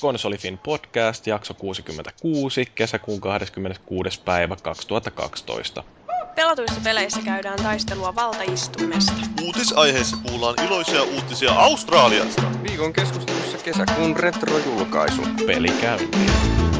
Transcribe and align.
Konsolifin 0.00 0.58
podcast, 0.58 1.26
jakso 1.26 1.54
66, 1.54 2.66
kesäkuun 2.74 3.20
26. 3.20 4.22
päivä 4.24 4.56
2012. 4.62 5.84
Pelatuissa 6.34 6.80
peleissä 6.84 7.20
käydään 7.24 7.62
taistelua 7.62 8.14
valtaistumesta. 8.14 9.12
Uutisaiheessa 9.42 10.16
kuullaan 10.28 10.54
iloisia 10.66 11.02
uutisia 11.02 11.52
Australiasta. 11.52 12.42
Viikon 12.62 12.92
keskustelussa 12.92 13.58
kesäkuun 13.58 14.16
retrojulkaisu. 14.16 15.22
Peli 15.46 15.68
käyntiin. 15.80 16.73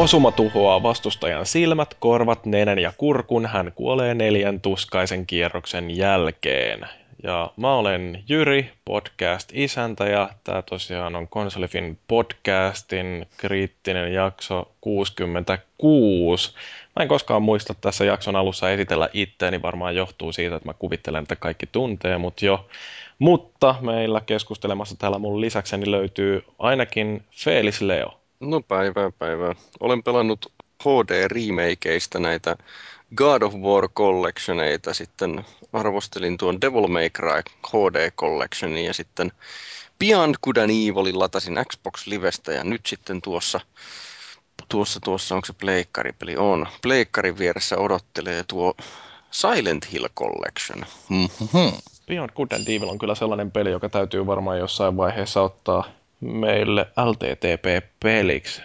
Osuma 0.00 0.32
tuhoaa 0.32 0.82
vastustajan 0.82 1.46
silmät, 1.46 1.96
korvat, 1.98 2.46
nenän 2.46 2.78
ja 2.78 2.92
kurkun. 2.96 3.46
Hän 3.46 3.72
kuolee 3.74 4.14
neljän 4.14 4.60
tuskaisen 4.60 5.26
kierroksen 5.26 5.96
jälkeen. 5.96 6.86
Ja 7.22 7.50
mä 7.56 7.74
olen 7.74 8.24
Jyri, 8.28 8.70
podcast-isäntä, 8.84 10.04
ja 10.04 10.30
tämä 10.44 10.62
tosiaan 10.62 11.16
on 11.16 11.28
Konsolifin 11.28 11.98
podcastin 12.08 13.26
kriittinen 13.36 14.12
jakso 14.12 14.70
66. 14.80 16.54
Mä 16.96 17.02
en 17.02 17.08
koskaan 17.08 17.42
muista 17.42 17.74
tässä 17.74 18.04
jakson 18.04 18.36
alussa 18.36 18.70
esitellä 18.70 19.08
itteeni, 19.12 19.62
varmaan 19.62 19.96
johtuu 19.96 20.32
siitä, 20.32 20.56
että 20.56 20.68
mä 20.68 20.74
kuvittelen, 20.74 21.22
että 21.22 21.36
kaikki 21.36 21.66
tuntee 21.66 22.18
mut 22.18 22.42
jo. 22.42 22.68
Mutta 23.18 23.74
meillä 23.80 24.20
keskustelemassa 24.20 24.96
täällä 24.96 25.18
mun 25.18 25.40
lisäkseni 25.40 25.90
löytyy 25.90 26.44
ainakin 26.58 27.22
Felis 27.30 27.80
Leo. 27.80 28.19
No 28.40 28.60
päivää 28.60 29.10
päivää. 29.18 29.54
Olen 29.80 30.02
pelannut 30.02 30.52
HD-remakeista 30.82 32.18
näitä 32.18 32.56
God 33.16 33.42
of 33.42 33.54
War 33.54 33.88
Collectioneita, 33.88 34.94
sitten 34.94 35.44
arvostelin 35.72 36.38
tuon 36.38 36.60
Devil 36.60 36.86
May 36.86 37.10
Cry 37.10 37.42
HD 37.68 38.10
Collectionin 38.10 38.84
ja 38.84 38.94
sitten 38.94 39.32
Beyond 39.98 40.34
Good 40.42 40.56
and 40.56 40.70
Evilin 40.70 41.18
latasin 41.18 41.58
Xbox 41.68 42.06
Livestä 42.06 42.52
ja 42.52 42.64
nyt 42.64 42.86
sitten 42.86 43.22
tuossa, 43.22 43.60
tuossa, 44.68 45.00
tuossa 45.00 45.34
onko 45.34 45.46
se 45.46 45.52
pleikkaripeli? 45.52 46.36
On. 46.36 46.66
Pleikkarin 46.82 47.38
vieressä 47.38 47.76
odottelee 47.76 48.44
tuo 48.48 48.74
Silent 49.30 49.92
Hill 49.92 50.06
Collection. 50.18 50.84
Mm-hmm. 51.08 51.72
Beyond 52.06 52.30
Good 52.36 52.52
and 52.52 52.68
Evil 52.68 52.88
on 52.88 52.98
kyllä 52.98 53.14
sellainen 53.14 53.50
peli, 53.50 53.70
joka 53.70 53.88
täytyy 53.88 54.26
varmaan 54.26 54.58
jossain 54.58 54.96
vaiheessa 54.96 55.42
ottaa 55.42 55.99
meille 56.20 56.86
LTTP-peliksi. 56.96 58.62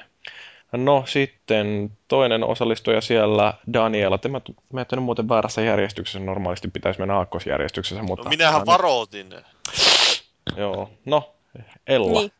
No 0.71 1.03
sitten 1.07 1.91
toinen 2.07 2.43
osallistuja 2.43 3.01
siellä, 3.01 3.53
Daniela. 3.73 4.17
Te 4.17 4.29
mä, 4.29 4.41
mä 4.73 4.85
nyt 4.91 5.03
muuten 5.03 5.29
väärässä 5.29 5.61
järjestyksessä, 5.61 6.19
normaalisti 6.19 6.67
pitäisi 6.67 6.99
mennä 6.99 7.17
aakkosjärjestyksessä, 7.17 8.03
mutta... 8.03 8.23
No 8.23 8.29
minähän 8.29 8.53
Dani... 8.53 8.65
varoitin. 8.65 9.33
Joo, 10.57 10.89
no, 11.05 11.33
Ella. 11.87 12.19
Niin. 12.19 12.31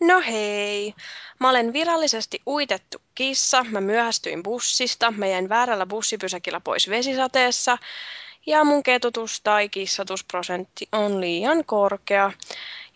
No 0.00 0.20
hei, 0.20 0.94
mä 1.40 1.50
olen 1.50 1.72
virallisesti 1.72 2.42
uitettu 2.46 2.98
kissa, 3.14 3.64
mä 3.64 3.80
myöhästyin 3.80 4.42
bussista, 4.42 5.10
mä 5.10 5.26
jäin 5.26 5.48
väärällä 5.48 5.86
bussipysäkillä 5.86 6.60
pois 6.60 6.90
vesisateessa, 6.90 7.78
ja 8.46 8.64
mun 8.64 8.82
ketutus 8.82 9.40
tai 9.40 9.68
kissatusprosentti 9.68 10.88
on 10.92 11.20
liian 11.20 11.64
korkea. 11.64 12.32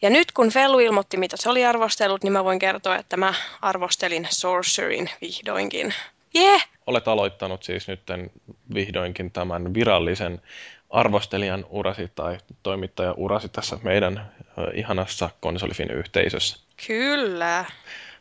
Ja 0.02 0.10
nyt 0.10 0.32
kun 0.32 0.50
Fellu 0.50 0.78
ilmoitti, 0.78 1.16
mitä 1.16 1.36
se 1.36 1.48
oli 1.48 1.64
arvostellut, 1.64 2.22
niin 2.22 2.32
mä 2.32 2.44
voin 2.44 2.58
kertoa, 2.58 2.96
että 2.96 3.16
mä 3.16 3.34
arvostelin 3.62 4.28
Sorcerin 4.30 5.10
vihdoinkin. 5.20 5.94
Yeah! 6.36 6.68
Olet 6.86 7.08
aloittanut 7.08 7.62
siis 7.62 7.88
nyt 7.88 8.00
vihdoinkin 8.74 9.30
tämän 9.30 9.74
virallisen 9.74 10.42
arvostelijan 10.90 11.66
urasi 11.70 12.10
tai 12.14 12.38
toimittajan 12.62 13.14
urasi 13.16 13.48
tässä 13.48 13.78
meidän 13.82 14.32
ihanassa 14.74 15.30
konsolifin 15.40 15.90
yhteisössä. 15.90 16.56
Kyllä. 16.86 17.64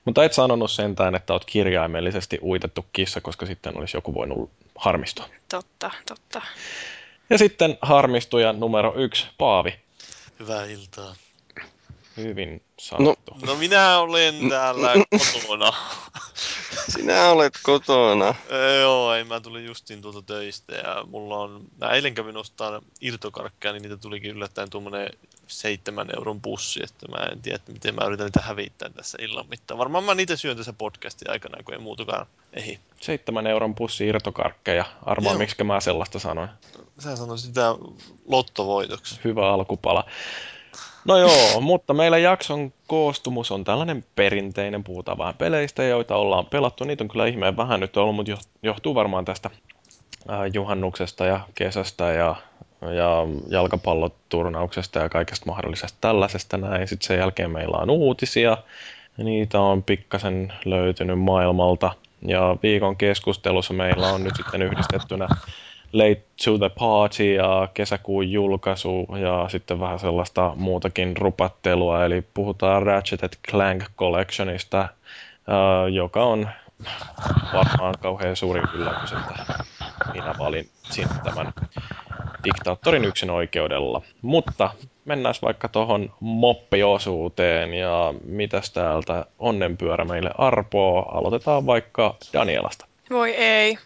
Mutta 0.05 0.23
et 0.23 0.33
sanonut 0.33 0.71
sentään, 0.71 1.15
että 1.15 1.33
olet 1.33 1.45
kirjaimellisesti 1.45 2.39
uitettu 2.41 2.85
kissa, 2.93 3.21
koska 3.21 3.45
sitten 3.45 3.77
olisi 3.77 3.97
joku 3.97 4.13
voinut 4.13 4.51
harmistua. 4.75 5.25
Totta, 5.49 5.91
totta. 6.07 6.41
Ja 7.29 7.37
sitten 7.37 7.77
harmistuja 7.81 8.53
numero 8.53 8.93
yksi, 8.95 9.27
Paavi. 9.37 9.79
Hyvää 10.39 10.65
iltaa. 10.65 11.15
Hyvin 12.23 12.61
sanottu. 12.79 13.33
No, 13.33 13.53
no 13.53 13.55
minä 13.55 13.99
olen 13.99 14.49
täällä 14.49 14.93
kotona. 15.33 15.73
Sinä 16.93 17.29
olet 17.29 17.53
kotona. 17.63 18.35
Joo, 18.81 19.13
ei 19.13 19.23
mä 19.23 19.39
tulin 19.39 19.65
justiin 19.65 20.01
tuolta 20.01 20.21
töistä 20.21 20.75
ja 20.75 21.03
mulla 21.07 21.37
on, 21.37 21.61
mä 21.81 21.89
eilen 21.89 22.13
kävin 22.13 22.37
ostaa 22.37 22.81
irtokarkkeja, 23.01 23.73
niin 23.73 23.81
niitä 23.81 23.97
tulikin 23.97 24.31
yllättäen 24.31 24.69
tuommoinen 24.69 25.09
seitsemän 25.47 26.07
euron 26.17 26.41
bussi, 26.41 26.79
että 26.83 27.07
mä 27.07 27.17
en 27.17 27.41
tiedä, 27.41 27.55
että 27.55 27.71
miten 27.71 27.95
mä 27.95 28.05
yritän 28.05 28.25
niitä 28.25 28.41
hävittää 28.41 28.89
tässä 28.89 29.17
illan 29.21 29.49
mittaan. 29.49 29.77
Varmaan 29.77 30.03
mä 30.03 30.15
niitä 30.15 30.35
syön 30.35 30.57
tässä 30.57 30.73
podcastin 30.73 31.29
aikana, 31.29 31.63
kun 31.63 31.73
ei 31.73 31.79
muutukaan 31.79 32.25
ehi. 32.53 32.79
Seitsemän 33.01 33.47
euron 33.47 33.75
bussi 33.75 34.07
irtokarkkeja. 34.07 34.85
Arvaa, 35.05 35.37
miksi 35.37 35.63
mä 35.63 35.79
sellaista 35.79 36.19
sanoin. 36.19 36.49
Sä 36.99 37.15
sanoit 37.15 37.39
sitä 37.39 37.75
lottovoitoksi. 38.27 39.19
Hyvä 39.23 39.53
alkupala. 39.53 40.05
No 41.05 41.17
joo, 41.17 41.61
mutta 41.61 41.93
meillä 41.93 42.17
jakson 42.17 42.73
koostumus 42.87 43.51
on 43.51 43.63
tällainen 43.63 44.05
perinteinen, 44.15 44.83
puhutaan 44.83 45.17
vähän 45.17 45.33
peleistä, 45.37 45.83
joita 45.83 46.15
ollaan 46.15 46.45
pelattu. 46.45 46.83
Niitä 46.83 47.03
on 47.03 47.07
kyllä 47.07 47.25
ihmeen 47.25 47.57
vähän 47.57 47.79
nyt 47.79 47.97
ollut, 47.97 48.15
mutta 48.15 48.31
johtuu 48.63 48.95
varmaan 48.95 49.25
tästä 49.25 49.49
juhannuksesta 50.53 51.25
ja 51.25 51.39
kesästä 51.55 52.11
ja, 52.11 52.35
ja 52.81 53.27
jalkapalloturnauksesta 53.49 54.99
ja 54.99 55.09
kaikesta 55.09 55.45
mahdollisesta 55.45 55.97
tällaisesta 56.01 56.57
näin. 56.57 56.87
Sitten 56.87 57.07
sen 57.07 57.17
jälkeen 57.17 57.51
meillä 57.51 57.77
on 57.77 57.89
uutisia, 57.89 58.57
niitä 59.17 59.59
on 59.59 59.83
pikkasen 59.83 60.53
löytynyt 60.65 61.19
maailmalta. 61.19 61.91
Ja 62.27 62.55
viikon 62.63 62.95
keskustelussa 62.95 63.73
meillä 63.73 64.07
on 64.07 64.23
nyt 64.23 64.35
sitten 64.35 64.61
yhdistettynä 64.61 65.27
Late 65.93 66.23
to 66.45 66.57
the 66.57 66.69
Party 66.79 67.33
ja 67.33 67.67
kesäkuun 67.73 68.31
julkaisu 68.31 69.07
ja 69.21 69.49
sitten 69.49 69.79
vähän 69.79 69.99
sellaista 69.99 70.53
muutakin 70.55 71.17
rupattelua. 71.17 72.05
Eli 72.05 72.23
puhutaan 72.33 72.83
Ratchet 72.83 73.39
Clank 73.49 73.83
Collectionista, 73.97 74.87
joka 75.91 76.23
on 76.23 76.49
varmaan 77.53 77.95
kauhean 78.01 78.35
suuri 78.35 78.61
yllätys, 78.73 79.11
että 79.11 79.63
minä 80.13 80.35
valin 80.39 80.69
sinne 80.83 81.15
tämän 81.23 81.53
diktaattorin 82.43 83.05
yksin 83.05 83.29
oikeudella. 83.29 84.01
Mutta 84.21 84.69
mennään 85.05 85.35
vaikka 85.41 85.67
tuohon 85.67 86.13
moppiosuuteen 86.19 87.73
ja 87.73 88.13
mitäs 88.23 88.71
täältä 88.71 89.25
onnenpyörä 89.39 90.05
meille 90.05 90.31
arpoo. 90.37 91.01
Aloitetaan 91.01 91.65
vaikka 91.65 92.15
Danielasta. 92.33 92.85
Voi 93.09 93.35
ei. 93.35 93.77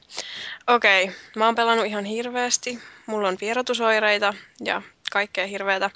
Okei, 0.67 1.03
okay. 1.03 1.15
mä 1.35 1.45
oon 1.45 1.55
pelannut 1.55 1.85
ihan 1.85 2.05
hirveästi. 2.05 2.79
Mulla 3.05 3.27
on 3.27 3.37
vierotusoireita 3.41 4.33
ja 4.63 4.81
kaikkea 5.11 5.47
hirveätä. 5.47 5.89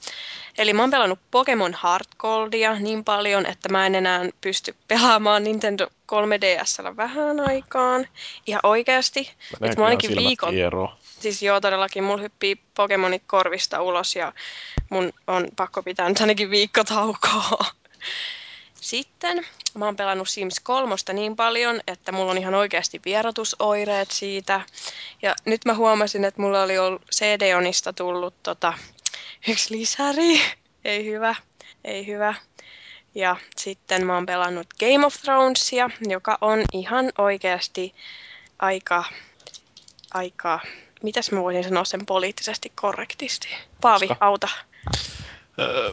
Eli 0.57 0.74
mä 0.74 0.81
oon 0.81 0.91
pelannut 0.91 1.19
Pokemon 1.31 1.75
Heart 1.84 2.07
Goldia 2.18 2.80
niin 2.80 3.03
paljon, 3.03 3.46
että 3.46 3.69
mä 3.69 3.85
en 3.85 3.96
enää 3.96 4.25
pysty 4.41 4.75
pelaamaan 4.88 5.44
Nintendo 5.44 5.88
3DSllä 5.88 6.97
vähän 6.97 7.40
aikaan. 7.40 8.07
Ihan 8.47 8.59
oikeasti. 8.63 9.31
Että 9.62 9.81
mä 9.81 9.85
ainakin 9.85 10.16
viikon... 10.16 10.53
Kieroo. 10.53 10.94
Siis 11.19 11.41
joo, 11.41 11.62
todellakin. 11.62 12.03
Mulla 12.03 12.22
hyppii 12.22 12.59
Pokemonit 12.75 13.24
korvista 13.27 13.81
ulos 13.81 14.16
ja 14.16 14.33
mun 14.89 15.13
on 15.27 15.48
pakko 15.56 15.83
pitää 15.83 16.10
nyt 16.10 16.21
ainakin 16.21 16.51
viikko 16.51 16.83
taukoa. 16.83 17.66
Sitten 18.81 19.46
mä 19.74 19.86
oon 19.86 19.96
pelannut 19.96 20.30
Sims 20.30 20.60
3 20.60 20.96
niin 21.14 21.36
paljon, 21.36 21.81
että 21.88 22.12
mulla 22.12 22.31
on 22.31 22.38
ihan 22.38 22.56
oikeasti 22.56 23.02
vierotusoireet 23.06 24.12
siitä. 24.12 24.62
Ja 25.22 25.36
nyt 25.46 25.66
mä 25.66 25.74
huomasin, 25.74 26.26
että 26.26 26.42
mulla 26.42 26.64
oli 26.64 26.78
ollut 26.78 27.02
CD-onista 27.16 27.94
tullut 27.94 28.34
tota, 28.44 28.74
yksi 29.48 29.78
lisäri. 29.78 30.42
Ei 30.86 31.06
hyvä, 31.06 31.36
ei 31.84 32.08
hyvä. 32.08 32.34
Ja 33.16 33.36
sitten 33.58 34.06
mä 34.06 34.16
oon 34.16 34.26
pelannut 34.26 34.68
Game 34.80 35.06
of 35.06 35.16
Thronesia, 35.22 35.90
joka 36.08 36.38
on 36.42 36.64
ihan 36.74 37.12
oikeasti 37.18 37.96
aika, 38.60 39.04
aika, 40.14 40.60
mitäs 41.04 41.31
mä 41.31 41.42
voisin 41.42 41.64
sanoa 41.64 41.86
sen 41.86 42.06
poliittisesti 42.06 42.72
korrektisti. 42.76 43.48
Paavi, 43.81 44.10
auta. 44.20 44.50
Öö, 45.60 45.92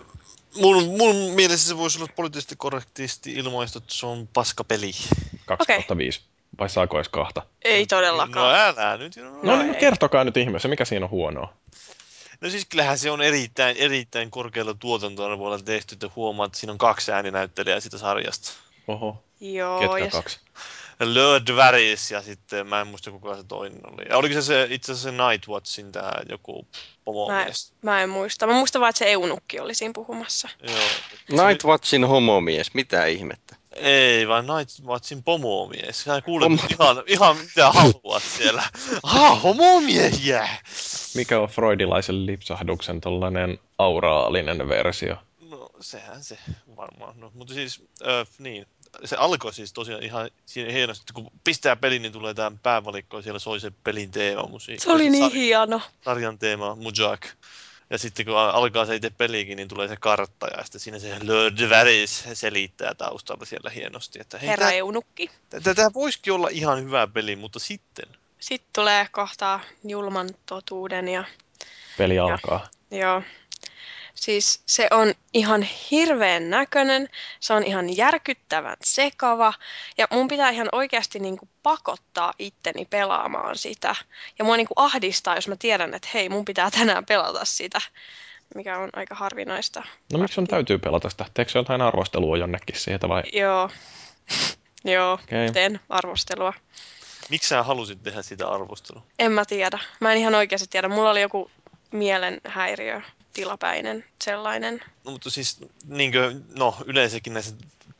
mun, 0.60 0.84
mun 0.98 1.16
mielestä 1.16 1.68
se 1.68 1.76
voisi 1.76 1.98
olla 1.98 2.12
poliittisesti 2.16 2.56
korrektisti 2.56 3.32
ilmaistu, 3.32 3.78
että 3.78 3.94
se 3.94 4.06
on 4.06 4.28
paskapeli. 4.32 4.90
2005 5.46 6.18
okay. 6.20 6.28
vai 6.58 6.70
saako 6.70 6.96
edes 6.96 7.08
kahta? 7.08 7.42
Ei 7.64 7.80
No 7.82 7.86
todellakaan. 7.86 8.74
älä 8.78 8.96
nyt. 8.96 9.16
No, 9.16 9.30
No 9.42 9.62
niin, 9.62 9.74
ei. 9.74 9.80
kertokaa 9.80 10.24
nyt 10.24 10.36
ihmeessä, 10.36 10.68
mikä 10.68 10.84
siinä 10.84 11.06
on 11.06 11.10
huonoa. 11.10 11.52
No 12.40 12.50
siis 12.50 12.64
kyllähän 12.64 12.98
se 12.98 13.10
on 13.10 13.22
erittäin, 13.22 13.76
erittäin 13.76 14.30
korkealla 14.30 14.74
tuotantoarvoilla 14.74 15.58
tehty, 15.58 15.94
että 15.94 16.10
huomaat, 16.16 16.48
että 16.48 16.58
siinä 16.58 16.72
on 16.72 16.78
kaksi 16.78 17.12
ääninäyttelijää 17.12 17.80
siitä 17.80 17.98
sarjasta. 17.98 18.52
Oho, 18.88 19.22
Joo, 19.40 19.80
ketkä 19.80 19.98
ja 19.98 20.10
kaksi? 20.10 20.40
Lord 21.00 21.56
Varys 21.56 22.10
ja 22.10 22.22
sitten 22.22 22.66
mä 22.66 22.80
en 22.80 22.86
muista 22.86 23.10
kuka 23.10 23.36
se 23.36 23.44
toinen 23.44 23.80
oli. 23.92 24.08
Ja 24.08 24.16
oliko 24.16 24.34
se, 24.34 24.42
se 24.42 24.66
itse 24.70 24.92
asiassa 24.92 25.10
se 25.10 25.16
Nightwatchin 25.30 25.92
tää 25.92 26.22
joku 26.28 26.66
pomomies? 27.04 27.72
mä 27.82 28.02
en 28.02 28.08
muista. 28.08 28.46
Mä 28.46 28.52
muistan 28.52 28.80
vaan, 28.80 28.90
että 28.90 28.98
se 28.98 29.12
Eunukki 29.12 29.60
oli 29.60 29.74
siinä 29.74 29.92
puhumassa. 29.94 30.48
Joo. 30.68 31.46
Nightwatchin 31.46 32.04
homomies, 32.04 32.74
mitä 32.74 33.06
ihmettä? 33.06 33.56
Ei, 33.72 34.28
vaan 34.28 34.46
Nightwatchin 34.46 35.22
pomomies. 35.22 36.02
Sä 36.02 36.20
kuulet 36.20 36.48
Pomo- 36.48 36.62
nyt 36.62 36.72
ihan, 36.80 37.02
ihan 37.06 37.36
mitä 37.36 37.70
haluat 37.72 38.22
siellä. 38.22 38.62
Ah, 39.02 39.42
homomiehiä! 39.42 40.48
Mikä 41.14 41.40
on 41.40 41.48
freudilaisen 41.48 42.26
lipsahduksen 42.26 43.00
tollanen 43.00 43.58
auraalinen 43.78 44.68
versio? 44.68 45.16
No, 45.50 45.70
sehän 45.80 46.24
se 46.24 46.38
varmaan. 46.76 47.20
No, 47.20 47.30
mutta 47.34 47.54
siis, 47.54 47.84
äh, 48.02 48.26
niin. 48.38 48.66
Se 49.04 49.16
alkoi 49.16 49.54
siis 49.54 49.72
tosiaan 49.72 50.02
ihan 50.02 50.30
siinä 50.46 50.72
hienosti, 50.72 51.02
että 51.02 51.12
kun 51.12 51.30
pistää 51.44 51.76
pelin, 51.76 52.02
niin 52.02 52.12
tulee 52.12 52.34
tämä 52.34 52.52
päävalikko 52.62 53.16
ja 53.16 53.22
siellä 53.22 53.38
soi 53.38 53.60
se 53.60 53.70
pelin 53.70 54.10
teema 54.10 54.46
musiikki. 54.48 54.84
Se 54.84 54.92
oli 54.92 55.10
niin 55.10 55.30
Sar- 55.30 55.34
hieno. 55.34 55.80
sarjan 56.04 56.38
teema, 56.38 56.74
Mujak. 56.74 57.26
Ja 57.90 57.98
sitten 57.98 58.26
kun 58.26 58.36
alkaa 58.38 58.86
se 58.86 58.94
itse 58.96 59.10
pelikin, 59.10 59.56
niin 59.56 59.68
tulee 59.68 59.88
se 59.88 59.96
kartta 59.96 60.46
ja 60.46 60.64
sitten 60.64 60.80
siinä 60.80 60.98
se 60.98 61.16
Lord 61.22 61.70
Varys 61.70 62.24
selittää 62.32 62.94
taustalla 62.94 63.44
siellä 63.44 63.70
hienosti, 63.70 64.20
että 64.20 64.38
hei, 64.38 64.48
Herra 64.48 64.70
Eunukki. 64.70 65.30
tämä 65.50 65.90
voisikin 65.94 66.32
olla 66.32 66.48
ihan 66.50 66.84
hyvä 66.84 67.06
peli, 67.06 67.36
mutta 67.36 67.58
sitten. 67.58 68.06
Sitten 68.38 68.70
tulee 68.74 69.06
kohta 69.10 69.60
julman 69.84 70.28
totuuden 70.46 71.08
ja 71.08 71.24
Peli 71.98 72.18
alkaa. 72.18 72.68
joo. 72.90 73.22
Siis 74.16 74.62
se 74.66 74.88
on 74.90 75.14
ihan 75.34 75.62
hirveän 75.62 76.50
näköinen, 76.50 77.08
se 77.40 77.54
on 77.54 77.62
ihan 77.62 77.96
järkyttävän 77.96 78.76
sekava 78.84 79.52
ja 79.98 80.06
mun 80.10 80.28
pitää 80.28 80.50
ihan 80.50 80.68
oikeasti 80.72 81.18
niinku 81.18 81.48
pakottaa 81.62 82.32
itteni 82.38 82.84
pelaamaan 82.84 83.56
sitä. 83.56 83.94
Ja 84.38 84.44
mua 84.44 84.56
niinku 84.56 84.74
ahdistaa, 84.76 85.34
jos 85.34 85.48
mä 85.48 85.56
tiedän, 85.56 85.94
että 85.94 86.08
hei, 86.14 86.28
mun 86.28 86.44
pitää 86.44 86.70
tänään 86.70 87.06
pelata 87.06 87.44
sitä, 87.44 87.80
mikä 88.54 88.78
on 88.78 88.90
aika 88.92 89.14
harvinaista. 89.14 89.82
No 90.12 90.18
miksi 90.18 90.34
sun 90.34 90.46
täytyy 90.46 90.78
pelata 90.78 91.10
sitä? 91.10 91.24
Teekö 91.34 91.50
sä 91.50 91.58
jotain 91.58 91.80
arvostelua 91.80 92.36
jonnekin 92.36 92.76
siitä 92.76 93.08
vai? 93.08 93.22
Joo, 93.32 93.70
joo, 94.84 95.12
Okei. 95.12 95.52
teen 95.52 95.80
arvostelua. 95.88 96.52
Miksi 97.30 97.48
sä 97.48 97.62
halusit 97.62 98.02
tehdä 98.02 98.22
sitä 98.22 98.48
arvostelua? 98.48 99.02
En 99.18 99.32
mä 99.32 99.44
tiedä. 99.44 99.78
Mä 100.00 100.12
en 100.12 100.18
ihan 100.18 100.34
oikeasti 100.34 100.66
tiedä. 100.70 100.88
Mulla 100.88 101.10
oli 101.10 101.20
joku 101.20 101.50
mielenhäiriö, 101.92 103.02
tilapäinen 103.36 104.04
sellainen. 104.24 104.80
No 105.04 105.10
mutta 105.10 105.30
siis, 105.30 105.58
niinkö, 105.84 106.34
no 106.58 106.76
yleensäkin 106.86 107.34
näissä 107.34 107.54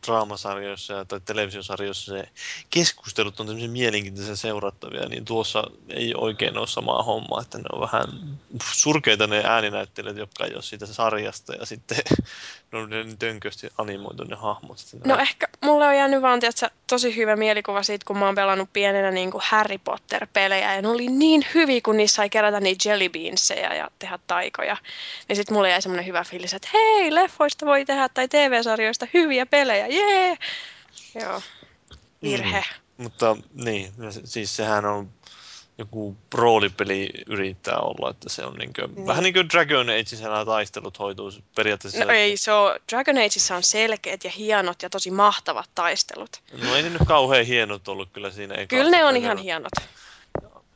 draamasarjoissa 0.07 1.05
tai 1.05 1.21
televisiosarjoissa 1.25 2.13
se 2.13 2.29
keskustelut 2.71 3.41
on 3.41 3.47
tämmöisiä 3.47 3.71
mielenkiintoisia 3.71 4.37
seurattavia, 4.37 5.09
niin 5.09 5.25
tuossa 5.25 5.65
ei 5.89 6.15
oikein 6.15 6.59
ole 6.59 6.67
samaa 6.67 7.03
hommaa, 7.03 7.41
että 7.41 7.59
ne 7.59 7.65
on 7.73 7.81
vähän 7.81 8.07
surkeita 8.73 9.27
ne 9.27 9.43
ääninäyttelijät, 9.45 10.17
jotka 10.17 10.45
ei 10.45 10.55
ole 10.55 10.63
siitä 10.63 10.87
sarjasta 10.87 11.55
ja 11.55 11.67
sitten 11.67 11.99
ne 12.73 12.79
on 12.79 12.91
ne 12.91 13.17
tönkösti 13.19 13.69
animoitu 13.79 14.25
ne 14.25 14.37
hahmot. 14.37 14.79
No 15.05 15.19
ehkä 15.19 15.49
mulle 15.65 15.87
on 15.87 15.97
jäänyt 15.97 16.23
vaan 16.23 16.41
tiedätkö, 16.41 16.71
tosi 16.87 17.17
hyvä 17.17 17.37
mielikuva 17.37 17.83
siitä, 17.83 18.05
kun 18.07 18.19
mä 18.19 18.27
oon 18.27 18.35
pelannut 18.35 18.69
pienenä 18.73 19.11
niin 19.11 19.31
kuin 19.31 19.43
Harry 19.47 19.79
Potter-pelejä. 19.79 20.75
Ja 20.75 20.83
ne 20.83 20.89
oli 20.89 21.07
niin 21.07 21.47
hyviä, 21.55 21.81
kun 21.85 21.97
niissä 21.97 22.17
sai 22.17 22.31
kerätä 22.31 22.61
niitä 22.61 22.89
jelly 22.89 23.09
beansseja 23.09 23.75
ja 23.75 23.91
tehdä 23.99 24.19
taikoja. 24.27 24.77
Niin 25.29 25.37
sitten 25.37 25.55
mulle 25.55 25.71
jäi 25.71 25.83
semmoinen 25.83 26.07
hyvä 26.07 26.25
fiilis, 26.25 26.55
että 26.55 26.69
hei, 26.73 27.15
leffoista 27.15 27.67
voi 27.67 27.85
tehdä 27.85 28.09
tai 28.09 28.29
TV-sarjoista 28.29 29.07
hyviä 29.15 29.47
pelejä, 29.47 29.87
jee! 29.97 30.37
Joo, 31.15 31.43
virhe. 32.23 32.65
Mutta 32.97 33.37
niin, 33.55 33.93
siis 34.25 34.57
sehän 34.57 34.85
on 34.85 35.11
joku 35.79 36.17
roolipeli 36.35 37.11
yrittää 37.27 37.79
olla, 37.79 38.11
että 38.11 38.29
se 38.29 38.45
on 38.45 38.55
niinkö, 38.55 38.87
Niin. 38.87 39.07
vähän 39.07 39.23
niin 39.23 39.35
kuin 39.35 39.49
Dragon 39.49 39.89
Ageissa 39.89 40.29
nämä 40.29 40.45
taistelut 40.45 40.99
hoituu 40.99 41.33
periaatteessa. 41.55 42.05
No 42.05 42.13
ei, 42.13 42.37
se 42.37 42.53
on, 42.53 42.79
Dragon 42.93 43.17
Ageissa 43.17 43.57
on 43.57 43.63
selkeät 43.63 44.25
ja 44.25 44.31
hienot 44.31 44.83
ja 44.83 44.91
tosi 44.91 45.11
mahtavat 45.11 45.71
taistelut. 45.75 46.43
No 46.63 46.75
ei 46.77 46.83
ne 46.83 46.91
nyt 46.91 47.03
kauhean 47.07 47.47
hienot 47.47 47.89
ollut 47.89 48.09
kyllä 48.13 48.31
siinä 48.31 48.67
Kyllä 48.67 48.91
ne 48.91 49.05
on 49.05 49.17
ihan 49.17 49.39
hienot. 49.39 49.73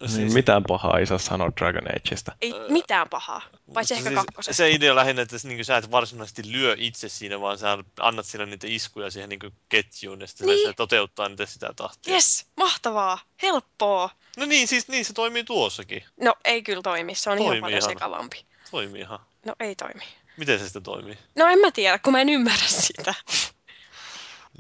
Siis, 0.06 0.16
Niin, 0.18 0.32
mitään 0.32 0.62
pahaa 0.68 0.98
ei 0.98 1.06
saa 1.06 1.18
sanoa 1.18 1.50
Dragon 1.60 1.88
Ageista. 1.96 2.32
Ei 2.40 2.52
mitään 2.68 3.08
pahaa, 3.08 3.42
paitsi 3.74 3.94
ehkä 3.94 4.08
siis 4.10 4.20
kakkosessa. 4.20 4.56
Se 4.56 4.70
idea 4.70 4.94
lähinnä, 4.94 5.22
että 5.22 5.36
niin 5.44 5.64
sä 5.64 5.76
et 5.76 5.90
varsinaisesti 5.90 6.42
lyö 6.52 6.74
itse 6.78 7.08
siinä, 7.08 7.40
vaan 7.40 7.58
sä 7.58 7.78
annat 8.00 8.26
sille 8.26 8.46
niitä 8.46 8.66
iskuja 8.70 9.10
siihen 9.10 9.28
niin 9.28 9.40
ketjuun 9.68 10.20
ja 10.20 10.26
sitten 10.26 10.46
Niin. 10.46 10.68
se 10.68 10.72
toteuttaa 10.72 11.28
niitä 11.28 11.46
sitä 11.46 11.72
tahtia. 11.76 12.14
Yes, 12.14 12.46
mahtavaa, 12.56 13.18
helppoa. 13.42 14.10
No 14.36 14.46
niin, 14.46 14.68
siis 14.68 14.88
niin 14.88 15.04
se 15.04 15.12
toimii 15.12 15.44
tuossakin. 15.44 16.04
No 16.20 16.34
ei 16.44 16.62
kyllä 16.62 16.82
toimi, 16.82 17.14
se 17.14 17.30
on 17.30 17.38
ihan 17.38 17.46
Toimii 17.46 17.60
paljon 17.60 17.78
ihan. 17.78 17.90
sekavampi. 17.90 18.44
Toimii 18.70 19.00
ihan. 19.00 19.18
No 19.46 19.54
ei 19.60 19.74
toimi. 19.74 20.02
Miten 20.36 20.58
se 20.58 20.64
sitten 20.64 20.82
toimii? 20.82 21.18
No 21.36 21.46
en 21.46 21.58
mä 21.58 21.70
tiedä, 21.70 21.98
kun 21.98 22.12
mä 22.12 22.20
en 22.20 22.28
ymmärrä 22.28 22.66
sitä. 22.86 23.14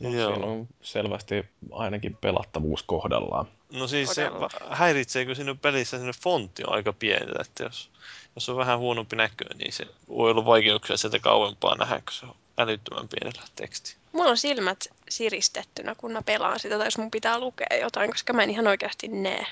No, 0.00 0.10
siinä 0.10 0.28
on 0.46 0.68
selvästi 0.82 1.34
ainakin 1.72 2.16
pelattavuus 2.20 2.82
kohdallaan. 2.82 3.46
No 3.70 3.86
siis 3.86 4.14
se 4.14 4.30
häiritseekö 4.70 5.34
sinne 5.34 5.54
pelissä 5.54 5.98
sinne 5.98 6.12
fontti 6.12 6.62
on 6.66 6.72
aika 6.74 6.92
pieni, 6.92 7.32
että 7.40 7.62
jos, 7.62 7.90
jos 8.34 8.48
on 8.48 8.56
vähän 8.56 8.78
huonompi 8.78 9.16
näkö, 9.16 9.44
niin 9.54 9.72
se 9.72 9.86
voi 10.08 10.30
olla 10.30 10.44
vaikeuksia 10.44 10.96
sieltä 10.96 11.18
kauempaa 11.18 11.74
nähdä, 11.74 11.96
kun 11.96 12.12
se 12.12 12.26
on 12.26 12.34
älyttömän 12.58 13.08
pienellä 13.08 13.42
teksti. 13.56 13.96
Mulla 14.12 14.30
on 14.30 14.36
silmät 14.36 14.88
siristettynä, 15.08 15.94
kun 15.94 16.12
mä 16.12 16.22
pelaan 16.22 16.60
sitä, 16.60 16.78
tai 16.78 16.86
jos 16.86 16.98
mun 16.98 17.10
pitää 17.10 17.38
lukea 17.38 17.76
jotain, 17.80 18.10
koska 18.10 18.32
mä 18.32 18.42
en 18.42 18.50
ihan 18.50 18.66
oikeasti 18.66 19.08
näe. 19.08 19.46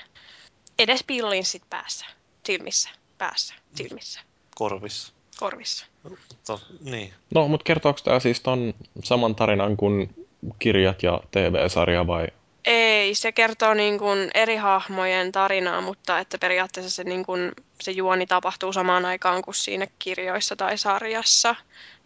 Edes 0.79 1.03
piilolinssit 1.03 1.63
päässä, 1.69 2.05
silmissä, 2.45 2.89
päässä, 3.17 3.53
silmissä, 3.75 4.19
Korvissa. 4.55 5.13
korvissa. 5.39 5.85
Mutta 6.03 6.59
niin. 6.81 7.13
No, 7.35 7.47
mutta 7.47 7.63
kertooko 7.63 7.99
tämä 8.03 8.19
siis 8.19 8.41
ton 8.41 8.73
saman 9.03 9.35
tarinan 9.35 9.77
kuin 9.77 10.27
kirjat 10.59 11.03
ja 11.03 11.19
TV-sarja 11.31 12.07
vai? 12.07 12.27
Ei, 12.65 13.15
se 13.15 13.31
kertoo 13.31 13.73
niin 13.73 13.99
kuin 13.99 14.31
eri 14.33 14.55
hahmojen 14.55 15.31
tarinaa, 15.31 15.81
mutta 15.81 16.19
että 16.19 16.37
periaatteessa 16.37 16.95
se, 16.95 17.03
niin 17.03 17.25
kuin, 17.25 17.51
se 17.81 17.91
juoni 17.91 18.25
tapahtuu 18.25 18.73
samaan 18.73 19.05
aikaan 19.05 19.41
kuin 19.41 19.55
siinä 19.55 19.87
kirjoissa 19.99 20.55
tai 20.55 20.77
sarjassa. 20.77 21.55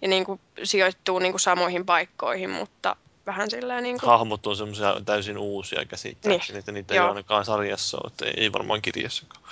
Ja 0.01 0.07
niin 0.07 0.25
kuin 0.25 0.39
sijoittuu 0.63 1.19
niin 1.19 1.31
kuin 1.31 1.39
samoihin 1.39 1.85
paikkoihin, 1.85 2.49
mutta 2.49 2.95
vähän 3.25 3.49
silleen 3.51 3.83
niin 3.83 3.99
kuin... 3.99 4.09
Hahmot 4.09 4.47
on 4.47 4.55
semmoisia 4.55 4.95
täysin 5.05 5.37
uusia 5.37 5.85
käsittääkseni, 5.85 6.59
että 6.59 6.71
niitä 6.71 6.93
ei 6.93 6.97
Joo. 6.97 7.05
ole 7.05 7.11
ainakaan 7.11 7.45
sarjassa 7.45 7.97
ole, 7.97 8.07
että 8.07 8.25
ei, 8.25 8.33
ei 8.37 8.51
varmaan 8.51 8.81
kirjassakaan. 8.81 9.43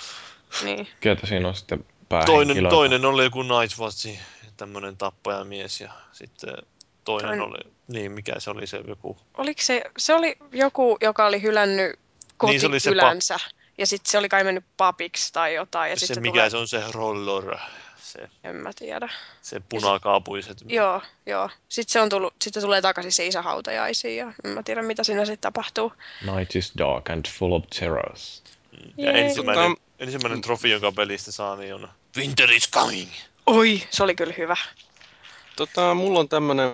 Niin. 0.64 0.88
Ketä 1.00 1.26
siinä 1.26 1.48
on 1.48 1.54
sitten 1.54 1.78
Toinen, 1.78 2.26
päähenkilö? 2.26 2.70
toinen 2.70 3.04
oli 3.04 3.24
joku 3.24 3.42
Nightwatch, 3.42 4.18
tämmöinen 4.56 4.96
tappajamies 4.96 5.80
ja 5.80 5.92
sitten 6.12 6.54
toinen 7.04 7.30
Toinen- 7.30 7.42
oli, 7.42 7.72
niin 7.92 8.12
mikä 8.12 8.32
se 8.38 8.50
oli 8.50 8.66
se 8.66 8.80
joku, 8.88 9.16
Oliko 9.38 9.62
se, 9.62 9.82
se 9.98 10.14
oli 10.14 10.36
joku, 10.52 10.98
joka 11.00 11.26
oli 11.26 11.42
hylännyt 11.42 11.98
Niin, 12.46 12.60
se 12.60 12.66
oli 12.66 12.80
se 12.80 12.90
kotikylänsä. 12.90 13.36
ja 13.78 13.86
sitten 13.86 14.10
se 14.10 14.18
oli 14.18 14.28
kai 14.28 14.44
mennyt 14.44 14.64
papiksi 14.76 15.32
tai 15.32 15.54
jotain. 15.54 15.90
Ja 15.90 15.96
se, 15.96 16.06
sit 16.06 16.14
se 16.14 16.20
mikä 16.20 16.32
tulee... 16.32 16.50
se 16.50 16.56
on 16.56 16.68
se 16.68 16.82
roller, 16.92 17.56
se, 17.96 18.28
En 18.44 18.56
mä 18.56 18.70
tiedä. 18.78 19.08
se 19.42 19.60
punakaapuiset. 19.68 20.58
Joo, 20.66 21.02
joo. 21.26 21.50
Sitten 21.68 21.92
se, 21.92 22.00
on 22.00 22.08
tullut, 22.08 22.34
sit 22.42 22.54
se 22.54 22.60
tulee 22.60 22.82
takaisin 22.82 23.12
se 23.12 23.26
isä 23.26 23.42
hautajaisiin 23.42 24.16
ja 24.16 24.32
en 24.44 24.50
mä 24.50 24.62
tiedä 24.62 24.82
mitä 24.82 25.04
siinä 25.04 25.24
sitten 25.24 25.38
tapahtuu. 25.52 25.92
Night 26.36 26.56
is 26.56 26.72
dark 26.78 27.10
and 27.10 27.24
full 27.28 27.52
of 27.52 27.64
terrors. 27.78 28.42
Ja 28.96 29.12
Jee. 29.12 29.20
ensimmäinen, 29.26 29.72
Tota- 29.72 29.80
ensimmäinen 29.98 30.40
trofi, 30.40 30.70
jonka 30.70 30.92
pelistä 30.92 31.32
saa, 31.32 31.56
niin 31.56 31.74
on 31.74 31.88
Winter 32.16 32.52
is 32.52 32.70
coming. 32.70 33.10
Oi, 33.46 33.82
se 33.90 34.02
oli 34.02 34.14
kyllä 34.14 34.34
hyvä. 34.38 34.56
Tota, 35.56 35.94
mulla 35.94 36.20
on 36.20 36.28
tämmönen 36.28 36.72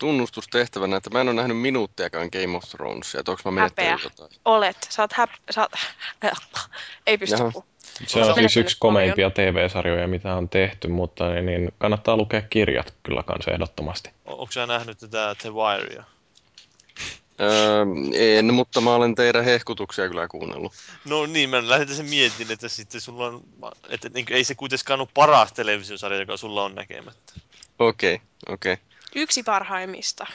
tunnustustehtävänä, 0.00 0.96
että 0.96 1.10
mä 1.10 1.20
en 1.20 1.28
ole 1.28 1.36
nähnyt 1.36 1.58
minuuttiakaan 1.58 2.28
Game 2.32 2.56
of 2.56 2.64
Thronesia, 2.64 3.20
että 3.20 3.32
onko 3.32 3.42
mä 3.44 3.50
menettänyt 3.50 3.90
Häpeä. 3.90 4.04
jotain. 4.04 4.40
Olet. 4.44 4.76
Sä 4.90 5.02
oot 5.02 5.12
häp... 5.12 5.30
Sä 5.50 5.60
oot... 5.60 5.72
Ei 7.06 7.18
pysty 7.18 7.36
Jaha. 7.36 7.50
puhumaan. 7.50 7.70
Se 8.06 8.20
on 8.20 8.34
siis 8.34 8.56
yksi 8.56 8.76
komeimpia 8.80 9.30
TV-sarjoja, 9.30 10.08
mitä 10.08 10.34
on 10.34 10.48
tehty, 10.48 10.88
mutta 10.88 11.28
niin, 11.28 11.46
niin 11.46 11.72
kannattaa 11.78 12.16
lukea 12.16 12.42
kirjat 12.42 12.94
kyllä 13.02 13.22
kanssa 13.22 13.50
ehdottomasti. 13.50 14.10
Onko 14.24 14.52
sä 14.52 14.66
nähnyt 14.66 14.98
tätä 14.98 15.36
The 15.42 15.50
Wirea? 15.50 16.04
Öö, 17.40 17.84
en, 18.14 18.54
mutta 18.54 18.80
mä 18.80 18.94
olen 18.94 19.14
teidän 19.14 19.44
hehkutuksia 19.44 20.08
kyllä 20.08 20.28
kuunnellut. 20.28 20.72
No 21.04 21.26
niin, 21.26 21.50
mä 21.50 21.68
lähdin 21.68 21.96
sen 21.96 22.06
mietin, 22.06 22.52
että 22.52 22.68
sitten 22.68 23.00
sulla 23.00 23.26
on, 23.26 23.42
että 23.88 24.08
niin 24.08 24.26
ei 24.30 24.44
se 24.44 24.54
kuitenkaan 24.54 25.00
ole 25.00 25.08
paras 25.14 25.52
televisiosarja, 25.52 26.20
joka 26.20 26.36
sulla 26.36 26.64
on 26.64 26.74
näkemättä. 26.74 27.32
Okei, 27.78 28.20
okei. 28.48 28.76
Yksi 29.14 29.42
parhaimmista. 29.42 30.26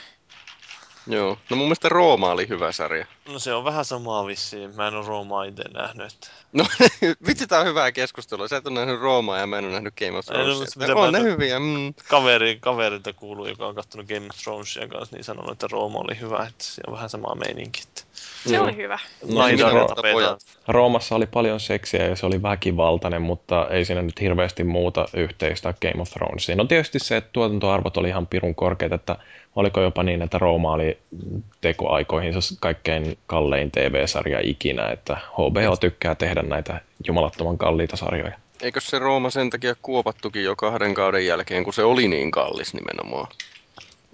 Joo. 1.06 1.38
No 1.50 1.56
mun 1.56 1.66
mielestä 1.66 1.88
Rooma 1.88 2.30
oli 2.30 2.48
hyvä 2.48 2.72
sarja. 2.72 3.06
No 3.28 3.38
se 3.38 3.54
on 3.54 3.64
vähän 3.64 3.84
samaa 3.84 4.26
vissiin. 4.26 4.76
Mä 4.76 4.88
en 4.88 4.94
ole 4.94 5.06
Roomaa 5.06 5.44
itse 5.44 5.64
nähnyt. 5.74 6.12
Että... 6.12 6.28
No 6.52 6.64
vitsi, 7.26 7.46
tää 7.46 7.60
on 7.60 7.66
hyvää 7.66 7.92
keskustelua. 7.92 8.48
Sä 8.48 8.56
et 8.56 8.66
ole 8.66 8.74
nähnyt 8.74 9.00
Roomaa 9.00 9.38
ja 9.38 9.46
mä 9.46 9.58
en 9.58 9.64
ole 9.64 9.72
nähnyt 9.72 9.94
Game 9.98 10.18
of 10.18 10.30
Ei, 10.30 10.38
no, 10.38 10.44
Thronesia. 10.44 10.80
mitä 10.80 10.94
on 10.94 11.12
ne 11.12 11.22
hyviä. 11.22 11.58
Mm. 11.58 11.94
Kaveri, 12.08 12.58
kaverilta 12.60 13.12
kuuluu, 13.12 13.46
joka 13.46 13.66
on 13.66 13.74
katsonut 13.74 14.08
Game 14.08 14.26
of 14.30 14.36
Thronesia 14.44 14.88
kanssa, 14.88 15.16
niin 15.16 15.24
sanonut, 15.24 15.52
että 15.52 15.68
Rooma 15.72 15.98
oli 15.98 16.20
hyvä, 16.20 16.46
että 16.48 16.64
se 16.64 16.82
on 16.86 16.92
vähän 16.92 17.08
samaa 17.10 17.34
meininki. 17.34 17.82
Että 17.88 18.02
Se 18.46 18.60
oli 18.60 18.76
hyvä. 18.76 18.98
No, 19.28 19.48
ja 19.48 19.70
Ro-. 19.70 20.38
Roomassa 20.68 21.14
oli 21.14 21.26
paljon 21.26 21.60
seksiä 21.60 22.06
ja 22.06 22.16
se 22.16 22.26
oli 22.26 22.42
väkivaltainen, 22.42 23.22
mutta 23.22 23.68
ei 23.70 23.84
siinä 23.84 24.02
nyt 24.02 24.20
hirveästi 24.20 24.64
muuta 24.64 25.08
yhteistä 25.14 25.74
Game 25.82 26.02
of 26.02 26.10
Thronesiin. 26.10 26.58
No 26.58 26.64
tietysti 26.64 26.98
se, 26.98 27.16
että 27.16 27.30
tuotantoarvot 27.32 27.96
oli 27.96 28.08
ihan 28.08 28.26
pirun 28.26 28.54
korkeat, 28.54 28.92
että 28.92 29.16
oliko 29.56 29.80
jopa 29.80 30.02
niin, 30.02 30.22
että 30.22 30.38
Rooma 30.38 30.72
oli 30.72 30.98
tekoaikoihinsa 31.60 32.56
kaikkein 32.60 33.18
kallein 33.26 33.70
TV-sarja 33.70 34.40
ikinä, 34.42 34.88
että 34.88 35.16
HBO 35.32 35.76
tykkää 35.80 36.14
tehdä 36.14 36.42
näitä 36.42 36.80
jumalattoman 37.06 37.58
kalliita 37.58 37.96
sarjoja. 37.96 38.38
Eikö 38.62 38.80
se 38.80 38.98
Rooma 38.98 39.30
sen 39.30 39.50
takia 39.50 39.74
kuopattukin 39.82 40.44
jo 40.44 40.56
kahden 40.56 40.94
kauden 40.94 41.26
jälkeen, 41.26 41.64
kun 41.64 41.72
se 41.72 41.84
oli 41.84 42.08
niin 42.08 42.30
kallis 42.30 42.74
nimenomaan? 42.74 43.28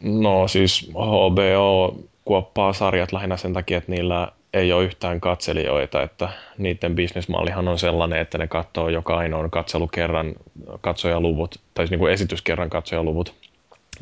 No 0.02 0.48
siis 0.48 0.90
HBO 0.90 1.96
kuoppaa 2.24 2.72
sarjat 2.72 3.12
lähinnä 3.12 3.36
sen 3.36 3.52
takia, 3.52 3.78
että 3.78 3.92
niillä 3.92 4.28
ei 4.52 4.72
ole 4.72 4.84
yhtään 4.84 5.20
katselijoita, 5.20 6.02
että 6.02 6.28
niiden 6.58 6.94
bisnesmallihan 6.94 7.68
on 7.68 7.78
sellainen, 7.78 8.20
että 8.20 8.38
ne 8.38 8.46
katsoo 8.46 8.88
joka 8.88 9.16
ainoan 9.16 9.50
katselukerran 9.50 10.32
katsojaluvut, 10.80 11.60
tai 11.74 11.84
siis 11.84 11.90
niin 11.90 11.98
kuin 11.98 12.12
esityskerran 12.12 12.70
katsojaluvut. 12.70 13.34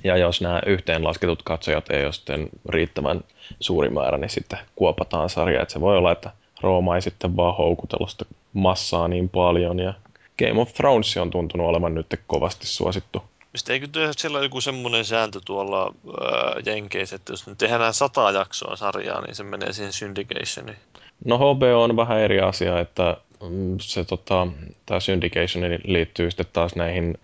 Ja 0.04 0.16
jos 0.16 0.40
nämä 0.40 0.62
yhteenlasketut 0.66 1.42
katsojat 1.42 1.90
ei 1.90 2.04
ole 2.04 2.12
sitten 2.12 2.48
riittävän 2.68 3.20
suuri 3.60 3.90
määrä, 3.90 4.18
niin 4.18 4.30
sitten 4.30 4.58
kuopataan 4.76 5.30
sarja. 5.30 5.62
Että 5.62 5.72
se 5.72 5.80
voi 5.80 5.96
olla, 5.96 6.12
että 6.12 6.30
Rooma 6.60 6.94
ei 6.94 7.02
sitten 7.02 7.36
vaan 7.36 7.56
houkutella 7.56 8.06
sitä 8.06 8.24
massaa 8.52 9.08
niin 9.08 9.28
paljon. 9.28 9.78
Ja 9.78 9.94
Game 10.38 10.60
of 10.60 10.74
Thrones 10.74 11.16
on 11.16 11.30
tuntunut 11.30 11.66
olevan 11.66 11.94
nyt 11.94 12.20
kovasti 12.26 12.66
suosittu. 12.66 13.22
Mistä 13.52 13.72
eikö 13.72 13.86
siellä 14.16 14.38
ole 14.38 14.46
joku 14.46 14.60
semmoinen 14.60 15.04
sääntö 15.04 15.40
tuolla 15.44 15.86
äh, 15.86 16.62
Jenkeissä, 16.66 17.16
että 17.16 17.32
jos 17.32 17.46
nyt 17.46 17.58
tehdään 17.58 17.94
sata 17.94 18.30
jaksoa 18.30 18.76
sarjaa, 18.76 19.20
niin 19.20 19.34
se 19.34 19.44
menee 19.44 19.72
siihen 19.72 19.92
syndicationiin. 19.92 20.76
No 21.24 21.38
HBO 21.38 21.82
on 21.82 21.96
vähän 21.96 22.18
eri 22.20 22.40
asia, 22.40 22.80
että 22.80 23.16
mm, 23.48 23.76
se 23.80 24.04
tota, 24.04 24.46
tämä 24.86 25.00
syndication 25.00 25.64
liittyy 25.84 26.30
sitten 26.30 26.46
taas 26.52 26.76
näihin 26.76 27.18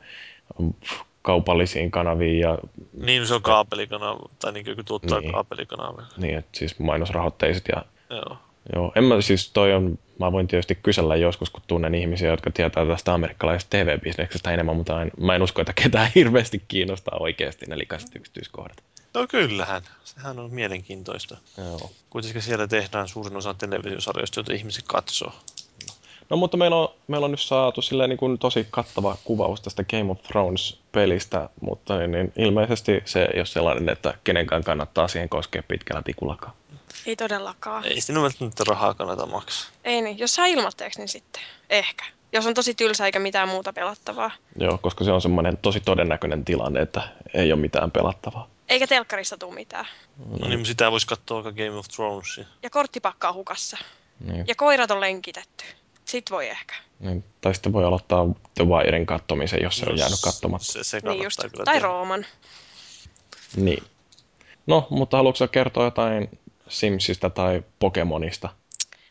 mm, 0.59 0.73
kaupallisiin 1.27 1.91
kanaviin 1.91 2.41
ja 2.41 2.59
Niin 2.93 3.27
se 3.27 3.35
on 3.35 3.43
kaapelikanava, 3.43 4.29
tai 4.39 4.53
niin 4.53 4.65
kuin 4.65 4.85
tuottaa 4.85 5.21
Niin. 5.21 5.33
kaapelikanava. 5.33 6.03
niin, 6.17 6.39
että 6.39 6.59
siis 6.59 6.79
mainosrahoitteiset 6.79 7.65
ja 7.77 7.83
Joo. 8.11 8.37
joo, 8.75 8.93
en 8.95 9.05
mä 9.05 9.21
siis 9.21 9.51
toi 9.53 9.75
on, 9.75 9.99
mä 10.21 10.33
voin 10.33 10.47
tietysti 10.49 10.75
kysellä 10.75 11.17
joskus, 11.17 11.51
kun 11.51 11.63
tunnen 11.67 11.95
ihmisiä, 11.95 12.31
jotka 12.31 12.51
tietää 12.51 12.87
tästä 12.87 13.15
amerikkalaisesta 13.15 13.71
TV-bisneksestä 13.71 14.53
enemmän, 14.53 14.77
mutta 14.77 15.03
en, 15.03 15.11
mä 15.21 15.35
en 15.35 15.43
usko, 15.43 15.61
että 15.61 15.73
ketään 15.73 16.11
hirveästi 16.15 16.63
kiinnostaa 16.69 17.17
oikeasti 17.21 17.67
ne 17.67 17.79
likaiset 17.79 18.17
yksityiskohdat. 18.17 18.77
No 19.15 19.27
kyllähän, 19.29 19.83
sehän 20.05 20.39
on 20.39 20.55
mielenkiintoista. 20.55 21.37
Joo. 21.59 21.91
Kuitenkin 22.11 22.43
siellä 22.43 22.69
tehdään 22.69 23.09
suurin 23.09 23.37
osa 23.37 23.55
televisiosarjoista, 23.55 24.39
joita 24.41 24.53
ihmiset 24.53 24.85
katsoo. 24.89 25.33
No 26.31 26.37
mutta 26.37 26.57
meillä 26.57 26.77
on, 26.77 26.89
meillä 27.07 27.25
on 27.25 27.31
nyt 27.31 27.41
saatu 27.41 27.83
silleen 27.83 28.11
niin 28.11 28.19
kuin 28.19 28.39
tosi 28.39 28.67
kattava 28.71 29.17
kuvaus 29.25 29.61
tästä 29.61 29.85
Game 29.85 30.11
of 30.11 30.23
Thrones-pelistä, 30.23 31.49
mutta 31.61 31.99
niin, 31.99 32.13
niin 32.13 32.33
ilmeisesti 32.37 33.03
se 33.05 33.23
ei 33.35 33.41
ole 33.41 33.47
sellainen, 33.47 33.89
että 33.89 34.15
kenenkään 34.25 34.65
kannattaa 34.65 35.09
siihen 35.09 35.29
koskea 35.29 35.63
pitkällä 35.69 36.03
tikullakaan. 36.03 36.53
Ei 37.07 37.17
todellakaan. 37.17 37.85
Ei 37.85 38.01
siinä 38.01 38.23
välttämättä 38.23 38.65
rahaa 38.67 38.95
kannata 38.95 39.27
maksaa. 39.27 39.71
Ei 39.85 40.03
niin. 40.03 40.19
Jos 40.19 40.35
saa 40.35 40.47
ilmatteeksi, 40.47 40.99
niin 40.99 41.09
sitten. 41.09 41.43
Ehkä. 41.71 42.05
Jos 42.33 42.47
on 42.47 42.55
tosi 42.55 42.75
tylsä 42.75 43.07
eikä 43.07 43.19
mitään 43.19 43.49
muuta 43.49 43.73
pelattavaa. 43.73 44.31
Joo, 44.59 44.79
koska 44.79 45.05
se 45.05 45.13
on 45.13 45.21
semmoinen 45.21 45.57
tosi 45.57 45.81
todennäköinen 45.81 46.45
tilanne, 46.45 46.81
että 46.81 47.03
ei 47.35 47.53
ole 47.53 47.61
mitään 47.61 47.91
pelattavaa. 47.91 48.49
Eikä 48.69 48.87
telkkarista 48.87 49.39
tule 49.39 49.55
mitään. 49.55 49.87
No 50.41 50.49
niin, 50.49 50.67
sitä 50.67 50.91
voisi 50.91 51.07
katsoa 51.07 51.45
vaikka 51.45 51.65
Game 51.65 51.79
of 51.79 51.89
Thronesia. 51.89 52.45
Ja 52.63 52.71
korttipakka 52.71 53.29
on 53.29 53.35
hukassa. 53.35 53.77
Niin, 54.21 54.45
Ja 54.49 54.55
koirat 54.55 54.91
on 54.91 55.01
lenkitetty. 55.01 55.65
Sit 56.07 56.31
voi 56.31 56.49
ehkä. 56.49 56.75
niin, 57.01 57.25
tai 57.41 57.55
sitten 57.55 57.73
voi 57.73 57.85
aloittaa 57.85 58.27
The 58.55 58.65
Wiren 58.65 59.07
kattomisen, 59.07 59.63
jos 59.63 59.77
se 59.79 59.87
on 59.91 59.99
jäänyt 59.99 60.21
katsomatta. 60.25 60.67
Se, 60.73 60.85
se 60.85 60.97
Niin 60.97 61.03
kannattaa 61.05 61.25
just. 61.27 61.41
kyllä 61.53 61.65
Tai 61.65 61.75
tehdä. 61.75 61.87
Rooman. 61.87 62.27
Niin. 63.57 63.85
No, 64.67 64.87
mutta 64.91 65.17
haluatko 65.17 65.49
kertoa 65.49 65.85
jotain 65.85 66.39
Simsistä 66.69 67.31
tai 67.31 67.63
Pokemonista? 67.79 68.49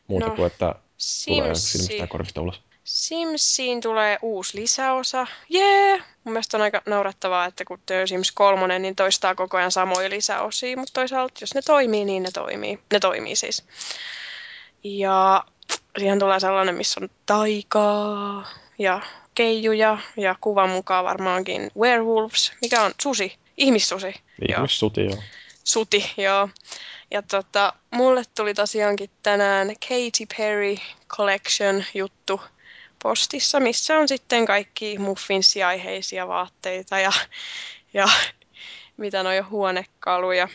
Muuta 0.08 0.28
No, 0.28 0.36
kuin, 0.36 0.48
että 0.48 0.76
tulee 1.26 1.56
Simsi. 1.56 1.62
silmistä 1.72 1.94
ja 1.94 2.08
korvista 2.08 2.42
ulos. 2.42 2.62
Simsiin 2.84 3.82
tulee 3.82 4.18
uusi 4.22 4.58
lisäosa. 4.62 5.28
Jee! 5.50 5.88
Yeah! 5.90 6.06
Mun 6.24 6.34
mielestä 6.34 6.58
on 6.58 6.62
aika 6.62 6.82
naurettavaa, 6.86 7.46
että 7.46 7.66
kun 7.66 7.80
The 7.86 8.08
Sims 8.08 8.32
3, 8.32 8.80
niin 8.80 8.96
toistaa 8.96 9.36
koko 9.36 9.58
ajan 9.58 9.72
samoja 9.72 10.10
lisäosia, 10.10 10.78
mutta 10.78 10.94
toisaalta 10.94 11.34
jos 11.42 11.56
ne 11.56 11.62
toimii, 11.62 12.06
niin 12.06 12.24
ne 12.24 12.32
toimii. 12.32 12.80
Ne 12.94 13.00
toimii 13.00 13.36
siis. 13.36 13.64
Ja 14.84 15.44
siihen 15.98 16.20
tulee 16.20 16.40
sellainen, 16.40 16.76
missä 16.76 17.00
on 17.04 17.10
taikaa 17.26 18.48
ja 18.80 19.02
keijuja 19.36 19.98
ja 20.18 20.36
kuvan 20.42 20.70
mukaan 20.70 21.06
varmaankin 21.06 21.72
werewolves, 21.80 22.54
mikä 22.62 22.82
on 22.82 22.92
susi, 23.02 23.38
ihmissusi. 23.58 24.16
Joo. 24.50 24.58
Ihmissuti, 24.58 25.06
joo. 25.06 25.18
Suti, 25.64 26.14
joo. 26.18 26.50
Ja 27.12 27.22
tota, 27.22 27.74
mulle 27.92 28.24
tuli 28.36 28.54
tosiaankin 28.54 29.10
tänään 29.24 29.68
Katy 29.68 30.26
Perry 30.38 30.76
Collection 31.10 31.84
juttu 31.94 32.42
postissa, 33.04 33.60
missä 33.60 33.98
on 33.98 34.08
sitten 34.08 34.46
kaikki 34.46 34.98
muffinsiaiheisia 34.98 36.28
vaatteita 36.28 37.00
ja, 37.00 37.12
ja 37.94 38.08
mitä 38.98 39.24
noin 39.24 39.50
huonekaluja. 39.50 40.48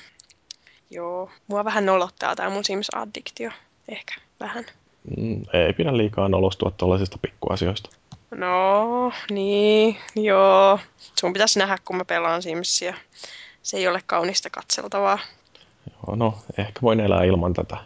Joo, 0.90 1.30
mua 1.46 1.64
vähän 1.64 1.86
nolottaa 1.86 2.36
tämä 2.36 2.50
mun 2.50 2.64
Sims-addiktio. 2.64 3.50
Ehkä 3.88 4.14
vähän. 4.40 4.66
Mm, 5.16 5.42
ei 5.52 5.72
pidä 5.72 5.96
liikaa 5.96 6.28
nolostua 6.28 6.70
tuollaisista 6.70 7.18
pikkuasioista. 7.22 7.90
No, 8.30 9.12
niin, 9.30 9.96
joo. 10.16 10.78
Sun 11.20 11.32
pitäisi 11.32 11.58
nähdä, 11.58 11.78
kun 11.84 11.96
mä 11.96 12.04
pelaan 12.04 12.42
Simsia. 12.42 12.94
Se 13.62 13.76
ei 13.76 13.88
ole 13.88 14.02
kaunista 14.06 14.50
katseltavaa. 14.50 15.18
Joo, 15.90 16.16
no, 16.16 16.38
ehkä 16.58 16.80
voin 16.82 17.00
elää 17.00 17.24
ilman 17.24 17.54
tätä 17.54 17.76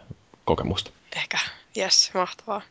kokemusta. 0.44 0.90
Ehkä, 1.16 1.38
yes, 1.76 2.10
mahtavaa. 2.14 2.62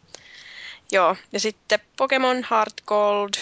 Joo, 0.92 1.16
ja 1.32 1.40
sitten 1.40 1.80
Pokemon 1.98 2.46
Heart 2.52 2.74
Gold. 2.88 3.34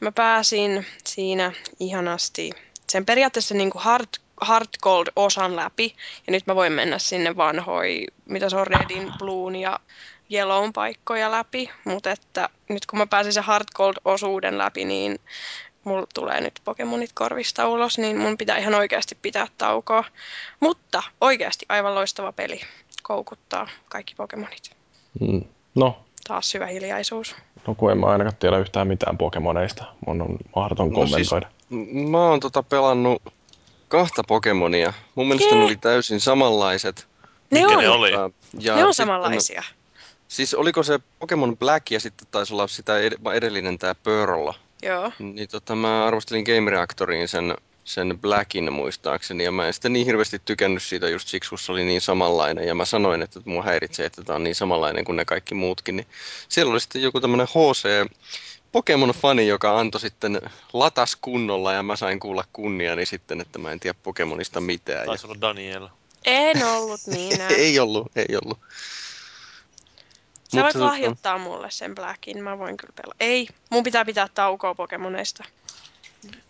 Mä 0.00 0.12
pääsin 0.12 0.86
siinä 1.04 1.52
ihanasti 1.80 2.50
sen 2.92 3.06
periaatteessa 3.06 3.54
niin 3.54 3.70
kuin 3.70 3.84
Heart, 3.84 4.08
Heart 4.48 4.70
Gold-osan 4.82 5.56
läpi. 5.56 5.94
Ja 6.26 6.30
nyt 6.30 6.46
mä 6.46 6.54
voin 6.54 6.72
mennä 6.72 6.98
sinne 6.98 7.36
vanhoi, 7.36 8.06
mitä 8.24 8.50
se 8.50 8.56
on 8.56 8.66
Redin, 8.66 9.12
Bluun 9.18 9.56
ja 9.56 9.80
Yellown 10.32 10.72
paikkoja 10.72 11.30
läpi. 11.30 11.70
Mutta 11.84 12.10
että 12.10 12.48
nyt 12.68 12.86
kun 12.86 12.98
mä 12.98 13.06
pääsin 13.06 13.32
sen 13.32 13.44
Heart 13.44 13.66
Gold-osuuden 13.76 14.58
läpi, 14.58 14.84
niin 14.84 15.18
mulla 15.84 16.06
tulee 16.14 16.40
nyt 16.40 16.60
Pokemonit 16.64 17.10
korvista 17.14 17.68
ulos, 17.68 17.98
niin 17.98 18.18
mun 18.18 18.38
pitää 18.38 18.56
ihan 18.58 18.74
oikeasti 18.74 19.14
pitää 19.22 19.46
taukoa. 19.58 20.04
Mutta 20.60 21.02
oikeasti 21.20 21.66
aivan 21.68 21.94
loistava 21.94 22.32
peli. 22.32 22.60
Koukuttaa 23.02 23.68
kaikki 23.88 24.14
Pokemonit. 24.14 24.70
Mm, 25.20 25.44
no, 25.74 25.98
Taas 26.28 26.50
syvä 26.50 26.66
hiljaisuus. 26.66 27.36
no 27.66 27.74
kun 27.74 27.92
en 27.92 27.98
mä 27.98 28.06
ainakaan 28.06 28.36
tiedä 28.36 28.58
yhtään 28.58 28.88
mitään 28.88 29.18
Pokemoneista. 29.18 29.84
Mun 30.06 30.22
on 30.22 30.36
mahdoton 30.56 30.90
No 30.90 31.06
siis- 31.06 31.10
kommentoida. 31.28 31.46
M- 31.70 32.10
Mä 32.10 32.18
oon 32.28 32.40
tota 32.40 32.62
pelannut 32.62 33.22
kahta 33.88 34.22
Pokemonia. 34.28 34.92
Mun 35.14 35.28
mielestä 35.28 35.50
ne 35.50 35.56
Jee. 35.56 35.64
oli 35.66 35.76
täysin 35.76 36.20
samanlaiset. 36.20 37.06
Ne 37.50 37.60
Mitkä 37.60 37.76
on, 37.76 37.82
ne 37.82 37.88
oli? 37.88 38.10
Ja 38.60 38.76
ne 38.76 38.84
on 38.84 38.94
samanlaisia. 38.94 39.62
Siis 40.32 40.54
oliko 40.54 40.82
se 40.82 41.00
Pokemon 41.18 41.56
Black 41.56 41.90
ja 41.90 42.00
sitten 42.00 42.28
taisi 42.30 42.54
olla 42.54 42.68
sitä 42.68 42.98
ed- 42.98 43.34
edellinen 43.34 43.78
tää 43.78 43.94
Pearl. 43.94 44.52
Joo. 44.82 45.12
Niin 45.18 45.48
tota, 45.48 45.74
mä 45.74 46.04
arvostelin 46.04 46.44
Game 46.44 46.70
Reactoriin 46.70 47.28
sen, 47.28 47.56
sen 47.84 48.18
Blackin 48.18 48.72
muistaakseni, 48.72 49.44
ja 49.44 49.52
mä 49.52 49.66
en 49.66 49.72
sitten 49.72 49.92
niin 49.92 50.06
hirveästi 50.06 50.38
tykännyt 50.44 50.82
siitä 50.82 51.08
just 51.08 51.28
siksi, 51.28 51.50
kun 51.50 51.58
se 51.58 51.72
oli 51.72 51.84
niin 51.84 52.00
samanlainen, 52.00 52.66
ja 52.66 52.74
mä 52.74 52.84
sanoin, 52.84 53.22
että 53.22 53.40
mua 53.44 53.62
häiritsee, 53.62 54.06
että 54.06 54.22
tämä 54.22 54.36
on 54.36 54.44
niin 54.44 54.54
samanlainen 54.54 55.04
kuin 55.04 55.16
ne 55.16 55.24
kaikki 55.24 55.54
muutkin, 55.54 55.96
niin 55.96 56.06
siellä 56.48 56.72
oli 56.72 56.80
sitten 56.80 57.02
joku 57.02 57.20
tämmönen 57.20 57.46
HC 57.46 58.10
Pokemon-fani, 58.72 59.46
joka 59.48 59.78
antoi 59.78 60.00
sitten 60.00 60.40
latas 60.72 61.16
kunnolla, 61.16 61.72
ja 61.72 61.82
mä 61.82 61.96
sain 61.96 62.20
kuulla 62.20 62.44
kunniani 62.52 63.06
sitten, 63.06 63.40
että 63.40 63.58
mä 63.58 63.72
en 63.72 63.80
tiedä 63.80 63.98
Pokemonista 64.02 64.60
mitään. 64.60 65.00
Ja... 65.00 65.06
Taisi 65.06 65.26
olla 65.26 65.40
Daniel. 65.40 65.88
En 66.24 66.66
ollut 66.66 67.00
niin 67.06 67.38
näin. 67.38 67.54
ei 67.54 67.78
ollut, 67.78 68.12
ei 68.16 68.36
ollut. 68.44 68.58
Sä 70.54 70.62
voit 70.62 70.74
lahjoittaa 70.74 71.38
mulle 71.38 71.70
sen 71.70 71.94
Blackin, 71.94 72.42
mä 72.44 72.58
voin 72.58 72.76
kyllä 72.76 72.92
pelaa. 73.02 73.14
Ei, 73.20 73.48
mun 73.70 73.84
pitää 73.84 74.04
pitää 74.04 74.28
taukoa 74.34 74.74
Pokemoneista. 74.74 75.44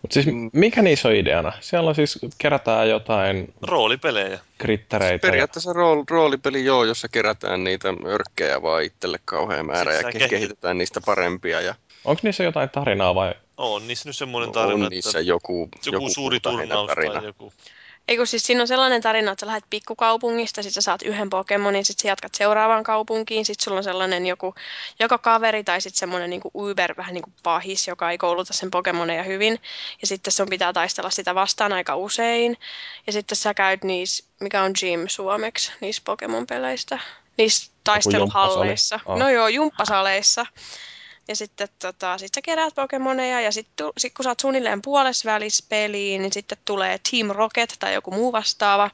Mutta 0.03 0.15
siis 0.15 0.27
Mm. 0.27 0.51
mikä 0.53 0.83
niissä 0.83 1.09
on 1.09 1.15
ideana? 1.15 1.53
Siellä 1.61 1.89
on 1.89 1.95
siis 1.95 2.19
kerätään 2.39 2.89
jotain 2.89 3.55
Roolipelejä. 3.63 4.39
krittereitä. 4.59 5.27
Ja... 5.27 5.31
Periaatteessa 5.31 5.73
rool, 5.73 6.05
roolipeli 6.11 6.65
joo, 6.65 6.85
jossa 6.85 7.09
kerätään 7.09 7.65
niitä 7.65 7.89
örkkejä 8.07 8.63
vaan 8.63 8.83
itselle 8.83 9.19
kauhean 9.25 9.67
määrä 9.67 9.93
Sit 9.93 10.03
ja 10.03 10.03
sä 10.03 10.09
ke- 10.09 10.13
kehität- 10.13 10.31
kehitetään 10.31 10.79
niistä 10.79 11.01
parempia. 11.07 11.61
Ja 11.61 11.75
Onko 12.05 12.21
niissä 12.23 12.45
jotain 12.45 12.71
tarinaa 12.71 13.15
vai? 13.15 13.35
On 13.57 13.89
niissä 13.89 14.09
nyt 14.09 14.17
semmoinen 14.17 14.53
tarina, 14.53 14.75
on 14.75 14.81
että 14.83 14.91
niissä 14.91 15.21
joku, 15.21 15.69
joku, 15.93 16.11
suuri 16.11 16.41
turnaus 16.41 16.91
tai 16.95 17.25
joku. 17.25 17.53
Ei 18.13 18.17
kun 18.17 18.27
siis 18.27 18.47
siinä 18.47 18.61
on 18.61 18.69
sellainen 18.69 19.03
tarina, 19.03 19.33
että 19.33 19.41
sä 19.41 19.47
lähdet 19.47 19.65
pikkukaupungista, 19.71 20.63
sit 20.63 20.73
sä 20.73 20.81
saat 20.81 21.03
yhden 21.03 21.31
Pokemonin, 21.31 21.85
sit 21.85 21.99
sä 21.99 22.09
jatkat 22.09 22.35
seuraavaan 22.35 22.85
kaupunkiin, 22.85 23.45
sit 23.45 23.61
sulla 23.61 23.77
on 23.77 23.85
sellainen 23.85 24.27
joku, 24.27 24.55
joko 25.01 25.19
kaveri 25.19 25.65
tai 25.65 25.81
sit 25.81 25.95
semmoinen 25.95 26.31
niinku 26.31 26.51
Uber, 26.55 26.97
vähän 26.97 27.15
niin 27.15 27.23
kuin 27.23 27.35
pahis, 27.43 27.89
joka 27.89 28.11
ei 28.11 28.19
kouluta 28.19 28.53
sen 28.53 28.71
Pokemoneja 28.71 29.23
hyvin. 29.23 29.59
Ja 30.01 30.07
sitten 30.07 30.33
sun 30.33 30.49
pitää 30.49 30.73
taistella 30.73 31.11
sitä 31.11 31.35
vastaan 31.35 31.73
aika 31.73 31.97
usein. 31.97 32.59
Ja 33.07 33.13
sitten 33.13 33.37
sä 33.37 33.55
käyt 33.55 33.85
niissä, 33.85 34.25
mikä 34.41 34.63
on 34.63 34.73
gym 34.81 35.09
suomeksi, 35.09 35.73
niissä 35.81 36.03
Pokemon-peleistä. 36.05 36.99
Niissä 37.39 37.73
taisteluhalleissa. 37.85 39.01
Ah. 39.07 39.19
No 39.19 39.31
joo, 39.31 39.49
jumppasaleissa. 39.49 40.47
Ja 41.29 41.37
sitten 41.37 41.69
tota, 41.79 42.19
sit 42.19 42.35
sä 42.35 42.43
keräät 42.43 42.75
Pokemoneja 42.75 43.41
ja 43.41 43.53
sitten 43.53 43.87
sit 43.99 44.15
kun 44.15 44.25
sä 44.25 44.31
oot 44.31 44.41
suunnilleen 44.41 44.83
puolessa 44.83 45.33
välissä 45.33 45.65
peliin, 45.69 46.23
niin 46.23 46.33
sitten 46.33 46.59
tulee 46.65 47.01
Team 47.11 47.29
Rocket 47.31 47.77
tai 47.79 47.95
joku 47.95 48.11
muu 48.11 48.33
vastaava. 48.33 48.91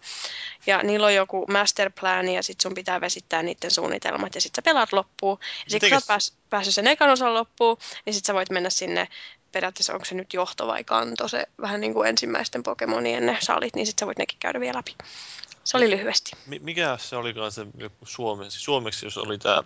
Ja 0.66 0.82
niillä 0.82 1.06
on 1.06 1.14
joku 1.14 1.46
master 1.46 1.90
plan 2.00 2.28
ja 2.28 2.42
sitten 2.42 2.62
sun 2.62 2.74
pitää 2.74 3.00
vesittää 3.00 3.42
niiden 3.42 3.70
suunnitelmat 3.70 4.34
ja 4.34 4.40
sitten 4.40 4.62
sä 4.62 4.70
pelaat 4.70 4.92
loppuun. 4.92 5.38
Ja 5.64 5.70
sitten 5.70 5.90
kun 5.90 5.90
sä 5.90 5.96
oot 5.96 6.06
pääs, 6.06 6.32
päässyt 6.50 6.74
sen 6.74 6.86
ekan 6.86 7.10
osan 7.10 7.34
loppuun, 7.34 7.76
niin 8.06 8.14
sitten 8.14 8.26
sä 8.26 8.34
voit 8.34 8.50
mennä 8.50 8.70
sinne 8.70 9.08
periaatteessa 9.52 9.92
onko 9.92 10.04
se 10.04 10.14
nyt 10.14 10.34
johto 10.34 10.66
vai 10.66 10.84
kanto, 10.84 11.28
se 11.28 11.46
vähän 11.60 11.80
niin 11.80 11.94
kuin 11.94 12.08
ensimmäisten 12.08 12.62
Pokemonien 12.62 13.26
ne 13.26 13.38
salit, 13.40 13.74
niin 13.74 13.86
sitten 13.86 14.02
sä 14.02 14.06
voit 14.06 14.18
nekin 14.18 14.38
käydä 14.40 14.60
vielä 14.60 14.76
läpi. 14.76 14.96
Se 15.64 15.76
oli 15.76 15.90
lyhyesti. 15.90 16.30
Mi- 16.46 16.58
mikä 16.58 16.96
se 17.00 17.16
olikaan 17.16 17.52
se 17.52 17.66
joku 17.78 18.06
suomeksi, 18.06 18.60
suomeksi, 18.60 19.06
jos 19.06 19.18
oli 19.18 19.38
tämä 19.38 19.62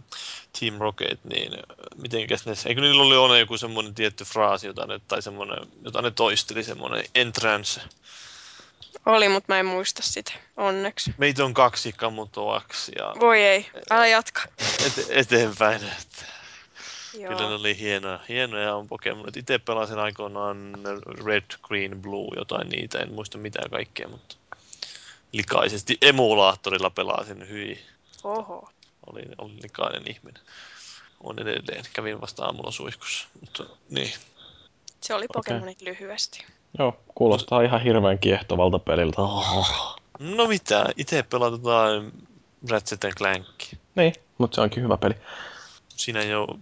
Team 0.61 0.79
Rocket, 0.79 1.25
niin 1.25 1.53
mitenkäs 1.97 2.47
ne, 2.47 2.53
eikö 2.67 2.81
niillä 2.81 3.03
oli 3.03 3.17
ole 3.17 3.39
joku 3.39 3.59
semmoinen 3.59 3.95
tietty 3.95 4.25
fraasi, 4.25 4.67
jota 4.67 4.87
ne, 4.87 5.01
tai 5.09 5.23
semmoinen, 5.23 5.59
jota 5.85 6.03
ne 6.03 6.11
toisteli, 6.11 6.65
semmoinen 6.65 7.05
entrance. 7.15 7.81
Oli, 9.07 9.29
mutta 9.29 9.53
mä 9.53 9.61
en 9.61 9.67
muista 9.67 10.03
sitä, 10.03 10.33
onneksi. 10.57 11.15
Meitä 11.19 11.45
on 11.45 11.55
kaksi 11.55 11.93
kamutoaksi 11.93 12.93
ja 12.99 13.15
Voi 13.21 13.43
ei, 13.43 13.71
älä 13.91 14.07
jatka. 14.07 14.43
et- 14.87 15.07
eteenpäin. 15.11 15.83
Että 15.85 16.25
Joo. 17.14 17.37
kyllä 17.37 17.49
ne 17.49 17.54
oli 17.54 17.78
hienoja, 17.78 18.21
hienoja 18.28 18.75
on 18.75 18.88
Pokemon. 18.88 19.26
Itse 19.37 19.59
pelasin 19.59 19.99
aikoinaan 19.99 20.73
Red, 21.25 21.45
Green, 21.62 22.02
Blue, 22.02 22.28
jotain 22.37 22.69
niitä, 22.69 22.99
en 22.99 23.12
muista 23.12 23.38
mitään 23.38 23.71
kaikkea, 23.71 24.09
mutta 24.09 24.37
likaisesti 25.33 25.99
emulaattorilla 26.02 26.90
pelasin, 26.90 27.49
hyi. 27.49 27.83
Oho. 28.25 28.71
Olin, 29.07 29.28
olin 29.38 29.62
likainen 29.62 30.02
ihminen. 30.11 30.42
On 31.21 31.38
edelleen. 31.38 31.85
Kävin 31.92 32.21
vasta 32.21 32.45
aamulla 32.45 32.71
suihkussa. 32.71 33.28
Mutta 33.40 33.64
niin. 33.90 34.12
Se 35.00 35.14
oli 35.14 35.26
Pokemonit 35.33 35.83
lyhyesti. 35.83 36.45
Joo, 36.78 36.97
kuulostaa 37.14 37.62
ihan 37.62 37.83
hirveän 37.83 38.19
kiehtovalta 38.19 38.78
peliltä. 38.78 39.23
Oh. 39.23 39.97
No 40.19 40.47
mitä, 40.47 40.87
itse 40.97 41.23
pelataan 41.23 42.12
Ratchet 42.71 43.00
Clank. 43.16 43.47
Niin, 43.95 44.14
mutta 44.38 44.54
se 44.54 44.61
onkin 44.61 44.83
hyvä 44.83 44.97
peli. 44.97 45.14
Siinä 46.02 46.21
ei 46.21 46.35
ole 46.35 46.59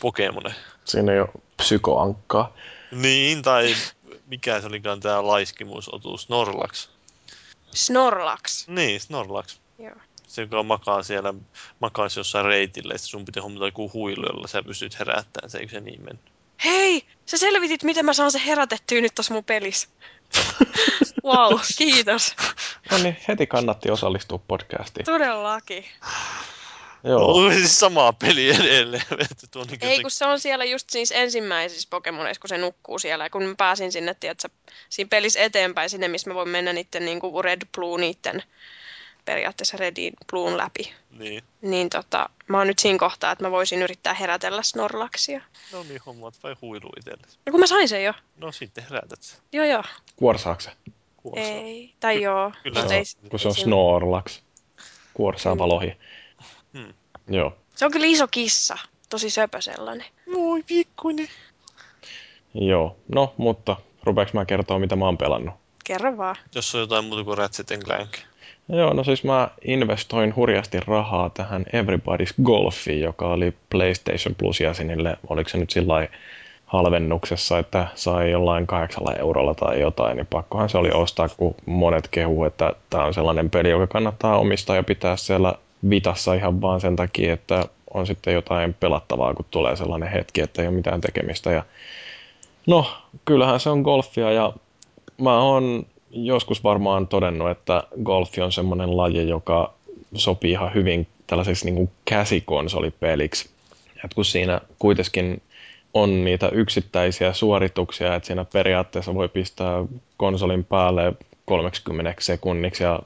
Pokemone. 0.00 0.54
Siinä 0.84 1.12
ei 1.12 1.20
ole 1.20 1.28
psykoankkaa. 1.56 2.56
Niin, 2.90 3.42
tai 3.42 3.74
mikä 4.26 4.60
se 4.60 4.66
olikaan 4.66 5.00
tämä 5.00 5.26
laiskimusotus, 5.26 6.22
Snorlax. 6.22 6.88
Snorlax. 7.74 8.68
Niin, 8.68 9.00
Snorlax. 9.00 9.58
Joo. 9.78 9.96
Se, 10.26 10.42
joka 10.42 10.62
makaa 10.62 11.02
siellä, 11.02 11.34
makaisi 11.80 12.20
jossain 12.20 12.46
reitillä, 12.46 12.98
sitten 12.98 13.10
sun 13.10 13.24
pitää 13.24 13.42
hommata 13.42 13.66
joku 13.66 13.90
huilu, 13.92 14.26
jolla 14.26 14.48
sä 14.48 14.62
pystyt 14.62 14.98
herättämään 14.98 15.50
se, 15.50 15.58
eikö 15.58 15.70
se 15.70 15.80
niin 15.80 16.04
mennyt? 16.04 16.32
Hei! 16.64 17.06
Sä 17.26 17.38
selvitit, 17.38 17.82
miten 17.82 18.04
mä 18.04 18.12
saan 18.12 18.32
se 18.32 18.40
herätettyä 18.46 19.00
nyt 19.00 19.14
tossa 19.14 19.34
mun 19.34 19.44
pelissä. 19.44 19.88
wow, 21.24 21.58
kiitos. 21.78 22.36
No 22.90 22.98
niin, 22.98 23.16
heti 23.28 23.46
kannatti 23.46 23.90
osallistua 23.90 24.38
podcastiin. 24.48 25.06
Todellakin. 25.06 25.84
Joo, 27.06 27.52
siis 27.52 27.80
samaa 27.80 28.12
peli 28.12 28.50
edelleen. 28.50 29.02
Tuo 29.50 29.62
on 29.62 29.68
niin 29.68 29.84
Ei, 29.84 30.02
kun 30.02 30.10
se 30.10 30.26
on 30.26 30.40
siellä 30.40 30.64
just 30.64 30.90
siis 30.90 31.12
ensimmäisissä 31.12 31.88
Pokemoneissa, 31.90 32.40
kun 32.40 32.48
se 32.48 32.58
nukkuu 32.58 32.98
siellä. 32.98 33.24
Ja 33.24 33.30
kun 33.30 33.42
mä 33.42 33.54
pääsin 33.54 33.92
sinne, 33.92 34.14
tiedätkö, 34.14 34.48
siinä 34.88 35.08
pelissä 35.08 35.40
eteenpäin, 35.40 35.90
sinne 35.90 36.08
missä 36.08 36.30
mä 36.30 36.34
voin 36.34 36.48
mennä 36.48 36.72
niiden 36.72 37.04
niin 37.04 37.20
kuin 37.20 37.44
Red 37.44 37.62
Blue, 37.76 38.00
niiden 38.00 38.42
periaatteessa 39.26 39.76
Redin 39.76 40.12
Bluun 40.30 40.56
läpi. 40.56 40.94
Niin. 41.18 41.44
Niin 41.62 41.90
tota, 41.90 42.30
mä 42.48 42.58
oon 42.58 42.66
nyt 42.66 42.78
siinä 42.78 42.98
kohtaa, 42.98 43.32
että 43.32 43.44
mä 43.44 43.50
voisin 43.50 43.82
yrittää 43.82 44.14
herätellä 44.14 44.62
Snorlaxia. 44.62 45.40
No 45.72 45.82
niin, 45.82 46.00
hommat 46.06 46.34
vai 46.42 46.56
huilu 46.62 46.90
itsellesi. 46.98 47.38
No 47.46 47.50
kun 47.50 47.60
mä 47.60 47.66
sain 47.66 47.88
sen 47.88 48.04
jo. 48.04 48.12
No 48.36 48.52
sitten 48.52 48.84
herätät 48.84 49.22
se. 49.22 49.36
Joo 49.52 49.64
joo. 49.64 49.82
kuorsaakse. 50.16 50.70
Kuorsaa. 51.16 51.54
Ei. 51.54 51.94
Tai 52.00 52.22
joo. 52.22 52.52
kyllä 52.62 52.80
Mut 52.80 52.88
se 52.88 52.94
ei, 52.94 53.04
on. 53.22 53.30
Kun 53.30 53.38
se 53.38 53.48
on 53.48 53.54
Snorlax. 53.54 54.40
Kuorsaava 55.14 55.68
lohi. 55.68 55.96
Hmm. 56.76 56.92
Joo. 57.28 57.56
Se 57.74 57.84
on 57.84 57.90
kyllä 57.90 58.06
iso 58.06 58.28
kissa. 58.28 58.78
Tosi 59.10 59.30
söpö 59.30 59.60
sellainen. 59.60 60.06
Voi 60.34 60.62
pikkuinen. 60.62 61.28
Joo. 62.54 62.96
No, 63.14 63.34
mutta 63.36 63.76
rupeeks 64.04 64.32
mä 64.32 64.44
kertoa, 64.44 64.78
mitä 64.78 64.96
mä 64.96 65.04
oon 65.04 65.18
pelannut? 65.18 65.54
Kerro 65.84 66.16
vaan. 66.16 66.36
Jos 66.54 66.74
on 66.74 66.80
jotain 66.80 67.04
muuta 67.04 67.24
kuin 67.24 67.38
Ratchet 67.38 67.84
Clank. 67.84 68.10
Joo, 68.68 68.92
no 68.92 69.04
siis 69.04 69.24
mä 69.24 69.48
investoin 69.64 70.36
hurjasti 70.36 70.80
rahaa 70.80 71.30
tähän 71.30 71.64
Everybody's 71.66 72.42
Golfiin, 72.44 73.00
joka 73.00 73.28
oli 73.28 73.54
PlayStation 73.70 74.34
Plus 74.34 74.60
jäsenille, 74.60 75.16
oliko 75.28 75.48
se 75.48 75.58
nyt 75.58 75.70
sillä 75.70 76.08
halvennuksessa, 76.66 77.58
että 77.58 77.86
sai 77.94 78.30
jollain 78.30 78.66
kahdeksalla 78.66 79.14
eurolla 79.14 79.54
tai 79.54 79.80
jotain, 79.80 80.16
niin 80.16 80.26
pakkohan 80.26 80.68
se 80.68 80.78
oli 80.78 80.90
ostaa, 80.90 81.28
kun 81.28 81.54
monet 81.66 82.08
kehuu, 82.08 82.44
että 82.44 82.72
tämä 82.90 83.04
on 83.04 83.14
sellainen 83.14 83.50
peli, 83.50 83.70
joka 83.70 83.86
kannattaa 83.86 84.38
omistaa 84.38 84.76
ja 84.76 84.82
pitää 84.82 85.16
siellä 85.16 85.54
vitassa 85.90 86.34
ihan 86.34 86.60
vaan 86.60 86.80
sen 86.80 86.96
takia, 86.96 87.32
että 87.32 87.64
on 87.94 88.06
sitten 88.06 88.34
jotain 88.34 88.74
pelattavaa, 88.74 89.34
kun 89.34 89.44
tulee 89.50 89.76
sellainen 89.76 90.08
hetki, 90.08 90.40
että 90.40 90.62
ei 90.62 90.68
ole 90.68 90.76
mitään 90.76 91.00
tekemistä. 91.00 91.50
Ja 91.50 91.64
no, 92.66 92.86
kyllähän 93.24 93.60
se 93.60 93.70
on 93.70 93.80
golfia 93.80 94.32
ja 94.32 94.52
mä 95.18 95.40
oon 95.40 95.86
joskus 96.10 96.64
varmaan 96.64 97.08
todennut, 97.08 97.50
että 97.50 97.82
golfi 98.02 98.40
on 98.40 98.52
semmoinen 98.52 98.96
laji, 98.96 99.28
joka 99.28 99.74
sopii 100.14 100.50
ihan 100.50 100.74
hyvin 100.74 101.06
tällaiseksi 101.26 101.64
niin 101.64 101.74
kuin 101.74 101.90
käsikonsolipeliksi. 102.04 103.50
Et 104.04 104.14
kun 104.14 104.24
siinä 104.24 104.60
kuitenkin 104.78 105.42
on 105.94 106.24
niitä 106.24 106.48
yksittäisiä 106.48 107.32
suorituksia, 107.32 108.14
että 108.14 108.26
siinä 108.26 108.44
periaatteessa 108.44 109.14
voi 109.14 109.28
pistää 109.28 109.84
konsolin 110.16 110.64
päälle 110.64 111.12
30 111.44 112.14
sekunniksi 112.18 112.82
ja 112.82 113.00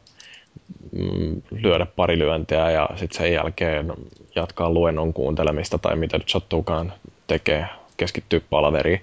lyödä 1.50 1.86
pari 1.86 2.18
lyöntiä 2.18 2.70
ja 2.70 2.88
sitten 2.96 3.18
sen 3.18 3.32
jälkeen 3.32 3.92
jatkaa 4.34 4.70
luennon 4.70 5.12
kuuntelemista 5.12 5.78
tai 5.78 5.96
mitä 5.96 6.18
nyt 6.18 6.28
sattuukaan 6.28 6.92
tekee, 7.26 7.66
keskittyy 7.96 8.40
palaveriin. 8.50 9.00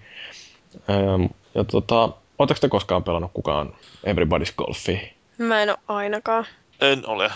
Ja 1.55 1.63
tota, 1.63 2.09
Oletteko 2.39 2.59
te 2.59 2.69
koskaan 2.69 3.03
pelannut 3.03 3.31
kukaan 3.33 3.75
Everybody's 4.05 4.53
Golfia? 4.57 4.99
Mä 5.37 5.61
en 5.61 5.69
oo 5.69 5.77
ainakaan. 5.87 6.45
En 6.81 7.07
ole. 7.07 7.31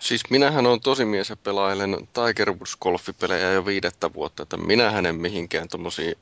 Siis 0.00 0.30
minähän 0.30 0.66
on 0.66 0.80
tosimies 0.80 1.30
ja 1.30 1.36
pelailen 1.36 2.08
Tiger 2.12 2.52
Woods 2.52 2.76
golfipelejä 2.76 3.52
jo 3.52 3.66
viidettä 3.66 4.12
vuotta, 4.14 4.42
että 4.42 4.56
minähän 4.56 5.06
en 5.06 5.14
mihinkään 5.14 5.68
tommosiin, 5.68 6.14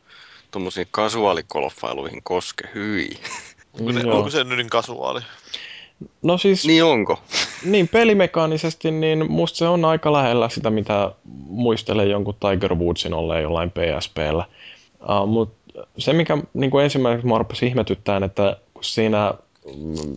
tommosiin 0.51 0.89
kasuaalikolfailuihin 0.91 2.23
koske, 2.23 2.69
hyi. 2.75 3.09
Onko, 3.79 3.93
ne, 3.93 4.01
Joo. 4.01 4.17
onko 4.17 4.31
se 4.31 4.45
nyt 4.45 4.59
niin 4.59 4.71
kasuaali? 4.71 5.21
No 6.23 6.39
siis, 6.39 6.67
niin. 6.67 6.85
Onko? 6.85 7.19
niin 7.65 7.89
pelimekaanisesti, 7.89 8.91
niin 8.91 9.33
musta 9.33 9.59
se 9.59 9.69
on 9.69 9.85
aika 9.85 10.13
lähellä 10.13 10.49
sitä, 10.49 10.71
mitä 10.71 11.13
muistelen 11.49 12.11
jonkun 12.11 12.35
Tiger 12.41 12.75
Woodsin 12.75 13.15
olleen 13.15 13.43
jollain 13.43 13.71
PSPllä. 13.71 14.45
Uh, 15.01 15.27
Mutta 15.27 15.87
se, 15.99 16.13
mikä 16.13 16.39
niin 16.55 16.71
kuin 16.71 16.85
ensimmäiseksi 16.85 17.27
mua 17.27 17.39
rupesi 17.39 17.67
ihmetyttämään, 17.67 18.25
että 18.25 18.57
kun 18.75 18.85
siinä 18.85 19.35
mm, 19.77 20.17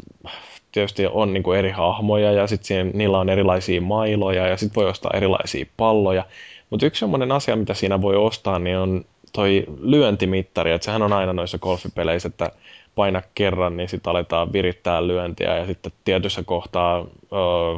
tietysti 0.72 1.06
on 1.08 1.34
niin 1.34 1.44
kuin 1.44 1.60
eri 1.60 1.72
hahmoja 1.72 2.32
ja 2.32 2.48
sitten 2.48 2.92
niillä 2.94 3.20
on 3.20 3.30
erilaisia 3.30 3.82
mailoja 3.82 4.48
ja 4.48 4.58
sitten 4.58 4.76
voi 4.76 4.90
ostaa 4.90 5.12
erilaisia 5.16 5.66
palloja. 5.78 6.26
Mutta 6.70 6.86
yksi 6.86 7.00
semmoinen 7.00 7.32
asia, 7.32 7.56
mitä 7.56 7.74
siinä 7.74 8.02
voi 8.02 8.16
ostaa, 8.16 8.60
niin 8.60 8.78
on 8.78 9.06
toi 9.34 9.66
lyöntimittari. 9.82 10.72
Että 10.72 10.86
sehän 10.86 11.02
on 11.02 11.14
aina 11.14 11.34
noissa 11.34 11.58
golfipeleissä, 11.58 12.28
että 12.28 12.52
paina 13.00 13.22
kerran, 13.36 13.78
niin 13.78 13.90
sitten 13.90 14.12
aletaan 14.12 14.54
virittää 14.54 15.08
lyöntiä 15.08 15.58
ja 15.58 15.66
sitten 15.66 15.92
tietyssä 16.06 16.44
kohtaa, 16.44 17.06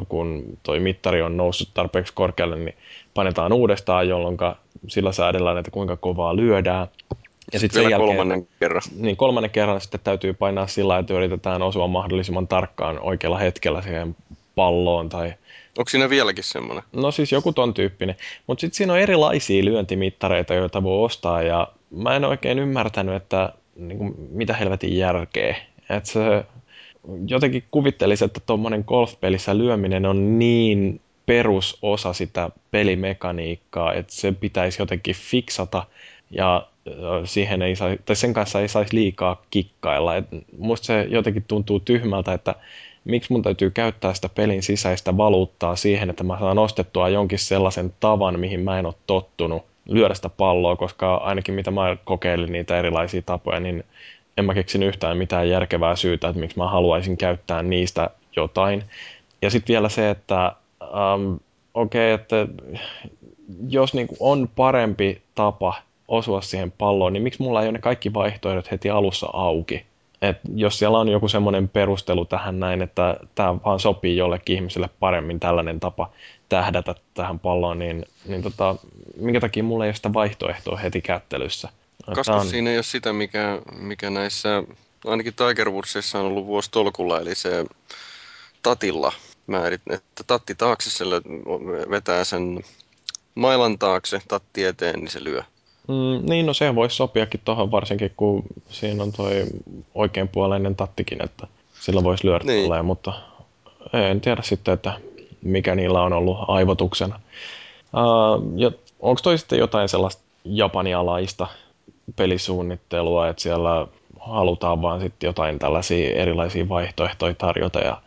kun 0.10 0.44
toi 0.64 0.80
mittari 0.80 1.22
on 1.22 1.38
noussut 1.38 1.70
tarpeeksi 1.74 2.14
korkealle, 2.16 2.56
niin 2.56 2.76
painetaan 3.14 3.54
uudestaan, 3.54 4.08
jolloin 4.08 4.38
sillä 4.88 5.12
säädellään, 5.12 5.58
että 5.58 5.72
kuinka 5.72 5.98
kovaa 5.98 6.36
lyödään. 6.36 6.88
Ja 7.54 7.60
sitten 7.60 7.80
vielä 7.80 7.92
jälkeen, 7.92 8.08
kolmannen 8.08 8.48
kerran. 8.60 8.82
Niin, 8.96 9.18
kolmannen 9.18 9.52
kerran 9.52 9.82
sitten 9.82 10.00
täytyy 10.04 10.34
painaa 10.34 10.68
sillä, 10.68 10.98
että 10.98 11.14
yritetään 11.14 11.62
osua 11.62 11.88
mahdollisimman 11.88 12.48
tarkkaan 12.48 13.00
oikealla 13.00 13.38
hetkellä 13.38 13.82
siihen 13.82 14.16
palloon 14.56 15.10
tai 15.10 15.34
Onko 15.78 15.90
siinä 15.90 16.10
vieläkin 16.10 16.44
semmoinen? 16.44 16.84
No 16.94 17.12
siis 17.12 17.32
joku 17.32 17.54
ton 17.54 17.74
tyyppinen. 17.74 18.16
Mutta 18.48 18.62
sitten 18.62 18.78
siinä 18.78 18.94
on 18.94 19.00
erilaisia 19.00 19.66
lyöntimittareita, 19.66 20.54
joita 20.54 20.84
voi 20.84 21.06
ostaa 21.06 21.42
ja 21.42 21.68
mä 21.92 22.16
en 22.16 22.26
oikein 22.26 22.60
ymmärtänyt, 22.60 23.16
että 23.16 23.54
niin 23.76 23.98
kuin, 23.98 24.16
mitä 24.32 24.54
helvetin 24.54 24.98
järkeä. 24.98 25.56
Että 25.90 26.10
se 26.10 26.20
jotenkin 27.28 27.64
kuvittelisi, 27.72 28.26
että 28.26 28.40
tuommoinen 28.46 28.84
golfpelissä 28.88 29.58
lyöminen 29.58 30.06
on 30.06 30.40
niin 30.40 31.02
perusosa 31.26 32.14
sitä 32.14 32.50
pelimekaniikkaa, 32.72 33.94
että 33.94 34.14
se 34.14 34.32
pitäisi 34.32 34.82
jotenkin 34.82 35.16
fiksata 35.16 35.84
ja 36.32 36.68
siihen 37.24 37.62
ei 37.62 37.76
saa, 37.76 37.90
tai 38.06 38.16
sen 38.16 38.34
kanssa 38.34 38.62
ei 38.62 38.68
saisi 38.68 38.96
liikaa 38.96 39.42
kikkailla. 39.50 40.16
Et 40.16 40.26
musta 40.58 40.86
se 40.86 41.08
jotenkin 41.10 41.44
tuntuu 41.48 41.80
tyhmältä, 41.80 42.34
että 42.34 42.56
miksi 43.06 43.32
mun 43.32 43.42
täytyy 43.42 43.70
käyttää 43.70 44.14
sitä 44.14 44.30
pelin 44.30 44.64
sisäistä 44.64 45.18
valuuttaa 45.18 45.76
siihen, 45.76 46.10
että 46.10 46.24
mä 46.24 46.40
saan 46.40 46.60
ostettua 46.60 47.10
jonkin 47.10 47.40
sellaisen 47.40 47.94
tavan, 48.00 48.40
mihin 48.40 48.60
mä 48.60 48.80
en 48.80 48.86
ole 48.86 48.96
tottunut 49.08 49.71
lyödä 49.86 50.14
sitä 50.14 50.30
palloa, 50.30 50.76
koska 50.76 51.16
ainakin 51.16 51.56
mitä 51.56 51.72
mä 51.72 51.98
kokeilin 52.04 52.52
niitä 52.52 52.80
erilaisia 52.80 53.22
tapoja, 53.22 53.60
niin 53.60 53.84
en 54.38 54.46
mä 54.46 54.54
keksin 54.54 54.84
yhtään 54.84 55.18
mitään 55.18 55.50
järkevää 55.50 55.96
syytä, 55.96 56.28
että 56.28 56.40
miksi 56.40 56.58
mä 56.58 56.68
haluaisin 56.68 57.18
käyttää 57.18 57.64
niistä 57.64 58.10
jotain. 58.36 58.84
Ja 59.42 59.50
sitten 59.50 59.74
vielä 59.74 59.90
se, 59.90 60.10
että 60.10 60.52
um, 60.82 61.40
okei, 61.74 62.14
okay, 62.14 62.24
että 62.24 62.48
jos 63.70 63.94
niinku 63.94 64.16
on 64.20 64.50
parempi 64.56 65.22
tapa 65.36 65.74
osua 66.08 66.42
siihen 66.42 66.72
palloon, 66.72 67.14
niin 67.14 67.24
miksi 67.24 67.42
mulla 67.42 67.62
ei 67.62 67.68
ole 67.68 67.72
ne 67.72 67.80
kaikki 67.80 68.14
vaihtoehdot 68.14 68.72
heti 68.72 68.90
alussa 68.90 69.28
auki? 69.34 69.86
Et 70.22 70.38
jos 70.56 70.80
siellä 70.80 71.00
on 71.00 71.10
joku 71.10 71.28
semmoinen 71.28 71.70
perustelu 71.70 72.26
tähän 72.26 72.60
näin, 72.60 72.82
että 72.82 73.18
tämä 73.36 73.56
vaan 73.66 73.80
sopii 73.80 74.18
jollekin 74.18 74.56
ihmiselle 74.56 74.90
paremmin 75.00 75.40
tällainen 75.40 75.80
tapa 75.80 76.10
tähdätä 76.52 76.96
tähän 77.14 77.40
palloon, 77.40 77.80
niin, 77.80 78.06
niin 78.26 78.42
tota, 78.42 78.76
minkä 79.18 79.40
takia 79.40 79.64
mulla 79.64 79.86
ei 79.86 79.88
ole 79.88 79.96
sitä 79.96 80.14
vaihtoehtoa 80.14 80.78
heti 80.78 81.02
kättelyssä? 81.02 81.70
Koska 82.16 82.36
on... 82.36 82.48
siinä 82.48 82.70
ei 82.70 82.78
ole 82.78 82.84
sitä, 82.84 83.14
mikä, 83.14 83.62
mikä 83.80 84.10
näissä, 84.10 84.64
ainakin 85.06 85.34
Tiger 85.34 85.70
Woodsissa 85.70 86.20
on 86.20 86.26
ollut 86.26 86.46
vuosi 86.46 86.72
tolkulla, 86.72 87.20
eli 87.20 87.36
se 87.36 87.66
tatilla 88.64 89.14
määrit, 89.48 89.82
että 89.90 90.24
tatti 90.28 90.56
taakse 90.56 91.06
vetää 91.90 92.24
sen 92.24 92.64
mailan 93.36 93.80
taakse, 93.80 94.22
tatti 94.28 94.64
eteen, 94.64 95.00
niin 95.00 95.12
se 95.12 95.24
lyö. 95.24 95.44
Mm, 95.88 96.30
niin, 96.30 96.46
no 96.46 96.54
se 96.54 96.76
voisi 96.76 96.96
sopiakin 96.96 97.42
tuohon 97.46 97.72
varsinkin, 97.72 98.12
kun 98.18 98.44
siinä 98.70 99.04
on 99.04 99.12
toi 99.12 99.44
oikeanpuoleinen 99.96 100.76
tattikin, 100.76 101.24
että 101.24 101.48
sillä 101.80 102.04
voisi 102.04 102.28
lyödä 102.28 102.44
niin. 102.44 102.64
tolleen, 102.64 102.86
mutta 102.86 103.14
en 103.94 104.22
tiedä 104.22 104.42
sitten, 104.42 104.74
että 104.74 104.94
mikä 105.42 105.76
niillä 105.76 106.02
on 106.02 106.14
ollut 106.14 106.38
aivotuksena. 106.48 107.20
Uh, 107.94 108.74
onko 109.00 109.22
toi 109.24 109.38
sitten 109.38 109.60
jotain 109.60 109.90
sellaista 109.90 110.24
japanialaista 110.46 111.48
pelisuunnittelua, 112.16 113.28
että 113.28 113.42
siellä 113.42 113.88
halutaan 114.20 114.82
vaan 114.82 115.02
sitten 115.02 115.28
jotain 115.28 115.60
tällaisia 115.60 116.16
erilaisia 116.16 116.70
vaihtoehtoja 116.70 117.36
tarjota 117.36 117.80
ja 117.80 118.02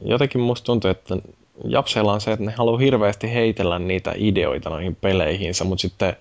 jotenkin 0.00 0.40
musta 0.40 0.66
tuntuu, 0.66 0.90
että 0.90 1.16
Japseilla 1.64 2.12
on 2.12 2.20
se, 2.20 2.32
että 2.32 2.44
ne 2.44 2.52
haluaa 2.52 2.78
hirveästi 2.78 3.34
heitellä 3.34 3.78
niitä 3.78 4.12
ideoita 4.16 4.70
noihin 4.70 4.96
peleihinsä, 4.96 5.64
mutta 5.64 5.82
sitten 5.82 6.16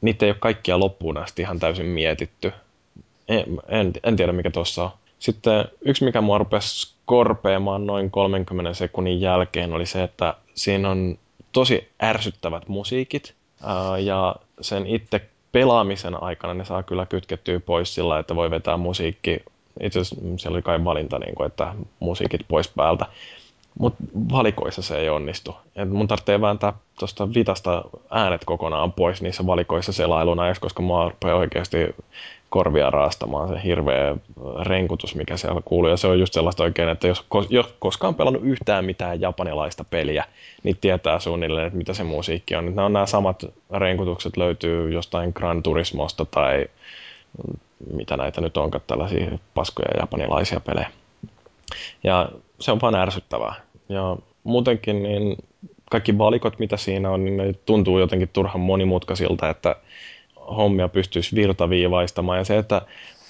niitä 0.00 0.26
ei 0.26 0.30
ole 0.30 0.36
kaikkia 0.40 0.80
loppuun 0.80 1.16
asti 1.16 1.42
ihan 1.42 1.58
täysin 1.58 1.86
mietitty. 1.86 2.52
En, 3.28 3.44
en, 3.68 3.92
en 4.02 4.16
tiedä 4.16 4.32
mikä 4.32 4.50
tuossa 4.50 4.84
on. 4.84 4.90
Sitten 5.24 5.64
yksi, 5.80 6.04
mikä 6.04 6.20
mua 6.20 6.38
rupesi 6.38 6.94
korpeamaan 7.04 7.86
noin 7.86 8.10
30 8.10 8.74
sekunnin 8.74 9.20
jälkeen, 9.20 9.72
oli 9.72 9.86
se, 9.86 10.02
että 10.02 10.34
siinä 10.54 10.90
on 10.90 11.18
tosi 11.52 11.88
ärsyttävät 12.02 12.68
musiikit, 12.68 13.34
ja 14.04 14.36
sen 14.60 14.86
itse 14.86 15.20
pelaamisen 15.52 16.22
aikana 16.22 16.54
ne 16.54 16.64
saa 16.64 16.82
kyllä 16.82 17.06
kytkettyä 17.06 17.60
pois 17.60 17.94
sillä, 17.94 18.18
että 18.18 18.36
voi 18.36 18.50
vetää 18.50 18.76
musiikki. 18.76 19.40
Itse 19.80 20.00
asiassa 20.00 20.24
siellä 20.36 20.56
oli 20.56 20.62
kai 20.62 20.84
valinta, 20.84 21.18
niin 21.18 21.46
että 21.46 21.74
musiikit 22.00 22.40
pois 22.48 22.68
päältä. 22.68 23.06
Mutta 23.78 24.04
valikoissa 24.32 24.82
se 24.82 24.98
ei 24.98 25.08
onnistu. 25.08 25.56
Et 25.76 25.90
mun 25.90 26.08
tarvitsee 26.08 26.40
vääntää 26.40 26.72
tuosta 26.98 27.34
vitasta 27.34 27.84
äänet 28.10 28.44
kokonaan 28.44 28.92
pois 28.92 29.22
niissä 29.22 29.46
valikoissa 29.46 29.92
selailuna, 29.92 30.42
koska 30.60 30.82
mua 30.82 31.12
oikeasti 31.34 31.76
korvia 32.54 32.90
raastamaan 32.90 33.48
se 33.48 33.54
hirveä 33.64 34.16
renkutus, 34.62 35.14
mikä 35.14 35.36
siellä 35.36 35.60
kuuluu. 35.64 35.90
Ja 35.90 35.96
se 35.96 36.06
on 36.06 36.18
just 36.20 36.32
sellaista 36.32 36.62
oikein, 36.62 36.88
että 36.88 37.08
jos, 37.08 37.26
jos 37.48 37.74
koskaan 37.78 38.14
pelannut 38.14 38.42
yhtään 38.44 38.84
mitään 38.84 39.20
japanilaista 39.20 39.84
peliä, 39.84 40.24
niin 40.62 40.76
tietää 40.80 41.18
suunnilleen, 41.18 41.66
että 41.66 41.78
mitä 41.78 41.94
se 41.94 42.04
musiikki 42.04 42.56
on. 42.56 42.64
Nämä 42.64 42.86
on 42.86 42.92
nämä 42.92 43.06
samat 43.06 43.44
renkutukset 43.70 44.36
löytyy 44.36 44.90
jostain 44.90 45.32
Gran 45.34 45.62
Turismosta 45.62 46.24
tai 46.24 46.66
mitä 47.92 48.16
näitä 48.16 48.40
nyt 48.40 48.56
onkaan, 48.56 48.82
tällaisia 48.86 49.38
paskoja 49.54 50.00
japanilaisia 50.00 50.60
pelejä. 50.60 50.90
Ja 52.04 52.28
se 52.60 52.72
on 52.72 52.80
vaan 52.82 52.94
ärsyttävää. 52.94 53.54
Ja 53.88 54.16
muutenkin 54.44 55.02
niin 55.02 55.36
kaikki 55.90 56.18
valikot, 56.18 56.58
mitä 56.58 56.76
siinä 56.76 57.10
on, 57.10 57.24
niin 57.24 57.36
ne 57.36 57.52
tuntuu 57.66 57.98
jotenkin 57.98 58.28
turhan 58.32 58.60
monimutkaisilta, 58.60 59.50
että 59.50 59.76
hommia 60.56 60.88
pystyisi 60.88 61.36
virtaviivaistamaan. 61.36 62.38
Ja 62.38 62.44
se, 62.44 62.58
että 62.58 62.82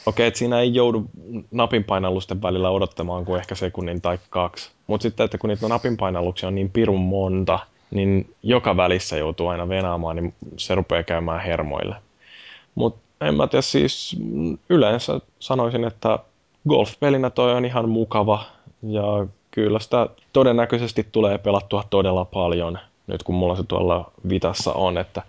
okei, 0.07 0.27
että 0.27 0.38
siinä 0.38 0.61
ei 0.61 0.74
joudu 0.74 1.05
napinpainallusten 1.50 2.42
välillä 2.42 2.70
odottamaan 2.70 3.24
kuin 3.24 3.40
ehkä 3.40 3.55
sekunnin 3.55 4.00
tai 4.00 4.18
kaksi. 4.31 4.70
Mutta 4.87 5.03
sitten, 5.03 5.24
että 5.24 5.38
kun 5.38 5.48
niitä 5.48 5.68
napinpainalluksia 5.68 6.46
on 6.46 6.55
niin 6.55 6.70
pirun 6.70 7.00
monta, 7.00 7.59
niin 7.90 8.35
joka 8.42 8.77
välissä 8.77 9.16
joutuu 9.16 9.48
aina 9.48 9.68
venaamaan, 9.68 10.16
niin 10.16 10.35
se 10.57 10.74
rupeaa 10.74 11.03
käymään 11.03 11.40
hermoille. 11.40 11.96
Mutta 12.74 13.00
en 13.20 13.35
mä 13.35 13.46
tiedä, 13.46 13.62
siis 13.62 14.16
yleensä 14.68 15.20
sanoisin, 15.38 15.85
että 15.85 16.18
golfpelinä 16.68 17.31
toi 17.31 17.55
on 17.55 17.64
ihan 17.64 17.88
mukava 17.88 18.44
ja 18.83 19.27
kyllä 19.50 19.79
sitä 19.79 20.09
todennäköisesti 20.33 21.07
tulee 21.12 21.38
pelattua 21.38 21.85
todella 21.90 22.24
paljon 22.24 22.79
nyt 23.07 23.22
kun 23.22 23.35
mulla 23.35 23.57
se 23.57 23.62
tuolla 23.62 24.11
vitassa 24.29 24.72
on, 24.72 24.98
että 24.98 25.22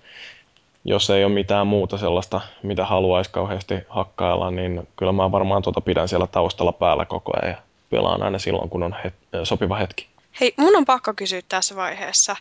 jos 0.86 1.10
ei 1.10 1.24
ole 1.24 1.34
mitään 1.34 1.68
muuta 1.68 1.98
sellaista, 1.98 2.42
mitä 2.64 2.86
haluaisi 2.86 3.32
kauheasti 3.32 3.76
hakkailla, 3.90 4.52
niin 4.52 4.88
kyllä 4.96 5.12
mä 5.12 5.32
varmaan 5.32 5.62
tuota 5.62 5.82
pidän 5.82 6.08
siellä 6.08 6.28
taustalla 6.28 6.72
päällä 6.72 7.06
koko 7.06 7.32
ajan 7.42 7.56
ja 7.56 7.62
pelaan 7.90 8.24
aina 8.24 8.40
silloin, 8.40 8.70
kun 8.70 8.84
on 8.84 8.96
het- 9.06 9.46
sopiva 9.46 9.76
hetki. 9.78 10.08
Hei, 10.40 10.54
mun 10.58 10.76
on 10.76 10.86
pakko 10.86 11.14
kysyä 11.14 11.42
tässä 11.50 11.76
vaiheessa. 11.76 12.36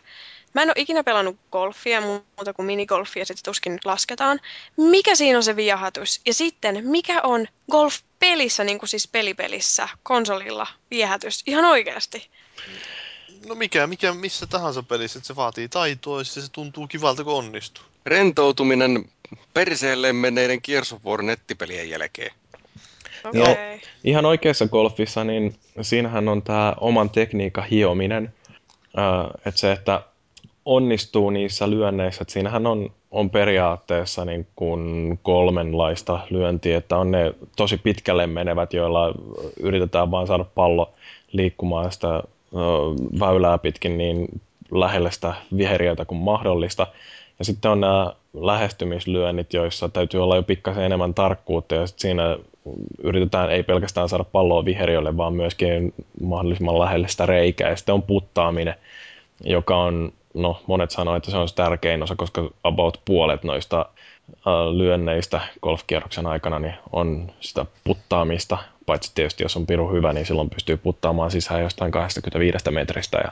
Mä 0.53 0.61
en 0.61 0.69
ole 0.69 0.75
ikinä 0.77 1.03
pelannut 1.03 1.35
golfia 1.51 2.01
muuta 2.01 2.53
kuin 2.53 2.65
minigolfia, 2.65 3.25
sitten 3.25 3.43
tuskin 3.45 3.79
lasketaan. 3.85 4.39
Mikä 4.77 5.15
siinä 5.15 5.37
on 5.37 5.43
se 5.43 5.55
viahatus? 5.55 6.21
Ja 6.25 6.33
sitten, 6.33 6.87
mikä 6.87 7.21
on 7.21 7.47
golf-pelissä, 7.71 8.63
niin 8.63 8.79
kuin 8.79 8.89
siis 8.89 9.07
pelipelissä, 9.07 9.89
konsolilla, 10.03 10.67
viehätys? 10.91 11.43
Ihan 11.47 11.65
oikeasti. 11.65 12.29
No 13.47 13.55
mikä, 13.55 13.87
mikä 13.87 14.13
missä 14.13 14.47
tahansa 14.47 14.83
pelissä, 14.83 15.19
että 15.19 15.27
se 15.27 15.35
vaatii 15.35 15.69
taitoa 15.69 16.19
ja 16.19 16.23
se 16.23 16.51
tuntuu 16.51 16.87
kivalta, 16.87 17.23
kun 17.23 17.33
onnistuu. 17.33 17.83
Rentoutuminen 18.05 19.05
perseelle 19.53 20.13
menneiden 20.13 20.59
Gears 20.63 20.93
of 20.93 21.05
War 21.05 21.21
nettipelien 21.21 21.89
jälkeen. 21.89 22.31
Okay. 23.25 23.41
No, 23.41 23.55
ihan 24.03 24.25
oikeassa 24.25 24.67
golfissa, 24.67 25.23
niin 25.23 25.55
siinähän 25.81 26.27
on 26.27 26.41
tämä 26.41 26.75
oman 26.79 27.09
tekniikan 27.09 27.63
hiominen. 27.63 28.33
Uh, 28.97 29.31
että 29.45 29.59
se, 29.59 29.71
että 29.71 30.01
onnistuu 30.65 31.29
niissä 31.29 31.69
lyönneissä, 31.69 32.21
että 32.21 32.31
siinähän 32.31 32.67
on, 32.67 32.89
on 33.11 33.29
periaatteessa 33.29 34.25
niin 34.25 34.47
kuin 34.55 35.19
kolmenlaista 35.23 36.19
lyöntiä, 36.29 36.77
että 36.77 36.97
on 36.97 37.11
ne 37.11 37.33
tosi 37.55 37.77
pitkälle 37.77 38.27
menevät, 38.27 38.73
joilla 38.73 39.13
yritetään 39.59 40.11
vain 40.11 40.27
saada 40.27 40.43
pallo 40.43 40.93
liikkumaan 41.31 41.91
sitä 41.91 42.23
väylää 43.19 43.57
pitkin 43.57 43.97
niin 43.97 44.41
lähelle 44.71 45.11
sitä 45.11 45.33
viheriötä 45.57 46.05
kuin 46.05 46.21
mahdollista. 46.21 46.87
Ja 47.39 47.45
sitten 47.45 47.71
on 47.71 47.81
nämä 47.81 48.13
lähestymislyönnit, 48.33 49.53
joissa 49.53 49.89
täytyy 49.89 50.23
olla 50.23 50.35
jo 50.35 50.43
pikkasen 50.43 50.83
enemmän 50.83 51.13
tarkkuutta 51.13 51.75
ja 51.75 51.87
sitten 51.87 52.01
siinä 52.01 52.37
yritetään 53.03 53.51
ei 53.51 53.63
pelkästään 53.63 54.09
saada 54.09 54.23
palloa 54.23 54.65
viheriölle, 54.65 55.17
vaan 55.17 55.33
myöskin 55.33 55.93
mahdollisimman 56.21 56.79
lähelle 56.79 57.07
sitä 57.07 57.25
reikää. 57.25 57.69
Ja 57.69 57.75
sitten 57.75 57.95
on 57.95 58.01
puttaaminen, 58.01 58.75
joka 59.43 59.77
on, 59.77 60.13
no 60.33 60.61
monet 60.67 60.91
sanoo, 60.91 61.15
että 61.15 61.31
se 61.31 61.37
on 61.37 61.49
se 61.49 61.55
tärkein 61.55 62.03
osa, 62.03 62.15
koska 62.15 62.49
about 62.63 63.01
puolet 63.05 63.43
noista 63.43 63.85
lyönneistä 64.73 65.41
golfkierroksen 65.61 66.27
aikana 66.27 66.59
niin 66.59 66.73
on 66.91 67.31
sitä 67.39 67.65
puttaamista, 67.83 68.57
paitsi 68.85 69.11
tietysti 69.15 69.43
jos 69.43 69.57
on 69.57 69.65
piru 69.65 69.89
hyvä, 69.89 70.13
niin 70.13 70.25
silloin 70.25 70.49
pystyy 70.49 70.77
puttaamaan 70.77 71.31
sisään 71.31 71.61
jostain 71.61 71.91
25 71.91 72.71
metristä 72.71 73.17
ja 73.17 73.31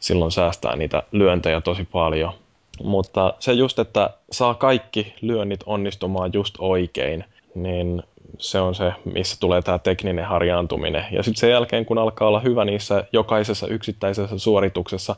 silloin 0.00 0.32
säästää 0.32 0.76
niitä 0.76 1.02
lyöntejä 1.12 1.60
tosi 1.60 1.84
paljon. 1.92 2.32
Mutta 2.84 3.34
se 3.38 3.52
just, 3.52 3.78
että 3.78 4.10
saa 4.32 4.54
kaikki 4.54 5.14
lyönnit 5.20 5.60
onnistumaan 5.66 6.30
just 6.32 6.54
oikein, 6.58 7.24
niin 7.54 8.02
se 8.38 8.60
on 8.60 8.74
se, 8.74 8.92
missä 9.04 9.36
tulee 9.40 9.62
tämä 9.62 9.78
tekninen 9.78 10.24
harjaantuminen. 10.24 11.04
Ja 11.10 11.22
sitten 11.22 11.40
sen 11.40 11.50
jälkeen, 11.50 11.86
kun 11.86 11.98
alkaa 11.98 12.28
olla 12.28 12.40
hyvä 12.40 12.64
niissä 12.64 13.04
jokaisessa 13.12 13.66
yksittäisessä 13.66 14.38
suorituksessa, 14.38 15.16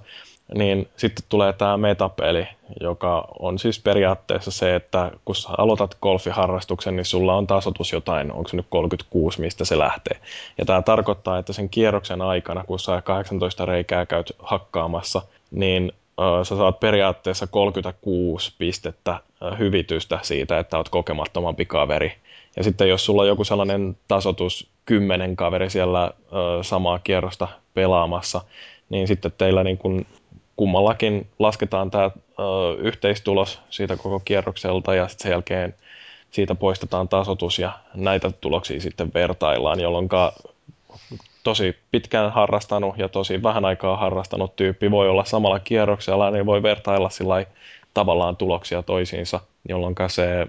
niin 0.54 0.88
sitten 0.96 1.24
tulee 1.28 1.52
tämä 1.52 1.76
metapeli, 1.76 2.46
joka 2.80 3.28
on 3.38 3.58
siis 3.58 3.80
periaatteessa 3.80 4.50
se, 4.50 4.74
että 4.74 5.10
kun 5.24 5.36
sä 5.36 5.48
aloitat 5.58 5.96
golfiharrastuksen, 6.02 6.96
niin 6.96 7.04
sulla 7.04 7.34
on 7.34 7.46
tasotus 7.46 7.92
jotain, 7.92 8.32
onko 8.32 8.48
se 8.48 8.56
nyt 8.56 8.66
36, 8.70 9.40
mistä 9.40 9.64
se 9.64 9.78
lähtee. 9.78 10.18
Ja 10.58 10.64
tämä 10.64 10.82
tarkoittaa, 10.82 11.38
että 11.38 11.52
sen 11.52 11.68
kierroksen 11.68 12.22
aikana, 12.22 12.64
kun 12.64 12.78
sä 12.78 13.02
18 13.02 13.64
reikää 13.64 14.06
käyt 14.06 14.32
hakkaamassa, 14.38 15.22
niin 15.50 15.92
sä 16.42 16.56
saat 16.56 16.80
periaatteessa 16.80 17.46
36 17.46 18.52
pistettä 18.58 19.20
hyvitystä 19.58 20.18
siitä, 20.22 20.58
että 20.58 20.76
oot 20.76 20.88
kokemattomampi 20.88 21.64
kaveri. 21.64 22.12
Ja 22.56 22.64
sitten 22.64 22.88
jos 22.88 23.04
sulla 23.04 23.22
on 23.22 23.28
joku 23.28 23.44
sellainen 23.44 23.96
tasotus 24.08 24.68
kymmenen 24.86 25.36
kaveri 25.36 25.70
siellä 25.70 26.10
samaa 26.62 26.98
kierrosta 26.98 27.48
pelaamassa, 27.74 28.40
niin 28.90 29.08
sitten 29.08 29.32
teillä 29.38 29.64
niin 29.64 29.78
kuin 29.78 30.06
kummallakin 30.56 31.26
lasketaan 31.38 31.90
tämä 31.90 32.10
yhteistulos 32.78 33.60
siitä 33.70 33.96
koko 33.96 34.20
kierrokselta 34.24 34.94
ja 34.94 35.08
sitten 35.08 35.22
sen 35.22 35.30
jälkeen 35.30 35.74
siitä 36.30 36.54
poistetaan 36.54 37.08
tasotus 37.08 37.58
ja 37.58 37.78
näitä 37.94 38.30
tuloksia 38.40 38.80
sitten 38.80 39.10
vertaillaan, 39.14 39.80
jolloin 39.80 40.08
tosi 41.42 41.76
pitkään 41.90 42.32
harrastanut 42.32 42.98
ja 42.98 43.08
tosi 43.08 43.42
vähän 43.42 43.64
aikaa 43.64 43.96
harrastanut 43.96 44.56
tyyppi 44.56 44.90
voi 44.90 45.08
olla 45.08 45.24
samalla 45.24 45.58
kierroksella, 45.58 46.30
niin 46.30 46.46
voi 46.46 46.62
vertailla 46.62 47.10
sillä 47.10 47.46
tavallaan 47.94 48.36
tuloksia 48.36 48.82
toisiinsa, 48.82 49.40
jolloin 49.68 49.94
se 50.08 50.40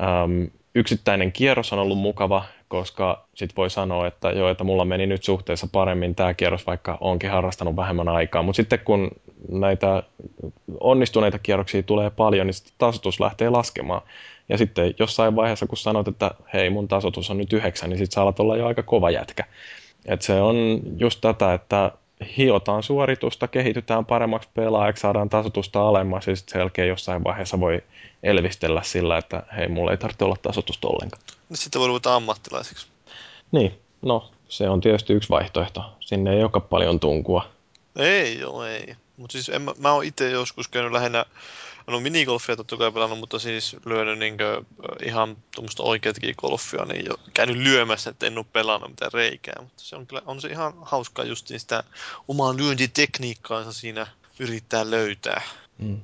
äm, 0.00 0.50
yksittäinen 0.74 1.32
kierros 1.32 1.72
on 1.72 1.78
ollut 1.78 1.98
mukava, 1.98 2.44
koska 2.68 3.24
sit 3.34 3.56
voi 3.56 3.70
sanoa, 3.70 4.06
että 4.06 4.30
joo, 4.30 4.48
että 4.50 4.64
mulla 4.64 4.84
meni 4.84 5.06
nyt 5.06 5.24
suhteessa 5.24 5.68
paremmin 5.72 6.14
tämä 6.14 6.34
kierros, 6.34 6.66
vaikka 6.66 6.98
onkin 7.00 7.30
harrastanut 7.30 7.76
vähemmän 7.76 8.08
aikaa. 8.08 8.42
Mutta 8.42 8.56
sitten 8.56 8.78
kun 8.84 9.10
näitä 9.48 10.02
onnistuneita 10.80 11.38
kierroksia 11.38 11.82
tulee 11.82 12.10
paljon, 12.10 12.46
niin 12.46 12.54
sitten 12.54 12.74
tasotus 12.78 13.20
lähtee 13.20 13.50
laskemaan. 13.50 14.02
Ja 14.48 14.58
sitten 14.58 14.94
jossain 14.98 15.36
vaiheessa, 15.36 15.66
kun 15.66 15.78
sanot, 15.78 16.08
että 16.08 16.30
hei, 16.52 16.70
mun 16.70 16.88
tasotus 16.88 17.30
on 17.30 17.38
nyt 17.38 17.52
yhdeksän, 17.52 17.90
niin 17.90 17.98
sitten 17.98 18.14
sä 18.14 18.22
alat 18.22 18.40
olla 18.40 18.56
jo 18.56 18.66
aika 18.66 18.82
kova 18.82 19.10
jätkä. 19.10 19.44
Et 20.08 20.22
se 20.22 20.40
on 20.40 20.80
just 20.98 21.20
tätä, 21.20 21.54
että 21.54 21.92
hiotaan 22.36 22.82
suoritusta, 22.82 23.48
kehitytään 23.48 24.06
paremmaksi 24.06 24.48
pelaajaksi, 24.54 25.00
saadaan 25.00 25.28
tasotusta 25.28 25.88
alemmas 25.88 26.26
ja 26.26 26.36
sitten 26.36 26.52
sen 26.52 26.60
jälkeen 26.60 26.88
jossain 26.88 27.24
vaiheessa 27.24 27.60
voi 27.60 27.82
elvistellä 28.22 28.82
sillä, 28.82 29.18
että 29.18 29.42
hei, 29.56 29.68
mulla 29.68 29.90
ei 29.90 29.96
tarvitse 29.96 30.24
olla 30.24 30.36
tasotusta 30.42 30.88
ollenkaan. 30.88 31.22
Niin 31.48 31.56
sitten 31.56 31.80
voi 31.80 31.88
ruveta 31.88 32.14
ammattilaiseksi. 32.14 32.86
Niin, 33.52 33.80
no 34.02 34.30
se 34.48 34.68
on 34.68 34.80
tietysti 34.80 35.12
yksi 35.12 35.28
vaihtoehto. 35.28 35.84
Sinne 36.00 36.32
ei 36.34 36.42
olekaan 36.42 36.62
paljon 36.62 37.00
tunkua. 37.00 37.48
Ei 37.96 38.38
joo, 38.38 38.64
ei. 38.64 38.94
Mutta 39.16 39.32
siis 39.32 39.48
en, 39.48 39.62
mä, 39.62 39.72
mä 39.78 39.92
oon 39.92 40.04
itse 40.04 40.30
joskus 40.30 40.68
käynyt 40.68 40.92
lähinnä 40.92 41.24
no 41.88 42.00
minigolfia 42.00 42.56
totta 42.56 42.76
kai 42.76 42.92
pelannut, 42.92 43.18
mutta 43.18 43.38
siis 43.38 43.76
lyönyt 43.84 44.18
niinkö 44.18 44.62
ihan 45.04 45.36
tuommoista 45.54 45.82
oikeatakin 45.82 46.34
golfia, 46.38 46.84
niin 46.84 47.06
jo 47.06 47.14
käynyt 47.34 47.56
lyömässä, 47.56 48.10
että 48.10 48.26
en 48.26 48.38
ole 48.38 48.46
pelannut 48.52 48.90
mitään 48.90 49.12
reikää. 49.12 49.56
Mutta 49.60 49.82
se 49.82 49.96
on 49.96 50.06
kyllä, 50.06 50.22
on 50.26 50.40
se 50.40 50.48
ihan 50.48 50.72
hauskaa 50.82 51.24
just 51.24 51.46
sitä 51.46 51.84
omaa 52.28 52.56
lyöntitekniikkaansa 52.56 53.72
siinä 53.72 54.06
yrittää 54.38 54.90
löytää. 54.90 55.42
Mm. 55.78 56.00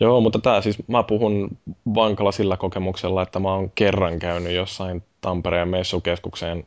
Joo, 0.00 0.20
mutta 0.20 0.38
tämä 0.38 0.60
siis, 0.60 0.76
mä 0.86 1.02
puhun 1.02 1.58
vankalla 1.94 2.32
sillä 2.32 2.56
kokemuksella, 2.56 3.22
että 3.22 3.38
mä 3.38 3.48
oon 3.48 3.70
kerran 3.70 4.18
käynyt 4.18 4.52
jossain 4.52 5.04
Tampereen 5.20 5.68
messukeskukseen 5.68 6.66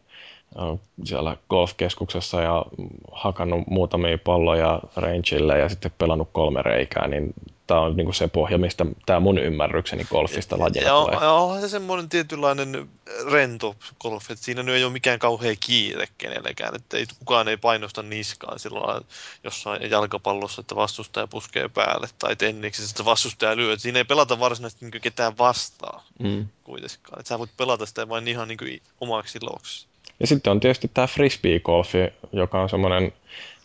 siellä 1.04 1.38
golfkeskuksessa 1.50 2.42
ja 2.42 2.66
hakannut 3.12 3.68
muutamia 3.68 4.18
palloja 4.18 4.80
rangeille 4.96 5.60
ja 5.60 5.70
sitten 5.70 5.92
pelannut 5.98 6.30
kolme 6.32 6.62
reikää, 6.62 7.08
niin 7.08 7.34
tämä 7.68 7.80
on 7.80 7.98
niinku 7.98 8.14
se 8.14 8.28
pohja, 8.28 8.58
mistä 8.58 8.86
tämä 9.06 9.20
mun 9.20 9.38
ymmärrykseni 9.38 10.06
golfista 10.06 10.60
lajina 10.60 10.88
joo, 10.88 11.06
tulee. 11.06 11.20
Joo, 11.24 11.58
se 11.62 11.70
semmoinen 11.70 12.10
tietynlainen 12.10 12.90
rento 13.32 13.76
golf, 14.00 14.32
että 14.32 14.46
siinä 14.46 14.64
nyt 14.64 14.76
ei 14.76 14.84
ole 14.84 14.94
mikään 14.94 15.20
kauhean 15.20 15.56
kiire 15.60 16.08
kenellekään, 16.18 16.76
että 16.76 16.98
ei, 16.98 17.06
kukaan 17.20 17.48
ei 17.48 17.58
painosta 17.58 18.04
niskaan 18.04 18.60
silloin 18.60 19.06
jossain 19.44 19.92
jalkapallossa, 19.92 20.62
että 20.62 20.76
vastustaja 20.76 21.28
puskee 21.28 21.70
päälle, 21.70 22.08
tai 22.20 22.36
tenniksessä, 22.36 22.94
että 22.94 23.06
vastustaja 23.06 23.56
lyö. 23.56 23.74
Että 23.74 23.84
siinä 23.84 24.00
ei 24.00 24.06
pelata 24.06 24.40
varsinaisesti 24.40 24.86
niin 24.86 25.02
ketään 25.02 25.38
vastaan 25.38 26.02
mm. 26.20 26.48
kuitenkaan. 26.64 27.20
Että 27.20 27.30
sä 27.30 27.40
voit 27.40 27.58
pelata 27.58 27.86
sitä 27.86 28.10
vain 28.10 28.28
ihan 28.28 28.48
niin 28.48 28.82
omaksi 29.02 29.40
iloksi. 29.42 29.91
Ja 30.22 30.28
sitten 30.28 30.52
on 30.52 30.60
tietysti 30.60 30.92
tämä 30.94 31.08
frisbee-golfi, 31.08 32.14
joka 32.32 32.62
on 32.62 32.70
semmoinen 32.70 33.14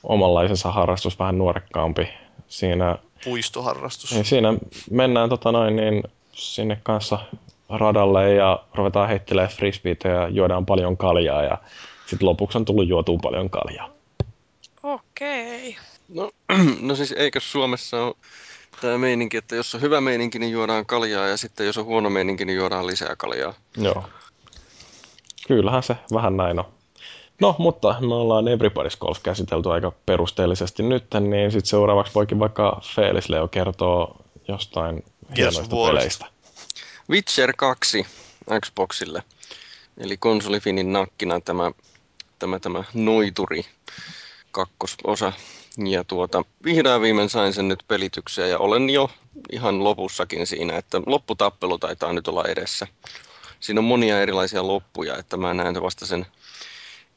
omanlaisensa 0.03 0.73
harrastus, 0.73 1.19
vähän 1.19 1.39
nuorekkaampi. 1.39 2.09
Siinä, 2.49 2.99
Puistoharrastus. 3.25 4.13
Niin 4.13 4.25
siinä 4.25 4.55
mennään 4.91 5.29
tota 5.29 5.53
noin, 5.53 5.77
niin 5.77 6.03
sinne 6.33 6.81
kanssa 6.83 7.19
radalle 7.69 8.35
ja 8.35 8.65
ruvetaan 8.75 9.09
heittelemään 9.09 9.57
frisbeitä 9.57 10.09
ja 10.09 10.29
juodaan 10.29 10.67
paljon 10.67 10.97
kaljaa 10.97 11.43
ja 11.43 11.59
sitten 12.07 12.29
lopuksi 12.29 12.59
on 12.59 12.65
tullut 12.65 12.89
juotua 12.89 13.19
paljon 13.23 13.51
kaljaa. 13.51 13.91
Okei. 14.83 15.77
No, 16.09 16.31
no 16.81 16.95
siis 16.95 17.13
eikö 17.13 17.41
Suomessa 17.41 18.05
ole 18.05 18.15
tämä 18.81 18.99
meininki, 18.99 19.37
että 19.37 19.57
jos 19.57 19.75
on 19.75 19.81
hyvä 19.81 20.01
meininki, 20.01 20.39
niin 20.39 20.53
juodaan 20.53 20.87
kaljaa 20.87 21.27
ja 21.27 21.37
sitten 21.37 21.67
jos 21.67 21.79
on 21.79 21.85
huono 21.85 22.11
meininki, 22.11 22.45
niin 22.45 22.57
juodaan 22.57 22.87
lisää 22.87 23.17
kaljaa. 23.17 23.55
Joo. 23.77 24.05
Kyllähän 25.49 25.83
se 25.83 25.97
vähän 26.13 26.37
näin 26.37 26.59
on. 26.59 26.65
No, 27.41 27.57
mutta 27.59 27.97
me 28.01 28.15
ollaan 28.15 28.45
Everybody's 28.45 28.97
Golf 29.01 29.23
käsitelty 29.23 29.73
aika 29.73 29.93
perusteellisesti 30.07 30.83
nyt, 30.83 31.05
niin 31.21 31.53
sitten 31.53 31.69
seuraavaksi 31.69 32.15
voikin 32.15 32.39
vaikka 32.39 32.81
Felis 32.95 33.29
Leo 33.29 33.49
kertoa 33.49 34.17
jostain 34.49 35.05
hienoista 35.37 35.77
yes, 35.77 35.87
peleistä. 35.89 36.27
Witcher 37.11 37.53
2 37.57 38.07
Xboxille, 38.65 39.23
eli 39.99 40.17
konsolifinin 40.17 40.93
nakkina 40.93 41.41
tämä, 41.41 41.73
tämä, 42.39 42.59
tämä 42.59 42.85
noituri 42.95 43.65
kakkososa. 44.51 45.33
Ja 45.87 46.05
tuota, 46.05 46.43
vihdoin 46.65 47.03
viimein 47.03 47.29
sain 47.29 47.53
sen 47.53 47.69
nyt 47.69 47.85
pelitykseen 47.89 48.51
ja 48.51 48.59
olen 48.59 48.91
jo 48.91 49.11
ihan 49.53 49.85
lopussakin 49.85 50.47
siinä, 50.47 50.77
että 50.77 51.01
lopputappelu 51.07 51.79
taitaa 51.79 52.13
nyt 52.13 52.29
olla 52.29 52.45
edessä 52.45 52.87
siinä 53.61 53.81
on 53.81 53.85
monia 53.85 54.23
erilaisia 54.23 54.67
loppuja, 54.67 55.17
että 55.17 55.37
mä 55.37 55.55
näen 55.55 55.83
vasta 55.83 56.07
sen 56.07 56.27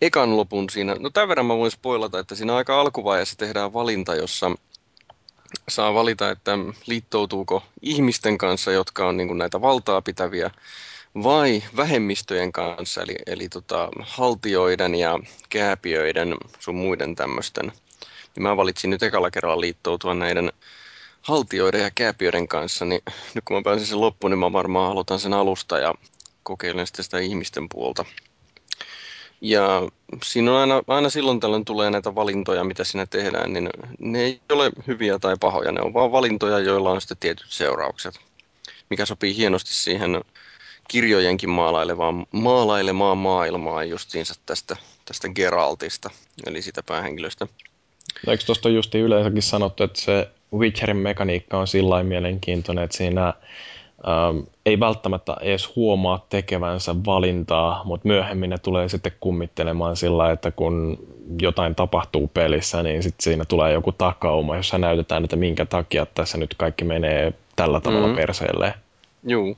ekan 0.01 0.37
lopun 0.37 0.69
siinä. 0.69 0.95
No 0.99 1.09
tämän 1.09 1.29
verran 1.29 1.45
mä 1.45 1.57
voin 1.57 1.71
spoilata, 1.71 2.19
että 2.19 2.35
siinä 2.35 2.55
aika 2.55 2.81
alkuvaiheessa 2.81 3.37
tehdään 3.37 3.73
valinta, 3.73 4.15
jossa 4.15 4.51
saa 5.69 5.93
valita, 5.93 6.29
että 6.29 6.57
liittoutuuko 6.87 7.63
ihmisten 7.81 8.37
kanssa, 8.37 8.71
jotka 8.71 9.07
on 9.07 9.17
niin 9.17 9.37
näitä 9.37 9.61
valtaa 9.61 10.01
pitäviä, 10.01 10.51
vai 11.23 11.63
vähemmistöjen 11.75 12.51
kanssa, 12.51 13.01
eli, 13.01 13.15
eli 13.25 13.49
tota, 13.49 13.89
haltioiden 13.99 14.95
ja 14.95 15.19
kääpiöiden 15.49 16.35
sun 16.59 16.75
muiden 16.75 17.15
tämmöisten. 17.15 17.71
Niin 18.35 18.43
mä 18.43 18.57
valitsin 18.57 18.89
nyt 18.89 19.03
ekalla 19.03 19.31
kerralla 19.31 19.61
liittoutua 19.61 20.13
näiden 20.13 20.51
haltioiden 21.21 21.81
ja 21.81 21.91
kääpiöiden 21.95 22.47
kanssa, 22.47 22.85
niin 22.85 23.01
nyt 23.35 23.43
kun 23.45 23.57
mä 23.57 23.61
pääsen 23.63 23.85
sen 23.85 24.01
loppuun, 24.01 24.31
niin 24.31 24.39
mä 24.39 24.53
varmaan 24.53 24.91
aloitan 24.91 25.19
sen 25.19 25.33
alusta 25.33 25.79
ja 25.79 25.93
kokeilen 26.49 26.87
sitten 26.87 27.03
sitä 27.03 27.19
ihmisten 27.19 27.69
puolta. 27.69 28.05
Ja 29.41 29.81
siinä 30.23 30.51
on 30.51 30.57
aina, 30.57 30.83
aina 30.87 31.09
silloin 31.09 31.39
tällöin 31.39 31.65
tulee 31.65 31.89
näitä 31.89 32.15
valintoja, 32.15 32.63
mitä 32.63 32.83
siinä 32.83 33.05
tehdään, 33.05 33.53
niin 33.53 33.69
ne 33.99 34.21
ei 34.21 34.41
ole 34.51 34.71
hyviä 34.87 35.19
tai 35.19 35.35
pahoja, 35.39 35.71
ne 35.71 35.81
on 35.81 35.93
vaan 35.93 36.11
valintoja, 36.11 36.59
joilla 36.59 36.91
on 36.91 37.01
sitten 37.01 37.17
tietyt 37.17 37.47
seuraukset. 37.49 38.19
Mikä 38.89 39.05
sopii 39.05 39.35
hienosti 39.35 39.73
siihen 39.73 40.21
kirjojenkin 40.87 41.49
maalailevaan, 41.49 42.25
maalailemaan 42.31 43.17
maailmaa 43.17 43.83
justiinsa 43.83 44.33
tästä, 44.45 44.75
tästä 45.05 45.29
Geraltista, 45.29 46.09
eli 46.45 46.61
sitä 46.61 46.83
päähenkilöstä. 46.83 47.47
Eikö 48.27 48.43
tuosta 48.45 48.69
justi 48.69 48.99
yleensäkin 48.99 49.41
sanottu, 49.41 49.83
että 49.83 50.01
se 50.01 50.29
Witcherin 50.53 50.97
mekaniikka 50.97 51.57
on 51.57 51.67
sillä 51.67 52.03
mielenkiintoinen, 52.03 52.83
että 52.83 52.97
siinä 52.97 53.33
ähm, 54.07 54.39
ei 54.65 54.79
välttämättä 54.79 55.35
edes 55.41 55.75
huomaa 55.75 56.25
tekevänsä 56.29 56.95
valintaa, 57.05 57.81
mutta 57.85 58.07
myöhemmin 58.07 58.49
ne 58.49 58.57
tulee 58.57 58.89
sitten 58.89 59.11
kummittelemaan 59.19 59.95
sillä, 59.95 60.31
että 60.31 60.51
kun 60.51 60.97
jotain 61.41 61.75
tapahtuu 61.75 62.27
pelissä, 62.27 62.83
niin 62.83 63.03
sitten 63.03 63.23
siinä 63.23 63.45
tulee 63.45 63.73
joku 63.73 63.91
takauma, 63.91 64.57
jossa 64.57 64.77
näytetään, 64.77 65.23
että 65.23 65.35
minkä 65.35 65.65
takia 65.65 66.05
tässä 66.05 66.37
nyt 66.37 66.55
kaikki 66.57 66.85
menee 66.85 67.33
tällä 67.55 67.79
tavalla 67.79 68.07
mm-hmm. 68.07 68.17
perseelleen. 68.17 68.73
Joo. 69.23 69.55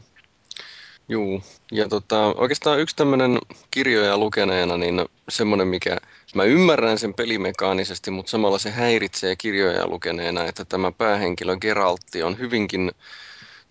Juu, 1.09 1.41
ja 1.71 1.87
tota, 1.87 2.25
oikeastaan 2.25 2.79
yksi 2.79 2.95
tämmöinen 2.95 3.37
kirjoja 3.71 4.17
lukeneena, 4.17 4.77
niin 4.77 5.05
semmoinen, 5.29 5.67
mikä 5.67 5.97
mä 6.35 6.43
ymmärrän 6.43 6.97
sen 6.97 7.13
pelimekaanisesti, 7.13 8.11
mutta 8.11 8.29
samalla 8.29 8.57
se 8.57 8.69
häiritsee 8.69 9.35
kirjoja 9.35 9.87
lukeneena, 9.87 10.43
että 10.43 10.65
tämä 10.65 10.91
päähenkilö 10.91 11.57
Geraltti 11.57 12.23
on 12.23 12.37
hyvinkin 12.37 12.91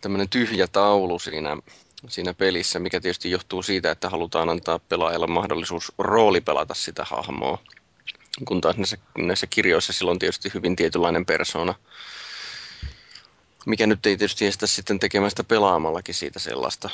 tämmöinen 0.00 0.28
tyhjä 0.28 0.66
taulu 0.66 1.18
siinä, 1.18 1.56
siinä 2.08 2.34
pelissä, 2.34 2.78
mikä 2.78 3.00
tietysti 3.00 3.30
johtuu 3.30 3.62
siitä, 3.62 3.90
että 3.90 4.08
halutaan 4.08 4.48
antaa 4.48 4.78
pelaajalle 4.78 5.26
mahdollisuus 5.26 5.92
roolipelata 5.98 6.74
sitä 6.74 7.04
hahmoa. 7.04 7.58
Kun 8.44 8.60
taas 8.60 8.76
näissä, 8.76 8.98
näissä 9.18 9.46
kirjoissa 9.46 9.92
silloin 9.92 10.18
tietysti 10.18 10.50
hyvin 10.54 10.76
tietynlainen 10.76 11.26
persona. 11.26 11.74
Mikä 13.66 13.86
nyt 13.86 14.06
ei 14.06 14.16
tietysti 14.16 14.46
estä 14.46 14.66
sitten 14.66 14.98
tekemästä 14.98 15.44
pelaamallakin 15.44 16.14
siitä 16.14 16.38
sellaista. 16.38 16.90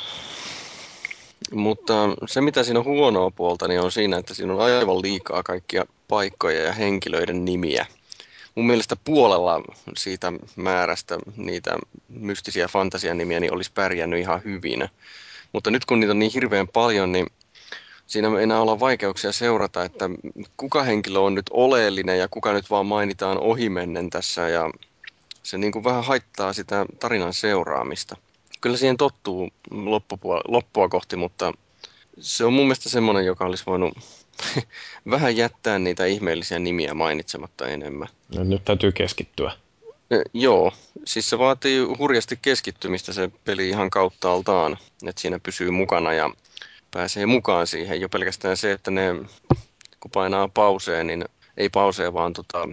Mutta 1.51 1.93
se, 2.27 2.41
mitä 2.41 2.63
siinä 2.63 2.79
on 2.79 2.85
huonoa 2.85 3.31
puolta, 3.31 3.67
niin 3.67 3.81
on 3.81 3.91
siinä, 3.91 4.17
että 4.17 4.33
siinä 4.33 4.53
on 4.53 4.61
aivan 4.61 5.01
liikaa 5.01 5.43
kaikkia 5.43 5.85
paikkoja 6.07 6.63
ja 6.63 6.73
henkilöiden 6.73 7.45
nimiä. 7.45 7.85
Mun 8.57 8.67
mielestä 8.67 8.95
puolella 8.95 9.61
siitä 9.97 10.33
määrästä 10.55 11.17
niitä 11.35 11.77
mystisiä 12.09 12.67
fantasianimiä 12.67 13.39
niin 13.39 13.53
olisi 13.53 13.71
pärjännyt 13.73 14.19
ihan 14.19 14.41
hyvin. 14.43 14.89
Mutta 15.53 15.71
nyt 15.71 15.85
kun 15.85 15.99
niitä 15.99 16.11
on 16.11 16.19
niin 16.19 16.31
hirveän 16.33 16.67
paljon, 16.67 17.11
niin 17.11 17.27
siinä 18.07 18.27
ei 18.37 18.43
enää 18.43 18.61
olla 18.61 18.79
vaikeuksia 18.79 19.31
seurata, 19.31 19.83
että 19.83 20.09
kuka 20.57 20.83
henkilö 20.83 21.19
on 21.19 21.35
nyt 21.35 21.45
oleellinen 21.51 22.19
ja 22.19 22.27
kuka 22.27 22.53
nyt 22.53 22.69
vaan 22.69 22.85
mainitaan 22.85 23.37
ohimennen 23.37 24.09
tässä. 24.09 24.49
Ja 24.49 24.69
se 25.43 25.57
niin 25.57 25.71
kuin 25.71 25.83
vähän 25.83 26.03
haittaa 26.03 26.53
sitä 26.53 26.85
tarinan 26.99 27.33
seuraamista. 27.33 28.15
Kyllä 28.61 28.77
siihen 28.77 28.97
tottuu 28.97 29.49
loppupua, 29.71 30.41
loppua 30.47 30.89
kohti, 30.89 31.15
mutta 31.15 31.53
se 32.19 32.45
on 32.45 32.53
mun 32.53 32.65
mielestä 32.65 32.89
semmoinen, 32.89 33.25
joka 33.25 33.45
olisi 33.45 33.63
voinut 33.67 33.93
vähän 35.09 35.37
jättää 35.37 35.79
niitä 35.79 36.05
ihmeellisiä 36.05 36.59
nimiä 36.59 36.93
mainitsematta 36.93 37.67
enemmän. 37.67 38.07
No, 38.35 38.43
nyt 38.43 38.65
täytyy 38.65 38.91
keskittyä. 38.91 39.51
E, 40.11 40.15
joo, 40.33 40.73
siis 41.05 41.29
se 41.29 41.37
vaatii 41.37 41.79
hurjasti 41.79 42.39
keskittymistä 42.41 43.13
se 43.13 43.31
peli 43.45 43.69
ihan 43.69 43.89
kauttaaltaan, 43.89 44.77
että 45.07 45.21
siinä 45.21 45.39
pysyy 45.39 45.71
mukana 45.71 46.13
ja 46.13 46.29
pääsee 46.91 47.25
mukaan 47.25 47.67
siihen. 47.67 48.01
Jo 48.01 48.09
pelkästään 48.09 48.57
se, 48.57 48.71
että 48.71 48.91
ne, 48.91 49.15
kun 49.99 50.11
painaa 50.13 50.47
pauseen, 50.47 51.07
niin 51.07 51.25
ei 51.57 51.69
pauseen, 51.69 52.13
vaan 52.13 52.33
tota, 52.33 52.69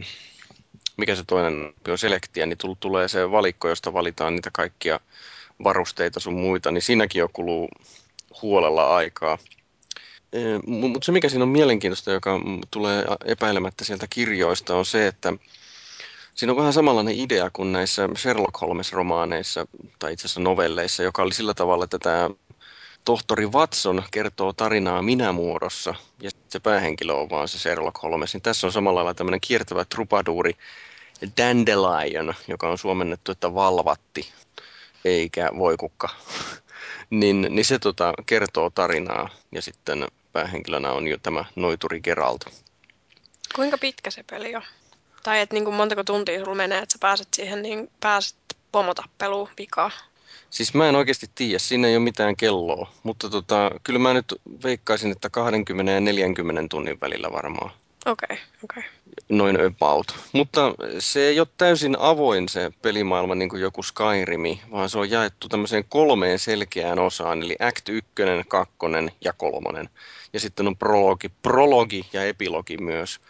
mikä 0.97 1.15
se 1.15 1.25
toinen 1.27 1.73
on 1.89 1.99
selektiä, 1.99 2.47
niin 2.47 2.59
tulee 2.81 3.09
se 3.09 3.31
valikko, 3.31 3.69
josta 3.69 3.93
valitaan 3.93 4.35
niitä 4.35 4.51
kaikkia 4.53 5.01
varusteita 5.65 6.21
sun 6.21 6.35
muita, 6.35 6.71
niin 6.71 6.83
siinäkin 6.83 7.21
jo 7.21 7.29
kuluu 7.33 7.69
huolella 8.43 8.97
aikaa. 8.97 9.39
Mutta 10.67 11.07
se, 11.07 11.13
mikä 11.13 11.29
siinä 11.29 11.43
on 11.43 11.49
mielenkiintoista, 11.49 12.13
joka 12.13 12.41
tulee 12.71 13.05
epäilemättä 13.25 13.85
sieltä 13.85 14.07
kirjoista, 14.11 14.77
on 14.77 14.87
se, 14.87 15.07
että 15.07 15.33
siinä 16.35 16.53
on 16.53 16.57
vähän 16.57 16.73
samanlainen 16.73 17.19
idea 17.19 17.51
kuin 17.53 17.73
näissä 17.73 18.09
Sherlock 18.17 18.61
Holmes-romaaneissa, 18.61 19.67
tai 19.99 20.13
itse 20.13 20.27
asiassa 20.27 20.41
novelleissa, 20.41 21.03
joka 21.03 21.23
oli 21.23 21.35
sillä 21.35 21.55
tavalla, 21.55 21.85
että 21.85 21.99
tämä 21.99 22.31
tohtori 23.05 23.47
Watson 23.47 24.03
kertoo 24.11 24.53
tarinaa 24.53 25.03
minä-muodossa, 25.03 25.95
ja 26.23 26.31
se 26.49 26.61
päähenkilö 26.61 27.13
on 27.13 27.31
vaan 27.31 27.49
se 27.49 27.59
Sherlock 27.59 28.03
Holmes. 28.03 28.35
Niin 28.35 28.43
tässä 28.43 28.67
on 28.67 28.73
samalla 28.73 28.99
lailla 28.99 29.15
tämmöinen 29.15 29.41
kiertävä 29.41 29.85
trupaduuri 29.85 30.57
Dandelion, 31.37 32.35
joka 32.49 32.69
on 32.71 32.79
suomennettu, 32.79 33.33
että 33.33 33.55
valvatti, 33.55 34.29
eikä 35.05 35.51
voikukka. 35.59 36.09
niin, 37.11 37.47
niin 37.51 37.65
se 37.65 37.79
tota, 37.79 38.13
kertoo 38.27 38.71
tarinaa, 38.71 39.29
ja 39.53 39.63
sitten 39.63 40.09
päähenkilönä 40.35 40.93
on 40.93 41.07
jo 41.07 41.19
tämä 41.23 41.45
noituri 41.57 42.01
Geralt. 42.01 42.45
Kuinka 43.55 43.79
pitkä 43.79 44.11
se 44.11 44.25
peli 44.31 44.57
on? 44.57 44.63
Tai 45.23 45.41
että 45.41 45.55
niin 45.55 45.65
kuin 45.65 45.77
montako 45.77 46.05
tuntia 46.05 46.39
sulla 46.39 46.55
menee, 46.55 46.79
että 46.79 46.93
sä 46.93 46.99
pääset 47.01 47.29
siihen, 47.35 47.63
niin 47.63 47.91
pääset 48.01 48.37
pomotappeluun 48.73 49.49
vikaan? 49.59 49.91
Siis 50.51 50.75
mä 50.75 50.89
en 50.89 50.97
oikeasti 50.97 51.31
tiedä, 51.35 51.59
siinä 51.59 51.89
ei 51.89 51.97
ole 51.97 52.05
mitään 52.05 52.37
kelloa, 52.37 52.93
mutta 53.03 53.31
tota, 53.31 53.71
kyllä 53.83 53.99
mä 53.99 54.15
nyt 54.15 54.35
veikkaisin, 54.65 55.13
että 55.13 55.31
20 55.31 55.93
ja 55.93 56.01
40 56.01 56.63
tunnin 56.71 57.01
välillä 57.01 57.33
varmaan. 57.33 57.71
Okei, 58.07 58.27
okay, 58.35 58.37
okei. 58.65 58.83
Okay. 58.83 58.83
Noin 59.29 59.59
about. 59.67 60.07
Mutta 60.33 60.75
se 60.99 61.21
ei 61.21 61.41
ole 61.41 61.49
täysin 61.57 61.97
avoin 61.99 62.49
se 62.49 62.73
pelimaailma 62.83 63.35
niin 63.35 63.49
kuin 63.49 63.63
joku 63.63 63.83
Skyrimi, 63.83 64.61
vaan 64.71 64.91
se 64.91 64.99
on 64.99 65.11
jaettu 65.11 65.49
tämmöiseen 65.49 65.85
kolmeen 65.89 66.39
selkeään 66.39 66.99
osaan, 66.99 67.43
eli 67.43 67.57
Act 67.61 67.89
1, 67.89 68.11
2 68.49 68.75
ja 69.21 69.33
3. 69.33 69.89
Ja 70.35 70.41
sitten 70.41 70.67
on 70.67 70.77
prologi, 70.77 71.29
prologi 71.29 72.07
ja 72.13 72.25
epilogi 72.25 72.77
myös. 72.77 73.21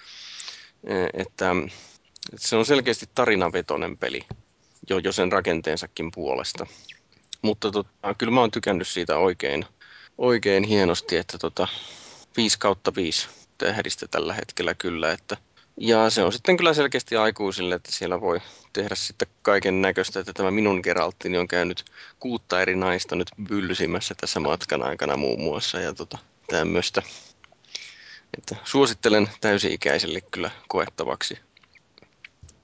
E, 0.84 0.94
että 1.14 1.54
se 2.36 2.56
on 2.56 2.66
selkeästi 2.66 3.06
tarinavetoinen 3.14 3.98
peli 3.98 4.20
jo, 4.90 4.98
jo 4.98 5.12
sen 5.12 5.32
rakenteensakin 5.32 6.10
puolesta. 6.14 6.66
Mutta 7.42 7.70
tota, 7.70 8.14
kyllä 8.18 8.32
mä 8.32 8.40
oon 8.40 8.50
tykännyt 8.50 8.88
siitä 8.88 9.18
oikein, 9.18 9.66
oikein 10.18 10.64
hienosti, 10.64 11.16
että 11.16 11.38
tota, 11.38 11.68
5 12.36 12.58
kautta 12.58 12.94
5 12.94 13.28
tähdistä 13.58 14.06
tällä 14.08 14.34
hetkellä 14.34 14.74
kyllä. 14.74 15.12
Että, 15.12 15.36
ja 15.76 16.10
se 16.10 16.22
on 16.22 16.32
sitten 16.32 16.56
kyllä 16.56 16.74
selkeästi 16.74 17.16
aikuisille, 17.16 17.74
että 17.74 17.92
siellä 17.92 18.20
voi 18.20 18.40
tehdä 18.72 18.94
sitten 18.94 19.28
kaiken 19.42 19.82
näköistä, 19.82 20.20
että 20.20 20.32
tämä 20.32 20.50
minun 20.50 20.80
Geraltini 20.82 21.38
on 21.38 21.48
käynyt 21.48 21.84
kuutta 22.20 22.62
eri 22.62 22.76
naista 22.76 23.16
nyt 23.16 23.28
byllysimässä 23.48 24.14
tässä 24.20 24.40
matkan 24.40 24.82
aikana 24.82 25.16
muun 25.16 25.40
muassa 25.40 25.80
ja 25.80 25.94
tota, 25.94 26.18
tämmöistä. 26.46 27.02
Että 28.38 28.56
suosittelen 28.64 29.30
täysi-ikäiselle 29.40 30.20
kyllä 30.20 30.50
koettavaksi. 30.68 31.38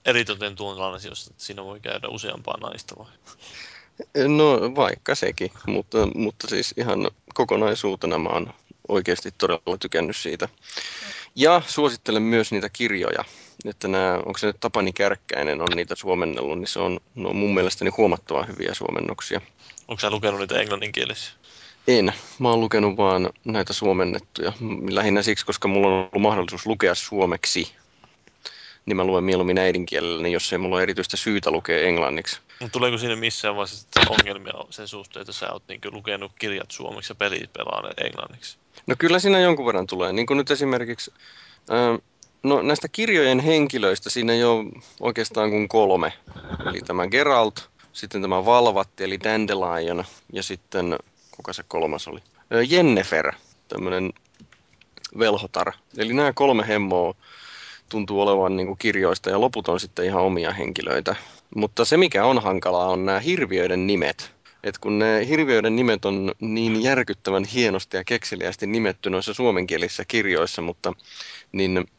Eritoten 0.04 0.56
tuon 0.56 1.02
jossa 1.08 1.34
siinä 1.36 1.64
voi 1.64 1.80
käydä 1.80 2.08
useampaa 2.08 2.56
naista 2.60 2.94
vai? 2.98 3.06
No 4.28 4.74
vaikka 4.76 5.14
sekin, 5.14 5.52
mutta, 5.66 5.98
mutta 6.14 6.46
siis 6.48 6.74
ihan 6.76 7.10
kokonaisuutena 7.34 8.18
mä 8.18 8.28
oon 8.28 8.54
oikeasti 8.88 9.30
todella 9.38 9.78
tykännyt 9.80 10.16
siitä. 10.16 10.48
Ja 11.34 11.62
suosittelen 11.66 12.22
myös 12.22 12.52
niitä 12.52 12.68
kirjoja, 12.68 13.24
että 13.64 13.88
nämä, 13.88 14.14
onko 14.26 14.38
se 14.38 14.46
nyt 14.46 14.60
Tapani 14.60 14.92
Kärkkäinen 14.92 15.60
on 15.60 15.68
niitä 15.76 15.94
suomennellut, 15.94 16.58
niin 16.58 16.68
se 16.68 16.78
on 16.78 17.00
no, 17.14 17.32
mun 17.32 17.54
mielestäni 17.54 17.90
huomattavan 17.96 18.48
hyviä 18.48 18.74
suomennoksia. 18.74 19.40
Onko 19.88 20.00
sä 20.00 20.10
lukenut 20.10 20.40
niitä 20.40 20.60
englanninkielisiä? 20.60 21.32
En. 21.88 22.12
Mä 22.38 22.50
oon 22.50 22.60
lukenut 22.60 22.96
vaan 22.96 23.30
näitä 23.44 23.72
suomennettuja. 23.72 24.52
Lähinnä 24.90 25.22
siksi, 25.22 25.46
koska 25.46 25.68
mulla 25.68 25.86
on 25.86 25.92
ollut 25.92 26.22
mahdollisuus 26.22 26.66
lukea 26.66 26.94
suomeksi. 26.94 27.72
Niin 28.86 28.96
mä 28.96 29.04
luen 29.04 29.24
mieluummin 29.24 29.58
äidinkielellä, 29.58 30.22
niin 30.22 30.32
jos 30.32 30.52
ei 30.52 30.58
mulla 30.58 30.76
ole 30.76 30.82
erityistä 30.82 31.16
syytä 31.16 31.50
lukea 31.50 31.78
englanniksi. 31.78 32.40
No, 32.60 32.68
tuleeko 32.72 32.98
sinne 32.98 33.16
missään 33.16 33.56
vaiheessa 33.56 33.88
ongelmia 34.08 34.52
sen 34.70 34.88
suhteen, 34.88 35.20
että 35.20 35.32
sä 35.32 35.52
oot 35.52 35.62
niin 35.68 35.80
lukenut 35.90 36.32
kirjat 36.38 36.70
suomeksi 36.70 37.10
ja 37.10 37.14
pelit 37.14 37.52
pelaa 37.52 37.90
englanniksi? 38.04 38.56
No 38.86 38.94
kyllä 38.98 39.18
siinä 39.18 39.40
jonkun 39.40 39.66
verran 39.66 39.86
tulee. 39.86 40.12
Niin 40.12 40.26
kuin 40.26 40.36
nyt 40.36 40.50
esimerkiksi, 40.50 41.12
ää, 41.70 41.98
no 42.42 42.62
näistä 42.62 42.88
kirjojen 42.88 43.40
henkilöistä 43.40 44.10
siinä 44.10 44.32
ei 44.32 44.44
ole 44.44 44.64
oikeastaan 45.00 45.50
kuin 45.50 45.68
kolme. 45.68 46.12
Eli 46.66 46.80
tämä 46.80 47.06
Geralt, 47.06 47.68
sitten 47.92 48.22
tämä 48.22 48.44
Valvatti 48.44 49.04
eli 49.04 49.20
Dandelion 49.24 50.04
ja 50.32 50.42
sitten, 50.42 50.98
kuka 51.40 51.52
se 51.52 51.62
kolmas 51.68 52.08
oli? 52.08 52.20
Jennefer, 52.68 53.32
tämmöinen 53.68 54.12
velhotar. 55.18 55.72
Eli 55.96 56.12
nämä 56.12 56.32
kolme 56.32 56.68
hemmoa 56.68 57.14
tuntuu 57.88 58.20
olevan 58.20 58.56
niin 58.56 58.66
kuin 58.66 58.78
kirjoista 58.78 59.30
ja 59.30 59.40
loput 59.40 59.68
on 59.68 59.80
sitten 59.80 60.04
ihan 60.04 60.22
omia 60.22 60.52
henkilöitä. 60.52 61.16
Mutta 61.54 61.84
se 61.84 61.96
mikä 61.96 62.24
on 62.24 62.42
hankalaa 62.42 62.88
on 62.88 63.06
nämä 63.06 63.20
hirviöiden 63.20 63.86
nimet. 63.86 64.32
Et 64.64 64.78
kun 64.78 64.98
ne 64.98 65.26
hirviöiden 65.28 65.76
nimet 65.76 66.04
on 66.04 66.32
niin 66.40 66.82
järkyttävän 66.82 67.44
hienosti 67.44 67.96
ja 67.96 68.04
kekseliästi 68.04 68.66
nimetty 68.66 69.10
noissa 69.10 69.34
suomenkielisissä 69.34 70.04
kirjoissa, 70.04 70.62
mutta 70.62 70.92
niin 71.52 71.90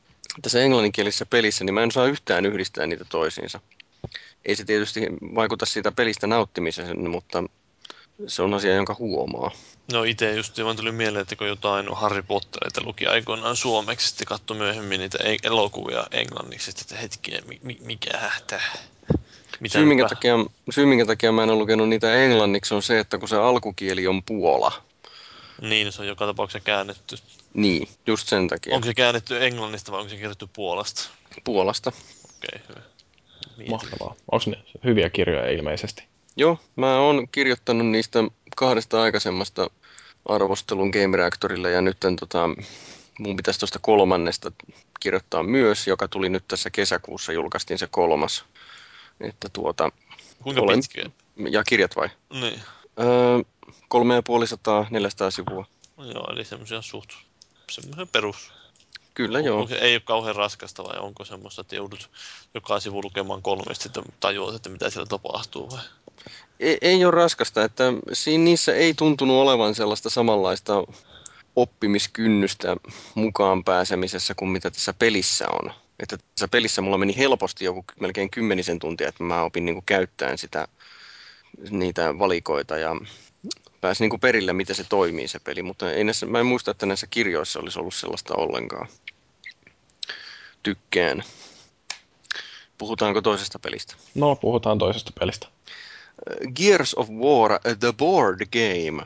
tässä 0.41 0.61
englanninkielisessä 0.61 1.25
pelissä 1.25 1.63
niin 1.63 1.73
mä 1.73 1.83
en 1.83 1.91
saa 1.91 2.05
yhtään 2.05 2.45
yhdistää 2.45 2.87
niitä 2.87 3.05
toisiinsa. 3.09 3.59
Ei 4.45 4.55
se 4.55 4.65
tietysti 4.65 5.07
vaikuta 5.35 5.65
siitä 5.65 5.91
pelistä 5.91 6.27
nauttimiseen, 6.27 7.09
mutta 7.09 7.43
se 8.27 8.41
on 8.41 8.53
asia, 8.53 8.75
jonka 8.75 8.95
huomaa. 8.99 9.51
No 9.93 10.03
itse 10.03 10.35
just 10.35 10.63
vaan 10.63 10.75
tuli 10.75 10.91
mieleen, 10.91 11.21
että 11.21 11.35
kun 11.35 11.47
jotain 11.47 11.85
Harry 11.93 12.21
Pottereita 12.21 12.81
luki 12.83 13.07
aikoinaan 13.07 13.55
suomeksi, 13.55 14.07
sitten 14.07 14.27
katsoi 14.27 14.57
myöhemmin 14.57 14.99
niitä 14.99 15.17
elokuvia 15.43 16.07
englanniksi, 16.11 16.71
että 16.71 16.95
hetkinen, 16.95 17.43
mikä 17.79 18.17
hähtää. 18.17 18.71
Mitä 19.59 19.73
syy, 19.73 19.85
minkä 19.85 20.09
takia, 20.09 20.33
syy, 20.69 20.85
minkä 20.85 21.05
takia 21.05 21.31
mä 21.31 21.43
en 21.43 21.49
ole 21.49 21.57
lukenut 21.57 21.89
niitä 21.89 22.15
englanniksi, 22.15 22.73
on 22.73 22.83
se, 22.83 22.99
että 22.99 23.17
kun 23.17 23.27
se 23.27 23.35
alkukieli 23.35 24.07
on 24.07 24.23
Puola. 24.23 24.71
Niin, 25.61 25.91
se 25.91 26.01
on 26.01 26.07
joka 26.07 26.25
tapauksessa 26.25 26.59
käännetty. 26.59 27.15
Niin, 27.53 27.87
just 28.07 28.27
sen 28.27 28.47
takia. 28.47 28.75
Onko 28.75 28.85
se 28.85 28.93
käännetty 28.93 29.45
englannista 29.45 29.91
vai 29.91 29.99
onko 29.99 30.09
se 30.09 30.15
kirjoitettu 30.15 30.49
Puolasta? 30.53 31.09
Puolasta. 31.43 31.91
Okei, 32.37 32.61
okay, 32.63 32.67
hyvä. 32.69 32.81
Mietin. 33.57 33.71
Mahtavaa. 33.71 34.15
Onko 34.31 34.45
ne 34.47 34.57
hyviä 34.83 35.09
kirjoja 35.09 35.51
ilmeisesti? 35.51 36.03
Joo, 36.35 36.57
mä 36.75 36.99
oon 36.99 37.27
kirjoittanut 37.31 37.87
niistä 37.87 38.19
kahdesta 38.55 39.01
aikaisemmasta 39.01 39.69
arvostelun 40.25 40.89
Game 40.89 41.17
Reactorille 41.17 41.71
ja 41.71 41.81
nyt 41.81 41.97
tota, 42.19 42.49
mun 43.19 43.35
pitäisi 43.35 43.59
tuosta 43.59 43.79
kolmannesta 43.79 44.51
kirjoittaa 44.99 45.43
myös, 45.43 45.87
joka 45.87 46.07
tuli 46.07 46.29
nyt 46.29 46.43
tässä 46.47 46.69
kesäkuussa, 46.69 47.31
julkaistiin 47.33 47.77
se 47.77 47.87
kolmas. 47.87 48.45
Että 49.21 49.49
tuota, 49.49 49.89
Kuinka 50.43 50.61
Olen- 50.61 50.79
pitkiä? 50.79 51.09
ja 51.49 51.63
kirjat 51.63 51.95
vai? 51.95 52.09
Niin. 52.33 52.61
Öö, 52.99 53.39
kolme 53.87 54.15
ja 54.15 54.23
puoli 54.23 54.47
sataa, 54.47 54.87
400 54.89 55.31
sivua. 55.31 55.65
No 55.97 56.05
joo, 56.05 56.29
eli 56.33 56.45
semmoisia 56.45 56.81
suht, 56.81 57.09
semmoisia 57.71 58.05
perus. 58.05 58.51
Kyllä 59.13 59.37
On- 59.37 59.45
joo. 59.45 59.59
Onko, 59.61 59.75
ei 59.75 59.93
ole 59.95 60.01
kauhean 60.05 60.35
raskasta 60.35 60.83
vai 60.83 60.99
onko 60.99 61.25
semmoista, 61.25 61.61
että 61.61 61.75
joudut 61.75 62.09
joka 62.53 62.79
sivu 62.79 63.03
lukemaan 63.03 63.41
kolmesti, 63.41 63.89
että 63.89 64.01
tajuat, 64.19 64.55
että 64.55 64.69
mitä 64.69 64.89
siellä 64.89 65.05
tapahtuu 65.05 65.71
vai? 65.71 65.79
Ei, 66.59 66.77
ei 66.81 67.05
ole 67.05 67.11
raskasta, 67.11 67.63
että 67.63 67.83
siinä 68.13 68.43
niissä 68.43 68.75
ei 68.75 68.93
tuntunut 68.93 69.35
olevan 69.35 69.75
sellaista 69.75 70.09
samanlaista 70.09 70.83
oppimiskynnystä 71.55 72.75
mukaan 73.15 73.63
pääsemisessä 73.63 74.33
kuin 74.35 74.51
mitä 74.51 74.71
tässä 74.71 74.93
pelissä 74.93 75.45
on. 75.49 75.73
Että 75.99 76.17
tässä 76.17 76.47
pelissä 76.47 76.81
mulla 76.81 76.97
meni 76.97 77.17
helposti 77.17 77.65
joku 77.65 77.83
melkein 77.99 78.29
kymmenisen 78.29 78.79
tuntia, 78.79 79.09
että 79.09 79.23
mä 79.23 79.43
opin 79.43 79.65
niin 79.65 79.83
käyttämään 79.85 80.37
sitä, 80.37 80.67
niitä 81.69 82.19
valikoita 82.19 82.77
ja 82.77 82.95
pääsin 83.81 84.09
niin 84.09 84.19
perille, 84.19 84.53
miten 84.53 84.75
se 84.75 84.83
toimii 84.83 85.27
se 85.27 85.39
peli, 85.39 85.63
mutta 85.63 85.91
ei 85.91 86.03
näissä, 86.03 86.25
mä 86.25 86.39
en 86.39 86.45
muista, 86.45 86.71
että 86.71 86.85
näissä 86.85 87.07
kirjoissa 87.07 87.59
olisi 87.59 87.79
ollut 87.79 87.93
sellaista 87.93 88.35
ollenkaan. 88.35 88.87
Tykkään. 90.63 91.23
Puhutaanko 92.77 93.21
toisesta 93.21 93.59
pelistä? 93.59 93.95
No, 94.15 94.35
puhutaan 94.35 94.77
toisesta 94.77 95.11
pelistä. 95.19 95.47
Gears 96.55 96.93
of 96.95 97.09
War, 97.09 97.59
The 97.79 97.93
Board 97.97 98.39
Game. 98.39 99.05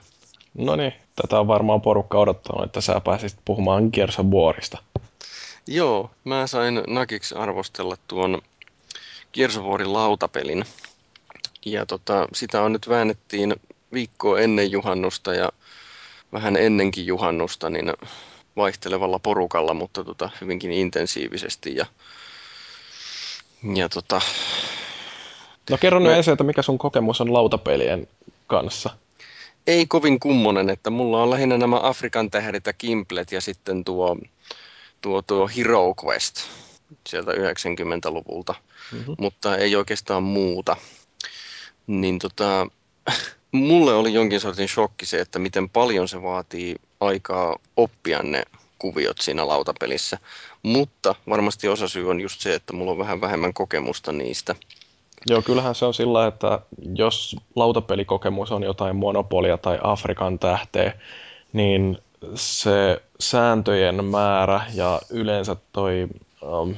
No 0.54 0.76
niin, 0.76 0.94
tätä 1.16 1.40
on 1.40 1.48
varmaan 1.48 1.82
porukka 1.82 2.20
odottanut, 2.20 2.66
että 2.66 2.82
sä 2.82 3.02
pääsisit 3.02 3.40
puhumaan 3.46 3.90
Gears 3.94 4.20
of 4.20 4.26
Warista. 4.26 4.78
Joo, 5.68 6.12
mä 6.24 6.48
sain 6.48 6.82
Nakiksi 6.88 7.36
arvostella 7.36 7.98
tuon 8.08 8.42
Gears 9.34 9.58
of 9.58 9.66
Warin 9.66 9.94
lautapelin. 9.94 10.66
Ja 11.66 11.86
tota, 11.86 12.28
sitä 12.34 12.62
on 12.62 12.74
nyt 12.74 12.90
väännettiin 12.90 13.56
viikkoa 13.94 14.40
ennen 14.40 14.72
juhannusta 14.72 15.34
ja 15.34 15.52
vähän 16.34 16.58
ennenkin 16.58 17.06
juhannusta, 17.06 17.70
niin 17.70 17.94
vaihtelevalla 18.56 19.20
porukalla, 19.20 19.74
mutta 19.74 20.04
tota, 20.04 20.30
hyvinkin 20.42 20.72
intensiivisesti. 20.72 21.76
Ja, 21.76 21.86
ja 23.76 23.90
tota, 23.90 24.22
No 25.70 25.78
kerro 25.78 26.00
nyt 26.00 26.12
Me- 26.12 26.18
ensin, 26.18 26.32
että 26.34 26.44
mikä 26.44 26.62
sun 26.62 26.78
kokemus 26.78 27.22
on 27.22 27.34
lautapelien 27.34 28.08
kanssa. 28.48 28.90
ei 29.68 29.86
kovin 29.86 30.20
kummonen, 30.20 30.70
että 30.70 30.90
mulla 30.90 31.24
on 31.24 31.30
lähinnä 31.30 31.58
nämä 31.58 31.80
Afrikan 31.84 32.32
tähdet 32.32 32.66
ja 32.66 32.74
Kimplet 32.74 33.32
ja 33.32 33.42
sitten 33.42 33.84
tuo, 33.84 34.18
tuo, 35.02 35.22
tuo 35.22 35.50
Hero 35.58 35.94
Quest 36.06 36.36
sieltä 37.08 37.32
90-luvulta, 37.32 38.56
Mm-hmm. 38.92 39.16
mutta 39.20 39.58
ei 39.58 39.76
oikeastaan 39.76 40.24
muuta. 40.24 40.78
Niin 41.88 42.20
tota, 42.20 42.68
mulle 43.52 43.94
oli 43.94 44.14
jonkin 44.14 44.40
sortin 44.40 44.68
shokki 44.70 45.06
se, 45.06 45.20
että 45.20 45.40
miten 45.40 45.70
paljon 45.70 46.08
se 46.08 46.22
vaatii 46.22 46.76
aikaa 47.00 47.56
oppia 47.78 48.24
ne 48.24 48.44
kuviot 48.80 49.18
siinä 49.22 49.48
lautapelissä. 49.48 50.18
Mutta 50.64 51.16
varmasti 51.30 51.68
osasyy 51.68 52.10
on 52.10 52.22
just 52.22 52.42
se, 52.42 52.54
että 52.54 52.74
mulla 52.74 52.92
on 52.92 52.98
vähän 52.98 53.22
vähemmän 53.22 53.54
kokemusta 53.54 54.12
niistä. 54.12 54.56
Joo, 55.30 55.42
kyllähän 55.42 55.76
se 55.76 55.86
on 55.86 55.94
sillä, 55.94 56.28
että 56.28 56.60
jos 56.96 57.36
lautapelikokemus 57.56 58.52
on 58.52 58.64
jotain 58.64 58.96
Monopolia 58.96 59.58
tai 59.58 59.80
Afrikan 59.84 60.40
tähteä, 60.40 60.94
niin 61.54 61.98
se 62.36 63.02
sääntöjen 63.20 64.06
määrä 64.06 64.62
ja 64.74 65.02
yleensä 65.10 65.56
toi, 65.74 66.08
um, 66.42 66.76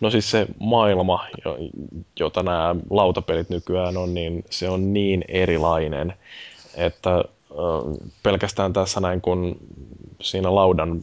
no 0.00 0.10
siis 0.10 0.30
se 0.30 0.46
maailma, 0.60 1.26
jo- 1.44 1.58
jota 2.20 2.42
nämä 2.42 2.76
lautapelit 2.90 3.50
nykyään 3.50 3.96
on, 3.96 4.14
niin 4.14 4.44
se 4.50 4.68
on 4.68 4.92
niin 4.92 5.24
erilainen, 5.28 6.14
että 6.74 7.24
uh, 7.50 7.96
pelkästään 8.22 8.72
tässä 8.72 9.00
näin 9.00 9.20
kun 9.20 9.56
siinä 10.20 10.54
laudan 10.54 11.02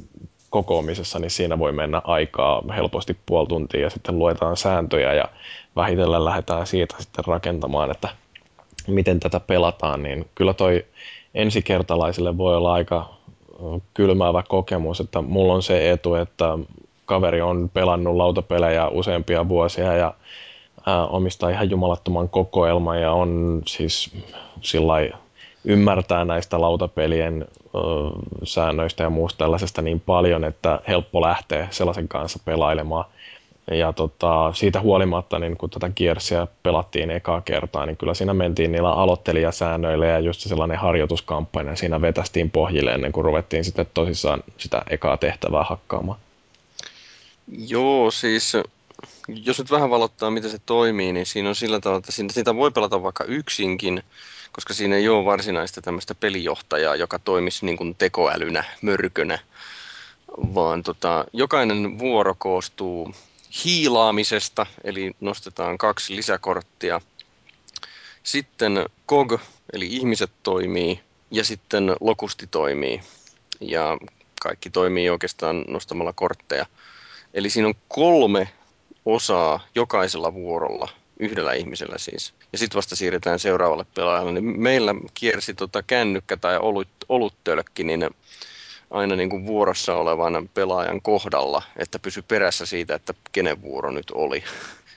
kokoamisessa, 0.54 1.20
niin 1.20 1.32
siinä 1.32 1.60
voi 1.60 1.72
mennä 1.72 2.02
aikaa 2.04 2.64
helposti 2.76 3.18
puoli 3.26 3.48
tuntia 3.48 3.82
ja 3.82 3.90
sitten 3.90 4.20
luetaan 4.20 4.58
sääntöjä 4.58 5.14
ja 5.14 5.26
vähitellen 5.76 6.26
lähdetään 6.26 6.68
siitä 6.68 6.96
sitten 7.00 7.26
rakentamaan, 7.26 7.92
että 7.92 8.10
miten 8.88 9.20
tätä 9.20 9.40
pelataan, 9.40 10.04
niin 10.04 10.26
kyllä 10.36 10.54
toi 10.54 10.86
ensikertalaisille 11.34 12.38
voi 12.38 12.56
olla 12.56 12.74
aika 12.74 13.14
kylmäävä 13.94 14.44
kokemus, 14.48 15.00
että 15.00 15.22
mulla 15.22 15.54
on 15.54 15.64
se 15.64 15.92
etu, 15.92 16.16
että 16.16 16.58
kaveri 17.06 17.42
on 17.42 17.70
pelannut 17.74 18.16
lautapelejä 18.16 18.88
useampia 18.88 19.50
vuosia 19.50 19.94
ja 19.94 20.14
omistaa 21.10 21.50
ihan 21.50 21.70
jumalattoman 21.70 22.30
kokoelman 22.30 23.02
ja 23.02 23.12
on 23.12 23.62
siis 23.68 24.16
sillä 24.62 24.94
ymmärtää 25.66 26.26
näistä 26.26 26.62
lautapelien 26.62 27.48
säännöistä 28.44 29.04
ja 29.04 29.10
muusta 29.10 29.38
tällaisesta 29.38 29.82
niin 29.82 30.00
paljon, 30.00 30.44
että 30.44 30.80
helppo 30.88 31.22
lähteä 31.22 31.68
sellaisen 31.72 32.08
kanssa 32.08 32.40
pelailemaan. 32.46 33.06
Ja 33.72 33.94
tota, 33.94 34.54
siitä 34.54 34.82
huolimatta, 34.82 35.40
niin 35.40 35.58
kun 35.58 35.70
tätä 35.70 35.90
Gearsia 35.96 36.48
pelattiin 36.64 37.12
ekaa 37.12 37.42
kertaa, 37.42 37.86
niin 37.86 37.98
kyllä 37.98 38.14
siinä 38.14 38.34
mentiin 38.34 38.72
niillä 38.72 38.92
aloittelijasäännöillä 38.92 40.06
ja 40.06 40.20
just 40.20 40.42
sellainen 40.42 40.78
harjoituskampanja 40.78 41.76
siinä 41.76 42.02
vetästiin 42.02 42.52
pohjille 42.52 42.92
ennen 42.92 43.12
kuin 43.12 43.26
ruvettiin 43.26 43.64
sitten 43.64 43.86
tosissaan 43.94 44.44
sitä 44.58 44.82
ekaa 44.90 45.18
tehtävää 45.18 45.64
hakkaamaan. 45.64 46.20
Joo, 47.68 48.12
siis 48.12 48.54
jos 49.28 49.60
nyt 49.60 49.72
vähän 49.72 49.90
valottaa, 49.90 50.32
miten 50.32 50.50
se 50.50 50.60
toimii, 50.66 51.14
niin 51.14 51.26
siinä 51.26 51.50
on 51.50 51.56
sillä 51.56 51.80
tavalla, 51.80 52.00
että 52.00 52.34
sitä 52.34 52.56
voi 52.56 52.72
pelata 52.72 53.04
vaikka 53.04 53.24
yksinkin, 53.24 54.04
koska 54.54 54.74
siinä 54.74 54.96
ei 54.96 55.10
ole 55.10 55.26
varsinaista 55.26 55.82
tämmöistä 55.82 56.16
pelijohtajaa, 56.16 56.96
joka 56.96 57.20
toimisi 57.20 57.66
niin 57.66 57.78
kuin 57.78 57.96
tekoälynä, 57.96 58.64
mörkönä, 58.82 59.40
vaan 60.38 60.84
tota, 60.84 61.26
jokainen 61.34 62.00
vuoro 62.00 62.36
koostuu 62.38 63.14
hiilaamisesta, 63.66 64.66
eli 64.84 65.12
nostetaan 65.20 65.78
kaksi 65.78 66.16
lisäkorttia. 66.16 67.02
Sitten 68.24 68.86
KOG, 69.06 69.34
eli 69.74 69.88
ihmiset 69.88 70.32
toimii, 70.44 71.00
ja 71.32 71.44
sitten 71.44 71.96
lokusti 72.00 72.48
toimii. 72.48 73.02
Ja 73.62 73.98
kaikki 74.42 74.70
toimii 74.70 75.10
oikeastaan 75.10 75.66
nostamalla 75.68 76.14
kortteja. 76.14 76.66
Eli 77.34 77.50
siinä 77.50 77.68
on 77.68 77.76
kolme 77.88 78.50
osaa 79.06 79.60
jokaisella 79.76 80.34
vuorolla, 80.34 80.90
yhdellä 81.24 81.54
ihmisellä 81.54 81.98
siis. 81.98 82.34
Ja 82.52 82.58
sitten 82.58 82.76
vasta 82.78 82.96
siirretään 82.96 83.40
seuraavalle 83.40 83.86
pelaajalle. 83.96 84.32
Niin 84.32 84.62
meillä 84.62 84.96
kiersi 85.14 85.54
tota 85.54 85.84
kännykkä 85.84 86.38
tai 86.38 86.58
olut, 86.58 86.88
oluttölkki, 87.10 87.84
niin 87.84 88.10
aina 88.92 89.16
niin 89.16 89.30
kuin 89.30 89.46
vuorossa 89.46 89.96
olevan 89.96 90.50
pelaajan 90.54 91.02
kohdalla, 91.02 91.62
että 91.78 92.00
pysy 92.00 92.22
perässä 92.22 92.66
siitä, 92.66 92.96
että 92.96 93.14
kenen 93.32 93.62
vuoro 93.62 93.92
nyt 93.92 94.12
oli. 94.12 94.44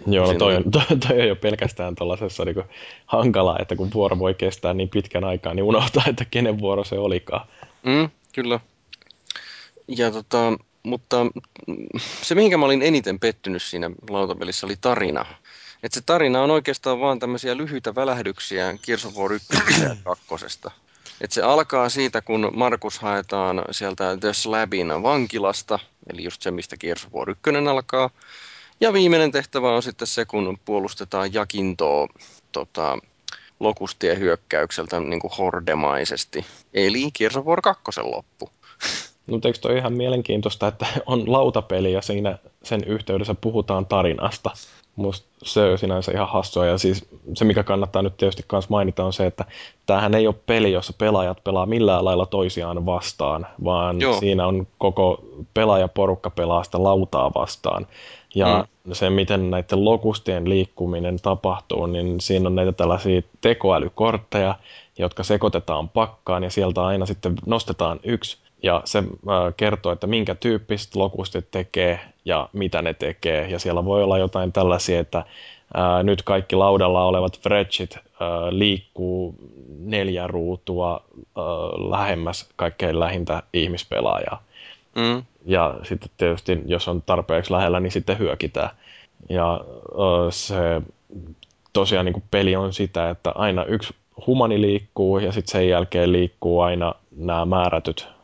Joo, 0.07 0.33
no 0.33 0.39
toi, 0.39 0.57
on- 0.57 0.71
toi, 0.71 0.83
toi 1.09 1.21
on 1.21 1.29
jo 1.29 1.37
pelkästään 1.37 1.95
tuollaisessa 1.95 2.45
niin 2.45 2.65
hankalaa, 3.07 3.59
että 3.59 3.77
kun 3.77 3.91
vuoro 3.95 4.19
voi 4.19 4.35
kestää 4.35 4.75
niin 4.75 4.89
pitkän 4.89 5.25
aikaa, 5.25 5.55
niin 5.55 5.65
unohtaa, 5.65 6.05
että 6.07 6.25
kenen 6.25 6.59
vuoro 6.59 6.85
se 6.85 6.99
olikaan. 6.99 7.47
Mm, 7.83 8.11
kyllä. 8.33 8.61
Ja 9.89 10.11
tota, 10.11 10.53
mutta 10.83 11.27
se, 12.23 12.35
mihinkä 12.35 12.57
mä 12.57 12.65
olin 12.65 12.83
eniten 12.83 13.21
pettynyt 13.21 13.63
siinä 13.63 13.91
lautapelissä, 14.11 14.67
oli 14.67 14.77
tarina. 14.81 15.27
Et 15.87 15.93
se 15.93 16.01
tarina 16.01 16.43
on 16.43 16.51
oikeastaan 16.51 17.01
vaan 17.01 17.19
tämmöisiä 17.19 17.57
lyhyitä 17.57 17.95
välähdyksiä 17.95 18.79
Gears 18.83 19.07
of 19.07 19.17
War 19.17 19.33
1 19.33 19.49
ja 19.83 19.97
2. 20.05 20.27
Et 21.21 21.33
se 21.33 21.43
alkaa 21.43 21.89
siitä, 21.89 22.21
kun 22.21 22.51
Markus 22.55 22.99
haetaan 22.99 23.65
sieltä 23.71 24.17
The 24.21 24.33
Slabin 24.33 25.03
vankilasta, 25.03 25.79
eli 26.11 26.25
just 26.25 26.43
se, 26.43 26.51
mistä 26.51 26.77
Gears 26.77 27.07
of 27.07 27.15
War 27.15 27.31
1 27.31 27.41
alkaa. 27.71 28.11
Ja 28.81 28.93
viimeinen 28.93 29.33
tehtävä 29.33 29.77
on 29.77 29.83
sitten 29.83 30.07
se, 30.07 30.25
kun 30.25 30.59
puolustetaan 30.65 31.35
Jakintoa 31.35 32.09
tota, 32.53 32.99
lokustien 33.61 34.19
hyökkäykseltä 34.19 35.01
niin 35.01 35.21
kuin 35.21 35.33
hordemaisesti. 35.39 36.47
Eli 36.75 37.11
Gears 37.19 37.37
of 37.37 37.47
War 37.47 37.61
2 37.61 37.83
loppu. 38.03 38.51
Mutta 39.27 39.49
eikö 39.49 39.59
toi 39.59 39.77
ihan 39.77 39.93
mielenkiintoista, 39.93 40.69
että 40.69 40.87
on 41.07 41.33
lautapeli 41.33 41.93
ja 41.93 42.03
siinä 42.03 42.39
sen 42.63 42.85
yhteydessä 42.85 43.35
puhutaan 43.41 43.87
tarinasta? 43.87 44.51
Musta 44.97 45.27
se 45.43 45.71
on 45.71 45.79
sinänsä 45.79 46.13
ihan 46.13 46.29
hassua. 46.29 46.67
Ja 46.67 46.79
siis 46.79 47.09
se, 47.35 47.45
mikä 47.45 47.63
kannattaa 47.63 48.03
nyt 48.03 48.17
tietysti 48.17 48.45
myös 48.53 48.69
mainita, 48.69 49.05
on 49.05 49.13
se, 49.13 49.27
että 49.27 49.45
tämähän 49.87 50.15
ei 50.15 50.27
ole 50.27 50.35
peli, 50.47 50.73
jossa 50.73 50.93
pelaajat 50.99 51.45
pelaa 51.45 51.67
millään 51.67 52.05
lailla 52.05 52.27
toisiaan 52.27 52.87
vastaan, 52.87 53.47
vaan 53.65 54.01
Joo. 54.01 54.21
siinä 54.21 54.47
on 54.47 54.67
koko 54.79 55.25
pelaajaporukka 55.55 56.31
pelaa 56.31 56.65
sitä 56.65 56.83
lautaa 56.83 57.35
vastaan. 57.35 57.87
Ja 58.35 58.67
mm. 58.85 58.93
se, 58.93 59.11
miten 59.11 59.51
näiden 59.51 59.85
lokustien 59.85 60.49
liikkuminen 60.49 61.17
tapahtuu, 61.23 61.87
niin 61.87 62.21
siinä 62.21 62.49
on 62.49 62.55
näitä 62.55 62.73
tällaisia 62.73 63.23
tekoälykortteja, 63.41 64.55
jotka 64.99 65.23
sekoitetaan 65.23 65.89
pakkaan 65.89 66.45
ja 66.45 66.51
sieltä 66.51 66.85
aina 66.85 67.07
sitten 67.07 67.35
nostetaan 67.47 68.01
yksi 68.03 68.39
ja 68.67 68.83
se 68.85 69.03
kertoo, 69.57 69.93
että 69.93 70.07
minkä 70.07 70.35
tyyppiset 70.35 70.97
lokustit 70.97 71.51
tekee 71.51 72.01
ja 72.25 72.49
mitä 72.53 72.83
ne 72.83 72.95
tekee. 72.95 73.51
Ja 73.51 73.59
siellä 73.59 73.85
voi 73.85 74.03
olla 74.03 74.19
jotain 74.19 74.53
tällaisia, 74.53 75.01
että 75.01 75.25
ää, 75.75 76.03
nyt 76.03 76.23
kaikki 76.23 76.57
laudalla 76.57 77.05
olevat 77.05 77.41
fretchit 77.41 77.99
liikkuu 78.51 79.35
neljä 79.79 80.27
ruutua 80.27 81.03
ää, 81.17 81.45
lähemmäs 81.91 82.49
kaikkein 82.57 83.01
lähintä 83.01 83.43
ihmispelaajaa. 83.53 84.43
Mm. 84.97 85.23
Ja 85.45 85.75
sitten 85.83 86.11
tietysti, 86.17 86.61
jos 86.67 86.89
on 86.89 87.03
tarpeeksi 87.03 87.53
lähellä, 87.53 87.81
niin 87.81 87.93
sitten 87.93 88.19
hyökitään. 88.19 88.71
Ja 89.29 89.53
ää, 89.53 90.31
se 90.31 90.83
tosiaan 91.73 92.05
niin 92.05 92.13
kuin 92.13 92.25
peli 92.31 92.57
on 92.57 92.73
sitä, 92.73 93.11
että 93.11 93.33
aina 93.35 93.65
yksi 93.65 93.95
humani 94.27 94.61
liikkuu 94.61 95.19
ja 95.19 95.33
sitten 95.33 95.53
sen 95.53 95.69
jälkeen 95.69 96.13
liikkuu 96.13 96.61
aina 96.61 96.95
nämä 97.17 97.45
määrätyt 97.45 98.16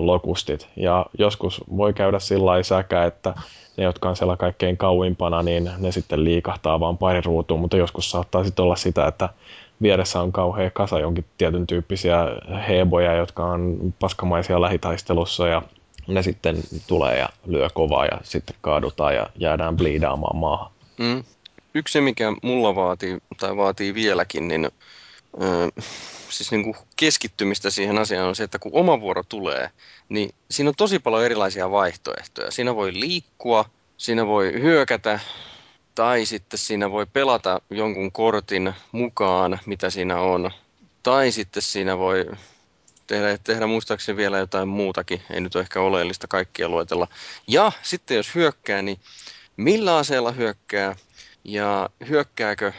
lokustit. 0.00 0.68
Ja 0.76 1.06
joskus 1.18 1.60
voi 1.76 1.94
käydä 1.94 2.18
sillä 2.18 2.62
säkä, 2.62 3.04
että 3.04 3.34
ne, 3.76 3.84
jotka 3.84 4.08
on 4.08 4.16
siellä 4.16 4.36
kaikkein 4.36 4.76
kauimpana, 4.76 5.42
niin 5.42 5.70
ne 5.78 5.92
sitten 5.92 6.24
liikahtaa 6.24 6.80
vaan 6.80 6.98
pari 6.98 7.20
ruutuun, 7.20 7.60
mutta 7.60 7.76
joskus 7.76 8.10
saattaa 8.10 8.44
sitten 8.44 8.62
olla 8.62 8.76
sitä, 8.76 9.06
että 9.06 9.28
vieressä 9.82 10.20
on 10.20 10.32
kauhea 10.32 10.70
kasa 10.70 11.00
jonkin 11.00 11.24
tietyn 11.38 11.66
tyyppisiä 11.66 12.18
heboja, 12.68 13.14
jotka 13.14 13.44
on 13.44 13.94
paskamaisia 14.00 14.60
lähitaistelussa 14.60 15.48
ja 15.48 15.62
ne 16.06 16.22
sitten 16.22 16.56
tulee 16.86 17.18
ja 17.18 17.28
lyö 17.46 17.68
kovaa 17.74 18.06
ja 18.06 18.18
sitten 18.22 18.56
kaadutaan 18.60 19.14
ja 19.14 19.26
jäädään 19.36 19.76
bliidaamaan 19.76 20.36
maahan. 20.36 20.70
Mm. 20.98 21.24
Yksi 21.74 22.00
mikä 22.00 22.32
mulla 22.42 22.74
vaatii, 22.74 23.18
tai 23.40 23.56
vaatii 23.56 23.94
vieläkin, 23.94 24.48
niin 24.48 24.68
siis 26.36 26.50
niin 26.50 26.64
kuin 26.64 26.76
keskittymistä 26.96 27.70
siihen 27.70 27.98
asiaan 27.98 28.28
on 28.28 28.36
se, 28.36 28.44
että 28.44 28.58
kun 28.58 28.72
oma 28.74 29.00
vuoro 29.00 29.22
tulee, 29.22 29.70
niin 30.08 30.34
siinä 30.50 30.68
on 30.68 30.74
tosi 30.76 30.98
paljon 30.98 31.24
erilaisia 31.24 31.70
vaihtoehtoja. 31.70 32.50
Siinä 32.50 32.74
voi 32.74 33.00
liikkua, 33.00 33.64
siinä 33.96 34.26
voi 34.26 34.52
hyökätä, 34.52 35.20
tai 35.94 36.26
sitten 36.26 36.58
siinä 36.58 36.90
voi 36.90 37.06
pelata 37.06 37.60
jonkun 37.70 38.12
kortin 38.12 38.74
mukaan, 38.92 39.60
mitä 39.66 39.90
siinä 39.90 40.20
on. 40.20 40.50
Tai 41.02 41.32
sitten 41.32 41.62
siinä 41.62 41.98
voi 41.98 42.26
tehdä, 43.06 43.38
tehdä 43.44 43.66
muistaakseni 43.66 44.16
vielä 44.16 44.38
jotain 44.38 44.68
muutakin, 44.68 45.22
ei 45.30 45.40
nyt 45.40 45.54
ole 45.54 45.62
ehkä 45.62 45.80
oleellista 45.80 46.26
kaikkia 46.26 46.68
luetella. 46.68 47.08
Ja 47.48 47.72
sitten 47.82 48.16
jos 48.16 48.34
hyökkää, 48.34 48.82
niin 48.82 49.00
millä 49.56 49.96
aseella 49.96 50.32
hyökkää 50.32 50.96
ja 51.44 51.90
hyökkääkö 52.08 52.72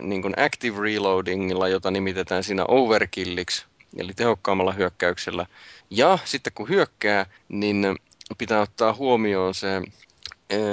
niin 0.00 0.22
kuin 0.22 0.34
active 0.36 0.80
reloadingilla, 0.80 1.68
jota 1.68 1.90
nimitetään 1.90 2.44
siinä 2.44 2.64
overkilliksi, 2.68 3.64
eli 3.96 4.12
tehokkaammalla 4.16 4.72
hyökkäyksellä. 4.72 5.46
Ja 5.90 6.18
sitten 6.24 6.52
kun 6.52 6.68
hyökkää, 6.68 7.26
niin 7.48 7.96
pitää 8.38 8.60
ottaa 8.60 8.94
huomioon 8.94 9.54
se, 9.54 9.82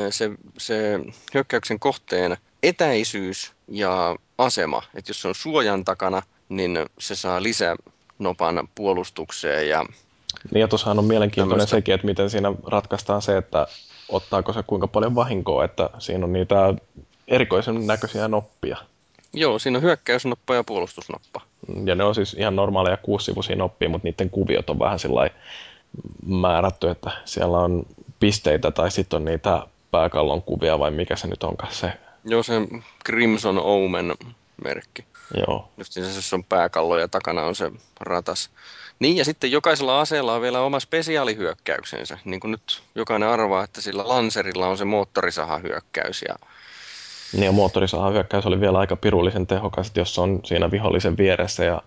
se, 0.10 0.32
se 0.58 1.00
hyökkäyksen 1.34 1.80
kohteen 1.80 2.38
etäisyys 2.64 3.54
ja 3.68 4.16
asema. 4.38 4.84
Että 4.96 5.10
jos 5.10 5.22
se 5.22 5.28
on 5.28 5.36
suojan 5.36 5.86
takana, 5.86 6.22
niin 6.50 6.86
se 7.00 7.16
saa 7.16 7.44
lisää 7.44 7.76
nopan 8.20 8.68
puolustukseen. 8.76 9.70
Ja 9.70 9.86
niin 10.52 10.62
ja 10.62 10.68
tuossahan 10.68 11.00
on 11.00 11.06
mielenkiintoinen 11.06 11.58
tämmöistä. 11.58 11.76
sekin, 11.76 11.94
että 11.94 12.08
miten 12.08 12.30
siinä 12.30 12.54
ratkaistaan 12.66 13.22
se, 13.22 13.38
että 13.38 13.68
ottaako 14.10 14.54
se 14.54 14.64
kuinka 14.64 14.88
paljon 14.88 15.16
vahinkoa, 15.16 15.66
että 15.66 15.90
siinä 16.00 16.26
on 16.26 16.34
niitä 16.34 16.74
erikoisen 17.30 17.88
näköisiä 17.88 18.28
noppia. 18.28 18.78
Joo, 19.34 19.60
siinä 19.60 19.78
on 19.78 19.84
hyökkäysnoppa 19.84 20.56
ja 20.56 20.64
puolustusnoppa. 20.64 21.42
Ja 21.86 21.96
ne 21.96 22.04
on 22.04 22.16
siis 22.16 22.34
ihan 22.34 22.56
normaaleja 22.56 22.98
kuusivuisia 22.98 23.56
noppia, 23.56 23.90
mutta 23.90 24.08
niiden 24.08 24.30
kuviot 24.30 24.70
on 24.70 24.80
vähän 24.80 25.00
sillä 25.00 25.30
määrätty, 26.26 26.90
että 26.90 27.12
siellä 27.26 27.58
on 27.58 27.86
pisteitä 28.20 28.72
tai 28.72 28.92
sitten 28.92 29.18
on 29.18 29.26
niitä 29.26 29.68
pääkallon 29.92 30.42
kuvia 30.42 30.80
vai 30.80 30.92
mikä 30.92 31.16
se 31.16 31.28
nyt 31.28 31.44
onkaan 31.44 31.74
se. 31.74 31.94
Joo, 32.26 32.44
se 32.44 32.54
Crimson 33.06 33.60
Omen 33.60 34.14
merkki. 34.64 35.06
Joo. 35.38 35.70
Just 35.78 35.94
se, 35.94 36.22
se 36.22 36.36
on 36.36 36.44
pääkallo 36.44 36.98
ja 36.98 37.08
takana 37.08 37.42
on 37.42 37.56
se 37.56 37.72
ratas. 38.00 38.50
Niin, 39.00 39.18
ja 39.18 39.26
sitten 39.26 39.52
jokaisella 39.52 40.02
aseella 40.02 40.34
on 40.34 40.42
vielä 40.42 40.62
oma 40.62 40.80
spesiaalihyökkäyksensä. 40.80 42.18
Niin 42.26 42.40
kuin 42.40 42.52
nyt 42.52 42.82
jokainen 42.96 43.30
arvaa, 43.30 43.64
että 43.64 43.82
sillä 43.82 44.08
Lancerilla 44.08 44.68
on 44.68 44.78
se 44.78 44.86
moottorisahahyökkäys 44.86 46.22
ja 46.28 46.36
niin 47.34 47.44
ja 47.44 47.52
moottorisahan 47.52 48.14
hyökkäys 48.14 48.46
oli 48.46 48.60
vielä 48.60 48.80
aika 48.80 48.96
pirullisen 48.96 49.48
tehokas, 49.48 49.88
että 49.88 50.00
jos 50.00 50.20
on 50.20 50.40
siinä 50.44 50.72
vihollisen 50.72 51.18
vieressä 51.18 51.66
ja 51.66 51.82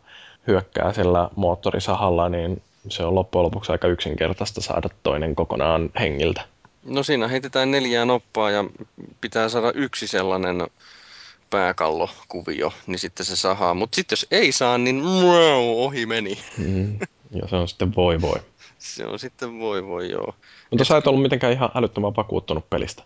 hyökkää 0.46 0.92
sillä 0.92 1.28
moottorisahalla, 1.36 2.28
niin 2.28 2.62
se 2.88 3.04
on 3.04 3.14
loppujen 3.14 3.44
lopuksi 3.44 3.72
aika 3.72 3.88
yksinkertaista 3.88 4.60
saada 4.60 4.88
toinen 5.02 5.34
kokonaan 5.34 5.90
hengiltä. 6.00 6.42
No 6.84 7.02
siinä 7.02 7.28
heitetään 7.28 7.70
neljää 7.70 8.04
noppaa 8.04 8.50
ja 8.50 8.64
pitää 9.20 9.48
saada 9.48 9.72
yksi 9.74 10.06
sellainen 10.06 10.66
pääkallokuvio, 11.50 12.72
niin 12.86 12.98
sitten 12.98 13.26
se 13.26 13.36
sahaa. 13.36 13.74
Mutta 13.74 13.96
sitten 13.96 14.12
jos 14.12 14.26
ei 14.30 14.52
saa, 14.52 14.78
niin 14.78 15.02
ohi 15.76 16.06
meni. 16.06 16.38
Mm, 16.58 16.98
ja 17.30 17.48
se 17.48 17.56
on 17.56 17.68
sitten 17.68 17.96
voi 17.96 18.20
voi. 18.20 18.40
se 18.78 19.06
on 19.06 19.18
sitten 19.18 19.58
voi 19.58 19.86
voi, 19.86 20.10
joo. 20.10 20.34
Mutta 20.70 20.84
sä 20.84 20.96
et 20.96 21.06
ollut 21.06 21.22
mitenkään 21.22 21.52
ihan 21.52 21.70
älyttömän 21.74 22.16
vakuuttunut 22.16 22.70
pelistä. 22.70 23.02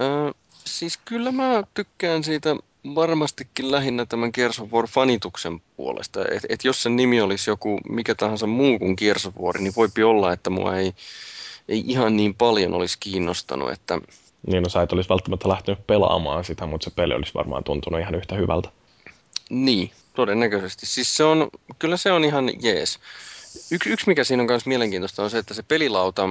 Öö, 0.00 0.30
siis 0.64 0.98
kyllä 1.04 1.32
mä 1.32 1.62
tykkään 1.74 2.24
siitä 2.24 2.56
varmastikin 2.94 3.70
lähinnä 3.70 4.06
tämän 4.06 4.30
Gears 4.34 4.60
of 4.60 4.70
War-fanituksen 4.72 5.60
puolesta. 5.76 6.20
Et, 6.30 6.46
et 6.48 6.64
jos 6.64 6.82
sen 6.82 6.96
nimi 6.96 7.20
olisi 7.20 7.50
joku 7.50 7.80
mikä 7.88 8.14
tahansa 8.14 8.46
muu 8.46 8.78
kuin 8.78 8.94
Gears 8.98 9.26
of 9.26 9.36
War, 9.36 9.58
niin 9.58 9.72
voipi 9.76 10.02
olla, 10.02 10.32
että 10.32 10.50
mua 10.50 10.76
ei, 10.76 10.94
ei 11.68 11.84
ihan 11.86 12.16
niin 12.16 12.34
paljon 12.34 12.74
olisi 12.74 12.96
kiinnostanut. 13.00 13.70
Että... 13.70 14.00
Niin, 14.46 14.62
no 14.62 14.68
sä 14.68 14.82
et 14.82 14.92
olisi 14.92 15.08
välttämättä 15.08 15.48
lähtenyt 15.48 15.86
pelaamaan 15.86 16.44
sitä, 16.44 16.66
mutta 16.66 16.84
se 16.84 16.90
peli 16.96 17.14
olisi 17.14 17.34
varmaan 17.34 17.64
tuntunut 17.64 18.00
ihan 18.00 18.14
yhtä 18.14 18.34
hyvältä. 18.34 18.68
Niin, 19.50 19.90
todennäköisesti. 20.14 20.86
Siis 20.86 21.16
se 21.16 21.24
on, 21.24 21.48
kyllä 21.78 21.96
se 21.96 22.12
on 22.12 22.24
ihan 22.24 22.50
jees. 22.62 22.98
Yksi, 23.70 23.90
yksi 23.90 24.06
mikä 24.06 24.24
siinä 24.24 24.42
on 24.42 24.46
myös 24.46 24.66
mielenkiintoista 24.66 25.22
on 25.22 25.30
se, 25.30 25.38
että 25.38 25.54
se 25.54 25.62
pelilauta 25.62 26.28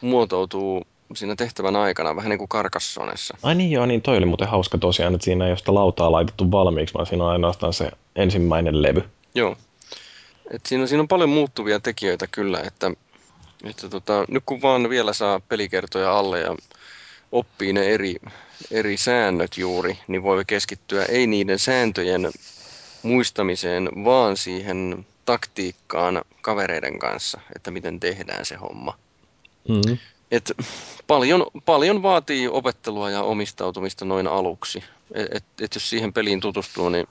muotoutuu 0.00 0.86
siinä 1.14 1.36
tehtävän 1.36 1.76
aikana, 1.76 2.16
vähän 2.16 2.30
niin 2.30 2.38
kuin 2.38 2.48
Karkassonessa. 2.48 3.38
Ai 3.42 3.54
niin 3.54 3.70
joo, 3.70 3.86
niin 3.86 4.02
toi 4.02 4.16
oli 4.16 4.26
muuten 4.26 4.48
hauska 4.48 4.78
tosiaan, 4.78 5.14
että 5.14 5.24
siinä 5.24 5.44
ei 5.44 5.50
ole 5.50 5.58
sitä 5.58 5.74
lautaa 5.74 6.12
laitettu 6.12 6.50
valmiiksi, 6.50 6.94
vaan 6.94 7.06
siinä 7.06 7.24
on 7.24 7.30
ainoastaan 7.30 7.72
se 7.72 7.90
ensimmäinen 8.16 8.82
levy. 8.82 9.02
Joo. 9.34 9.56
Et 10.50 10.66
siinä, 10.66 10.86
siinä 10.86 11.00
on 11.00 11.08
paljon 11.08 11.30
muuttuvia 11.30 11.80
tekijöitä 11.80 12.26
kyllä, 12.26 12.60
että, 12.60 12.90
että 13.64 13.88
tota, 13.88 14.24
nyt 14.28 14.42
kun 14.46 14.62
vaan 14.62 14.88
vielä 14.88 15.12
saa 15.12 15.40
pelikertoja 15.40 16.18
alle 16.18 16.40
ja 16.40 16.56
oppii 17.32 17.72
ne 17.72 17.82
eri, 17.82 18.16
eri 18.70 18.96
säännöt 18.96 19.58
juuri, 19.58 19.98
niin 20.08 20.22
voi 20.22 20.44
keskittyä 20.46 21.04
ei 21.04 21.26
niiden 21.26 21.58
sääntöjen 21.58 22.30
muistamiseen, 23.02 23.88
vaan 24.04 24.36
siihen 24.36 25.06
taktiikkaan 25.24 26.22
kavereiden 26.40 26.98
kanssa, 26.98 27.40
että 27.56 27.70
miten 27.70 28.00
tehdään 28.00 28.46
se 28.46 28.54
homma. 28.54 28.98
Mm-hmm. 29.68 29.98
Et 30.30 30.52
paljon, 31.06 31.46
paljon 31.64 32.02
vaatii 32.02 32.48
opettelua 32.48 33.10
ja 33.10 33.22
omistautumista 33.22 34.04
noin 34.04 34.26
aluksi. 34.26 34.84
Et, 35.14 35.28
et, 35.30 35.44
et 35.60 35.74
jos 35.74 35.90
siihen 35.90 36.12
peliin 36.12 36.40
tutustuu, 36.40 36.88
niin 36.88 37.06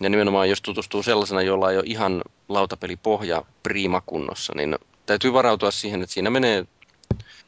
ja 0.00 0.08
nimenomaan 0.08 0.48
jos 0.48 0.62
tutustuu 0.62 1.02
sellaisena, 1.02 1.42
jolla 1.42 1.70
ei 1.70 1.76
ole 1.76 1.84
ihan 1.86 2.22
lautapelipohja 2.48 3.44
priimakunnossa, 3.62 4.52
niin 4.56 4.78
täytyy 5.06 5.32
varautua 5.32 5.70
siihen, 5.70 6.02
että 6.02 6.14
siinä 6.14 6.30
menee 6.30 6.64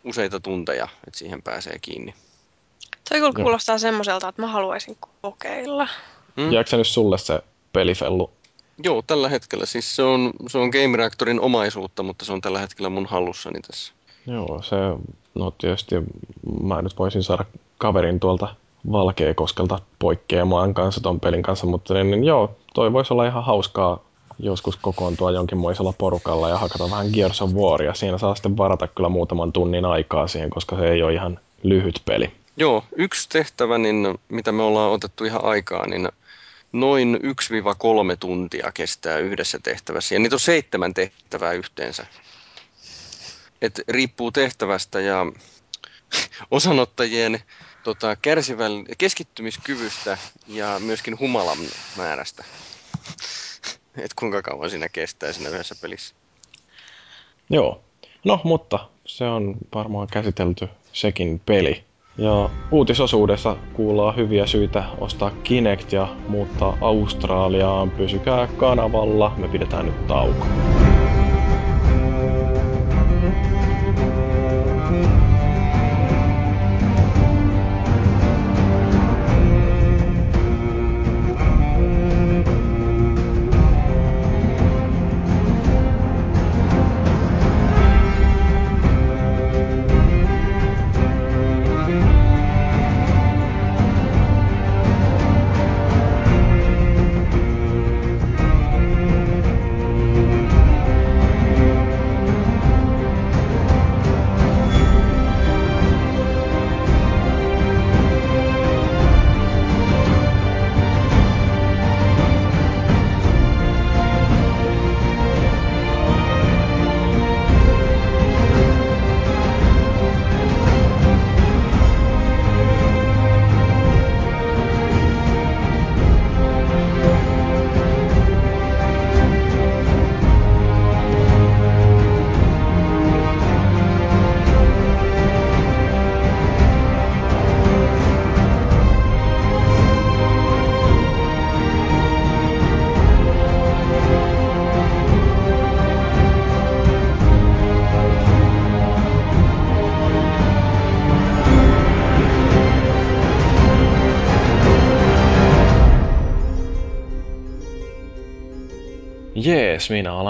useita 0.05 0.41
tunteja, 0.41 0.89
että 1.07 1.19
siihen 1.19 1.43
pääsee 1.43 1.79
kiinni. 1.79 2.15
Toi 3.09 3.19
kyllä 3.19 3.33
kuulostaa 3.33 3.79
semmoiselta, 3.79 4.29
että 4.29 4.43
mä 4.43 4.49
haluaisin 4.49 4.97
kokeilla. 5.23 5.89
Hmm? 6.37 6.53
Jääkö 6.53 6.77
nyt 6.77 6.87
sulle 6.87 7.19
se 7.19 7.41
pelifellu? 7.73 8.31
Joo, 8.85 9.03
tällä 9.03 9.29
hetkellä. 9.29 9.67
Siis 9.67 9.97
se 9.97 10.03
on, 10.03 10.33
se 10.49 10.59
on 10.59 10.69
Game 10.69 10.97
Reactorin 10.97 11.41
omaisuutta, 11.41 12.03
mutta 12.03 12.25
se 12.25 12.33
on 12.33 12.41
tällä 12.41 12.59
hetkellä 12.59 12.89
mun 12.89 13.07
hallussani 13.07 13.61
tässä. 13.61 13.93
Joo, 14.27 14.63
se, 14.63 14.77
no 15.35 15.51
tietysti 15.51 15.95
mä 16.63 16.83
nyt 16.83 16.99
voisin 16.99 17.23
saada 17.23 17.45
kaverin 17.79 18.21
tuolta 18.21 18.55
Valkeakoskelta 18.93 19.79
poikkeamaan 19.99 20.75
kanssa 20.75 21.01
ton 21.01 21.21
pelin 21.21 21.43
kanssa, 21.43 21.67
mutta 21.67 21.95
niin, 21.95 22.11
niin 22.11 22.25
joo, 22.25 22.57
toi 22.75 22.93
voisi 22.93 23.13
olla 23.13 23.27
ihan 23.27 23.45
hauskaa 23.45 23.99
joskus 24.39 24.77
kokoontua 24.77 25.31
jonkinmoisella 25.31 25.95
porukalla 25.99 26.49
ja 26.49 26.59
hakata 26.59 26.91
vähän 26.91 27.07
Gears 27.13 27.43
of 27.43 27.51
Waria. 27.51 27.95
Siinä 27.95 28.19
saa 28.19 28.35
sitten 28.35 28.57
varata 28.57 28.87
kyllä 28.87 29.09
muutaman 29.09 29.53
tunnin 29.53 29.85
aikaa 29.85 30.27
siihen, 30.27 30.51
koska 30.51 30.77
se 30.77 30.89
ei 30.89 31.03
ole 31.03 31.15
ihan 31.15 31.39
lyhyt 31.63 32.01
peli. 32.05 32.33
Joo, 32.57 32.85
yksi 32.97 33.29
tehtävä, 33.29 33.79
niin 33.79 34.19
mitä 34.29 34.53
me 34.53 34.63
ollaan 34.63 34.93
otettu 34.93 35.25
ihan 35.25 35.45
aikaa, 35.45 35.87
niin 35.87 36.09
noin 36.73 37.19
1-3 38.13 38.17
tuntia 38.21 38.71
kestää 38.75 39.19
yhdessä 39.19 39.59
tehtävässä. 39.63 40.15
Ja 40.15 40.19
niitä 40.19 40.37
on 40.37 40.41
seitsemän 40.41 40.95
tehtävää 40.95 41.53
yhteensä. 41.53 42.07
Et 43.63 43.81
riippuu 43.89 44.33
tehtävästä 44.33 45.01
ja 45.01 45.27
osanottajien 46.51 47.41
tota, 47.85 48.17
kärsiväl, 48.17 48.85
keskittymiskyvystä 48.99 50.19
ja 50.49 50.79
myöskin 50.79 51.19
humalan 51.19 51.59
määrästä. 51.97 52.45
Et 53.99 54.15
kuinka 54.15 54.43
kauan 54.43 54.71
siinä 54.71 54.89
kestää 54.89 55.33
siinä 55.33 55.51
yhdessä 55.51 55.75
pelissä. 55.83 56.15
Joo. 57.51 57.83
No, 58.25 58.41
mutta 58.45 58.89
se 59.05 59.25
on 59.25 59.57
varmaan 59.75 60.07
käsitelty 60.13 60.69
sekin 60.93 61.41
peli. 61.47 61.85
Ja 62.19 62.51
uutisosuudessa 62.71 63.57
kuullaan 63.73 64.17
hyviä 64.17 64.47
syitä 64.47 64.85
ostaa 64.99 65.31
Kinect 65.31 65.93
ja 65.93 66.17
muuttaa 66.29 66.79
Australiaan. 66.81 67.91
Pysykää 67.91 68.47
kanavalla, 68.47 69.35
me 69.37 69.49
pidetään 69.49 69.87
nyt 69.87 70.07
tauko. 70.07 70.47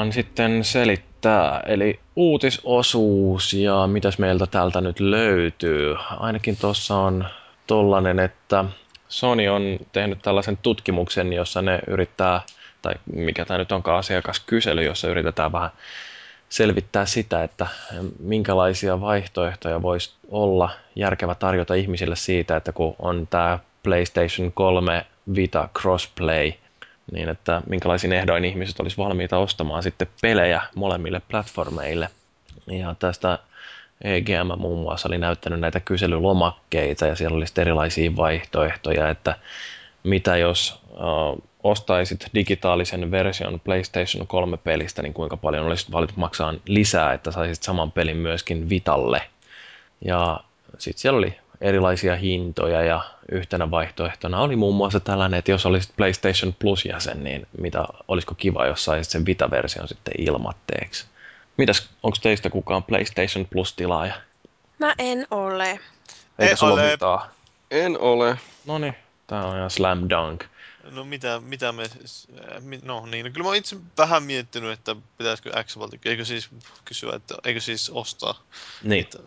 Alan 0.07 0.13
sitten 0.13 0.65
selittää. 0.65 1.63
Eli 1.67 2.01
uutisosuus 2.17 3.53
ja 3.53 3.87
mitäs 3.87 4.19
meiltä 4.19 4.47
täältä 4.47 4.81
nyt 4.81 5.01
löytyy. 5.01 5.97
Ainakin 6.19 6.57
tuossa 6.57 6.97
on 6.97 7.25
tollanen, 7.67 8.19
että 8.19 8.65
Sony 9.09 9.49
on 9.49 9.79
tehnyt 9.93 10.19
tällaisen 10.23 10.59
tutkimuksen, 10.63 11.33
jossa 11.33 11.63
ne 11.63 11.81
yrittää, 11.87 12.41
tai 12.83 12.95
mikä 13.13 13.45
tämä 13.45 13.59
nyt 13.59 13.73
onkaan 13.73 13.99
asiakaskysely, 13.99 14.85
jossa 14.85 15.09
yritetään 15.09 15.53
vähän 15.53 15.71
selvittää 16.49 17.07
sitä, 17.07 17.43
että 17.43 17.67
minkälaisia 18.19 19.01
vaihtoehtoja 19.01 19.83
voisi 19.83 20.15
olla 20.29 20.71
järkevä 20.97 21.35
tarjota 21.35 21.75
ihmisille 21.75 22.17
siitä, 22.17 22.57
että 22.57 22.73
kun 22.73 22.97
on 22.99 23.27
tämä 23.31 23.59
PlayStation 23.83 24.53
3 24.53 25.07
Vita 25.35 25.69
Crossplay– 25.79 26.53
niin 27.13 27.29
että 27.29 27.63
minkälaisin 27.69 28.13
ehdoin 28.13 28.45
ihmiset 28.45 28.81
olisi 28.81 28.97
valmiita 28.97 29.39
ostamaan 29.39 29.83
sitten 29.83 30.09
pelejä 30.23 30.63
molemmille 30.75 31.21
platformeille. 31.31 32.09
Ja 32.67 32.95
tästä 32.99 33.39
EGM 34.05 34.59
muun 34.59 34.83
muassa 34.83 35.09
oli 35.09 35.19
näyttänyt 35.19 35.61
näitä 35.61 35.81
kyselylomakkeita 35.81 37.07
ja 37.07 37.17
siellä 37.17 37.37
oli 37.37 37.45
erilaisia 37.59 38.17
vaihtoehtoja, 38.17 39.09
että 39.09 39.37
mitä 40.03 40.37
jos 40.37 40.81
uh, 40.91 41.43
ostaisit 41.63 42.27
digitaalisen 42.35 43.11
version 43.11 43.61
PlayStation 43.61 44.27
3 44.27 44.57
pelistä, 44.57 45.03
niin 45.03 45.15
kuinka 45.15 45.37
paljon 45.37 45.67
olisit 45.67 45.93
valittu 45.93 46.15
maksaa 46.17 46.55
lisää, 46.67 47.13
että 47.13 47.31
saisit 47.31 47.63
saman 47.63 47.93
pelin 47.93 48.17
myöskin 48.17 48.69
Vitalle. 48.69 49.23
Ja 50.05 50.41
sitten 50.79 51.01
siellä 51.01 51.19
oli 51.19 51.39
erilaisia 51.61 52.17
hintoja 52.17 52.83
ja 52.83 53.01
yhtenä 53.33 53.71
vaihtoehtona 53.71 54.41
oli 54.41 54.57
muun 54.57 54.75
muassa 54.75 55.01
tällainen, 55.01 55.39
että 55.39 55.51
jos 55.51 55.67
olisit 55.67 55.97
PlayStation 55.97 56.55
Plus-jäsen, 56.59 57.25
niin 57.25 57.47
mitä, 57.61 57.85
olisiko 58.09 58.35
kiva, 58.35 58.67
jos 58.67 58.85
saisit 58.85 59.11
sen 59.11 59.27
Vita-version 59.27 59.89
sitten 59.89 60.15
ilmatteeksi. 60.19 61.07
Mitäs, 61.57 61.89
onko 62.03 62.17
teistä 62.23 62.51
kukaan 62.51 62.83
PlayStation 62.83 63.47
Plus-tilaaja? 63.47 64.15
Mä 64.79 64.95
en 64.99 65.27
ole. 65.31 65.71
Eikä 66.39 66.51
En 66.51 66.57
sulla 66.57 66.73
ole. 66.73 66.83
ole 66.83 66.91
mitään. 66.91 67.19
En 67.71 67.99
ole. 67.99 68.39
No 68.67 68.79
niin, 68.79 68.95
tää 69.27 69.47
on 69.47 69.57
ihan 69.57 69.71
slam 69.71 70.09
dunk. 70.11 70.45
No 70.91 71.05
mitä, 71.05 71.41
mitä 71.41 71.73
me, 71.73 71.83
no 72.83 73.07
niin, 73.07 73.25
no 73.27 73.33
kyllä 73.33 73.45
mä 73.45 73.49
oon 73.49 73.57
itse 73.57 73.77
vähän 73.99 74.23
miettinyt, 74.23 74.71
että 74.73 74.97
pitäisikö 75.19 75.65
x 75.65 75.77
eikö 76.05 76.25
siis 76.25 76.49
kysyä, 76.85 77.15
että 77.17 77.35
eikö 77.45 77.61
siis 77.61 77.91
ostaa 77.91 78.35
Niin. 78.83 78.91
niitä 78.91 79.19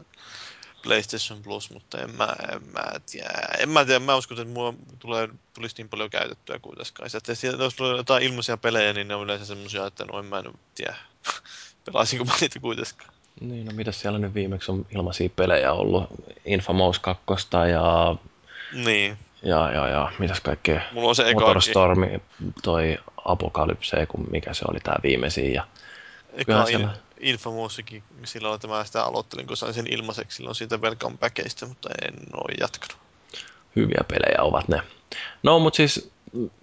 PlayStation 0.83 1.43
Plus, 1.43 1.71
mutta 1.71 2.01
en 2.01 2.15
mä, 2.15 2.35
en 2.53 2.63
mä 2.73 2.83
tiedä, 3.11 3.39
en 3.59 3.69
mä 3.69 3.85
tiedä, 3.85 3.99
mä 3.99 4.15
uskon, 4.15 4.39
että 4.39 4.53
mulla 4.53 4.73
tulee, 4.99 5.29
tulisi 5.53 5.75
niin 5.77 5.89
paljon 5.89 6.09
käytettyä 6.09 6.59
kuitenkaan. 6.59 7.09
Sieltä, 7.33 7.63
jos 7.63 7.75
tulee 7.75 7.97
jotain 7.97 8.23
ilmaisia 8.23 8.57
pelejä, 8.57 8.93
niin 8.93 9.07
ne 9.07 9.15
on 9.15 9.23
yleensä 9.23 9.45
semmosia, 9.45 9.85
että 9.85 10.05
no 10.05 10.19
en 10.19 10.25
mä 10.25 10.41
nyt 10.41 10.55
tiedä, 10.75 10.95
pelaisinko 11.85 12.25
mä 12.25 12.33
niitä 12.41 12.59
kuitenkaan. 12.59 13.13
Niin, 13.41 13.65
no 13.65 13.71
mitäs 13.75 14.01
siellä 14.01 14.19
nyt 14.19 14.33
viimeksi 14.33 14.71
on 14.71 14.85
ilmaisia 14.91 15.29
pelejä 15.35 15.73
ollut? 15.73 16.03
Infamous 16.45 16.99
2 16.99 17.25
ja, 17.71 18.15
Niin, 18.73 19.17
ja, 19.43 19.71
ja, 19.71 19.87
ja 19.87 20.11
mitäs 20.19 20.39
kaikkea? 20.39 20.81
mulla 20.91 21.09
on 21.09 21.15
se 21.15 21.33
Motorstormi, 21.33 22.21
toi 22.63 22.97
Apokalypse, 23.25 24.05
kun 24.05 24.27
mikä 24.31 24.53
se 24.53 24.65
oli 24.67 24.79
tää 24.79 24.99
viimeisin. 25.03 25.53
Ja 25.53 25.67
eka 26.39 26.45
kyllähän 26.45 26.81
il, 26.81 26.87
Infamousikin, 27.19 28.03
silloin 28.23 28.55
että 28.55 28.67
mä 28.67 28.83
sitä 28.83 29.03
aloittelin, 29.03 29.47
kun 29.47 29.57
sain 29.57 29.73
sen 29.73 29.93
ilmaiseksi 29.93 30.35
silloin 30.35 30.55
siitä 30.55 30.77
Welcome 30.77 31.17
Backista, 31.17 31.65
mutta 31.65 31.89
en 32.07 32.13
oo 32.33 32.47
jatkanut. 32.59 32.97
hyviä 33.75 34.03
pelejä 34.07 34.43
ovat 34.43 34.67
ne. 34.67 34.81
No, 35.43 35.59
mutta 35.59 35.77
siis 35.77 36.11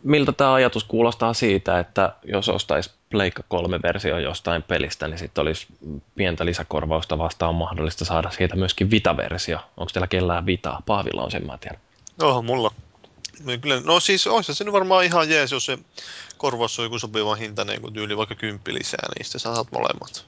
miltä 0.02 0.32
tämä 0.32 0.54
ajatus 0.54 0.84
kuulostaa 0.84 1.34
siitä, 1.34 1.78
että 1.78 2.12
jos 2.24 2.48
ostaisi 2.48 2.90
Pleikka 3.10 3.42
3-versio 3.54 4.18
jostain 4.18 4.62
pelistä, 4.62 5.08
niin 5.08 5.18
sitten 5.18 5.42
olisi 5.42 5.66
pientä 6.14 6.46
lisäkorvausta 6.46 7.18
vastaan 7.18 7.54
mahdollista 7.54 8.04
saada 8.04 8.30
siitä 8.30 8.56
myöskin 8.56 8.90
Vita-versio. 8.90 9.58
Onko 9.76 9.90
teillä 9.92 10.06
kellään 10.06 10.46
Vitaa? 10.46 10.82
Paavilla 10.86 11.22
on 11.22 11.30
sen, 11.30 11.46
mä 11.46 11.58
tiedän. 11.58 11.80
Onhan 12.22 12.44
mulla. 12.44 12.70
Kyllä, 13.60 13.80
no 13.84 14.00
siis 14.00 14.26
olisi 14.26 14.54
se 14.54 14.72
varmaan 14.72 15.04
ihan 15.04 15.30
jees, 15.30 15.52
jos 15.52 15.66
se 15.66 15.78
korvaus 16.36 16.78
on 16.78 16.84
joku 16.84 16.98
sopiva 16.98 17.34
hintainen, 17.34 17.80
kun 17.80 17.92
tyyli 17.92 18.16
vaikka 18.16 18.34
kymppi 18.34 18.74
lisää, 18.74 19.08
niin 19.14 19.24
sitten 19.24 19.40
sä 19.40 19.54
saat 19.54 19.72
molemmat. 19.72 20.26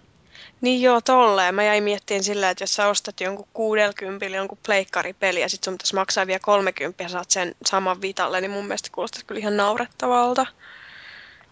Niin 0.61 0.83
joo, 0.83 1.01
tolleen. 1.01 1.55
Mä 1.55 1.65
jäin 1.65 1.85
miettimään 1.85 2.25
sillä, 2.25 2.51
että 2.51 2.63
jos 2.63 2.75
sä 2.75 2.89
ostat 2.89 3.21
jonkun 3.21 3.49
60 3.53 4.27
jonkun 4.27 4.59
pleikkaripeli 4.67 5.41
ja 5.41 5.49
sit 5.49 5.65
sun 5.65 5.75
pitäisi 5.75 5.95
maksaa 5.95 6.27
vielä 6.27 6.41
30 6.41 7.03
ja 7.03 7.09
saat 7.09 7.31
sen 7.31 7.55
saman 7.67 8.03
vitalle, 8.03 8.41
niin 8.41 8.51
mun 8.51 8.65
mielestä 8.65 8.89
kuulostaa 8.93 9.23
kyllä 9.27 9.39
ihan 9.39 9.57
naurettavalta. 9.57 10.47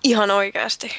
Ihan 0.04 0.30
oikeasti. 0.30 0.90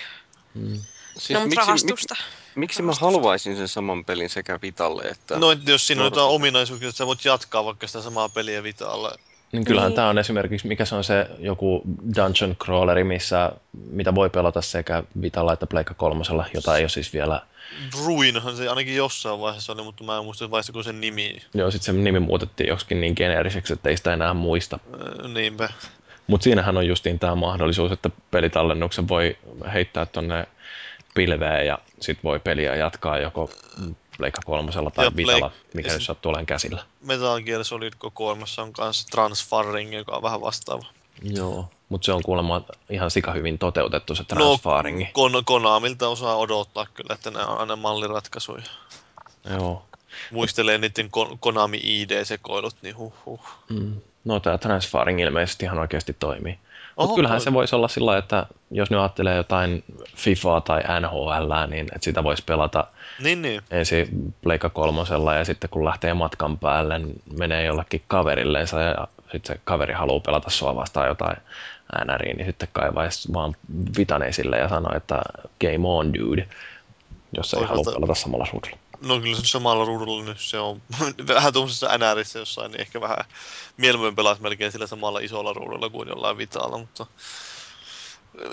Siis 1.17 1.29
no, 1.29 1.39
mutta 1.39 1.49
miksi, 1.49 1.55
rahastusta. 1.55 2.15
miksi, 2.15 2.55
miksi 2.55 2.81
mä 2.81 2.85
Rahastusta. 2.85 3.05
haluaisin 3.05 3.57
sen 3.57 3.67
saman 3.67 4.05
pelin 4.05 4.29
sekä 4.29 4.59
Vitalle 4.61 5.03
että... 5.03 5.39
No, 5.39 5.51
että 5.51 5.71
jos 5.71 5.87
siinä 5.87 6.01
on 6.01 6.05
jotain 6.05 6.29
ominaisuuksia, 6.29 6.89
että 6.89 6.97
sä 6.97 7.07
voit 7.07 7.25
jatkaa 7.25 7.65
vaikka 7.65 7.87
sitä 7.87 8.01
samaa 8.01 8.29
peliä 8.29 8.63
Vitalla 8.63 9.15
Niin 9.51 9.65
kyllähän 9.65 9.89
Niin. 9.89 9.95
tämä 9.95 10.09
on 10.09 10.17
esimerkiksi, 10.17 10.67
mikä 10.67 10.85
se 10.85 10.95
on 10.95 11.03
se 11.03 11.27
joku 11.39 11.81
dungeon 12.15 12.55
crawleri, 12.55 13.03
missä, 13.03 13.51
mitä 13.91 14.15
voi 14.15 14.29
pelata 14.29 14.61
sekä 14.61 15.03
Vitalla 15.21 15.53
että 15.53 15.67
Pleikka 15.67 15.93
kolmosella, 15.93 16.45
jota 16.53 16.77
ei 16.77 16.83
ole 16.83 16.89
siis 16.89 17.13
vielä, 17.13 17.41
Ruinhan 18.05 18.57
se 18.57 18.69
ainakin 18.69 18.95
jossain 18.95 19.39
vaiheessa 19.39 19.73
oli, 19.73 19.83
mutta 19.83 20.03
mä 20.03 20.17
en 20.17 20.23
muista 20.23 20.51
vaiheessa 20.51 20.83
sen 20.83 21.01
nimi. 21.01 21.37
joo 21.53 21.71
sit 21.71 21.81
se 21.81 21.93
nimi 21.93 22.19
muutettiin 22.19 22.67
joksikin 22.67 23.01
niin 23.01 23.13
geneeriseksi, 23.17 23.73
että 23.73 23.89
ei 23.89 23.97
sitä 23.97 24.13
enää 24.13 24.33
muista. 24.33 24.79
Öö, 24.93 25.27
niinpä. 25.27 25.69
Mutta 26.27 26.43
siinähän 26.43 26.77
on 26.77 26.87
justiin 26.87 27.19
tämä 27.19 27.35
mahdollisuus, 27.35 27.91
että 27.91 28.09
pelitallennuksen 28.31 29.07
voi 29.07 29.37
heittää 29.73 30.05
tonne 30.05 30.47
pilveen 31.15 31.67
ja 31.67 31.77
sit 32.01 32.23
voi 32.23 32.39
peliä 32.39 32.75
jatkaa 32.75 33.19
joko 33.19 33.49
Pleikka 34.17 34.41
kolmosella 34.45 34.91
tai 34.91 35.05
Ja 35.05 35.11
Vitalla, 35.15 35.51
mikä 35.73 35.93
nyt 35.93 36.03
sattuu 36.03 36.29
olemaan 36.29 36.45
käsillä. 36.45 36.83
Metal 37.01 37.41
Gear 37.41 37.63
Solid 37.63 37.93
kokoelmassa 37.97 38.61
on 38.61 38.73
kanssa 38.73 39.07
Transfarring, 39.11 39.93
joka 39.93 40.15
on 40.15 40.21
vähän 40.21 40.41
vastaava. 40.41 40.85
Joo, 41.23 41.69
mutta 41.89 42.05
se 42.05 42.13
on 42.13 42.21
kuulemma 42.23 42.61
ihan 42.89 43.11
sika 43.11 43.33
hyvin 43.33 43.57
toteutettu 43.57 44.15
se 44.15 44.23
transfaringi. 44.23 45.03
No, 45.03 45.09
Kon- 45.09 45.43
Konamilta 45.45 46.07
osaa 46.07 46.35
odottaa 46.35 46.85
kyllä, 46.93 47.13
että 47.13 47.31
nämä 47.31 47.45
on 47.45 47.59
aina 47.59 47.75
malliratkaisuja. 47.75 48.63
Joo. 49.49 49.85
Muistelee 50.31 50.77
niiden 50.77 51.05
Kon- 51.05 51.37
Konami 51.39 51.79
ID-sekoilut, 51.83 52.75
niin 52.81 52.97
huh 52.97 53.13
huh. 53.25 53.41
Mm. 53.69 54.01
No 54.25 54.39
tämä 54.39 54.57
transfaring 54.57 55.21
ilmeisesti 55.21 55.65
ihan 55.65 55.79
oikeasti 55.79 56.13
toimii. 56.13 56.59
Mutta 56.97 57.15
kyllähän 57.15 57.41
se 57.41 57.53
voisi 57.53 57.75
olla 57.75 57.87
sillä 57.87 58.17
että 58.17 58.45
jos 58.71 58.89
nyt 58.89 58.99
ajattelee 58.99 59.35
jotain 59.35 59.83
FIFAa 60.15 60.61
tai 60.61 60.81
NHL, 61.01 61.53
niin 61.69 61.85
että 61.85 62.05
sitä 62.05 62.23
voisi 62.23 62.43
pelata 62.45 62.87
Niin, 63.23 63.41
niin. 63.41 63.61
ensin 63.71 64.33
Pleikka 64.41 64.69
kolmosella 64.69 65.33
ja 65.33 65.45
sitten 65.45 65.69
kun 65.69 65.85
lähtee 65.85 66.13
matkan 66.13 66.57
päälle, 66.57 66.99
niin 66.99 67.21
menee 67.39 67.65
jollekin 67.65 68.01
kaverilleensa 68.07 68.81
ja 68.81 69.07
sitten 69.31 69.55
se 69.55 69.61
kaveri 69.63 69.93
haluaa 69.93 70.19
pelata 70.19 70.49
sua 70.49 70.75
vastaan 70.75 71.07
jotain 71.07 71.37
NRiä, 72.05 72.33
niin 72.33 72.45
sitten 72.45 72.69
kaivaisi 72.73 73.33
vaan 73.33 73.55
vitan 73.97 74.23
esille 74.23 74.57
ja 74.57 74.69
sanoo, 74.69 74.95
että 74.95 75.21
game 75.61 75.87
on 75.87 76.13
dude, 76.13 76.47
jos 77.37 77.53
ei 77.53 77.63
halua 77.63 77.93
pelata 77.93 78.15
samalla 78.15 78.47
ruudulla. 78.53 78.77
No 79.01 79.19
kyllä 79.19 79.37
se 79.37 79.47
samalla 79.47 79.85
ruudulla 79.85 80.25
nyt 80.25 80.39
se 80.39 80.59
on. 80.59 80.81
Vähän 81.27 81.53
tuommoisessa 81.53 81.97
NRissä 81.97 82.39
jossain, 82.39 82.71
niin 82.71 82.81
ehkä 82.81 83.01
vähän 83.01 83.25
mieluummin 83.77 84.15
pelaisi 84.15 84.41
melkein 84.41 84.71
sillä 84.71 84.87
samalla 84.87 85.19
isolla 85.19 85.53
ruudulla 85.53 85.89
kuin 85.89 86.09
jollain 86.09 86.37
Vitalla, 86.37 86.77
mutta 86.77 87.05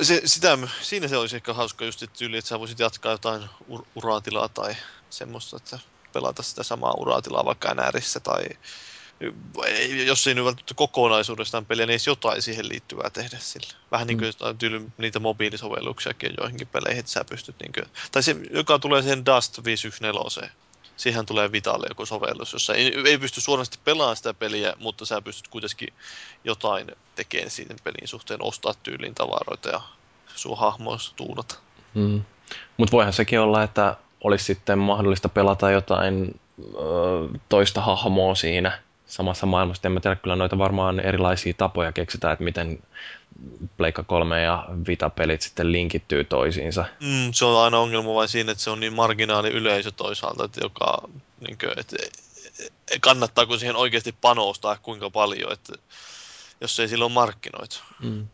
se, 0.03 0.23
sitä, 0.25 0.59
siinä 0.83 1.09
se 1.09 1.17
olisi 1.17 1.37
ehkä 1.37 1.55
hauska 1.55 1.85
just 1.85 2.03
että 2.03 2.19
tyyli, 2.19 2.37
että 2.39 2.49
sä 2.49 2.61
voisit 2.61 2.79
jatkaa 2.79 3.13
jotain 3.13 3.43
ur- 3.71 3.87
uratilaa 3.95 4.49
tai 4.49 4.77
semmoista, 5.11 5.57
että 5.57 5.79
pelata 6.13 6.43
sitä 6.43 6.63
samaa 6.63 6.95
uratilaa 6.99 7.45
vaikka 7.45 7.75
NRissä 7.75 8.21
tai 8.21 8.45
jos 10.07 10.27
ei 10.27 10.35
nyt 10.35 10.45
välttämättä 10.45 10.75
kokonaisuudestaan 10.75 11.67
peliä, 11.67 11.87
niin 11.87 11.93
edes 11.93 12.07
jotain 12.07 12.43
siihen 12.43 12.69
liittyvää 12.69 13.11
tehdä 13.11 13.39
sillä. 13.39 13.75
Vähän 13.91 14.07
niin 14.07 14.19
kuin 14.19 14.27
jotain 14.27 14.59
tyyli, 14.59 14.83
niitä 14.99 15.21
mobiilisovelluksiakin 15.21 16.31
on 16.31 16.35
joihinkin 16.39 16.67
peleihin, 16.67 17.01
että 17.01 17.13
sä 17.13 17.25
pystyt 17.25 17.57
niin 17.61 17.73
kuin, 17.73 17.85
tai 18.13 18.23
se, 18.23 18.37
joka 18.51 18.79
tulee 18.79 19.03
siihen 19.03 19.27
Dust 19.27 19.65
514. 19.65 20.47
Siihen 20.97 21.27
tulee 21.27 21.53
Vitalle 21.53 21.87
joku 21.89 22.07
sovellus, 22.07 22.53
jossa 22.53 22.75
ei, 22.75 22.95
ei 23.05 23.19
pysty 23.19 23.41
suorasti 23.41 23.79
pelaamaan 23.85 24.17
sitä 24.17 24.35
peliä, 24.35 24.75
mutta 24.79 25.07
sä 25.07 25.23
pystyt 25.23 25.49
kuitenkin 25.49 25.89
jotain 26.45 26.87
tekemään 27.15 27.51
siinä 27.51 27.75
pelin 27.85 28.09
suhteen, 28.09 28.43
ostaa 28.43 28.75
tyyliin 28.83 29.15
tavaroita 29.15 29.69
ja 29.69 29.81
sun 30.35 30.59
hahmoissa 30.59 31.13
tuunata. 31.17 31.55
Mm. 31.95 32.25
Mutta 32.77 32.93
voihan 32.93 33.13
sekin 33.13 33.41
olla, 33.41 33.63
että 33.63 33.97
olisi 34.25 34.45
sitten 34.45 34.79
mahdollista 34.79 35.29
pelata 35.29 35.71
jotain 35.71 36.41
ö, 36.75 37.39
toista 37.49 37.81
hahmoa 37.81 38.35
siinä 38.35 38.83
samassa 39.07 39.47
maailmassa. 39.47 39.89
En 39.89 39.93
mä 39.93 40.01
tiedä, 40.01 40.17
kyllä 40.17 40.37
noita 40.37 40.59
varmaan 40.59 41.01
erilaisia 41.01 41.55
tapoja 41.55 41.93
keksitään, 41.93 42.33
että 42.33 42.45
miten 42.45 42.79
Pleikka 43.77 44.03
3 44.03 44.43
ja 44.43 44.67
Vita-pelit 44.89 45.43
sitten 45.43 45.73
linkittyy 45.73 46.25
toisiinsa. 46.25 46.85
Mm, 47.01 47.33
se 47.33 47.45
on 47.45 47.65
aina 47.65 47.79
ongelma 47.79 48.15
vain 48.15 48.29
siinä, 48.29 48.53
että 48.53 48.65
se 48.65 48.71
on 48.71 48.81
niin 48.81 48.93
marginaali 48.93 49.49
yleisö 49.49 49.91
toisaalta, 49.91 50.45
että 50.45 50.61
joka, 50.65 51.09
niin 51.41 51.59
kuin, 51.59 51.79
että 51.79 51.97
kannattaako 53.01 53.59
siihen 53.59 53.77
oikeasti 53.77 54.15
panostaa 54.21 54.79
kuinka 54.83 55.11
paljon, 55.11 55.53
että 55.53 55.73
jos 56.61 56.81
ei 56.81 56.89
sillä 56.89 57.05
ole 57.05 57.13
markkinoita. 57.13 57.83
Mm. 58.03 58.27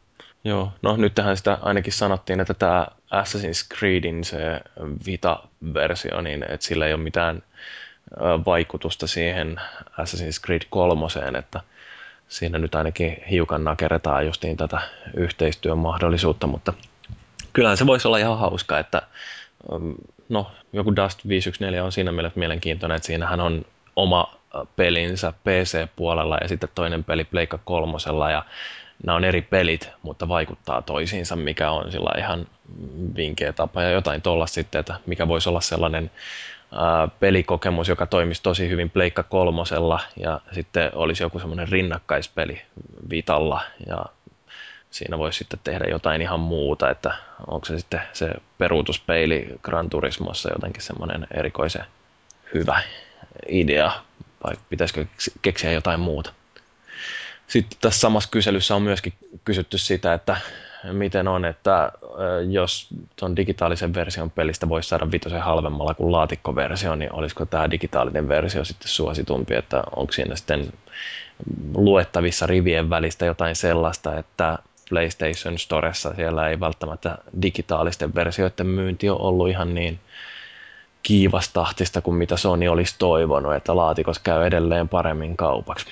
Joo, 0.45 0.73
no 0.83 0.97
nyt 0.97 1.15
tähän 1.15 1.37
sitä 1.37 1.59
ainakin 1.63 1.93
sanottiin, 1.93 2.41
että 2.41 2.55
tämä 2.55 2.87
Assassin's 3.11 3.77
Creedin 3.79 4.25
se 4.25 4.61
Vita-versio, 5.07 6.21
niin 6.21 6.43
että 6.43 6.67
sillä 6.67 6.87
ei 6.87 6.95
ole 6.95 7.03
mitään 7.03 7.43
vaikutusta 8.47 9.07
siihen 9.07 9.61
Assassin's 9.91 10.45
Creed 10.45 10.63
3, 10.71 11.07
että 11.39 11.61
siinä 12.29 12.59
nyt 12.59 12.75
ainakin 12.75 13.23
hiukan 13.31 13.65
nakerretaan 13.65 14.27
justiin 14.27 14.57
tätä 14.57 14.81
yhteistyön 15.15 15.79
mahdollisuutta, 15.79 16.47
mutta 16.47 16.73
kyllähän 17.53 17.77
se 17.77 17.87
voisi 17.87 18.09
olla 18.09 18.19
ihan 18.19 18.39
hauska, 18.39 18.79
että 18.79 19.03
öm, 19.73 19.95
no, 20.29 20.51
joku 20.73 20.97
Dust 20.97 21.29
514 21.29 21.85
on 21.85 21.93
siinä 21.93 22.13
mielessä 22.13 22.39
mielenkiintoinen, 22.39 22.97
että 22.97 23.07
siinähän 23.07 23.41
on 23.41 23.65
oma 23.97 24.35
pelinsä 24.77 25.33
PC-puolella 25.33 26.39
ja 26.41 26.49
sitten 26.49 26.69
toinen 26.75 27.05
peli 27.05 27.25
Pleikka 27.25 27.59
kolmosella 27.65 28.31
ja 28.31 28.45
nämä 29.05 29.17
on 29.17 29.25
eri 29.25 29.43
pelit, 29.43 29.91
mutta 30.03 30.29
vaikuttaa 30.29 30.83
toisiinsa, 30.83 31.37
mikä 31.37 31.71
on 31.71 31.93
sillä 31.93 32.11
ihan 32.19 32.47
vinkeä 33.17 33.53
tapa 33.53 33.83
ja 33.83 33.91
jotain 33.91 34.23
tuolla 34.23 34.47
sitten, 34.47 34.79
että 34.79 34.95
mikä 35.07 35.29
voisi 35.29 35.49
olla 35.49 35.61
sellainen 35.61 36.11
pelikokemus, 37.21 37.89
joka 37.89 38.07
toimisi 38.07 38.43
tosi 38.43 38.69
hyvin 38.69 38.91
Pleikka 38.91 39.23
kolmosella 39.23 40.01
ja 40.17 40.41
sitten 40.53 40.91
olisi 40.95 41.23
joku 41.23 41.39
semmoinen 41.39 41.69
rinnakkaispeli 41.69 42.63
Vitalla 43.11 43.63
ja 43.87 44.05
siinä 44.91 45.19
voisi 45.19 45.39
sitten 45.39 45.61
tehdä 45.65 45.85
jotain 45.85 46.23
ihan 46.23 46.41
muuta, 46.41 46.91
että 46.91 47.15
onko 47.47 47.65
se 47.65 47.79
sitten 47.79 48.01
se 48.13 48.31
peruutuspeili 48.59 49.49
Gran 49.63 49.91
Turismossa 49.91 50.53
jotenkin 50.53 50.83
semmoinen 50.83 51.27
erikoisen 51.35 51.85
hyvä 52.55 52.81
idea 53.49 53.93
vai 54.45 54.55
pitäisikö 54.69 55.07
keksiä 55.43 55.73
jotain 55.73 56.01
muuta. 56.01 56.33
Sitten 57.47 57.79
tässä 57.81 58.01
samassa 58.01 58.31
kyselyssä 58.31 58.77
on 58.77 58.83
myöskin 58.83 59.13
kysytty 59.45 59.79
sitä, 59.79 60.15
että 60.15 60.37
miten 60.93 61.29
on, 61.29 61.45
että 61.45 61.93
jos 62.51 62.89
tuon 63.17 63.37
digitaalisen 63.37 63.95
version 63.95 64.31
pelistä 64.31 64.69
voisi 64.69 64.89
saada 64.89 65.11
vitosen 65.13 65.41
halvemmalla 65.41 65.95
kuin 65.95 66.13
laatikkoversio, 66.13 66.95
niin 66.95 67.13
olisiko 67.13 67.47
tämä 67.47 67.71
digitaalinen 67.71 68.29
versio 68.29 68.65
sitten 68.65 68.89
suositumpi, 68.89 69.55
että 69.55 69.83
onko 69.97 70.13
siinä 70.13 70.37
sitten 70.37 70.73
luettavissa 71.75 72.47
rivien 72.47 72.91
välistä 72.91 73.27
jotain 73.27 73.57
sellaista, 73.57 74.19
että 74.19 74.59
PlayStation 74.89 75.59
Storessa 75.59 76.15
siellä 76.15 76.49
ei 76.49 76.61
välttämättä 76.61 77.19
digitaalisten 77.43 78.15
versioiden 78.15 78.67
myynti 78.67 79.11
ole 79.11 79.21
ollut 79.21 79.49
ihan 79.49 79.75
niin 79.75 79.99
kiivastahtista 81.03 82.01
kuin 82.01 82.15
mitä 82.15 82.37
Sony 82.37 82.69
olisi 82.69 82.95
toivonut, 82.99 83.55
että 83.55 83.77
laatikossa 83.77 84.23
käy 84.25 84.47
edelleen 84.47 84.89
paremmin 84.89 85.37
kaupaksi. 85.37 85.87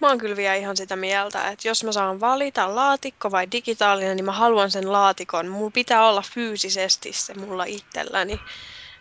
Mä 0.00 0.08
oon 0.08 0.18
kyllä 0.18 0.36
vielä 0.36 0.54
ihan 0.54 0.76
sitä 0.76 0.96
mieltä, 0.96 1.48
että 1.50 1.68
jos 1.68 1.84
mä 1.84 1.92
saan 1.92 2.20
valita 2.20 2.74
laatikko 2.74 3.30
vai 3.30 3.46
digitaalinen, 3.52 4.16
niin 4.16 4.24
mä 4.24 4.32
haluan 4.32 4.70
sen 4.70 4.92
laatikon. 4.92 5.48
Mulla 5.48 5.70
pitää 5.70 6.08
olla 6.08 6.22
fyysisesti 6.34 7.12
se 7.12 7.34
mulla 7.34 7.64
itselläni. 7.64 8.44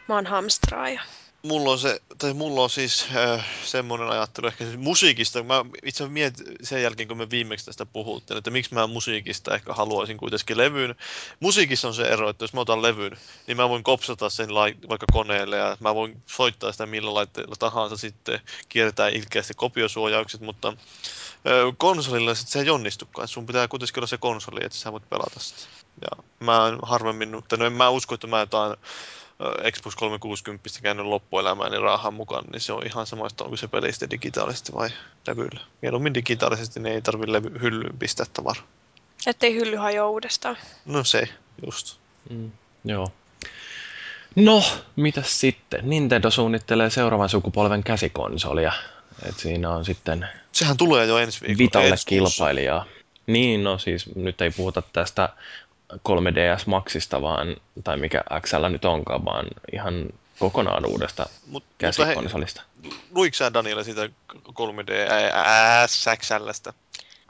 Mä 0.08 0.16
oon 0.16 0.26
hamstraaja. 0.26 1.02
Mulla 1.46 1.72
on, 1.72 1.80
se, 1.80 2.02
tai 2.18 2.34
mulla 2.34 2.64
on 2.64 2.70
siis 2.70 3.06
äh, 3.16 3.46
semmoinen 3.64 4.10
ajattelu 4.10 4.48
ehkä 4.48 4.66
siis 4.66 4.78
musiikista. 4.78 5.44
Mä 5.44 5.66
itse 5.84 6.08
mietin 6.08 6.46
sen 6.64 6.82
jälkeen, 6.82 7.08
kun 7.08 7.18
me 7.18 7.30
viimeksi 7.30 7.66
tästä 7.66 7.86
puhuttiin, 7.86 8.38
että 8.38 8.52
miksi 8.52 8.74
mä 8.74 8.88
musiikista 8.88 9.56
ehkä 9.56 9.74
haluaisin 9.74 10.18
kuitenkin 10.18 10.58
levyyn. 10.58 10.96
Musiikissa 11.40 11.88
on 11.88 11.94
se 11.94 12.04
ero, 12.04 12.30
että 12.30 12.44
jos 12.44 12.54
mä 12.54 12.62
otan 12.62 12.82
levyn, 12.82 13.18
niin 13.48 13.58
mä 13.58 13.70
voin 13.70 13.84
kopsata 13.84 14.30
sen 14.30 14.56
lai, 14.56 14.76
vaikka 14.90 15.06
koneelle 15.12 15.58
ja 15.58 15.78
mä 15.80 15.96
voin 15.96 16.24
soittaa 16.26 16.72
sitä 16.72 16.86
millä 16.86 17.14
laitteella 17.14 17.56
tahansa 17.60 17.98
sitten, 17.98 18.40
kiertää 18.70 19.10
ilkeästi 19.10 19.54
kopiosuojaukset, 19.54 20.42
mutta 20.42 20.74
ö, 21.48 21.74
konsolilla 21.78 22.36
sit 22.36 22.48
se 22.48 22.60
ei 22.60 22.70
onnistukaan. 22.70 23.28
Sun 23.28 23.46
pitää 23.46 23.68
kuitenkin 23.68 24.00
olla 24.00 24.08
se 24.08 24.18
konsoli, 24.18 24.60
että 24.64 24.78
sä 24.78 24.92
voit 24.92 25.10
pelata 25.10 25.40
sitä. 25.40 25.68
Ja 26.02 26.24
mä 26.40 26.68
en 26.68 26.80
harvemmin, 26.82 27.36
mutta 27.36 27.58
no 27.58 27.66
en 27.66 27.74
mä 27.74 27.90
usko, 27.90 28.16
että 28.16 28.28
mä 28.28 28.40
jotain 28.40 28.78
Xbox 29.72 29.96
360 29.96 30.70
käynyt 30.82 31.06
loppuelämääni 31.06 31.80
rahan 31.80 32.14
mukaan, 32.14 32.46
niin 32.52 32.62
se 32.62 32.74
on 32.74 32.86
ihan 32.86 33.08
sama, 33.08 33.28
että 33.28 33.44
onko 33.44 33.58
se 33.58 33.68
pelistä 33.68 34.10
digitaalisesti 34.10 34.74
vai 34.74 34.90
levyllä. 35.28 35.60
Mieluummin 35.82 36.14
digitaalisesti, 36.14 36.80
niin 36.80 36.96
ei 36.96 37.02
tarvi 37.02 37.32
levy 37.32 37.62
hyllyyn 37.62 38.00
pistää 38.00 38.26
tavaraa. 38.34 38.64
Ettei 39.28 39.56
hylly 39.56 39.76
hajoa 39.76 40.10
uudestaan. 40.10 40.58
No 40.86 41.04
se, 41.04 41.28
just. 41.66 41.98
Mm, 42.30 42.52
joo. 42.86 43.12
No, 44.36 44.64
mitäs 44.96 45.40
sitten? 45.40 45.90
Nintendo 45.90 46.32
suunnittelee 46.32 46.90
seuraavan 46.90 47.30
sukupolven 47.30 47.84
käsikonsolia. 47.84 48.74
Et 49.30 49.40
siinä 49.40 49.70
on 49.70 49.86
sitten 49.86 50.28
Sehän 50.52 50.78
tulee 50.78 51.06
jo 51.06 51.18
ensi 51.18 51.42
viikolla. 51.42 51.58
Vitalle 51.58 51.88
ensi 51.88 52.06
kilpailijaa. 52.06 52.86
Niin, 53.28 53.64
no 53.64 53.78
siis 53.78 54.16
nyt 54.16 54.42
ei 54.42 54.52
puhuta 54.52 54.82
tästä 54.82 55.30
3DS 55.94 56.64
Maxista, 56.66 57.22
vaan, 57.22 57.58
tai 57.84 57.98
mikä 57.98 58.24
XL 58.42 58.68
nyt 58.68 58.86
onkaan, 58.86 59.26
vaan 59.26 59.46
ihan 59.74 60.06
kokonaan 60.40 60.86
uudesta 60.86 61.30
Mut, 61.48 61.64
käsikonsolista. 61.78 62.62
luiko 63.16 63.36
sä 63.36 63.54
Daniela 63.54 63.84
siitä 63.84 64.10
3D 64.34 64.92
SXLstä. 65.88 66.74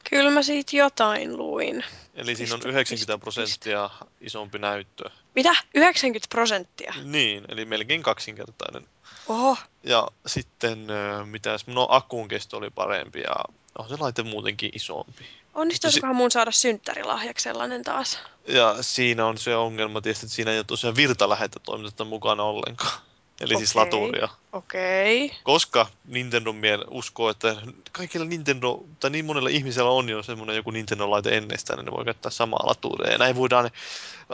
Kyllä 0.10 0.30
mä 0.32 0.42
siitä 0.42 0.76
jotain 0.76 1.38
luin. 1.38 1.84
Eli 2.16 2.36
siinä 2.36 2.54
on 2.54 2.60
Piste, 2.60 2.70
90 2.70 3.14
piste, 3.14 3.18
prosenttia 3.18 3.90
isompi 4.22 4.60
näyttö. 4.60 5.10
Mitä? 5.36 5.56
90 5.76 6.28
prosenttia? 6.30 6.94
Niin, 7.04 7.46
eli 7.50 7.66
melkein 7.66 8.04
kaksinkertainen. 8.04 8.88
Oho, 9.28 9.58
Ja 9.84 10.08
sitten, 10.26 10.88
mitäs, 11.26 11.68
no 11.68 11.88
akkuun 11.90 12.28
kesto 12.28 12.58
oli 12.58 12.70
parempi 12.70 13.20
ja 13.22 13.36
on 13.78 13.90
se 13.90 13.96
laite 14.00 14.24
muutenkin 14.24 14.72
isompi. 14.74 15.26
Onnistuisikohan 15.56 16.16
mun 16.16 16.32
saada 16.32 16.52
synttärilahjaksi 16.52 17.44
sellainen 17.44 17.84
taas? 17.84 18.20
Ja 18.48 18.76
siinä 18.82 19.26
on 19.26 19.38
se 19.38 19.56
ongelma 19.56 20.02
tietysti, 20.02 20.26
että 20.26 20.36
siinä 20.36 20.52
ei 20.52 20.58
ole 20.58 20.66
tosiaan 20.68 20.96
virtalähettätoimitetta 20.96 22.06
mukana 22.06 22.44
ollenkaan. 22.44 23.00
Eli 23.42 23.58
siis 23.58 23.76
Okei. 23.76 23.86
laturia. 23.86 24.30
Okei. 24.54 25.32
Koska 25.44 25.88
Nintendo 26.06 26.54
miel 26.54 26.86
uskoo, 26.90 27.30
että 27.30 27.56
kaikilla 27.92 28.26
Nintendo, 28.26 28.84
tai 29.00 29.10
niin 29.10 29.26
monella 29.26 29.50
ihmisellä 29.50 29.90
on 29.90 30.10
jo 30.10 30.24
semmoinen 30.24 30.56
joku 30.56 30.72
Nintendo-laite 30.72 31.38
ennestään, 31.38 31.78
niin 31.78 31.86
ne 31.86 31.92
voi 31.92 32.06
käyttää 32.06 32.32
samaa 32.32 32.68
laturia. 32.68 33.12
Ja 33.12 33.18
näin 33.18 33.36
voidaan 33.36 33.72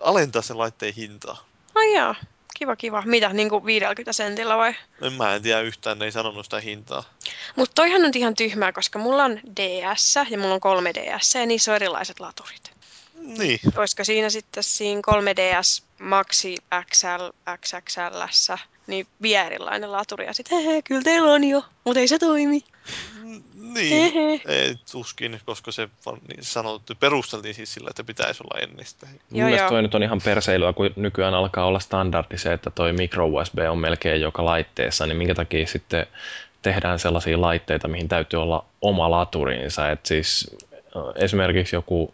alentaa 0.01 0.41
sen 0.41 0.57
laitteen 0.57 0.93
hintaa. 0.93 1.45
Ai 1.75 1.93
jaa, 1.93 2.15
kiva 2.57 2.75
kiva. 2.75 3.03
Mitä, 3.05 3.29
niinku 3.29 3.65
50 3.65 4.13
sentillä 4.13 4.57
vai? 4.57 4.75
En 5.01 5.13
mä 5.13 5.35
en 5.35 5.41
tiedä 5.41 5.61
yhtään, 5.61 5.99
ne 5.99 6.05
ei 6.05 6.11
sanonut 6.11 6.45
sitä 6.45 6.59
hintaa. 6.59 7.03
Mutta 7.55 7.73
toihan 7.75 8.05
on 8.05 8.11
ihan 8.15 8.35
tyhmää, 8.35 8.71
koska 8.71 8.99
mulla 8.99 9.23
on 9.23 9.39
DS 9.55 10.15
ja 10.29 10.37
mulla 10.37 10.53
on 10.53 10.61
3DS 10.79 11.39
ja 11.39 11.45
niissä 11.45 11.71
on 11.71 11.75
erilaiset 11.75 12.19
laturit. 12.19 12.71
Niin, 13.13 13.59
Olisiko 13.75 14.03
siinä 14.03 14.29
sitten 14.29 14.63
siinä 14.63 15.01
3DS 15.11 15.83
Maxi 15.99 16.57
XL 16.91 17.29
XXL 17.65 18.21
niin 18.87 19.07
vielä 19.21 19.45
erilainen 19.45 19.91
laturi 19.91 20.25
ja 20.25 20.33
sitten 20.33 20.83
kyllä 20.83 21.01
teillä 21.01 21.31
on 21.31 21.43
jo, 21.43 21.63
mutta 21.83 21.99
ei 21.99 22.07
se 22.07 22.19
toimi. 22.19 22.63
Niin. 23.61 24.41
Ei, 24.47 24.75
tuskin, 24.91 25.39
koska 25.45 25.71
se 25.71 25.89
on 26.05 26.17
niin 26.27 26.43
sanottu, 26.43 26.93
perusteltiin 26.99 27.55
siis 27.55 27.73
sillä, 27.73 27.89
että 27.89 28.03
pitäisi 28.03 28.43
olla 28.43 28.61
ennestään. 28.61 29.13
Joo, 29.13 29.21
Mun 29.31 29.43
mielestä 29.43 29.69
toi 29.69 29.81
nyt 29.81 29.95
on 29.95 30.03
ihan 30.03 30.21
perseilyä, 30.25 30.73
kun 30.73 30.89
nykyään 30.95 31.33
alkaa 31.33 31.65
olla 31.65 31.79
standardi 31.79 32.37
se, 32.37 32.53
että 32.53 32.69
toi 32.69 32.93
micro 32.93 33.27
USB 33.27 33.59
on 33.69 33.77
melkein 33.77 34.21
joka 34.21 34.45
laitteessa, 34.45 35.05
niin 35.05 35.17
minkä 35.17 35.35
takia 35.35 35.67
sitten 35.67 36.07
tehdään 36.61 36.99
sellaisia 36.99 37.41
laitteita, 37.41 37.87
mihin 37.87 38.07
täytyy 38.07 38.41
olla 38.41 38.65
oma 38.81 39.11
laturinsa. 39.11 39.91
Et 39.91 40.05
siis 40.05 40.55
esimerkiksi 41.15 41.75
joku, 41.75 42.13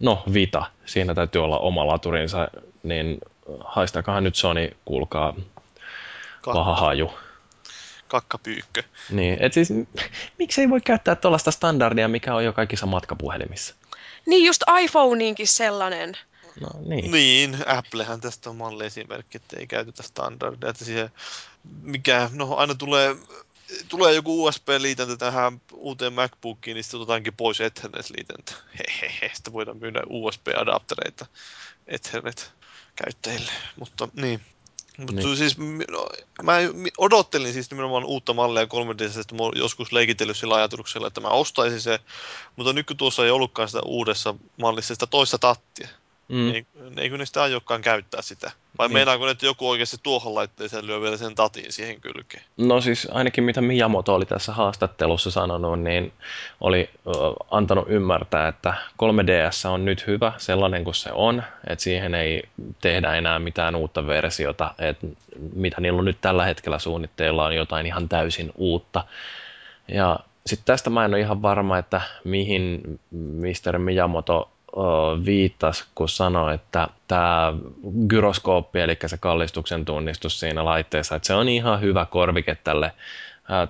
no 0.00 0.22
Vita, 0.32 0.66
siinä 0.86 1.14
täytyy 1.14 1.44
olla 1.44 1.58
oma 1.58 1.86
laturinsa, 1.86 2.48
niin 2.82 3.18
haistakahan 3.64 4.24
nyt 4.24 4.34
Sony, 4.34 4.70
kuulkaa, 4.84 5.34
paha 6.44 6.74
haju. 6.74 7.12
Kakkapyykkö. 8.08 8.82
Niin, 9.10 9.36
et 9.40 9.52
siis 9.52 9.68
miksi 10.38 10.60
ei 10.60 10.70
voi 10.70 10.80
käyttää 10.80 11.14
tuollaista 11.14 11.50
standardia, 11.50 12.08
mikä 12.08 12.34
on 12.34 12.44
jo 12.44 12.52
kaikissa 12.52 12.86
matkapuhelimissa? 12.86 13.74
Niin 14.26 14.46
just 14.46 14.62
iPhoneinkin 14.82 15.48
sellainen. 15.48 16.16
No 16.60 16.68
niin. 16.84 17.10
Niin, 17.10 17.56
Applehän 17.66 18.20
tästä 18.20 18.50
on 18.50 18.56
malliesimerkki, 18.56 19.36
että 19.36 19.56
ei 19.60 19.66
käytetä 19.66 20.02
standardia. 20.02 20.70
Että 20.70 20.84
siihen, 20.84 21.10
mikä, 21.82 22.30
no 22.32 22.54
aina 22.56 22.74
tulee, 22.74 23.16
tulee 23.88 24.14
joku 24.14 24.44
USB-liitäntä 24.44 25.16
tähän 25.16 25.60
uuteen 25.72 26.12
MacBookiin, 26.12 26.74
niin 26.74 26.84
sitten 26.84 27.00
otetaankin 27.00 27.34
pois 27.36 27.60
Ethernet-liitäntä. 27.60 28.52
Hehehe, 28.78 29.30
sitten 29.34 29.52
voidaan 29.52 29.78
myydä 29.78 30.02
USB-adaptereita 30.06 31.26
Ethernet-käyttäjille. 31.86 33.52
Mutta 33.76 34.08
niin. 34.14 34.40
Mutta 34.98 35.12
Niin. 35.12 35.36
siis, 35.36 35.58
no, 35.90 36.08
mä 36.42 36.52
odottelin 36.98 37.52
siis 37.52 37.70
nimenomaan 37.70 38.04
uutta 38.04 38.34
mallia 38.34 38.66
3 38.66 38.94
että 39.20 39.34
mä 39.34 39.42
oon 39.42 39.52
joskus 39.56 39.92
leikitellyt 39.92 40.36
sillä 40.36 40.54
ajatuksella, 40.54 41.06
että 41.06 41.20
mä 41.20 41.28
ostaisin 41.28 41.80
se, 41.80 42.00
mutta 42.56 42.72
nyt 42.72 42.86
kun 42.86 42.96
tuossa 42.96 43.24
ei 43.24 43.30
ollutkaan 43.30 43.68
sitä 43.68 43.80
uudessa 43.84 44.34
mallissa 44.56 44.94
sitä 44.94 45.06
toista 45.06 45.38
tattia, 45.38 45.88
Mm. 46.28 46.54
Eikö, 46.96 47.18
ne 47.18 47.26
sitä 47.26 47.42
aiokaan 47.42 47.82
käyttää 47.82 48.22
sitä? 48.22 48.50
Vai 48.78 48.88
Niin. 48.88 48.94
meinaako 48.94 49.24
ne, 49.24 49.30
että 49.30 49.46
joku 49.46 49.68
oikeasti 49.68 49.96
tuohon 50.02 50.34
laitteeseen 50.34 50.86
lyö 50.86 51.00
vielä 51.00 51.16
sen 51.16 51.34
tatin 51.34 51.72
siihen 51.72 52.00
kylkeen? 52.00 52.42
No 52.56 52.80
siis 52.80 53.08
ainakin 53.10 53.44
mitä 53.44 53.60
Miyamoto 53.60 54.14
oli 54.14 54.24
tässä 54.26 54.52
haastattelussa 54.52 55.30
sanonut, 55.30 55.80
niin 55.80 56.12
oli 56.60 56.90
ö, 57.06 57.10
antanut 57.50 57.84
ymmärtää, 57.88 58.48
että 58.48 58.74
3DS 59.02 59.68
on 59.68 59.84
nyt 59.84 60.06
hyvä 60.06 60.32
sellainen 60.36 60.84
kuin 60.84 60.94
se 60.94 61.12
on, 61.12 61.42
että 61.66 61.84
siihen 61.84 62.14
ei 62.14 62.42
tehdä 62.80 63.14
enää 63.14 63.38
mitään 63.38 63.74
uutta 63.76 64.06
versiota, 64.06 64.74
että 64.78 65.06
mitä 65.54 65.80
niillä 65.80 65.98
on 65.98 66.04
nyt 66.04 66.20
tällä 66.20 66.44
hetkellä 66.44 66.78
suunnitteilla 66.78 67.44
on 67.44 67.54
jotain 67.56 67.86
ihan 67.86 68.08
täysin 68.08 68.52
uutta. 68.54 69.04
Ja 69.88 70.18
sitten 70.46 70.66
tästä 70.66 70.90
mä 70.90 71.04
en 71.04 71.14
ole 71.14 71.20
ihan 71.20 71.42
varma, 71.42 71.78
että 71.78 72.00
mihin 72.24 72.80
Mr. 73.10 73.78
Miyamoto 73.78 74.50
viittasi, 75.24 75.84
kun 75.94 76.08
sanoi, 76.08 76.54
että 76.54 76.88
tämä 77.08 77.52
gyroskooppi, 78.08 78.80
eli 78.80 78.96
se 79.06 79.16
kallistuksen 79.18 79.84
tunnistus 79.84 80.40
siinä 80.40 80.64
laitteessa, 80.64 81.16
että 81.16 81.26
se 81.26 81.34
on 81.34 81.48
ihan 81.48 81.80
hyvä 81.80 82.06
korvike 82.06 82.54
tälle 82.54 82.92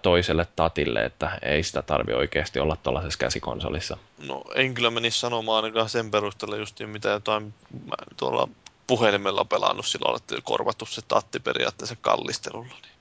toiselle 0.03 0.47
tatille, 0.57 1.05
että 1.05 1.39
ei 1.43 1.63
sitä 1.63 1.83
tarvi 1.83 2.13
oikeasti 2.13 2.61
olla 2.61 2.77
tuollaisessa 2.77 3.19
käsikonsolissa. 3.19 3.97
No 4.27 4.45
en 4.55 4.75
kyllä 4.75 4.91
menisi 4.91 5.21
sanomaan 5.21 5.65
ainakaan 5.65 5.89
sen 5.89 6.11
perusteella 6.11 6.57
justiin 6.57 6.91
mitä 6.91 7.09
jotain 7.09 7.55
mä 7.87 7.97
tuolla 8.17 8.49
puhelimella 8.87 9.45
pelannut 9.45 9.87
sillä 9.87 10.17
että 10.17 10.35
korvattu 10.45 10.87
se 10.87 11.03
tatti 11.09 11.41
periaatteessa 11.41 11.97
kallistelulla. 12.01 12.75
Niin 12.83 12.93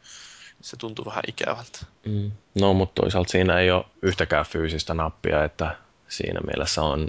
se 0.62 0.78
tuntuu 0.78 1.06
vähän 1.06 1.24
ikävältä. 1.28 1.80
Mm. 2.06 2.32
No, 2.60 2.74
mutta 2.74 3.02
toisaalta 3.02 3.32
siinä 3.32 3.60
ei 3.60 3.72
ole 3.72 3.86
yhtäkään 4.02 4.46
fyysistä 4.46 4.94
nappia, 4.94 5.44
että 5.44 5.76
siinä 6.10 6.40
mielessä 6.40 6.82
on 6.82 7.08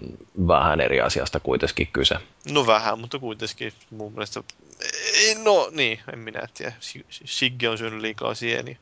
vähän 0.48 0.80
eri 0.80 1.00
asiasta 1.00 1.40
kuitenkin 1.40 1.86
kyse. 1.92 2.16
No 2.52 2.66
vähän, 2.66 2.98
mutta 2.98 3.18
kuitenkin 3.18 3.72
mun 3.90 4.12
mielestä... 4.12 4.42
No 5.42 5.68
niin, 5.72 6.00
en 6.12 6.18
minä 6.18 6.42
tiedä. 6.54 6.72
Si- 6.80 7.06
Sigge 7.10 7.68
on 7.68 7.78
syönyt 7.78 8.00
liikaa 8.00 8.34
sieniä. 8.34 8.76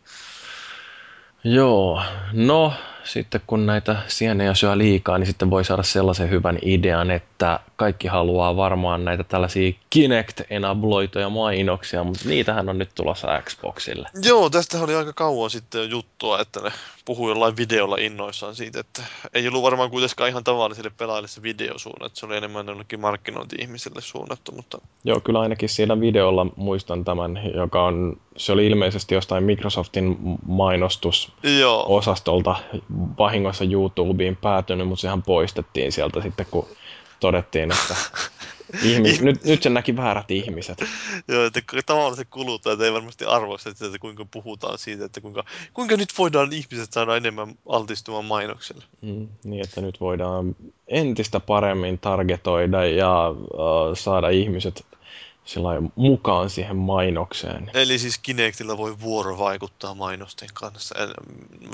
Joo, 1.48 2.02
no 2.32 2.72
sitten 3.04 3.40
kun 3.46 3.66
näitä 3.66 3.96
sienejä 4.08 4.54
syö 4.54 4.78
liikaa, 4.78 5.18
niin 5.18 5.26
sitten 5.26 5.50
voi 5.50 5.64
saada 5.64 5.82
sellaisen 5.82 6.30
hyvän 6.30 6.58
idean, 6.62 7.10
että 7.10 7.60
kaikki 7.76 8.08
haluaa 8.08 8.56
varmaan 8.56 9.04
näitä 9.04 9.24
tällaisia 9.24 9.72
Kinect-enabloituja 9.90 11.30
mainoksia, 11.30 12.04
mutta 12.04 12.28
niitähän 12.28 12.68
on 12.68 12.78
nyt 12.78 12.90
tulossa 12.94 13.42
Xboxille. 13.42 14.08
Joo, 14.22 14.50
tästä 14.50 14.80
oli 14.80 14.94
aika 14.94 15.12
kauan 15.12 15.50
sitten 15.50 15.90
juttua, 15.90 16.40
että 16.40 16.60
ne 16.60 16.70
puhui 17.04 17.30
jollain 17.30 17.56
videolla 17.56 17.96
innoissaan 17.96 18.54
siitä, 18.54 18.80
että 18.80 19.02
ei 19.34 19.48
ollut 19.48 19.62
varmaan 19.62 19.90
kuitenkaan 19.90 20.30
ihan 20.30 20.44
tavallisille 20.44 20.90
pelaajille 20.98 21.28
se 21.28 21.42
videosuunnattu, 21.42 22.06
että 22.06 22.20
se 22.20 22.26
oli 22.26 22.36
enemmän 22.36 22.66
jollekin 22.66 23.00
markkinointi-ihmisille 23.00 24.00
suunnattu, 24.00 24.52
mutta 24.52 24.78
Joo, 25.04 25.20
kyllä 25.20 25.40
ainakin 25.40 25.68
siinä 25.68 26.00
videolla 26.00 26.46
muistan 26.56 27.04
tämän, 27.04 27.40
joka 27.54 27.84
on, 27.84 28.16
se 28.36 28.52
oli 28.52 28.66
ilmeisesti 28.66 29.14
jostain 29.14 29.44
Microsoftin 29.44 30.16
mainostusosastolta 30.46 31.35
joo, 31.42 32.02
vahingossa 33.18 33.64
YouTubeen 33.64 34.36
päätynyt, 34.36 34.88
mutta 34.88 35.00
sehän 35.00 35.22
poistettiin 35.22 35.92
sieltä 35.92 36.22
sitten, 36.22 36.46
kun 36.50 36.66
todettiin, 37.20 37.72
että 37.72 37.96
ihmis, 38.82 39.20
nyt, 39.20 39.44
nyt 39.44 39.62
se 39.62 39.70
näki 39.70 39.96
väärät 39.96 40.30
ihmiset. 40.30 40.84
joo 41.28 41.44
että 41.44 41.60
tavalliset 41.86 42.28
kuluttajat 42.30 42.80
ei 42.80 42.92
varmasti 42.92 43.24
arvosta 43.24 43.72
sitä, 43.72 43.86
että 43.86 43.98
kuinka 43.98 44.26
puhutaan 44.30 44.78
siitä, 44.78 45.04
että 45.04 45.20
kuinka, 45.20 45.44
kuinka 45.74 45.96
nyt 45.96 46.08
voidaan 46.18 46.52
ihmiset 46.52 46.92
saada 46.92 47.16
enemmän 47.16 47.54
altistumaan 47.68 48.24
mainokselle. 48.24 48.84
Mm, 49.02 49.28
niin, 49.44 49.64
että 49.64 49.80
nyt 49.80 50.00
voidaan 50.00 50.56
entistä 50.88 51.40
paremmin 51.40 51.98
targetoida 51.98 52.86
ja 52.86 53.30
uh, 53.30 53.96
saada 53.96 54.28
ihmiset 54.28 54.86
mukaan 55.96 56.50
siihen 56.50 56.76
mainokseen. 56.76 57.70
Eli 57.74 57.98
siis 57.98 58.18
Kinectillä 58.18 58.76
voi 58.76 59.00
vuorovaikuttaa 59.00 59.94
mainosten 59.94 60.48
kanssa. 60.54 60.94
En, 60.98 61.08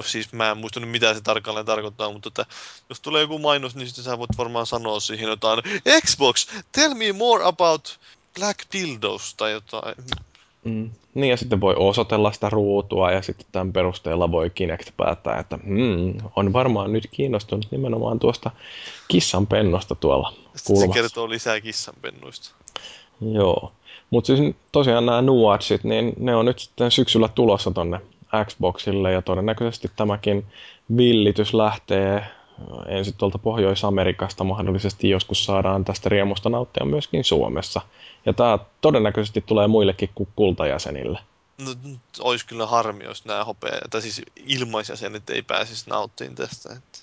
siis 0.05 0.33
mä 0.33 0.51
en 0.51 0.59
muista 0.59 0.81
nyt 0.81 0.91
mitä 0.91 1.15
se 1.15 1.21
tarkalleen 1.21 1.67
tarkoittaa, 1.67 2.13
mutta 2.13 2.29
että 2.29 2.47
jos 2.89 3.01
tulee 3.01 3.23
joku 3.23 3.39
mainos, 3.39 3.77
niin 3.77 3.87
sitten 3.87 4.05
sä 4.05 4.19
voit 4.19 4.39
varmaan 4.39 4.67
sanoa 4.67 5.01
siihen 5.01 5.29
jotain 5.29 5.63
Xbox, 6.07 6.47
tell 6.73 6.95
me 6.95 7.13
more 7.13 7.45
about 7.45 7.99
Black 8.39 8.59
Dildos 8.73 9.35
tai 9.35 9.53
jotain. 9.53 9.95
Mm. 10.65 10.91
Niin, 11.15 11.31
ja 11.31 11.37
sitten 11.37 11.61
voi 11.61 11.75
osoitella 11.79 12.33
sitä 12.33 12.51
ruutua 12.51 13.13
ja 13.13 13.23
sitten 13.23 13.47
tämän 13.53 13.73
perusteella 13.73 14.31
voi 14.31 14.51
Kinect 14.51 14.91
päättää, 14.97 15.39
että 15.39 15.59
hmm, 15.65 16.15
on 16.37 16.53
varmaan 16.53 16.93
nyt 16.93 17.09
kiinnostunut 17.11 17.67
nimenomaan 17.71 18.19
tuosta 18.19 18.51
kissan 19.09 19.47
pennosta 19.47 19.95
tuolla 19.95 20.31
Sitten 20.31 20.61
se 20.61 20.65
kulmassa. 20.67 20.93
kertoo 21.03 21.29
lisää 21.29 21.61
kissanpennuista. 21.61 22.55
Joo. 23.33 23.73
Mutta 24.11 24.27
siis 24.27 24.55
tosiaan 24.73 25.07
nämä 25.07 25.23
Nuatsit, 25.23 25.85
niin 25.85 26.13
ne 26.19 26.37
on 26.37 26.45
nyt 26.45 26.59
sitten 26.59 26.91
syksyllä 26.91 27.29
tulossa 27.29 27.71
tonne 27.71 28.01
Xboxille 28.45 29.13
ja 29.13 29.23
todennäköisesti 29.23 29.91
tämäkin 29.97 30.47
villitys 30.97 31.55
lähtee 31.55 32.25
ensin 32.87 33.15
tuolta 33.19 33.39
Pohjois-Amerikasta 33.39 34.45
mahdollisesti 34.45 35.11
joskus 35.11 35.45
saadaan 35.45 35.85
tästä 35.85 36.09
riemusta 36.09 36.49
nauttia 36.49 36.85
myöskin 36.85 37.25
Suomessa. 37.25 37.81
Ja 38.27 38.33
tämä 38.33 38.59
todennäköisesti 38.81 39.41
tulee 39.47 39.69
muillekin 39.69 40.11
kuin 40.15 40.29
kultajäsenille. 40.37 41.19
No, 41.65 41.71
olisi 42.21 42.47
kyllä 42.47 42.67
harmi, 42.67 43.05
jos 43.05 43.25
nämä 43.25 43.45
hopea, 43.45 43.81
tai 43.91 44.03
siis 44.03 44.23
ilmaisjäsenet 44.47 45.31
ei 45.31 45.43
pääsisi 45.43 45.91
nauttiin 45.91 46.35
tästä. 46.35 46.73
Että. 46.73 46.99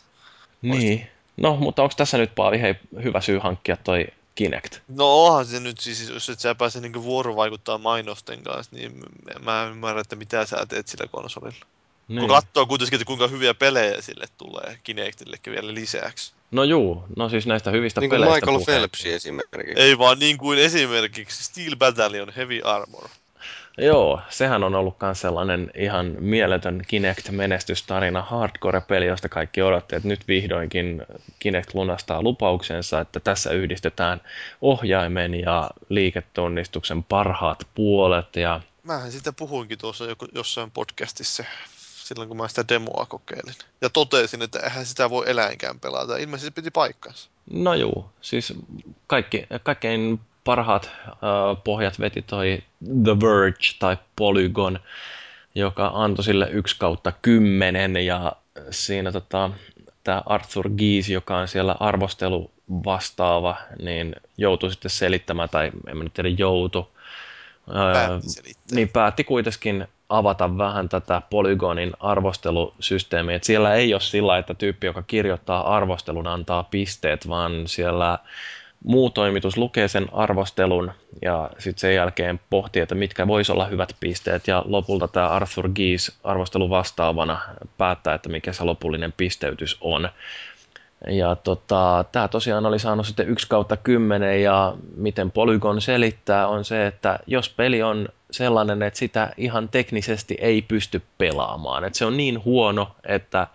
Niin. 0.61 1.07
No, 1.38 1.55
mutta 1.55 1.84
onko 1.84 1.93
tässä 1.97 2.17
nyt 2.17 2.36
Paavi 2.36 2.61
hei, 2.61 2.76
hyvä 3.03 3.22
syy 3.22 3.38
hankkia 3.38 3.78
toi 3.78 4.07
Kinect? 4.40 4.80
No 4.88 5.26
onhan 5.26 5.46
se 5.46 5.60
nyt 5.60 5.80
siis, 5.80 6.10
jos 6.10 6.30
et 6.30 6.40
sä 6.40 6.56
pääse 6.56 6.80
niinku 6.80 7.04
vuorovaikuttaa 7.04 7.78
mainosten 7.78 8.44
kanssa, 8.44 8.76
niin 8.76 9.00
mä 9.40 9.64
en 9.64 9.72
ymmärrä, 9.72 10.02
että 10.02 10.16
mitä 10.16 10.46
sä 10.46 10.66
teet 10.66 10.88
sillä 10.88 11.08
konsolilla. 11.08 11.66
Niin. 12.08 12.20
Kun 12.20 12.30
katsoo 12.30 12.66
kuitenkin, 12.66 12.96
että 12.96 13.06
kuinka 13.06 13.28
hyviä 13.28 13.54
pelejä 13.54 14.02
sille 14.02 14.26
tulee 14.38 14.80
Kinectillekin 14.84 15.54
vielä 15.54 15.74
lisäksi. 15.74 16.34
No 16.52 16.64
juu, 16.64 17.04
no 17.16 17.30
siis 17.30 17.48
näistä 17.48 17.72
hyvistä 17.72 18.02
Niin 18.02 18.10
kuin 18.10 18.22
peleistä 18.22 18.46
Michael 18.46 18.60
puheen. 18.60 18.80
Phelps 18.80 19.06
esimerkiksi. 19.06 19.84
Ei 19.84 19.98
vaan 19.98 20.20
niin 20.20 20.38
kuin 20.38 20.60
esimerkiksi 20.60 21.44
Steel 21.44 21.76
Battalion 21.76 22.34
Heavy 22.36 22.62
Armor. 22.64 23.10
Joo, 23.80 24.22
sehän 24.30 24.64
on 24.64 24.76
ollut 24.76 24.96
myös 25.02 25.22
sellainen 25.22 25.72
ihan 25.76 26.16
mieletön 26.20 26.82
Kinect-menestystarina, 26.88 28.22
hardcore-peli, 28.22 29.06
josta 29.06 29.30
kaikki 29.30 29.62
odotti, 29.62 29.96
että 29.96 30.08
nyt 30.08 30.28
vihdoinkin 30.28 31.06
Kinect 31.40 31.74
lunastaa 31.74 32.22
lupauksensa, 32.22 33.00
että 33.00 33.20
tässä 33.20 33.52
yhdistetään 33.52 34.22
ohjaimen 34.62 35.36
ja 35.36 35.70
liiketunnistuksen 35.90 37.04
parhaat 37.04 37.68
puolet 37.76 38.36
ja 38.36 38.62
Mähän 38.84 39.12
sitä 39.12 39.34
puhuinkin 39.34 39.78
tuossa 39.78 40.06
jossain 40.36 40.72
podcastissa 40.72 41.44
silloin, 41.78 42.28
kun 42.28 42.38
mä 42.38 42.48
sitä 42.48 42.68
demoa 42.70 43.06
kokeilin. 43.10 43.56
Ja 43.82 43.90
totesin, 43.90 44.42
että 44.42 44.60
eihän 44.60 44.86
sitä 44.86 45.10
voi 45.10 45.30
eläinkään 45.30 45.80
pelata. 45.80 46.18
Ilmeisesti 46.18 46.48
se 46.48 46.52
piti 46.52 46.72
paikkansa. 46.72 47.30
No 47.52 47.74
juu, 47.74 48.10
siis 48.22 48.54
kaikki, 49.08 49.48
kaikkein 49.64 50.20
parhaat 50.50 50.91
äh, 51.06 51.64
pohjat 51.64 52.00
veti 52.00 52.22
toi 52.22 52.64
The 53.04 53.20
Verge 53.20 53.68
tai 53.80 53.97
Polygon, 54.16 54.80
joka 55.56 55.91
antoi 55.93 56.24
sille 56.24 56.50
1 56.52 56.76
kautta 56.80 57.12
10 57.22 57.95
ja 57.97 58.34
siinä 58.70 59.12
tota, 59.12 59.52
tämä 60.04 60.24
Arthur 60.26 60.70
Gies, 60.70 61.10
joka 61.10 61.38
on 61.38 61.47
siellä 61.47 61.76
arvostelu 61.80 62.52
vastaava, 62.86 63.56
niin 63.82 64.16
joutui 64.38 64.72
sitten 64.72 64.91
selittämään, 64.91 65.50
tai 65.50 65.72
en 65.88 65.97
mä 65.97 66.04
nyt 66.04 66.14
tiedä 66.14 66.30
joutu, 66.30 66.91
Päätti 67.93 68.54
niin 68.72 68.89
päätti 68.89 69.24
kuitenkin 69.24 69.88
avata 70.10 70.58
vähän 70.58 70.89
tätä 70.89 71.22
Polygonin 71.30 71.93
arvostelusysteemiä. 72.00 73.36
Et 73.36 73.43
siellä 73.43 73.74
ei 73.74 73.93
ole 73.93 74.02
sillä, 74.02 74.38
että 74.38 74.54
tyyppi, 74.54 74.88
joka 74.88 75.04
kirjoittaa 75.04 75.76
arvostelun, 75.76 76.28
antaa 76.28 76.64
pisteet, 76.64 77.28
vaan 77.28 77.68
siellä 77.68 78.20
muu 78.84 79.10
toimitus 79.10 79.58
lukee 79.58 79.88
sen 79.88 80.08
arvostelun 80.12 80.92
ja 81.22 81.50
sitten 81.58 81.82
sen 81.82 81.96
jälkeen 81.96 82.40
pohtii, 82.50 82.82
että 82.82 82.96
mitkä 82.96 83.28
voisi 83.28 83.52
olla 83.52 83.66
hyvät 83.66 83.96
pisteet 84.00 84.48
ja 84.48 84.64
lopulta 84.66 85.08
tämä 85.08 85.28
Arthur 85.28 85.70
Gies 85.70 86.18
arvostelu 86.24 86.70
vastaavana 86.70 87.42
päättää, 87.78 88.14
että 88.14 88.30
mikä 88.30 88.54
se 88.54 88.64
lopullinen 88.64 89.14
pisteytys 89.18 89.78
on. 89.82 90.10
Ja 91.08 91.36
tota, 91.36 92.06
tämä 92.12 92.28
tosiaan 92.28 92.66
oli 92.66 92.80
saanut 92.80 93.06
sitten 93.06 93.28
1 93.28 93.48
kautta 93.48 93.78
10 93.78 94.44
ja 94.44 94.74
miten 94.96 95.32
Polygon 95.32 95.82
selittää 95.82 96.48
on 96.48 96.66
se, 96.66 96.88
että 96.88 97.20
jos 97.28 97.50
peli 97.50 97.84
on 97.84 98.10
sellainen, 98.32 98.82
että 98.84 99.00
sitä 99.00 99.34
ihan 99.38 99.70
teknisesti 99.70 100.38
ei 100.42 100.62
pysty 100.62 101.02
pelaamaan, 101.18 101.84
että 101.84 102.00
se 102.00 102.06
on 102.06 102.18
niin 102.18 102.46
huono, 102.46 102.96
että 103.04 103.48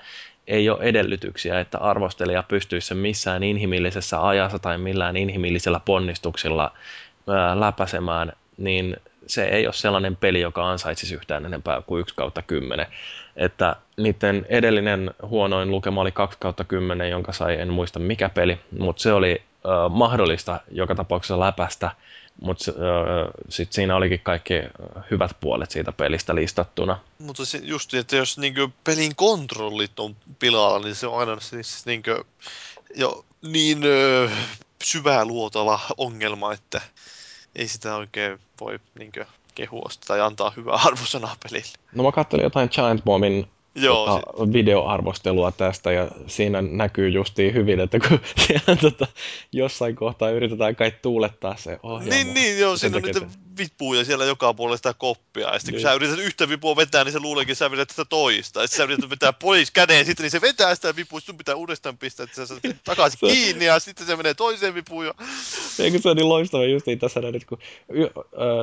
ei 0.47 0.71
ole 0.71 0.83
edellytyksiä, 0.83 1.61
että 1.61 1.79
arvostelija 1.79 2.43
pystyisi 2.43 2.87
sen 2.87 2.97
missään 2.97 3.43
inhimillisessä 3.43 4.27
ajassa 4.27 4.59
tai 4.59 4.79
millään 4.79 5.17
inhimillisellä 5.17 5.81
ponnistuksilla 5.85 6.73
ää, 7.29 7.61
läpäisemään, 7.61 8.33
niin 8.57 8.97
se 9.27 9.45
ei 9.45 9.67
ole 9.67 9.73
sellainen 9.73 10.17
peli, 10.17 10.41
joka 10.41 10.71
ansaitsisi 10.71 11.15
yhtään 11.15 11.47
enempää 11.47 11.83
kuin 11.83 12.01
1 12.01 12.15
kautta 12.15 12.43
10. 12.43 12.87
Että 13.37 13.77
niiden 13.97 14.47
edellinen 14.49 15.11
huonoin 15.23 15.71
lukema 15.71 16.01
oli 16.01 16.13
2 16.13 16.39
kautta 16.41 16.65
10, 16.65 17.11
jonka 17.11 17.33
sai, 17.33 17.61
en 17.61 17.73
muista 17.73 17.99
mikä 17.99 18.29
peli, 18.29 18.59
mutta 18.79 19.03
se 19.03 19.13
oli 19.13 19.43
äh, 19.67 19.91
mahdollista 19.91 20.61
joka 20.71 20.95
tapauksessa 20.95 21.41
läpästä, 21.41 21.91
mutta 22.41 22.71
äh, 22.71 23.31
sitten 23.49 23.75
siinä 23.75 23.97
olikin 23.97 24.21
kaikki 24.21 24.55
hyvät 25.11 25.37
puolet 25.41 25.71
siitä 25.71 25.93
pelistä 25.93 26.35
listattuna. 26.35 26.99
Mutta 27.19 27.45
se 27.45 27.61
just, 27.63 27.95
että 27.95 28.17
jos 28.17 28.39
niinku 28.39 28.73
pelin 28.85 29.17
kontrollit 29.17 30.01
on 30.01 30.17
pilalla, 30.39 30.79
niin 30.79 30.95
se 30.95 31.07
on 31.07 31.19
aina 31.19 31.41
siis 31.41 31.87
niinku 31.87 32.11
jo 32.95 33.25
niin 33.43 33.85
ö, 33.85 34.31
syvää 34.85 35.25
luotava 35.25 35.81
ongelma, 35.97 36.53
että 36.53 36.81
ei 37.57 37.69
sitä 37.69 37.97
oikein 37.97 38.39
voi 38.61 38.79
niinkö 38.99 39.27
kehua 39.55 39.91
sitä 39.91 40.07
tai 40.07 40.21
antaa 40.21 40.53
hyvää 40.57 40.79
arvosanaa 40.85 41.37
pelille. 41.43 41.73
No 41.95 42.03
mä 42.03 42.13
katselin 42.13 42.45
jotain 42.45 42.69
Giant 42.73 43.05
Bombin 43.05 43.49
Joo, 43.75 44.07
tota, 44.07 44.53
videoarvostelua 44.53 45.53
tästä 45.53 45.93
ja 45.93 46.09
siinä 46.27 46.63
näkyy 46.63 47.09
justiin 47.09 47.55
hyvin, 47.55 47.81
että 47.81 47.99
kun 48.09 48.21
siellä 48.47 48.77
tota, 48.81 49.07
jossain 49.53 49.97
kohtaa 49.97 50.31
yritetään 50.31 50.77
kai 50.77 50.93
tuulettaa 51.03 51.57
se 51.57 51.79
ohjelma. 51.83 52.15
Niin, 52.15 52.35
niin, 52.35 52.59
joo, 52.59 52.77
siinä 52.77 52.97
on 52.97 53.03
niitä 53.03 53.21
vipuja 53.59 54.05
siellä 54.05 54.25
joka 54.25 54.55
puolella 54.55 54.77
sitä 54.77 54.95
koppia. 54.99 55.53
Ja 55.53 55.59
sitten 55.59 55.73
kun 55.73 55.77
Niin. 55.77 55.83
sä 55.83 55.93
yrität 55.95 56.19
yhtä 56.19 56.49
vipua 56.49 56.77
vetää, 56.77 57.05
niin 57.05 57.13
se 57.13 57.21
luuleekin, 57.21 57.53
että 57.53 57.59
sä 57.59 57.71
vedät 57.71 57.91
sitä 57.91 58.05
toista. 58.05 58.61
Ja 58.61 58.67
sitten 58.67 58.87
sä 58.87 58.93
yrität 58.93 59.11
vetää 59.11 59.33
pois 59.33 59.71
käden, 59.71 60.07
sitten 60.07 60.25
niin 60.25 60.31
se 60.31 60.41
vetää 60.41 60.75
sitä 60.75 60.97
vipua, 60.97 61.21
sun 61.21 61.37
pitää 61.39 61.55
uudestaan 61.55 61.99
pistää, 61.99 62.25
että 62.25 62.37
sä 62.37 62.47
saat 62.47 62.61
takaisin 62.85 63.19
Se- 63.21 63.27
kiinni, 63.27 63.65
ja 63.65 63.79
sitten 63.79 64.07
se 64.07 64.17
menee 64.17 64.35
toiseen 64.35 64.75
vipuun. 64.75 65.07
Ja... 65.07 65.15
Eikö 65.79 65.99
se 65.99 66.09
on 66.09 66.17
niin 66.17 66.29
loistava 66.29 66.65
justiin 66.65 66.99
tässä 66.99 67.21
näin, 67.21 67.35
että 67.37 67.49
kun 67.49 67.59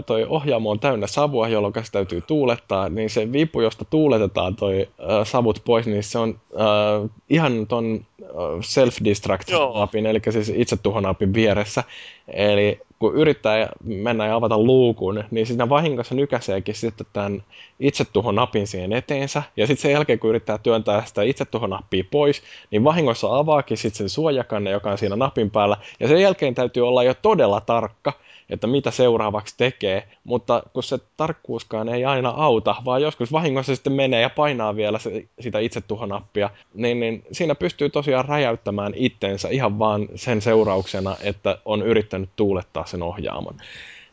toi 0.05 0.25
ohjaamo 0.29 0.71
on 0.71 0.79
täynnä 0.79 1.07
savua, 1.07 1.47
jolloin 1.47 1.73
se 1.83 1.91
täytyy 1.91 2.21
tuulettaa, 2.21 2.89
niin 2.89 3.09
se 3.09 3.31
vipu, 3.31 3.61
josta 3.61 3.85
tuuletetaan 3.85 4.55
toi 4.55 4.89
ö, 5.01 5.25
savut 5.25 5.61
pois, 5.65 5.85
niin 5.85 6.03
se 6.03 6.19
on 6.19 6.39
ö, 6.53 7.09
ihan 7.29 7.67
ton 7.67 8.05
ö, 8.21 8.25
self-destruct-napin, 8.61 10.05
eli 10.05 10.19
siis 10.29 10.51
itsetuhonapin 10.55 11.33
vieressä. 11.33 11.83
Eli 12.27 12.79
kun 12.99 13.15
yrittää 13.15 13.69
mennä 13.83 14.27
ja 14.27 14.35
avata 14.35 14.57
luukun, 14.57 15.23
niin 15.31 15.47
siinä 15.47 15.69
vahingossa 15.69 16.15
nykäseekin 16.15 16.75
sitten 16.75 17.07
tämän 17.13 17.43
itsetuhonapin 17.79 18.67
siihen 18.67 18.93
eteensä. 18.93 19.43
Ja 19.57 19.67
sitten 19.67 19.81
sen 19.81 19.91
jälkeen, 19.91 20.19
kun 20.19 20.29
yrittää 20.29 20.57
työntää 20.57 21.03
sitä 21.05 21.21
itsetuhonappia 21.21 22.03
pois, 22.11 22.41
niin 22.71 22.83
vahingossa 22.83 23.37
avaakin 23.37 23.77
sitten 23.77 23.97
sen 23.97 24.09
suojakanne, 24.09 24.71
joka 24.71 24.91
on 24.91 24.97
siinä 24.97 25.15
napin 25.15 25.51
päällä. 25.51 25.77
Ja 25.99 26.07
sen 26.07 26.21
jälkeen 26.21 26.55
täytyy 26.55 26.87
olla 26.87 27.03
jo 27.03 27.13
todella 27.13 27.61
tarkka, 27.61 28.13
että 28.51 28.67
mitä 28.67 28.91
seuraavaksi 28.91 29.55
tekee, 29.57 30.07
mutta 30.23 30.63
kun 30.73 30.83
se 30.83 30.99
tarkkuuskaan 31.17 31.89
ei 31.89 32.05
aina 32.05 32.29
auta, 32.29 32.75
vaan 32.85 33.01
joskus 33.01 33.31
vahingossa 33.31 33.75
sitten 33.75 33.93
menee 33.93 34.21
ja 34.21 34.29
painaa 34.29 34.75
vielä 34.75 34.99
se, 34.99 35.25
sitä 35.39 35.59
itsetuhonappia, 35.59 36.49
niin, 36.73 36.99
niin 36.99 37.23
siinä 37.31 37.55
pystyy 37.55 37.89
tosiaan 37.89 38.25
räjäyttämään 38.25 38.93
itsensä 38.95 39.49
ihan 39.49 39.79
vaan 39.79 40.07
sen 40.15 40.41
seurauksena, 40.41 41.15
että 41.23 41.57
on 41.65 41.81
yrittänyt 41.81 42.29
tuulettaa 42.35 42.85
sen 42.85 43.03
ohjaamon. 43.03 43.55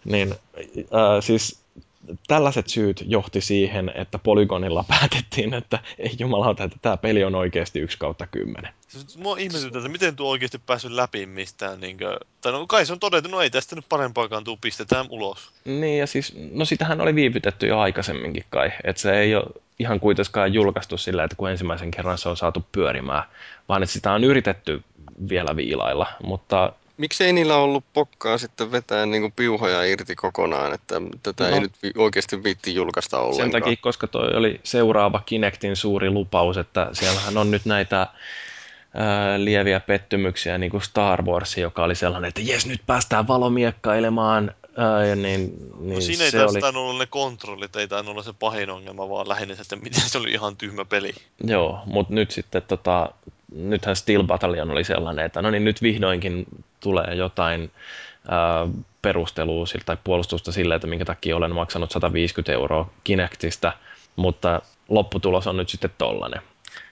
Niin 0.04 0.34
äh, 0.78 1.20
siis 1.20 1.60
tällaiset 2.26 2.68
syyt 2.68 3.04
johti 3.06 3.40
siihen, 3.40 3.92
että 3.94 4.18
Polygonilla 4.18 4.84
päätettiin, 5.00 5.54
että 5.54 5.78
ei 5.98 6.10
jumalauta, 6.18 6.64
että 6.64 6.76
tämä 6.82 6.96
peli 6.96 7.24
on 7.24 7.34
oikeasti 7.34 7.80
1 7.80 7.98
kautta 7.98 8.26
10. 8.26 8.72
Siis 8.88 9.18
Mua 9.18 9.36
ihmetyttää, 9.38 9.78
että 9.78 9.88
miten 9.88 10.16
tuo 10.16 10.30
oikeasti 10.30 10.58
päässyt 10.58 10.92
läpi 10.92 11.26
mistään. 11.26 11.80
Niin 11.80 11.98
kuin... 11.98 12.16
Tai 12.40 12.52
no 12.52 12.66
kai 12.66 12.86
se 12.86 12.92
on 12.92 13.00
todettu, 13.00 13.30
no 13.30 13.40
ei 13.40 13.50
tästä 13.50 13.76
nyt 13.76 13.84
parempaakaan 13.88 14.44
tuu, 14.44 14.58
pistetään 14.60 15.06
ulos. 15.08 15.50
Niin 15.64 15.98
ja 15.98 16.06
siis, 16.06 16.34
no 16.52 16.64
sitähän 16.64 17.00
oli 17.00 17.14
viivytetty 17.14 17.66
jo 17.66 17.78
aikaisemminkin 17.78 18.44
kai, 18.50 18.72
että 18.84 19.02
se 19.02 19.20
ei 19.20 19.34
ole 19.34 19.44
ihan 19.78 20.00
kuitenkaan 20.00 20.54
julkaistu 20.54 20.98
sillä, 20.98 21.24
että 21.24 21.36
kun 21.36 21.50
ensimmäisen 21.50 21.90
kerran 21.90 22.18
se 22.18 22.28
on 22.28 22.36
saatu 22.36 22.66
pyörimään, 22.72 23.22
vaan 23.68 23.82
että 23.82 23.92
sitä 23.92 24.12
on 24.12 24.24
yritetty 24.24 24.82
vielä 25.28 25.56
viilailla, 25.56 26.06
mutta 26.22 26.72
Miksei 26.98 27.32
niillä 27.32 27.56
ollut 27.56 27.84
pokkaa 27.92 28.38
sitten 28.38 28.72
vetää 28.72 29.06
niinku 29.06 29.32
piuhoja 29.36 29.84
irti 29.84 30.16
kokonaan, 30.16 30.74
että 30.74 30.94
tätä 31.22 31.44
no. 31.44 31.50
No. 31.50 31.56
ei 31.56 31.60
nyt 31.60 31.72
oikeasti 31.96 32.42
viitti 32.42 32.74
julkaista 32.74 33.18
ollenkaan. 33.18 33.50
sen 33.50 33.62
takia, 33.62 33.76
koska 33.80 34.06
toi 34.06 34.34
oli 34.34 34.60
seuraava 34.64 35.22
Kinectin 35.26 35.76
suuri 35.76 36.10
lupaus, 36.10 36.56
että 36.56 36.88
siellähän 36.92 37.36
on 37.36 37.50
nyt 37.50 37.64
näitä 37.64 38.06
ää, 38.94 39.44
lieviä 39.44 39.80
pettymyksiä, 39.80 40.58
niin 40.58 40.70
kuin 40.70 40.82
Star 40.82 41.22
Wars, 41.22 41.58
joka 41.58 41.84
oli 41.84 41.94
sellainen, 41.94 42.28
että 42.28 42.40
jes, 42.40 42.66
nyt 42.66 42.82
päästään 42.86 43.28
valomiekkailemaan, 43.28 44.54
ää, 44.76 45.04
ja 45.04 45.16
niin, 45.16 45.54
niin 45.80 45.94
No 45.94 46.00
siinä 46.00 46.24
ei 46.24 46.30
se 46.30 46.44
oli, 46.44 46.60
tainnut 46.60 46.82
olla 46.82 46.98
ne 46.98 47.06
kontrollit, 47.06 47.76
ei 47.76 47.88
tainnut 47.88 48.12
olla 48.12 48.22
se 48.22 48.32
pahin 48.32 48.70
ongelma, 48.70 49.08
vaan 49.08 49.28
lähinnä 49.28 49.54
se, 49.54 49.62
että 49.62 49.76
miten 49.76 50.00
se 50.00 50.18
oli 50.18 50.32
ihan 50.32 50.56
tyhmä 50.56 50.84
peli. 50.84 51.12
Joo, 51.44 51.80
mutta 51.86 52.14
nyt 52.14 52.30
sitten 52.30 52.62
tota, 52.62 53.10
nythän 53.52 53.96
Steel 53.96 54.22
Battalion 54.22 54.70
oli 54.70 54.84
sellainen, 54.84 55.24
että 55.24 55.42
no 55.42 55.50
niin 55.50 55.64
nyt 55.64 55.82
vihdoinkin 55.82 56.46
tulee 56.80 57.14
jotain 57.14 57.70
ää, 58.28 58.68
perustelua 59.02 59.64
tai 59.86 59.96
puolustusta 60.04 60.52
sille, 60.52 60.74
että 60.74 60.86
minkä 60.86 61.04
takia 61.04 61.36
olen 61.36 61.54
maksanut 61.54 61.90
150 61.90 62.52
euroa 62.52 62.90
Kinectistä, 63.04 63.72
mutta 64.16 64.62
lopputulos 64.88 65.46
on 65.46 65.56
nyt 65.56 65.68
sitten 65.68 65.90
tollanen. 65.98 66.42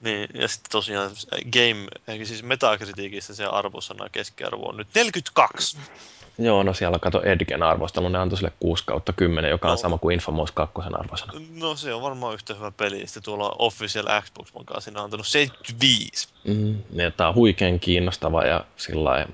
Niin, 0.01 0.29
ja 0.35 0.49
sitten 0.49 0.71
tosiaan 0.71 1.11
game, 1.53 1.87
eli 2.09 2.27
siis 2.27 2.43
metakritiikissä 2.43 3.35
se 3.35 3.45
arvosana 3.45 4.09
keskiarvo 4.09 4.69
on 4.69 4.77
nyt 4.77 4.89
42. 4.95 5.79
Joo, 6.39 6.63
no 6.63 6.75
siellä 6.75 6.99
kato 6.99 7.23
Edgen 7.23 7.63
arvostelu, 7.63 8.09
ne 8.09 8.19
antoi 8.19 8.39
sille 8.39 8.53
6 8.61 8.85
kautta 8.87 9.13
10, 9.13 9.51
joka 9.51 9.69
on 9.69 9.73
No. 9.73 9.77
sama 9.77 9.99
kuin 9.99 10.15
Infamous 10.15 10.53
2 10.53 10.75
arvosana. 11.01 11.33
No 11.61 11.77
se 11.77 11.95
on 11.95 12.03
varmaan 12.03 12.35
yhtä 12.35 12.55
hyvä 12.55 12.71
peli. 12.71 13.07
Sitten 13.07 13.23
tuolla 13.23 13.57
Official 13.59 14.05
Xbox 14.23 14.53
Magazine 14.55 14.99
on 14.99 15.05
antanut 15.05 15.27
75. 15.27 16.29
Mm, 16.45 16.79
niin, 16.93 17.13
tämä 17.17 17.29
on 17.29 17.35
huikean 17.35 17.81
kiinnostava 17.81 18.43
ja 18.43 18.65
sillä 18.77 19.27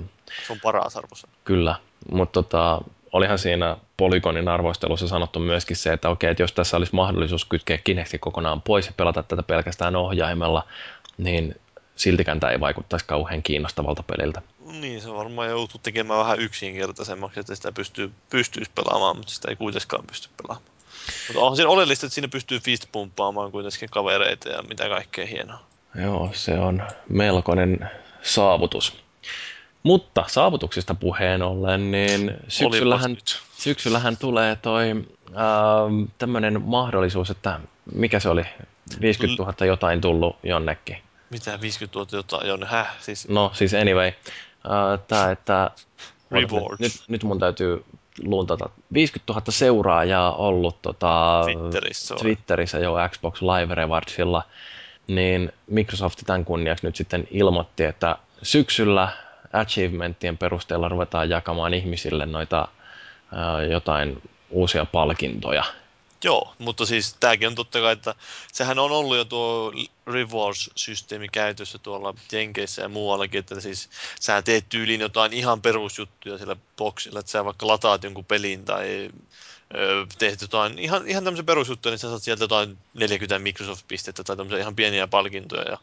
Se 0.46 0.52
on 0.52 0.58
paras 0.62 0.96
arvosana. 0.96 1.32
Kyllä, 1.44 1.74
mutta 2.12 2.42
tota, 2.42 2.80
olihan 3.12 3.38
siinä 3.38 3.76
Polygonin 3.96 4.48
arvostelussa 4.48 5.08
sanottu 5.08 5.38
myöskin 5.38 5.76
se, 5.76 5.92
että 5.92 6.08
okei, 6.08 6.30
että 6.30 6.42
jos 6.42 6.52
tässä 6.52 6.76
olisi 6.76 6.94
mahdollisuus 6.94 7.44
kytkeä 7.44 7.78
Kinecti 7.78 8.18
kokonaan 8.18 8.62
pois 8.62 8.86
ja 8.86 8.92
pelata 8.96 9.22
tätä 9.22 9.42
pelkästään 9.42 9.96
ohjaimella, 9.96 10.62
niin 11.18 11.56
siltikään 12.02 12.40
tämä 12.40 12.50
ei 12.50 12.60
vaikuttaisi 12.60 13.06
kauhean 13.06 13.42
kiinnostavalta 13.42 14.02
peliltä. 14.02 14.42
Niin, 14.80 15.00
se 15.00 15.12
varmaan 15.12 15.48
joutuu 15.48 15.80
tekemään 15.82 16.20
vähän 16.20 16.40
yksinkertaisemmaksi, 16.40 17.40
että 17.40 17.54
sitä 17.54 17.72
pystyy, 17.72 18.12
pystyisi 18.30 18.70
pelaamaan, 18.74 19.16
mutta 19.16 19.32
sitä 19.32 19.48
ei 19.48 19.56
kuitenkaan 19.56 20.04
pysty 20.06 20.28
pelaamaan. 20.42 20.72
Mutta 21.28 21.40
onhan 21.40 21.56
siinä 21.56 21.70
oleellista, 21.70 22.06
että 22.06 22.14
siinä 22.14 22.28
pystyy 22.28 22.60
fist 22.60 22.84
pumppaamaan 22.92 23.52
kuitenkin 23.52 23.88
kavereita 23.90 24.48
ja 24.48 24.62
mitä 24.62 24.88
kaikkea 24.88 25.26
hienoa. 25.26 25.58
Joo, 26.02 26.30
se 26.32 26.58
on 26.58 26.82
melkoinen 27.08 27.90
saavutus. 28.22 29.02
Mutta 29.82 30.24
saavutuksista 30.28 30.94
puheen 30.94 31.42
ollen, 31.42 31.90
niin 31.90 32.34
syksyllähän, 32.48 33.16
syksyllähän 33.58 34.16
tulee 34.16 34.56
toi 34.56 34.90
ähm, 34.90 36.02
tämmöinen 36.18 36.62
mahdollisuus, 36.62 37.30
että 37.30 37.60
mikä 37.94 38.20
se 38.20 38.28
oli, 38.28 38.44
50 39.00 39.42
000 39.42 39.66
jotain 39.66 40.00
tullut 40.00 40.36
jonnekin. 40.42 40.96
Mitä 41.32 41.60
50 41.60 41.98
000 41.98 42.08
jotain, 42.12 42.48
jonne, 42.48 42.66
häh? 42.66 42.96
Siis 43.00 43.28
No 43.28 43.50
siis 43.54 43.74
anyway, 43.74 44.06
äh, 44.08 45.00
tää, 45.08 45.30
että 45.30 45.70
Rewards. 46.30 46.80
Nyt, 46.80 46.92
nyt 47.08 47.22
mun 47.24 47.38
täytyy 47.38 47.84
luntata. 48.24 48.68
50 48.92 49.32
000 49.32 49.44
seuraajaa 49.48 50.34
ollut 50.34 50.82
tota, 50.82 51.42
Twitterissä. 51.44 52.14
Twitterissä 52.14 52.78
jo 52.78 52.94
Xbox 53.08 53.42
Live 53.42 53.74
Rewardsilla, 53.74 54.42
niin 55.06 55.52
Microsoft 55.66 56.18
tämän 56.26 56.44
kunniaksi 56.44 56.86
nyt 56.86 56.96
sitten 56.96 57.28
ilmoitti, 57.30 57.84
että 57.84 58.16
syksyllä 58.42 59.08
achievementtien 59.52 60.38
perusteella 60.38 60.88
ruvetaan 60.88 61.30
jakamaan 61.30 61.74
ihmisille 61.74 62.26
noita 62.26 62.68
ää, 63.32 63.62
jotain 63.62 64.22
uusia 64.50 64.86
palkintoja. 64.86 65.64
Joo, 66.24 66.54
mutta 66.58 66.86
siis 66.86 67.16
tämäkin 67.20 67.48
on 67.48 67.54
totta 67.54 67.80
kai, 67.80 67.92
että 67.92 68.14
sehän 68.52 68.78
on 68.78 68.90
ollut 68.92 69.16
jo 69.16 69.24
tuo 69.24 69.72
rewards-systeemi 70.06 71.28
käytössä 71.28 71.78
tuolla 71.78 72.14
Jenkeissä 72.32 72.82
ja 72.82 72.88
muuallakin, 72.88 73.38
että 73.38 73.60
siis 73.60 73.90
sä 74.20 74.42
teet 74.42 74.68
tyyliin 74.68 75.00
jotain 75.00 75.32
ihan 75.32 75.62
perusjuttuja 75.62 76.38
sillä 76.38 76.56
boksilla, 76.76 77.20
että 77.20 77.32
sä 77.32 77.44
vaikka 77.44 77.66
lataat 77.66 78.04
jonkun 78.04 78.24
pelin 78.24 78.64
tai 78.64 79.10
ö, 79.74 80.06
teet 80.18 80.40
jotain 80.40 80.78
ihan, 80.78 81.08
ihan 81.08 81.24
tämmöisen 81.24 81.46
perusjuttuja, 81.46 81.90
niin 81.90 81.98
sä 81.98 82.08
saat 82.08 82.22
sieltä 82.22 82.44
jotain 82.44 82.78
40 82.94 83.38
Microsoft-pistettä 83.38 84.24
tai 84.24 84.36
tämmöisiä 84.36 84.60
ihan 84.60 84.76
pieniä 84.76 85.06
palkintoja 85.06 85.70
ja 85.70 85.78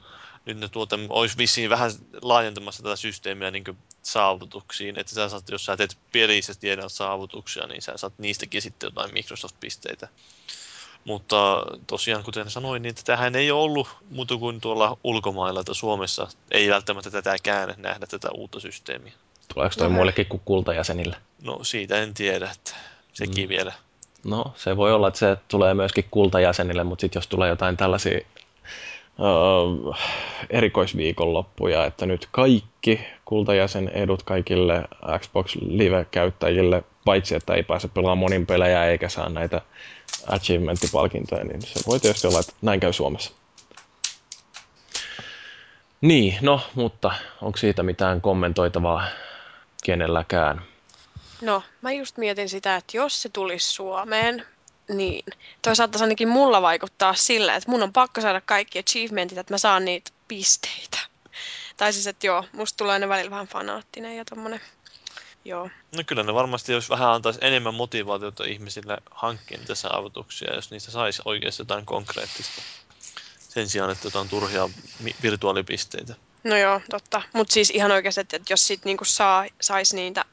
nyt 0.49 0.59
ne 0.59 0.69
tuota, 0.69 0.99
olisi 1.09 1.37
vissiin 1.37 1.69
vähän 1.69 1.91
laajentamassa 2.21 2.83
tätä 2.83 2.95
systeemiä 2.95 3.51
niin 3.51 3.63
saavutuksiin, 4.03 4.99
että 4.99 5.15
sä 5.15 5.29
saat, 5.29 5.49
jos 5.49 5.65
sä 5.65 5.77
teet 5.77 5.97
pelissä 6.11 6.53
tiedän 6.59 6.89
saavutuksia, 6.89 7.67
niin 7.67 7.81
sä 7.81 7.93
saat 7.97 8.13
niistäkin 8.17 8.61
sitten 8.61 8.87
jotain 8.87 9.13
Microsoft-pisteitä. 9.13 10.07
Mutta 11.05 11.63
tosiaan, 11.87 12.23
kuten 12.23 12.49
sanoin, 12.49 12.81
niin 12.81 12.95
tämähän 13.05 13.35
ei 13.35 13.51
ole 13.51 13.61
ollut 13.61 13.87
muuta 14.09 14.37
kuin 14.37 14.61
tuolla 14.61 14.97
ulkomailla, 15.03 15.59
että 15.59 15.73
Suomessa 15.73 16.27
ei 16.51 16.69
välttämättä 16.69 17.11
tätäkään 17.11 17.73
nähdä 17.77 18.05
tätä 18.07 18.29
uutta 18.33 18.59
systeemiä. 18.59 19.13
Tuleeko 19.53 19.75
toi 19.77 19.87
No. 19.89 19.95
muillekin 19.95 20.25
kuin 20.25 20.41
kultajäsenille? 20.45 21.17
No 21.41 21.63
siitä 21.63 22.01
en 22.01 22.13
tiedä, 22.13 22.51
että 22.51 22.75
sekin 23.13 23.45
Mm. 23.45 23.49
vielä. 23.49 23.73
No, 24.23 24.53
se 24.55 24.77
voi 24.77 24.93
olla, 24.93 25.07
että 25.07 25.19
se 25.19 25.37
tulee 25.47 25.73
myöskin 25.73 26.07
kultajäsenille, 26.11 26.83
mutta 26.83 27.01
sitten 27.01 27.19
jos 27.19 27.27
tulee 27.27 27.49
jotain 27.49 27.77
tällaisia 27.77 28.19
uh, 29.19 29.95
erikoisviikonloppuja, 30.49 31.85
että 31.85 32.05
nyt 32.05 32.27
kaikki 32.31 32.99
kultajäsen 33.25 33.89
edut 33.89 34.23
kaikille 34.23 34.83
Xbox 35.19 35.55
Live-käyttäjille, 35.61 36.83
paitsi 37.05 37.35
että 37.35 37.53
ei 37.53 37.63
pääse 37.63 37.87
pelaamaan 37.87 38.17
monin 38.17 38.45
pelejä 38.45 38.85
eikä 38.85 39.09
saa 39.09 39.29
näitä 39.29 39.61
achievement-palkintoja, 40.27 41.43
niin 41.43 41.61
se 41.61 41.79
voi 41.87 41.99
tietysti 41.99 42.27
olla, 42.27 42.39
että 42.39 42.53
näin 42.61 42.79
käy 42.79 42.93
Suomessa. 42.93 43.31
Niin, 46.01 46.37
no, 46.41 46.61
mutta 46.75 47.11
onko 47.41 47.57
siitä 47.57 47.83
mitään 47.83 48.21
kommentoitavaa 48.21 49.03
kenelläkään? 49.83 50.61
No, 51.41 51.63
mä 51.81 51.91
just 51.91 52.17
mietin 52.17 52.49
sitä, 52.49 52.75
että 52.75 52.97
jos 52.97 53.21
se 53.21 53.29
tulisi 53.29 53.73
Suomeen, 53.73 54.45
niin 54.89 55.25
toisaalta 55.61 55.97
se 55.97 56.03
ainakin 56.03 56.27
mulla 56.27 56.61
vaikuttaa 56.61 57.13
sillä, 57.13 57.55
että 57.55 57.71
mun 57.71 57.83
on 57.83 57.93
pakko 57.93 58.21
saada 58.21 58.41
kaikki 58.41 58.79
achievementit, 58.79 59.37
että 59.37 59.53
mä 59.53 59.57
saan 59.57 59.85
niitä 59.85 60.11
pisteitä. 60.27 60.99
Tai 61.77 61.93
siis, 61.93 62.07
että 62.07 62.27
joo, 62.27 62.45
musta 62.51 62.77
tulee 62.77 62.93
aina 62.93 63.09
välillä 63.09 63.31
vähän 63.31 63.47
fanaattinen 63.47 64.17
ja 64.17 64.25
tommonen, 64.25 64.61
joo. 65.45 65.69
No 65.95 66.03
kyllä 66.07 66.23
ne 66.23 66.33
varmasti, 66.33 66.71
jos 66.71 66.89
vähän 66.89 67.09
antaisi 67.09 67.39
enemmän 67.41 67.73
motivaatiota 67.73 68.43
ihmisille 68.43 68.97
hankkia 69.11 69.57
niitä 69.57 69.75
saavutuksia, 69.75 70.55
jos 70.55 70.71
niistä 70.71 70.91
saisi 70.91 71.21
oikeasti 71.25 71.61
jotain 71.61 71.85
konkreettista. 71.85 72.61
Sen 73.39 73.69
sijaan, 73.69 73.91
että 73.91 74.07
jotain 74.07 74.29
turhia 74.29 74.69
virtuaalipisteitä. 75.21 76.15
No 76.43 76.57
joo, 76.57 76.81
totta. 76.89 77.21
Mutta 77.33 77.53
siis 77.53 77.69
ihan 77.69 77.91
oikeasti, 77.91 78.21
että 78.21 78.41
jos 78.49 78.67
sit 78.67 78.85
niinku 78.85 79.05
saa, 79.05 79.45
sais 79.61 79.93
niitä 79.93 80.25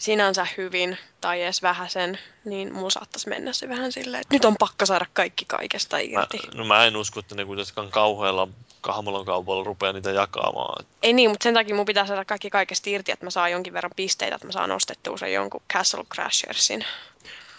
sinänsä 0.00 0.46
hyvin 0.56 0.98
tai 1.20 1.42
edes 1.42 1.62
vähäsen, 1.62 2.18
niin 2.44 2.74
mulla 2.74 2.90
saattaisi 2.90 3.28
mennä 3.28 3.52
se 3.52 3.68
vähän 3.68 3.92
silleen, 3.92 4.20
että 4.20 4.34
nyt 4.34 4.44
on 4.44 4.56
pakko 4.58 4.86
saada 4.86 5.06
kaikki 5.12 5.44
kaikesta 5.44 5.96
Mä, 5.96 6.02
irti. 6.02 6.40
no 6.54 6.64
mä 6.64 6.84
en 6.86 6.96
usko, 6.96 7.20
että 7.20 7.34
ne 7.34 7.44
kuitenkaan 7.44 7.90
kauhealla 7.90 8.48
kahmolon 8.80 9.26
kaupalla 9.26 9.64
rupeaa 9.64 9.92
niitä 9.92 10.10
jakamaan. 10.10 10.86
Ei 11.02 11.12
niin, 11.12 11.30
mutta 11.30 11.44
sen 11.44 11.54
takia 11.54 11.74
mun 11.74 11.84
pitää 11.84 12.06
saada 12.06 12.24
kaikki 12.24 12.50
kaikesta 12.50 12.90
irti, 12.90 13.12
että 13.12 13.26
mä 13.26 13.30
saan 13.30 13.52
jonkin 13.52 13.72
verran 13.72 13.92
pisteitä, 13.96 14.34
että 14.34 14.46
mä 14.46 14.52
saan 14.52 14.72
ostettua 14.72 15.16
sen 15.16 15.32
jonkun 15.32 15.62
Castle 15.72 16.04
Crashersin. 16.14 16.84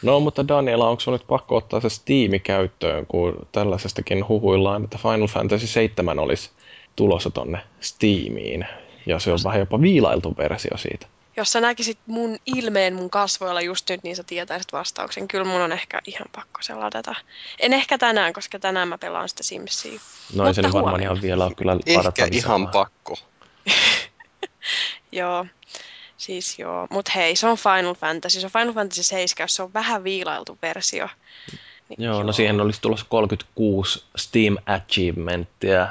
No, 0.02 0.20
mutta 0.20 0.48
Daniela, 0.48 0.90
onko 0.90 1.00
sun 1.00 1.14
nyt 1.14 1.28
pakko 1.28 1.56
ottaa 1.56 1.82
se 1.82 1.90
Steam 1.90 2.32
käyttöön, 2.44 3.06
kun 3.06 3.48
tällaisestakin 3.52 4.28
huhuillaan, 4.28 4.84
että 4.84 4.98
Final 4.98 5.28
Fantasy 5.28 5.68
7 5.68 6.20
olisi 6.20 6.50
tulossa 6.96 7.30
tonne 7.30 7.60
Steamiin, 7.80 8.66
ja 9.06 9.20
se 9.20 9.32
on 9.32 9.40
vähän 9.44 9.60
jopa 9.60 9.82
viilailtu 9.82 10.38
versio 10.38 10.78
siitä. 10.78 11.08
Jos 11.42 11.52
sä 11.52 11.62
näkisit 11.62 11.98
mun 12.06 12.38
ilmeen 12.46 12.94
mun 12.94 13.10
kasvoilla 13.10 13.62
just 13.62 13.90
nyt, 13.90 14.04
niin 14.04 14.16
sä 14.16 14.24
tietäisit 14.24 14.74
vastauksen. 14.74 15.28
Kyllä 15.28 15.46
mun 15.46 15.62
on 15.62 15.72
ehkä 15.72 16.02
ihan 16.08 16.28
pakko 16.36 16.60
ladata. 16.76 17.16
En 17.60 17.74
ehkä 17.74 17.98
tänään, 17.98 18.34
koska 18.34 18.60
tänään 18.60 18.88
mä 18.88 18.98
pelaan 18.98 19.30
sitä 19.30 19.44
Simsia. 19.44 19.92
No 19.92 20.48
ei 20.48 20.54
se 20.54 20.62
Mutta 20.62 20.62
nyt 20.62 20.74
varmaan 20.74 20.84
huomenna. 20.84 21.04
ihan 21.04 21.22
vielä 21.22 21.46
ole 21.46 21.54
kyllä 21.56 21.78
Ehkä 21.86 22.28
ihan 22.32 22.68
pakko. 22.68 23.18
Joo, 25.12 25.46
siis 26.18 26.60
joo. 26.60 26.88
Mut 26.90 27.16
hei, 27.16 27.36
se 27.36 27.48
on 27.48 27.58
Final 27.58 27.96
Fantasy. 27.96 28.40
Se 28.40 28.46
on 28.46 28.52
Final 28.52 28.74
Fantasy 28.74 29.04
7, 29.04 29.44
jos 29.44 29.56
se 29.56 29.64
on 29.64 29.74
vähän 29.74 30.04
viilailtu 30.04 30.58
versio. 30.62 31.10
Niin, 31.90 32.04
Joo, 32.04 32.24
no 32.24 32.34
siihen 32.34 32.62
olisi 32.62 32.82
tulossa 32.82 33.06
36 33.10 34.06
Steam 34.18 34.58
Achievementtia, 34.66 35.74
ja 35.76 35.88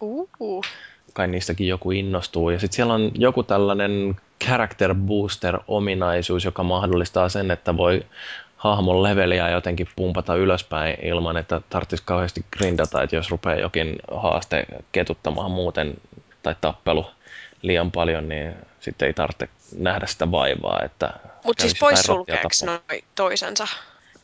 Uh, 0.00 0.64
kai 1.12 1.28
niistäkin 1.28 1.68
joku 1.68 1.90
innostuu. 1.90 2.50
Ja 2.50 2.58
sitten 2.58 2.76
siellä 2.76 2.94
on 2.94 3.10
joku 3.14 3.42
tällainen 3.42 4.16
character 4.44 4.94
booster-ominaisuus, 4.94 6.44
joka 6.44 6.62
mahdollistaa 6.62 7.28
sen, 7.28 7.50
että 7.50 7.76
voi 7.76 8.06
hahmon 8.56 9.02
leveliä 9.02 9.50
jotenkin 9.50 9.88
pumpata 9.96 10.34
ylöspäin 10.34 10.96
ilman, 11.02 11.36
että 11.36 11.60
tarvitsisi 11.70 12.02
kauheasti 12.06 12.44
grindata, 12.58 13.02
että 13.02 13.16
jos 13.16 13.30
rupeaa 13.30 13.60
jokin 13.60 13.96
haaste 14.14 14.66
ketuttamaan 14.92 15.50
muuten 15.50 15.94
tai 16.42 16.54
tappelu 16.60 17.06
liian 17.62 17.90
paljon, 17.90 18.28
niin 18.28 18.54
sitten 18.80 19.06
ei 19.06 19.14
tarvitse 19.14 19.48
nähdä 19.78 20.06
sitä 20.06 20.30
vaivaa, 20.30 20.82
että 20.84 21.12
Mutta 21.44 21.60
siis 21.62 21.74
kävisi 21.74 21.84
jotain 21.84 21.96
poissulkeeko 21.96 22.42
rottia 22.42 22.66
tappaa. 22.66 22.86
noi 22.90 23.04
toisensa? 23.14 23.66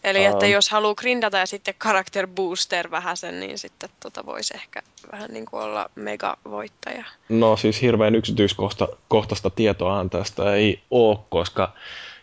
Eli 0.05 0.24
että 0.24 0.44
Ähm. 0.44 0.53
jos 0.53 0.70
haluaa 0.70 0.94
grindata 0.94 1.38
ja 1.38 1.46
sitten 1.46 1.74
character 1.82 2.26
booster 2.26 2.90
vähän 2.90 3.16
sen, 3.16 3.40
niin 3.40 3.59
sitten 3.59 3.88
tota 4.03 4.26
voisi 4.26 4.55
ehkä 4.55 4.82
vähän 5.12 5.30
niin 5.30 5.46
kuin 5.46 5.62
olla 5.62 5.90
mega 5.94 6.36
voittaja. 6.51 7.05
No 7.28 7.57
siis 7.57 7.82
hirveän 7.82 8.14
yksityiskohtaista 8.14 9.51
tietoahan 9.51 10.11
tästä 10.11 10.55
ei 10.55 10.80
ole, 10.90 11.18
koska 11.28 11.72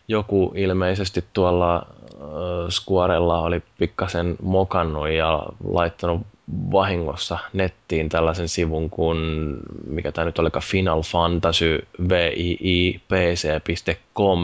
joku 0.07 0.53
ilmeisesti 0.55 1.23
tuolla 1.33 1.75
äh, 1.75 1.81
Squarella 2.69 3.41
oli 3.41 3.61
pikkasen 3.79 4.35
mokannut 4.41 5.09
ja 5.09 5.43
laittanut 5.67 6.21
vahingossa 6.71 7.37
nettiin 7.53 8.09
tällaisen 8.09 8.47
sivun 8.47 8.89
kuin, 8.89 9.17
mikä 9.87 10.11
tämä 10.11 10.25
nyt 10.25 10.39
olikaan, 10.39 10.63
Final 10.63 11.01
Fantasy 11.01 11.87
viipc.com. 12.09 14.43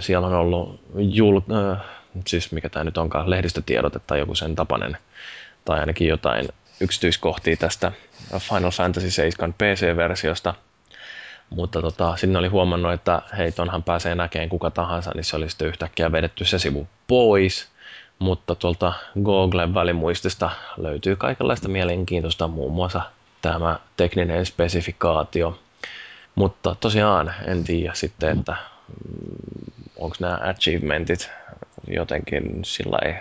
Siellä 0.00 0.26
on 0.26 0.34
ollut 0.34 0.80
jul, 0.94 1.40
äh, 1.52 1.78
siis 2.26 2.52
mikä 2.52 2.68
tämä 2.68 2.84
nyt 2.84 2.98
onkaan, 2.98 3.30
lehdistötiedote 3.30 3.98
tai 3.98 4.18
joku 4.18 4.34
sen 4.34 4.54
tapainen, 4.54 4.98
tai 5.64 5.80
ainakin 5.80 6.08
jotain 6.08 6.48
yksityiskohtia 6.80 7.56
tästä 7.56 7.92
Final 8.38 8.70
Fantasy 8.70 9.10
7 9.10 9.52
PC-versiosta. 9.52 10.54
Mutta 11.50 11.82
tota, 11.82 12.16
sinne 12.16 12.38
oli 12.38 12.48
huomannut, 12.48 12.92
että 12.92 13.22
hei, 13.38 13.52
tonhan 13.52 13.82
pääsee 13.82 14.14
näkemään 14.14 14.48
kuka 14.48 14.70
tahansa, 14.70 15.10
niin 15.14 15.24
se 15.24 15.36
oli 15.36 15.50
sitten 15.50 15.68
yhtäkkiä 15.68 16.12
vedetty 16.12 16.44
se 16.44 16.58
sivu 16.58 16.88
pois. 17.06 17.68
Mutta 18.18 18.54
tuolta 18.54 18.92
Googlen 19.24 19.74
välimuistista 19.74 20.50
löytyy 20.76 21.16
kaikenlaista 21.16 21.68
mielenkiintoista, 21.68 22.48
muun 22.48 22.72
muassa 22.72 23.00
tämä 23.42 23.78
tekninen 23.96 24.46
spesifikaatio. 24.46 25.58
Mutta 26.34 26.76
tosiaan 26.80 27.34
en 27.44 27.64
tiedä 27.64 27.94
sitten, 27.94 28.38
että 28.38 28.56
onko 29.96 30.16
nämä 30.20 30.38
achievementit 30.42 31.30
jotenkin 31.90 32.64
sillä 32.64 32.98
ei 33.04 33.14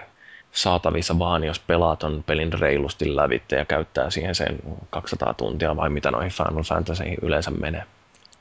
saatavissa 0.52 1.20
vaan, 1.20 1.44
jos 1.44 1.60
pelaat 1.60 2.04
on 2.04 2.24
pelin 2.24 2.54
reilusti 2.54 3.16
lävitte 3.16 3.56
ja 3.56 3.66
käyttää 3.66 4.10
siihen 4.10 4.36
sen 4.36 4.60
200 4.90 5.34
tuntia 5.34 5.76
vai 5.76 5.90
mitä 5.90 6.12
noihin 6.12 6.32
Final 6.32 6.64
Fantasy 6.64 7.04
yleensä 7.22 7.52
menee. 7.52 7.84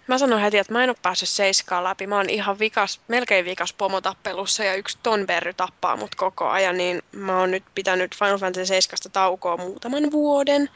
Mä 0.07 0.19
sanon 0.19 0.41
heti, 0.41 0.59
että 0.59 0.73
mä 0.73 0.85
en 0.85 0.91
ole 0.91 0.97
päässyt 1.03 1.29
seiskaan 1.29 1.85
läpi. 1.85 2.07
Mä 2.07 2.17
oon 2.17 2.31
ihan 2.31 2.59
vikas, 2.59 3.01
melkein 3.09 3.45
vikas 3.45 3.73
pomotappelussa 3.73 4.65
ja 4.65 4.75
yksi 4.75 4.99
tonberry 5.03 5.55
tappaa 5.55 5.97
mut 5.97 6.15
koko 6.15 6.49
ajan, 6.49 6.77
niin 6.77 7.03
mä 7.13 7.41
oon 7.41 7.51
nyt 7.51 7.65
pitänyt 7.75 8.17
Final 8.17 8.39
Fantasy 8.39 8.67
7 8.67 9.13
taukoa 9.13 9.57
muutaman 9.57 10.13
vuoden. 10.13 10.71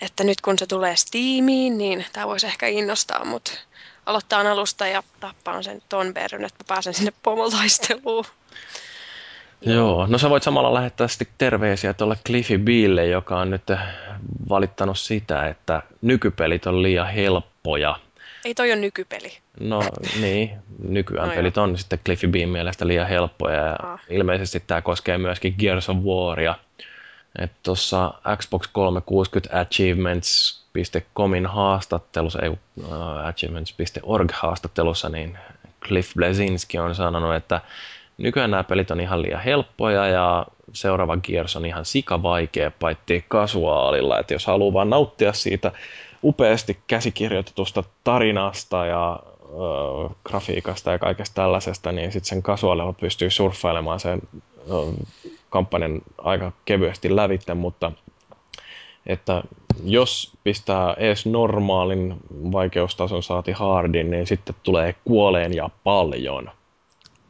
Että 0.00 0.24
nyt 0.24 0.40
kun 0.40 0.58
se 0.58 0.66
tulee 0.66 0.96
Steamiin, 0.96 1.78
niin 1.78 2.06
tää 2.12 2.26
voisi 2.26 2.46
ehkä 2.46 2.66
innostaa 2.66 3.24
mut 3.24 3.66
aloittaa 4.06 4.40
alusta 4.40 4.86
ja 4.86 5.02
tappaa 5.20 5.62
sen 5.62 5.82
tonberryn, 5.88 6.44
että 6.44 6.64
mä 6.64 6.68
pääsen 6.68 6.94
sinne 6.94 7.12
pomotaisteluun. 7.22 8.24
Joo, 9.60 10.06
no 10.06 10.18
sä 10.18 10.30
voit 10.30 10.42
samalla 10.42 10.74
lähettää 10.74 11.08
sitten 11.08 11.28
terveisiä 11.38 11.94
tuolle 11.94 12.16
Cliffy 12.26 12.58
Bille, 12.58 13.06
joka 13.06 13.40
on 13.40 13.50
nyt 13.50 13.62
valittanut 14.48 14.98
sitä, 14.98 15.46
että 15.48 15.82
nykypelit 16.02 16.66
on 16.66 16.82
liian 16.82 17.08
helppoja. 17.08 17.96
Ei 18.44 18.54
toi 18.54 18.72
ole 18.72 18.80
nykypeli. 18.80 19.38
No 19.60 19.82
niin, 20.20 20.50
nykyään 20.88 21.28
No 21.30 21.34
pelit 21.34 21.58
on 21.58 21.78
sitten 21.78 21.98
Cliffy 22.04 22.28
Bean 22.28 22.48
mielestä 22.48 22.86
liian 22.86 23.08
helppoja 23.08 23.56
ja 23.56 23.76
Ah. 23.82 24.00
ilmeisesti 24.10 24.64
tämä 24.66 24.82
koskee 24.82 25.18
myöskin 25.18 25.54
Gears 25.58 25.88
of 25.88 25.96
Waria. 25.96 26.54
Että 27.38 27.56
tuossa 27.62 28.14
Xbox 28.36 28.68
360 28.72 29.60
Achievements.comin 29.60 31.46
haastattelussa, 31.46 32.42
ei 32.42 32.48
uh, 32.48 32.58
Achievements.org 33.24 34.30
haastattelussa, 34.32 35.08
niin 35.08 35.38
Cliff 35.84 36.14
Blesinski 36.14 36.78
on 36.78 36.94
sanonut, 36.94 37.34
että 37.34 37.60
nykyään 38.20 38.50
nämä 38.50 38.64
pelit 38.64 38.90
on 38.90 39.00
ihan 39.00 39.22
liian 39.22 39.42
helppoja 39.42 40.06
ja 40.06 40.46
seuraava 40.72 41.16
Gears 41.16 41.56
on 41.56 41.66
ihan 41.66 41.84
sikavaikea 41.84 42.70
paitsi 42.70 43.24
kasuaalilla, 43.28 44.18
että 44.18 44.34
jos 44.34 44.46
haluaa 44.46 44.72
vaan 44.72 44.90
nauttia 44.90 45.32
siitä 45.32 45.72
upeasti 46.24 46.78
käsikirjoitetusta 46.86 47.84
tarinasta 48.04 48.86
ja 48.86 49.20
ö, 49.44 50.14
grafiikasta 50.24 50.90
ja 50.90 50.98
kaikesta 50.98 51.34
tällaisesta, 51.34 51.92
niin 51.92 52.12
sitten 52.12 52.28
sen 52.28 52.42
kasuaalilla 52.42 52.92
pystyy 52.92 53.30
surffailemaan 53.30 54.00
sen 54.00 54.22
ö, 54.70 55.04
kampanjan 55.50 56.00
aika 56.18 56.52
kevyesti 56.64 57.16
lävitte, 57.16 57.54
mutta 57.54 57.92
että 59.06 59.42
jos 59.84 60.32
pistää 60.44 60.94
edes 60.98 61.26
normaalin 61.26 62.16
vaikeustason 62.52 63.22
saati 63.22 63.52
hardin, 63.52 64.10
niin 64.10 64.26
sitten 64.26 64.54
tulee 64.62 64.94
kuoleen 65.04 65.54
ja 65.54 65.70
paljon. 65.84 66.50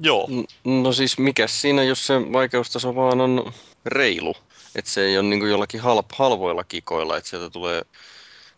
Joo. 0.03 0.29
No 0.65 0.93
siis 0.93 1.19
mikä 1.19 1.47
siinä, 1.47 1.83
jos 1.83 2.07
se 2.07 2.15
vaikeustaso 2.33 2.95
vaan 2.95 3.21
on 3.21 3.53
reilu. 3.85 4.35
Että 4.75 4.91
se 4.91 5.05
ei 5.05 5.19
ole 5.19 5.29
niin 5.29 5.51
jollakin 5.51 5.81
halp, 5.81 6.07
halvoilla 6.13 6.65
kikoilla, 6.65 7.17
että 7.17 7.31
sieltä 7.31 7.51
tulee 7.51 7.83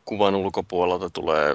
kuvan 0.04 0.34
ulkopuolelta 0.34 1.10
tulee 1.10 1.54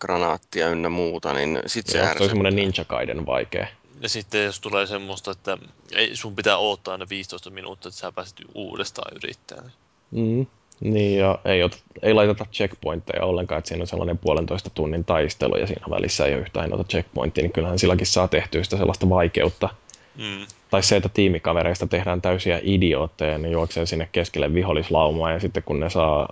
granaattia 0.00 0.68
ynnä 0.68 0.88
muuta, 0.88 1.32
niin 1.32 1.62
sit 1.66 1.86
se 1.86 1.92
Se 1.92 2.22
on 2.22 2.28
semmoinen 2.28 2.56
Ninja 2.56 2.84
Gaiden 2.88 3.26
vaikea. 3.26 3.66
Ja 4.00 4.08
sitten 4.08 4.44
jos 4.44 4.60
tulee 4.60 4.86
semmoista, 4.86 5.30
että 5.30 5.58
ei, 5.92 6.16
sun 6.16 6.36
pitää 6.36 6.58
odottaa 6.58 6.92
aina 6.92 7.06
15 7.08 7.50
minuuttia, 7.50 7.88
että 7.88 8.00
sä 8.00 8.12
pääset 8.12 8.36
uudestaan 8.54 9.16
yrittämään. 9.16 9.72
Mm. 10.10 10.46
Niin, 10.80 11.18
ja 11.18 11.38
ei, 11.44 11.62
ot, 11.62 11.78
ei 12.02 12.14
laiteta 12.14 12.46
checkpointteja 12.52 13.24
ollenkaan, 13.24 13.58
että 13.58 13.68
siinä 13.68 13.82
on 13.82 13.86
sellainen 13.86 14.18
puolentoista 14.18 14.70
tunnin 14.70 15.04
taistelu 15.04 15.56
ja 15.56 15.66
siinä 15.66 15.86
välissä 15.90 16.26
ei 16.26 16.34
ole 16.34 16.40
yhtään 16.40 16.70
noita 16.70 16.84
checkpointtia, 16.84 17.42
niin 17.42 17.52
kyllähän 17.52 17.78
silläkin 17.78 18.06
saa 18.06 18.28
tehtyä 18.28 18.64
sitä 18.64 18.76
sellaista 18.76 19.08
vaikeutta. 19.08 19.68
Mm. 20.16 20.46
Tai 20.70 20.82
se, 20.82 20.96
että 20.96 21.08
tiimikavereista 21.08 21.86
tehdään 21.86 22.22
täysiä 22.22 22.60
idiootteja, 22.62 23.38
niin 23.38 23.52
juoksee 23.52 23.86
sinne 23.86 24.08
keskelle 24.12 24.54
vihollislaumaa 24.54 25.32
ja 25.32 25.40
sitten 25.40 25.62
kun 25.62 25.80
ne 25.80 25.90
saa 25.90 26.28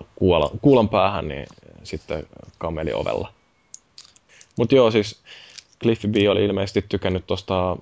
kuulan 0.60 0.88
päähän, 0.88 1.28
niin 1.28 1.46
sitten 1.82 2.26
kameli 2.58 2.92
ovella. 2.92 3.32
Mutta 4.56 4.74
joo, 4.74 4.90
siis 4.90 5.22
Cliffy 5.82 6.08
B 6.08 6.14
oli 6.30 6.44
ilmeisesti 6.44 6.84
tykännyt 6.88 7.26
tosta, 7.26 7.76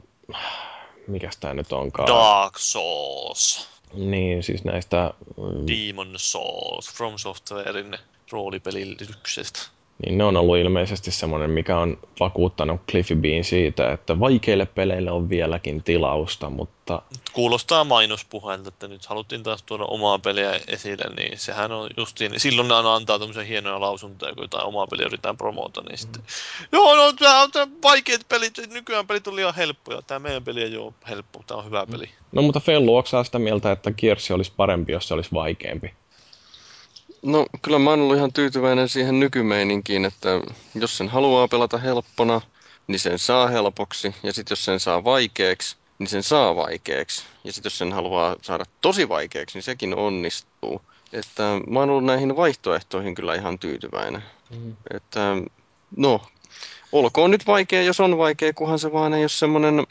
mikäs 1.06 1.36
tää 1.36 1.55
nyt 1.55 1.72
onkaan? 1.72 2.09
Dark 2.09 2.59
Souls, 2.59 3.68
Niin, 3.94 4.43
siis 4.43 4.64
näistä 4.64 5.14
mm, 5.36 5.66
Demon 5.66 6.14
Souls, 6.16 6.94
From 6.94 7.19
Softwarein 7.19 7.98
roolipelilyksestä. 8.32 9.60
Niin 10.07 10.19
ne 10.19 10.24
on 10.24 10.37
ollut 10.37 10.57
ilmeisesti 10.57 11.11
semmoinen, 11.11 11.51
mikä 11.51 11.79
on 11.79 11.99
vakuuttanut 12.20 12.81
Cliffy 12.91 13.16
Bean 13.16 13.45
siitä, 13.45 13.93
että 13.93 14.20
vaikeille 14.20 14.66
peleille 14.66 15.11
on 15.11 15.29
vieläkin 15.29 15.83
tilausta, 15.83 16.51
mutta 16.51 17.03
Kuulostaa 17.33 17.85
mainospuheelta, 17.85 18.69
että 18.69 18.89
nyt 18.89 19.07
haluttiin 19.07 19.43
taas 19.43 19.62
tuoda 19.62 19.85
omaa 19.85 20.19
peliä 20.19 20.61
esille, 20.66 21.05
niin 21.16 21.39
sehän 21.39 21.73
on 21.73 21.91
justiin, 21.97 22.41
silloin 22.41 22.69
ne 22.69 22.74
aina 22.74 22.95
antaa 22.95 23.19
tämmöisiä 23.19 23.45
hienoja 23.45 23.81
lausuntoja, 23.81 24.35
kun 24.35 24.45
jotain 24.45 24.66
omaa 24.66 24.87
peliä 24.87 25.07
yritetään 25.07 25.37
promota, 25.37 25.83
niin 25.89 25.99
sitten, 25.99 26.23
joo, 26.73 26.97
no 26.97 27.12
tää 27.12 27.43
on 27.43 27.51
tää 27.51 27.66
vaikeat 27.83 28.29
pelit, 28.29 28.55
nykyään 28.73 29.07
pelit 29.07 29.27
on 29.27 29.37
liian 29.37 29.55
helppoja, 29.55 30.03
tää 30.03 30.19
meidän 30.19 30.45
peli 30.45 30.62
ei 30.62 30.77
ole 30.77 30.93
helppo, 31.09 31.43
tää 31.47 31.57
on 31.57 31.65
hyvä 31.65 31.87
peli. 31.91 32.11
No 32.33 32.43
mutta 32.43 32.61
Fellu, 32.61 32.97
onko 32.97 33.24
sitä 33.24 33.39
mieltä, 33.39 33.73
että 33.73 33.91
Gears 33.93 34.31
olisi 34.31 34.53
parempi, 34.57 34.93
jos 34.93 35.09
se 35.09 35.15
olisi 35.15 35.31
vaikeampi? 35.33 35.95
No 37.23 37.47
kyllä 37.62 37.78
mä 37.78 37.90
oon 37.90 38.01
ollut 38.01 38.16
ihan 38.16 38.32
tyytyväinen 38.32 38.89
siihen 38.89 39.20
nykymeininkiin, 39.20 40.05
että 40.05 40.28
jos 40.74 40.97
sen 40.99 41.09
haluaa 41.09 41.49
pelata 41.49 41.78
helppona, 41.78 42.40
niin 42.86 43.01
sen 43.01 43.19
saa 43.19 43.47
helpoksi. 43.47 44.15
Ja 44.23 44.32
sitten 44.32 44.53
jos 44.53 44.65
sen 44.65 44.81
saa 44.81 45.05
vaikeaksi, 45.05 45.77
niin 45.99 46.09
sen 46.09 46.23
saa 46.23 46.57
vaikeaksi. 46.57 47.24
Ja 47.44 47.53
sitten 47.53 47.70
jos 47.70 47.78
sen 47.78 47.93
haluaa 47.93 48.36
saada 48.43 48.65
tosi 48.81 49.09
vaikeaksi, 49.09 49.57
niin 49.57 49.62
sekin 49.62 49.94
onnistuu. 49.94 50.82
Että 51.12 51.43
mä 51.66 51.78
oon 51.78 51.90
ollut 51.90 52.05
näihin 52.05 52.36
vaihtoehtoihin 52.36 53.15
kyllä 53.15 53.35
ihan 53.35 53.59
tyytyväinen. 53.59 54.23
Mm. 54.51 54.77
Että 54.94 55.36
no, 55.97 56.20
olkoon 56.93 57.31
nyt 57.31 57.47
vaikea, 57.47 57.82
jos 57.82 58.01
on 58.01 58.19
vaikea, 58.19 58.53
kunhan 58.53 58.78
se 58.78 58.93
vaan 58.93 59.15
ei 59.15 59.23
ole 59.23 59.28
semmoinen 59.28 59.86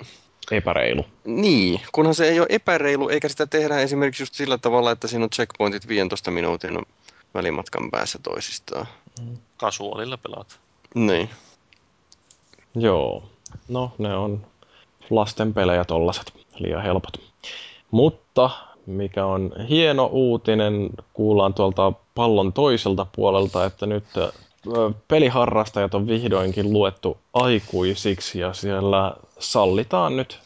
Epäreilu. 0.51 1.05
niin, 1.25 1.81
kunhan 1.91 2.15
se 2.15 2.29
ei 2.29 2.39
ole 2.39 2.47
epäreilu, 2.49 3.09
eikä 3.09 3.29
sitä 3.29 3.47
tehdä 3.47 3.79
esimerkiksi 3.79 4.23
just 4.23 4.33
sillä 4.33 4.57
tavalla, 4.57 4.91
että 4.91 5.07
siinä 5.07 5.23
on 5.23 5.29
checkpointit 5.29 5.87
15 5.87 6.31
minuutin 6.31 6.79
välimatkan 7.33 7.91
päässä 7.91 8.19
toisistaan. 8.23 8.85
Kasuaalilla 9.57 10.17
pelaat. 10.17 10.59
Niin. 10.95 11.29
Joo. 12.75 13.23
No, 13.67 13.91
ne 13.97 14.15
on 14.17 14.45
lasten 15.09 15.53
pelejä 15.53 15.85
tollaset, 15.85 16.33
liian 16.59 16.83
helpot. 16.83 17.21
Mutta 17.91 18.49
mikä 18.85 19.25
on 19.25 19.51
hieno 19.69 20.05
uutinen, 20.05 20.89
kuullaan 21.13 21.53
tuolta 21.53 21.93
pallon 22.15 22.53
toiselta 22.53 23.05
puolelta, 23.15 23.65
että 23.65 23.85
nyt 23.85 24.03
peliharrastajat 25.07 25.93
on 25.93 26.07
vihdoinkin 26.07 26.73
luettu 26.73 27.17
aikuisiksi 27.33 28.39
ja 28.39 28.53
siellä 28.53 29.13
sallitaan 29.39 30.17
nyt 30.17 30.39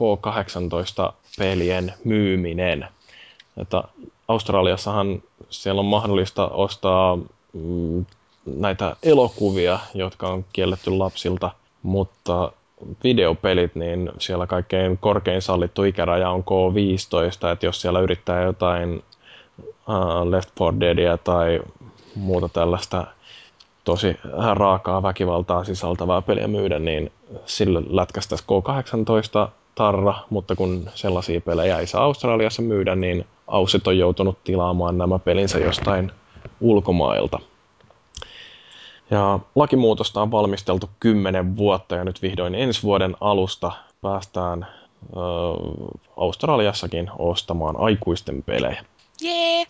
K18-pelien 0.00 1.94
myyminen. 2.04 2.88
Että 3.56 3.82
Australiassahan 4.28 5.22
siellä 5.50 5.80
on 5.80 5.86
mahdollista 5.86 6.48
ostaa 6.48 7.18
mm, 7.52 8.04
näitä 8.46 8.96
elokuvia, 9.02 9.78
jotka 9.94 10.28
on 10.28 10.44
kielletty 10.52 10.90
lapsilta, 10.90 11.50
mutta 11.82 12.52
videopelit, 13.04 13.74
niin 13.74 14.10
siellä 14.18 14.46
kaikkein 14.46 14.98
korkein 14.98 15.42
sallittu 15.42 15.84
ikäraja 15.84 16.30
on 16.30 16.44
K15, 16.44 17.52
että 17.52 17.66
jos 17.66 17.80
siellä 17.80 18.00
yrittää 18.00 18.42
jotain 18.42 19.02
uh, 19.88 20.30
Left 20.30 20.50
4 20.60 20.80
Deadia 20.80 21.18
tai 21.18 21.60
muuta 22.14 22.48
tällaista 22.48 23.06
tosi 23.84 24.16
raakaa 24.54 25.02
väkivaltaa 25.02 25.64
sisältävää 25.64 26.22
peliä 26.22 26.48
myydä, 26.48 26.78
niin 26.78 27.12
sille 27.46 27.82
lätkästäisiin 27.90 28.48
K18 28.48 29.50
tarra, 29.74 30.14
mutta 30.30 30.56
kun 30.56 30.90
sellaisia 30.94 31.40
pelejä 31.40 31.78
ei 31.78 31.86
saa 31.86 32.04
Australiassa 32.04 32.62
myydä, 32.62 32.96
niin 32.96 33.26
Aussit 33.50 33.86
on 33.86 33.98
joutunut 33.98 34.44
tilaamaan 34.44 34.98
nämä 34.98 35.18
pelinsä 35.18 35.58
jostain 35.58 36.12
ulkomailta. 36.60 37.38
Ja 39.10 39.38
lakimuutosta 39.54 40.22
on 40.22 40.30
valmisteltu 40.30 40.90
10 41.00 41.56
vuotta 41.56 41.94
ja 41.94 42.04
nyt 42.04 42.22
vihdoin 42.22 42.54
ensi 42.54 42.82
vuoden 42.82 43.16
alusta 43.20 43.72
päästään 44.00 44.66
ö, 45.16 45.16
Australiassakin 46.16 47.10
ostamaan 47.18 47.76
aikuisten 47.80 48.42
pelejä. 48.42 48.84
Jee! 49.20 49.64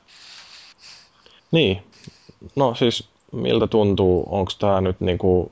Niin, 1.51 1.83
no 2.57 2.75
siis 2.75 3.09
miltä 3.33 3.67
tuntuu, 3.67 4.27
onko 4.31 4.53
tämä 4.59 4.81
nyt 4.81 5.01
niinku 5.01 5.51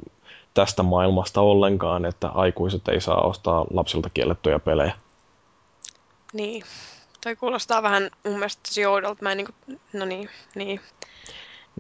tästä 0.55 0.83
maailmasta 0.83 1.41
ollenkaan, 1.41 2.05
että 2.05 2.29
aikuiset 2.29 2.89
ei 2.89 3.01
saa 3.01 3.21
ostaa 3.21 3.67
lapsilta 3.71 4.11
kiellettyjä 4.11 4.59
pelejä. 4.59 4.93
Niin. 6.33 6.63
Toi 7.25 7.37
kuulostaa 7.37 7.83
vähän 7.83 8.11
mun 8.25 8.39
mielestä 8.39 8.63
tosi 8.69 8.87
oudolta. 8.87 9.23
Mä 9.23 9.31
en 9.33 9.37
niinku, 9.37 9.53
no 9.93 10.05
niin, 10.05 10.29
niin. 10.55 10.81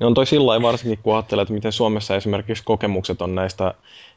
Ne 0.00 0.06
on 0.06 0.14
toi 0.14 0.26
sillä 0.26 0.62
varsinkin, 0.62 0.98
kun 1.02 1.14
ajattelee, 1.14 1.42
että 1.42 1.54
miten 1.54 1.72
Suomessa 1.72 2.16
esimerkiksi 2.16 2.64
kokemukset 2.64 3.22
on 3.22 3.34
näistä 3.34 3.74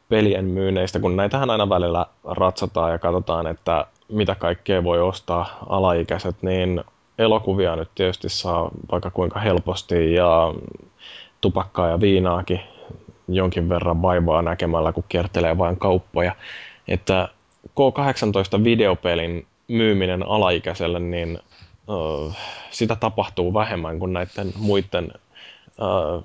pelien 0.09 0.45
myynneistä, 0.45 0.99
kun 0.99 1.15
näitähän 1.15 1.49
aina 1.49 1.69
välillä 1.69 2.05
ratsataan 2.23 2.91
ja 2.91 2.99
katsotaan, 2.99 3.47
että 3.47 3.85
mitä 4.09 4.35
kaikkea 4.35 4.83
voi 4.83 5.01
ostaa 5.01 5.57
alaikäiset, 5.69 6.35
niin 6.41 6.83
elokuvia 7.17 7.75
nyt 7.75 7.89
tietysti 7.95 8.29
saa 8.29 8.71
vaikka 8.91 9.11
kuinka 9.11 9.39
helposti 9.39 10.13
ja 10.13 10.53
tupakkaa 11.41 11.89
ja 11.89 11.99
viinaakin 12.01 12.59
jonkin 13.27 13.69
verran 13.69 14.01
vaivaa 14.01 14.41
näkemällä, 14.41 14.91
kun 14.91 15.03
kiertelee 15.09 15.57
vain 15.57 15.77
kauppoja. 15.77 16.35
Että 16.87 17.29
K18 17.69 18.63
videopelin 18.63 19.47
myyminen 19.71 20.23
alaikäiselle, 20.23 20.99
niin 20.99 21.39
uh, 21.87 22.33
sitä 22.71 22.95
tapahtuu 22.95 23.53
vähemmän 23.53 23.99
kuin 23.99 24.13
näiden 24.13 24.53
muiden 24.55 25.11
uh, 25.77 26.23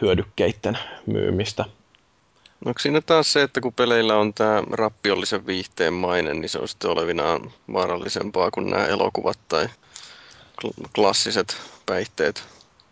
hyödykkeiden 0.00 0.78
myymistä. 1.06 1.64
Onko 2.64 2.78
siinä 2.78 3.00
taas 3.00 3.32
se, 3.32 3.42
että 3.42 3.60
kun 3.60 3.72
peleillä 3.72 4.16
on 4.16 4.34
tämä 4.34 4.62
rappiollisen 4.70 5.46
viihteen 5.46 5.92
maine, 5.92 6.34
niin 6.34 6.48
se 6.48 6.58
on 6.58 6.68
sitten 6.68 6.90
olevinaan 6.90 7.50
vaarallisempaa 7.72 8.50
kuin 8.50 8.70
nämä 8.70 8.86
elokuvat 8.86 9.38
tai 9.48 9.68
klassiset 10.94 11.56
päihteet? 11.86 12.44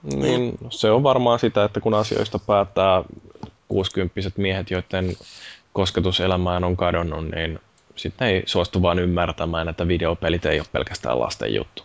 Niin, 0.02 0.59
se 0.70 0.90
on 0.90 1.02
varmaan 1.02 1.39
sitä, 1.39 1.64
että 1.64 1.81
kun 1.81 1.94
asioista 1.94 2.39
päättää 2.39 3.05
60 3.68 4.31
miehet, 4.36 4.70
joiden 4.70 5.16
kosketus 5.72 6.20
elämään 6.20 6.64
on 6.64 6.76
kadonnut, 6.76 7.31
niin 7.31 7.60
sitten 7.96 8.28
ei 8.28 8.42
suostu 8.46 8.82
vaan 8.82 8.98
ymmärtämään, 8.98 9.68
että 9.68 9.88
videopelit 9.88 10.46
ei 10.46 10.60
ole 10.60 10.66
pelkästään 10.72 11.20
lasten 11.20 11.54
juttu. 11.54 11.82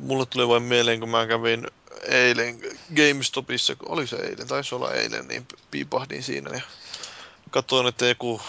Mulle 0.00 0.26
tuli 0.26 0.48
vain 0.48 0.62
mieleen, 0.62 1.00
kun 1.00 1.08
mä 1.08 1.26
kävin 1.26 1.66
eilen 2.02 2.60
GameStopissa, 2.96 3.76
oli 3.88 4.06
se 4.06 4.16
eilen, 4.16 4.46
taisi 4.46 4.74
olla 4.74 4.92
eilen, 4.92 5.28
niin 5.28 5.46
piipahdin 5.70 6.22
siinä 6.22 6.50
ja 6.50 6.60
katsoin, 7.50 7.86
että 7.86 8.06
joku 8.06 8.40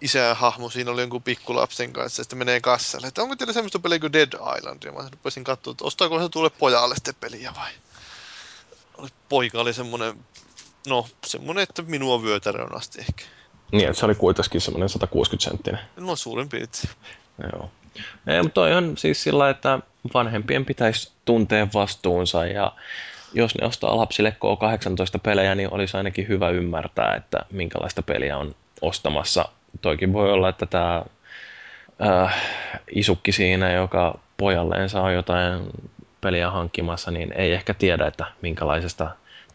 isähahmo 0.00 0.70
siinä 0.70 0.90
oli 0.90 1.00
jonkun 1.00 1.22
pikkulapsen 1.22 1.92
kanssa 1.92 2.20
ja 2.20 2.24
sitten 2.24 2.38
menee 2.38 2.60
kassalle, 2.60 3.06
että 3.06 3.22
onko 3.22 3.36
teillä 3.36 3.52
semmoista 3.52 3.78
peliä 3.78 3.98
kuin 3.98 4.12
Dead 4.12 4.32
Island? 4.58 4.82
Ja 4.84 4.92
mä 4.92 5.08
rupesin 5.10 5.44
katsoa, 5.44 5.70
että 5.70 5.84
ostaako 5.84 6.22
se 6.22 6.28
tuolle 6.28 6.50
pojalle 6.50 6.94
sitten 6.94 7.14
peliä 7.20 7.52
vai? 7.56 7.70
Poika 9.28 9.60
oli 9.60 9.74
semmoinen, 9.74 10.24
no 10.86 11.08
semmoinen, 11.26 11.62
että 11.62 11.82
minua 11.82 12.22
vyötärön 12.22 12.76
asti 12.76 13.00
ehkä. 13.00 13.24
Niin, 13.72 13.88
että 13.88 14.00
se 14.00 14.06
oli 14.06 14.14
kuitenkin 14.14 14.60
semmoinen 14.60 14.88
160 14.88 15.50
senttinen. 15.50 15.80
No 15.96 16.16
suurin 16.16 16.48
piirtein. 16.48 16.94
Joo. 17.52 17.70
Ei, 18.26 18.42
mutta 18.42 18.54
toi 18.54 18.74
on 18.74 18.96
siis 18.96 19.22
sillä, 19.22 19.50
että 19.50 19.78
vanhempien 20.14 20.64
pitäisi 20.64 21.12
tuntea 21.24 21.68
vastuunsa 21.74 22.46
ja 22.46 22.72
jos 23.32 23.54
ne 23.54 23.66
ostaa 23.66 23.96
lapsille 23.96 24.36
K18 24.36 25.20
pelejä, 25.22 25.54
niin 25.54 25.72
olisi 25.72 25.96
ainakin 25.96 26.28
hyvä 26.28 26.48
ymmärtää, 26.48 27.14
että 27.14 27.38
minkälaista 27.50 28.02
peliä 28.02 28.38
on 28.38 28.54
ostamassa. 28.80 29.48
Toikin 29.80 30.12
voi 30.12 30.32
olla, 30.32 30.48
että 30.48 30.66
tämä 30.66 31.04
äh, 32.06 32.42
isukki 32.94 33.32
siinä, 33.32 33.72
joka 33.72 34.18
pojalleen 34.36 34.88
saa 34.88 35.12
jotain 35.12 35.60
peliä 36.20 36.50
hankkimassa, 36.50 37.10
niin 37.10 37.32
ei 37.32 37.52
ehkä 37.52 37.74
tiedä, 37.74 38.06
että 38.06 38.24
minkälaisesta 38.42 39.10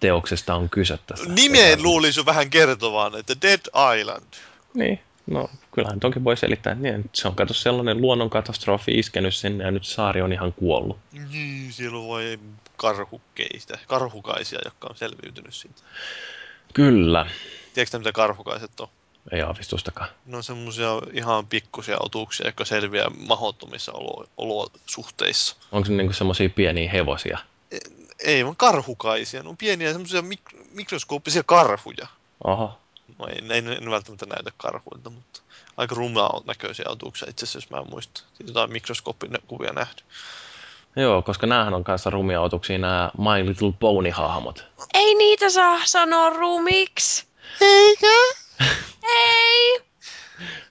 teoksesta 0.05 0.55
on 0.55 0.69
kyse 0.69 0.99
tässä. 1.07 1.29
Nimeen 1.29 1.83
luulisi 1.83 2.25
vähän 2.25 2.49
kertovan, 2.49 3.19
että 3.19 3.35
Dead 3.41 3.59
Island. 3.99 4.33
Niin, 4.73 4.99
no 5.27 5.49
kyllähän 5.71 5.99
toki 5.99 6.23
voi 6.23 6.37
selittää, 6.37 6.73
että 6.73 6.83
niin, 6.83 7.09
se 7.13 7.27
on 7.27 7.35
kato 7.35 7.53
sellainen 7.53 8.01
luonnonkatastrofi 8.01 8.91
iskenyt 8.91 9.35
sinne 9.35 9.63
ja 9.63 9.71
nyt 9.71 9.85
saari 9.85 10.21
on 10.21 10.33
ihan 10.33 10.53
kuollut. 10.53 10.97
Niin, 11.31 11.73
siellä 11.73 11.97
on 11.97 12.07
vain 12.07 12.39
karhukkeista, 12.77 13.77
karhukaisia, 13.87 14.59
jotka 14.65 14.87
on 14.87 14.95
selviytynyt 14.95 15.53
siitä. 15.53 15.81
Kyllä. 16.73 17.25
Tiedätkö 17.73 17.97
mitä 17.97 18.11
karhukaiset 18.11 18.79
on? 18.79 18.87
Ei 19.31 19.41
aavistustakaan. 19.41 20.09
Ne 20.25 20.37
on 20.37 20.43
semmoisia 20.43 21.01
ihan 21.13 21.47
pikkusia 21.47 21.97
otuksia, 21.99 22.47
jotka 22.47 22.65
selviää 22.65 23.09
mahottomissa 23.09 23.91
olo- 23.91 24.27
olosuhteissa. 24.37 25.55
Onko 25.71 25.89
ne 25.89 25.95
niinku 25.95 26.13
semmoisia 26.13 26.49
pieniä 26.49 26.91
hevosia? 26.91 27.37
E- 27.71 28.04
ei, 28.23 28.45
vaan 28.45 28.55
karhukaisia. 28.55 29.43
Ne 29.43 29.49
on 29.49 29.57
pieniä 29.57 29.91
semmoisia 29.91 30.21
mik- 30.21 30.65
mikroskooppisia 30.71 31.43
karhuja. 31.43 32.07
Aha. 32.43 32.77
No 33.19 33.27
ei, 33.27 33.43
ei, 33.49 33.57
en 33.57 33.91
välttämättä 33.91 34.25
näytä 34.25 34.51
karhuilta, 34.57 35.09
mutta 35.09 35.41
aika 35.77 35.95
rumaa 35.95 36.41
näköisiä 36.45 36.85
otuksia 36.89 37.29
itse 37.29 37.43
asiassa, 37.43 37.57
jos 37.57 37.69
mä 37.69 37.77
en 37.77 37.89
muista. 37.89 38.21
Siitä 38.33 38.49
jotain 38.49 38.71
mikroskooppikuvia 38.71 39.73
nähty. 39.73 40.03
Joo, 40.95 41.21
koska 41.21 41.47
näähän 41.47 41.73
on 41.73 41.83
kanssa 41.83 42.09
rumia 42.09 42.41
otuksia 42.41 42.77
nämä 42.77 43.11
My 43.17 43.49
Little 43.49 43.73
Pony-hahmot. 43.79 44.65
Ei 44.93 45.15
niitä 45.15 45.49
saa 45.49 45.79
sanoa 45.85 46.29
rumiksi. 46.29 47.25
Eikä? 47.61 48.07
Ei. 49.03 49.84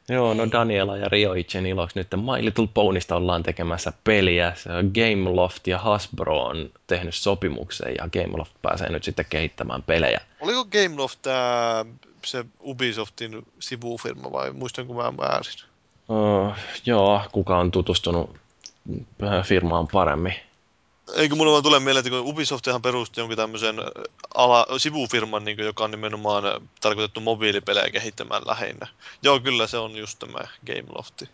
Joo, 0.09 0.35
no 0.35 0.51
Daniela 0.53 0.97
ja 0.97 1.09
Rio 1.09 1.33
itsen 1.33 1.67
iloksi 1.67 1.99
nyt 1.99 2.09
My 2.17 2.45
Little 2.45 2.69
Ponysta 2.75 3.17
ollaan 3.17 3.43
tekemässä 3.43 3.93
peliä. 4.05 4.53
Gameloft 4.95 5.67
ja 5.67 5.79
Hasbro 5.79 6.45
on 6.45 6.71
tehnyt 6.87 7.15
sopimuksen 7.15 7.95
ja 7.99 8.09
Gameloft 8.09 8.53
pääsee 8.63 8.89
nyt 8.89 9.05
sitten 9.05 9.27
kehittämään 9.31 9.83
pelejä. 9.83 10.21
Oliko 10.41 10.65
Gameloft 10.65 11.19
tää, 11.23 11.85
se 12.25 12.45
Ubisoftin 12.61 13.47
sivufirma 13.59 14.33
vai 14.33 14.53
muistanko 14.53 14.95
mä 14.95 15.17
väärin? 15.17 15.53
Uh, 16.09 16.53
joo, 16.87 17.21
kuka 17.33 17.59
on 17.59 17.71
tutustunut 17.71 18.37
firmaan 19.43 19.89
paremmin? 19.89 20.35
Eikö 21.13 21.35
mulle 21.35 21.53
vaan 21.53 21.63
tule 21.63 21.81
mieleen, 21.81 22.07
että 22.07 22.11
kun 22.11 22.29
Ubisoftihan 22.33 22.83
perusti 22.83 23.21
jonkin 23.21 23.37
tämmöisen 23.37 23.77
ala, 24.35 24.67
sivufirman, 24.79 25.45
niin 25.45 25.57
kuin, 25.57 25.67
joka 25.67 25.85
on 25.85 25.91
nimenomaan 25.91 26.45
tarkoitettu 26.81 27.21
mobiilipelejä 27.21 27.91
kehittämään 27.91 28.43
lähinnä. 28.47 28.87
Joo, 29.23 29.41
kyllä 29.41 29.67
se 29.67 29.79
on 29.79 29.97
just 29.97 30.19
tämä 30.19 30.39
Gamelofti. 30.67 31.29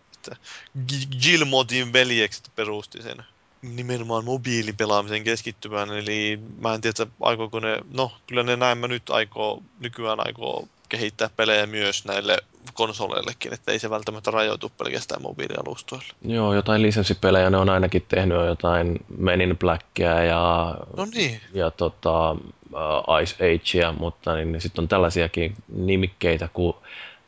Gilmotin 1.23 1.93
veljekset 1.93 2.51
perusti 2.57 3.03
sen 3.03 3.25
nimenomaan 3.63 4.25
mobiilipelaamisen 4.25 5.25
keskittymään, 5.25 5.91
eli 5.91 6.39
mä 6.59 6.75
en 6.75 6.81
tiedä, 6.81 7.07
aikooko 7.21 7.61
ne, 7.61 7.79
no 7.91 8.13
kyllä 8.27 8.43
ne 8.43 8.57
näin 8.57 8.79
mä 8.79 8.89
nyt 8.89 9.11
aikoo, 9.11 9.63
nykyään 9.81 10.27
aikoo 10.27 10.69
kehittää 10.89 11.31
pelejä 11.37 11.67
myös 11.67 12.05
näille 12.05 12.39
konsoleillekin, 12.75 13.53
että 13.53 13.73
ei 13.73 13.79
se 13.79 13.91
välttämättä 13.91 14.31
rajoitu 14.31 14.73
pelkästään 14.79 15.23
mobiilialustoille. 15.23 16.05
Joo, 16.23 16.55
jotain 16.55 16.83
lisenssipelejä 16.83 17.51
ne 17.51 17.57
on 17.57 17.71
ainakin 17.71 18.05
tehnyt 18.09 18.47
jotain 18.47 18.99
Men 19.19 19.41
in 19.41 19.59
Blackia 19.59 20.25
ja, 20.25 20.75
no 20.97 21.07
niin. 21.15 21.41
ja 21.55 21.71
tota, 21.71 22.31
uh, 22.31 23.21
Ice 23.23 23.37
Agea, 23.37 23.93
mutta 23.93 24.35
niin, 24.35 24.53
niin 24.53 24.61
sitten 24.61 24.83
on 24.83 24.89
tällaisiakin 24.89 25.55
nimikkeitä 25.69 26.49
kuin 26.53 26.77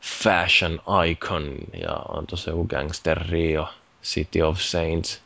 Fashion 0.01 0.81
Icon 1.09 1.55
ja 1.81 1.93
on 1.93 2.27
tosi 2.27 2.49
joku 2.49 2.67
Gangster 2.67 3.21
Rio, 3.29 3.67
City 4.03 4.41
of 4.41 4.59
Saints. 4.59 5.21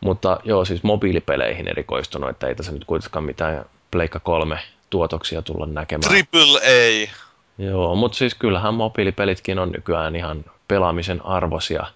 Mutta 0.00 0.40
joo, 0.44 0.64
siis 0.64 0.82
mobiilipeleihin 0.82 1.68
erikoistunut, 1.68 2.30
että 2.30 2.46
ei 2.46 2.54
tässä 2.54 2.72
nyt 2.72 2.84
kuitenkaan 2.84 3.24
mitään 3.24 3.64
Pleikka 3.90 4.20
3 4.20 4.58
tuotoksia 4.90 5.42
tulla 5.42 5.66
näkemään. 5.66 6.10
Triple 6.10 6.58
A. 6.58 7.10
Joo, 7.58 7.94
mutta 7.94 8.18
siis 8.18 8.34
kyllähän 8.34 8.74
mobiilipelitkin 8.74 9.58
on 9.58 9.72
nykyään 9.72 10.16
ihan 10.16 10.44
pelaamisen 10.68 11.26
arvosia. 11.26 11.86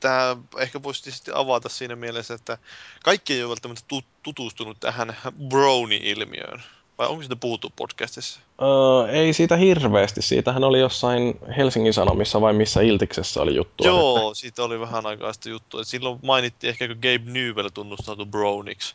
Tämä 0.00 0.36
ehkä 0.58 0.82
voisi 0.82 1.10
sitten 1.10 1.36
avata 1.36 1.68
siinä 1.68 1.96
mielessä, 1.96 2.34
että 2.34 2.58
kaikki 3.04 3.34
ei 3.34 3.42
ole 3.42 3.48
välttämättä 3.48 3.84
tutustunut 4.22 4.80
tähän 4.80 5.16
brownie-ilmiöön. 5.48 6.62
Vai 6.98 7.08
onko 7.08 7.22
sitä 7.22 7.36
puhuttu 7.36 7.72
podcastissa? 7.76 8.40
Öö, 8.62 9.10
ei 9.10 9.32
siitä 9.32 9.56
hirveästi. 9.56 10.22
Siitähän 10.22 10.64
oli 10.64 10.80
jossain 10.80 11.38
Helsingin 11.56 11.94
Sanomissa 11.94 12.40
vai 12.40 12.52
missä 12.52 12.80
Iltiksessä 12.80 13.42
oli 13.42 13.54
juttu. 13.54 13.84
Joo, 13.84 14.16
että... 14.16 14.40
siitä 14.40 14.64
oli 14.64 14.80
vähän 14.80 15.06
aikaa 15.06 15.32
sitten 15.32 15.50
juttu. 15.50 15.84
Silloin 15.84 16.18
mainittiin 16.22 16.68
ehkä, 16.68 16.88
kun 16.88 16.96
Gabe 16.96 17.30
Newell 17.30 17.68
tunnustautu 17.68 18.26
Browniksi 18.26 18.94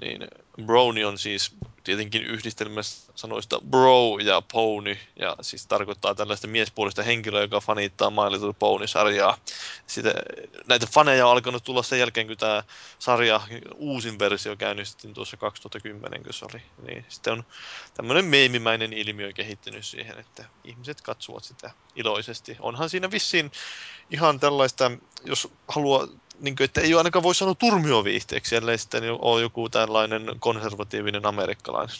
niin 0.00 0.28
brownie 0.66 1.06
on 1.06 1.18
siis 1.18 1.54
tietenkin 1.84 2.24
yhdistelmässä 2.24 3.12
sanoista 3.14 3.60
bro 3.70 4.18
ja 4.24 4.42
pony, 4.52 4.96
ja 5.16 5.36
siis 5.40 5.66
tarkoittaa 5.66 6.14
tällaista 6.14 6.46
miespuolista 6.46 7.02
henkilöä, 7.02 7.40
joka 7.40 7.60
fanittaa 7.60 8.10
My 8.10 8.30
Little 8.30 8.52
Pony-sarjaa. 8.52 9.38
Sitten 9.86 10.12
näitä 10.68 10.86
faneja 10.86 11.26
on 11.26 11.32
alkanut 11.32 11.64
tulla 11.64 11.82
sen 11.82 11.98
jälkeen, 11.98 12.26
kun 12.26 12.36
tämä 12.36 12.62
sarja, 12.98 13.40
uusin 13.74 14.18
versio 14.18 14.56
käynnistettiin 14.56 15.14
tuossa 15.14 15.36
2010, 15.36 16.22
kun 16.22 16.32
se 16.32 16.44
oli. 16.44 16.62
Niin 16.86 17.04
sitten 17.08 17.32
on 17.32 17.44
tämmöinen 17.94 18.24
meemimäinen 18.24 18.92
ilmiö 18.92 19.32
kehittynyt 19.32 19.86
siihen, 19.86 20.18
että 20.18 20.44
ihmiset 20.64 21.00
katsovat 21.00 21.44
sitä 21.44 21.70
iloisesti. 21.96 22.56
Onhan 22.60 22.90
siinä 22.90 23.10
vissiin 23.10 23.52
ihan 24.10 24.40
tällaista, 24.40 24.90
jos 25.24 25.48
haluaa 25.68 26.08
niin 26.40 26.56
kuin, 26.56 26.64
että 26.64 26.80
ei 26.80 26.94
ainakaan 26.94 27.22
voi 27.22 27.34
sanoa 27.34 27.54
turmioviihteeksi, 27.54 28.56
ellei 28.56 28.78
sitten 28.78 29.02
ole 29.18 29.42
joku 29.42 29.68
tällainen 29.68 30.26
konservatiivinen 30.38 31.26
amerikkalainen. 31.26 31.96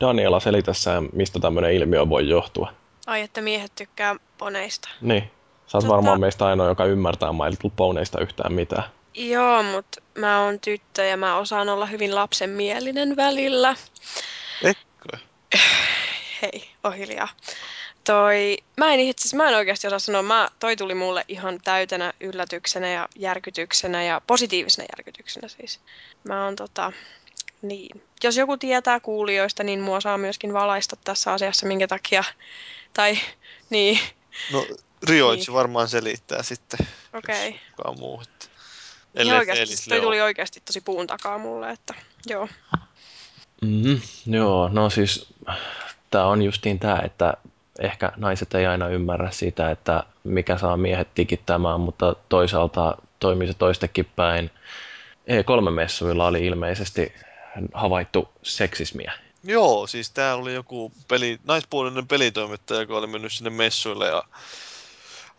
Daniela, 0.00 0.40
selitä 0.40 0.72
sä, 0.72 1.02
mistä 1.12 1.40
tämmöinen 1.40 1.72
ilmiö 1.72 2.08
voi 2.08 2.28
johtua? 2.28 2.72
Ai, 3.06 3.20
että 3.20 3.40
miehet 3.40 3.72
tykkää 3.74 4.16
poneista. 4.38 4.88
Niin. 5.00 5.30
Sä 5.66 5.78
oot 5.78 5.84
Tota- 5.84 5.88
varmaan 5.88 6.20
meistä 6.20 6.46
ainoa, 6.46 6.68
joka 6.68 6.84
ymmärtää 6.84 7.32
My 7.32 7.50
Little 7.50 8.22
yhtään 8.22 8.52
mitään. 8.52 8.84
Joo, 9.14 9.62
mutta 9.62 10.02
mä 10.18 10.44
oon 10.44 10.60
tyttö 10.60 11.04
ja 11.04 11.16
mä 11.16 11.36
osaan 11.36 11.68
olla 11.68 11.86
hyvin 11.86 12.14
lapsenmielinen 12.14 13.16
välillä. 13.16 13.76
Eikö? 14.64 15.18
Hei, 16.42 16.70
oh 16.84 16.94
hiljaa. 16.96 17.28
Toi, 18.04 18.56
mä 18.76 18.94
en 18.94 19.00
itse 19.00 19.20
asiassa, 19.22 19.36
mä 19.36 19.48
en 19.48 19.56
oikeasti 19.56 19.86
osaa 19.86 19.98
sanoa, 19.98 20.22
mä, 20.22 20.48
toi 20.60 20.76
tuli 20.76 20.94
mulle 20.94 21.24
ihan 21.28 21.60
täytenä 21.64 22.12
yllätyksenä 22.20 22.88
ja 22.88 23.08
järkytyksenä 23.16 24.02
ja 24.02 24.20
positiivisena 24.26 24.86
järkytyksenä 24.96 25.48
siis. 25.48 25.80
Mä 26.24 26.44
oon 26.44 26.56
tota, 26.56 26.92
niin. 27.62 28.02
Jos 28.22 28.36
joku 28.36 28.56
tietää 28.56 29.00
kuulijoista, 29.00 29.64
niin 29.64 29.80
mua 29.80 30.00
saa 30.00 30.18
myöskin 30.18 30.52
valaista 30.52 30.96
tässä 30.96 31.32
asiassa, 31.32 31.66
minkä 31.66 31.88
takia, 31.88 32.24
tai 32.94 33.18
niin, 33.70 33.98
No, 34.52 34.66
Rioitsi 35.08 35.46
Niin. 35.50 35.54
varmaan 35.54 35.88
selittää 35.88 36.42
sitten, 36.42 36.86
okei. 37.12 37.50
jos 37.50 37.60
kukaan 37.76 37.98
muu. 37.98 38.20
Että... 38.20 38.46
Okay. 38.46 39.22
Ellei 39.22 39.38
oikeasti, 39.38 39.64
Felis 39.66 39.84
toi 39.84 39.96
Leo. 39.98 40.04
tuli 40.04 40.20
oikeasti 40.20 40.62
tosi 40.64 40.80
puun 40.80 41.06
takaa 41.06 41.38
mulle, 41.38 41.70
että 41.70 41.94
joo. 42.26 42.48
Mm, 43.62 44.00
joo, 44.26 44.68
no 44.68 44.90
siis 44.90 45.34
tämä 46.10 46.26
on 46.26 46.42
justiin 46.42 46.78
tämä, 46.78 47.02
että 47.04 47.34
ehkä 47.80 48.12
naiset 48.16 48.54
ei 48.54 48.66
aina 48.66 48.88
ymmärrä 48.88 49.30
sitä, 49.30 49.70
että 49.70 50.02
mikä 50.24 50.58
saa 50.58 50.76
miehet 50.76 51.08
tikittämään, 51.14 51.80
mutta 51.80 52.16
toisaalta 52.28 52.96
toimii 53.18 53.48
se 53.48 53.54
toistekin 53.54 54.06
päin. 54.16 54.50
E3-messuilla 55.28 56.26
oli 56.26 56.46
ilmeisesti 56.46 57.12
havaittu 57.74 58.28
seksismiä. 58.42 59.12
Joo, 59.44 59.86
siis 59.86 60.10
täällä 60.10 60.42
oli 60.42 60.54
joku 60.54 60.92
peli, 61.08 61.38
naispuolinen 61.44 62.08
pelitoimittaja, 62.08 62.80
joka 62.80 62.96
oli 62.96 63.06
mennyt 63.06 63.32
sinne 63.32 63.50
messuille 63.50 64.06
ja 64.06 64.12
ja 64.12 64.24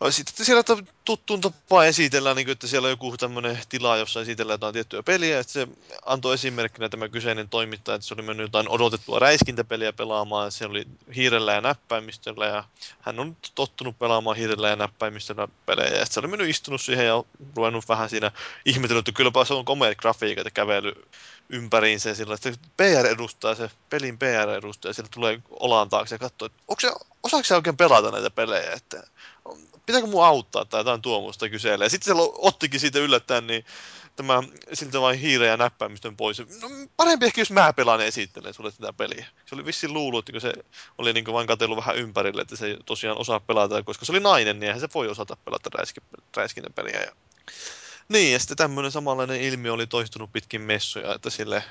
sitten 0.10 0.46
siellä 0.46 0.64
tuttuun 1.06 1.42
tapaan 1.42 1.88
esitellään, 1.88 2.36
niin 2.36 2.46
kuin, 2.46 2.52
että 2.52 2.68
siellä 2.68 2.86
on 2.86 2.90
joku 2.90 3.18
tämmöinen 3.18 3.60
tila, 3.70 3.98
jossa 3.98 4.22
esitellään 4.22 4.54
jotain 4.54 4.74
tiettyä 4.74 5.04
peliä, 5.04 5.38
ja 5.38 5.44
se 5.44 5.68
antoi 6.06 6.34
esimerkkinä 6.34 6.90
tämä 6.90 7.10
kyseinen 7.10 7.50
toimittaja, 7.50 7.96
että 7.96 8.08
se 8.08 8.14
oli 8.14 8.22
mennyt 8.22 8.44
jotain 8.44 8.70
odotettua 8.70 9.20
räiskintäpeliä 9.20 9.94
pelaamaan, 9.94 10.48
ja 10.48 10.52
se 10.52 10.66
oli 10.66 10.86
hiirellä 11.16 11.54
ja 11.54 11.62
näppäimistöllä, 11.62 12.46
ja 12.46 12.64
hän 13.02 13.20
on 13.20 13.38
tottunut 13.56 14.00
pelaamaan 14.00 14.38
hiirellä 14.38 14.70
ja 14.70 14.76
näppäimistöllä 14.76 15.48
pelejä, 15.66 15.98
ja 15.98 16.06
se 16.06 16.20
oli 16.20 16.28
mennyt 16.28 16.50
istunut 16.50 16.82
siihen 16.82 17.06
ja 17.06 17.24
ruvennut 17.56 17.90
vähän 17.90 18.10
siinä 18.10 18.32
ihmetellyt, 18.66 19.08
että 19.08 19.18
kylläpä 19.18 19.46
se 19.46 19.54
on 19.54 19.66
komeat 19.66 19.98
grafiikat 19.98 20.46
ja 20.46 20.52
kävely 20.52 20.94
ympäriinsä 21.50 22.10
ja 22.10 22.16
sillä, 22.16 22.36
että 22.36 22.52
PR-edustaja, 22.78 23.56
se 23.56 23.70
pelin 23.90 24.18
PR-edustaja, 24.18 24.94
siellä 24.94 25.10
tulee 25.14 25.42
olaan 25.50 25.90
taakse 25.90 26.16
ja 26.16 26.20
katsoo, 26.20 26.46
että 26.46 26.64
onko 26.68 26.80
se, 26.80 26.92
osaako 27.24 27.44
se 27.44 27.56
oikein 27.56 27.78
pelata 27.78 28.12
näitä 28.12 28.30
pelejä, 28.30 28.72
että 28.72 29.04
pitääkö 29.86 30.08
mun 30.08 30.26
auttaa 30.26 30.66
tai 30.66 30.80
jotain 30.80 31.02
tuomusta 31.02 31.50
kyselee. 31.50 31.90
Sitten 31.90 32.16
se 32.16 32.22
ottikin 32.38 32.80
siitä 32.80 33.00
yllättäen, 33.00 33.48
niin 33.48 33.66
tämä 34.16 34.44
siltä 34.74 35.02
vain 35.02 35.20
hiire 35.20 35.48
ja 35.48 35.58
näppäimistön 35.58 36.18
pois. 36.18 36.40
No, 36.40 36.70
parempi 36.98 37.26
ehkä, 37.26 37.42
jos 37.42 37.52
mä 37.52 37.74
pelaan 37.74 38.02
esittelen 38.02 38.54
sulle 38.54 38.72
tätä 38.72 38.94
peliä. 38.94 39.26
Se 39.46 39.56
oli 39.56 39.66
vissiin 39.66 39.94
luullut, 39.94 40.30
että 40.30 40.40
se 40.40 40.54
oli 40.98 41.14
niin 41.14 41.26
vain 41.26 41.48
katsellut 41.48 41.78
vähän 41.78 41.96
ympärille, 41.96 42.42
että 42.42 42.56
se 42.56 42.66
ei 42.66 42.78
tosiaan 42.86 43.18
osaa 43.18 43.40
pelata, 43.40 43.84
koska 43.84 44.06
se 44.06 44.12
oli 44.12 44.20
nainen, 44.20 44.60
niin 44.60 44.68
eihän 44.68 44.80
se 44.80 44.90
voi 44.94 45.08
osata 45.08 45.38
pelata 45.46 45.70
räiski, 45.74 46.02
räiskintäpeliä. 46.38 47.02
Ja... 47.02 47.12
Niin, 48.10 48.34
ja 48.34 48.40
sitten 48.40 48.58
tämmöinen 48.58 48.92
samanlainen 48.92 49.42
ilmiö 49.42 49.74
oli 49.74 49.88
toistunut 49.88 50.32
pitkin 50.32 50.62
messuja, 50.62 51.16
että 51.16 51.30
sille 51.30 51.64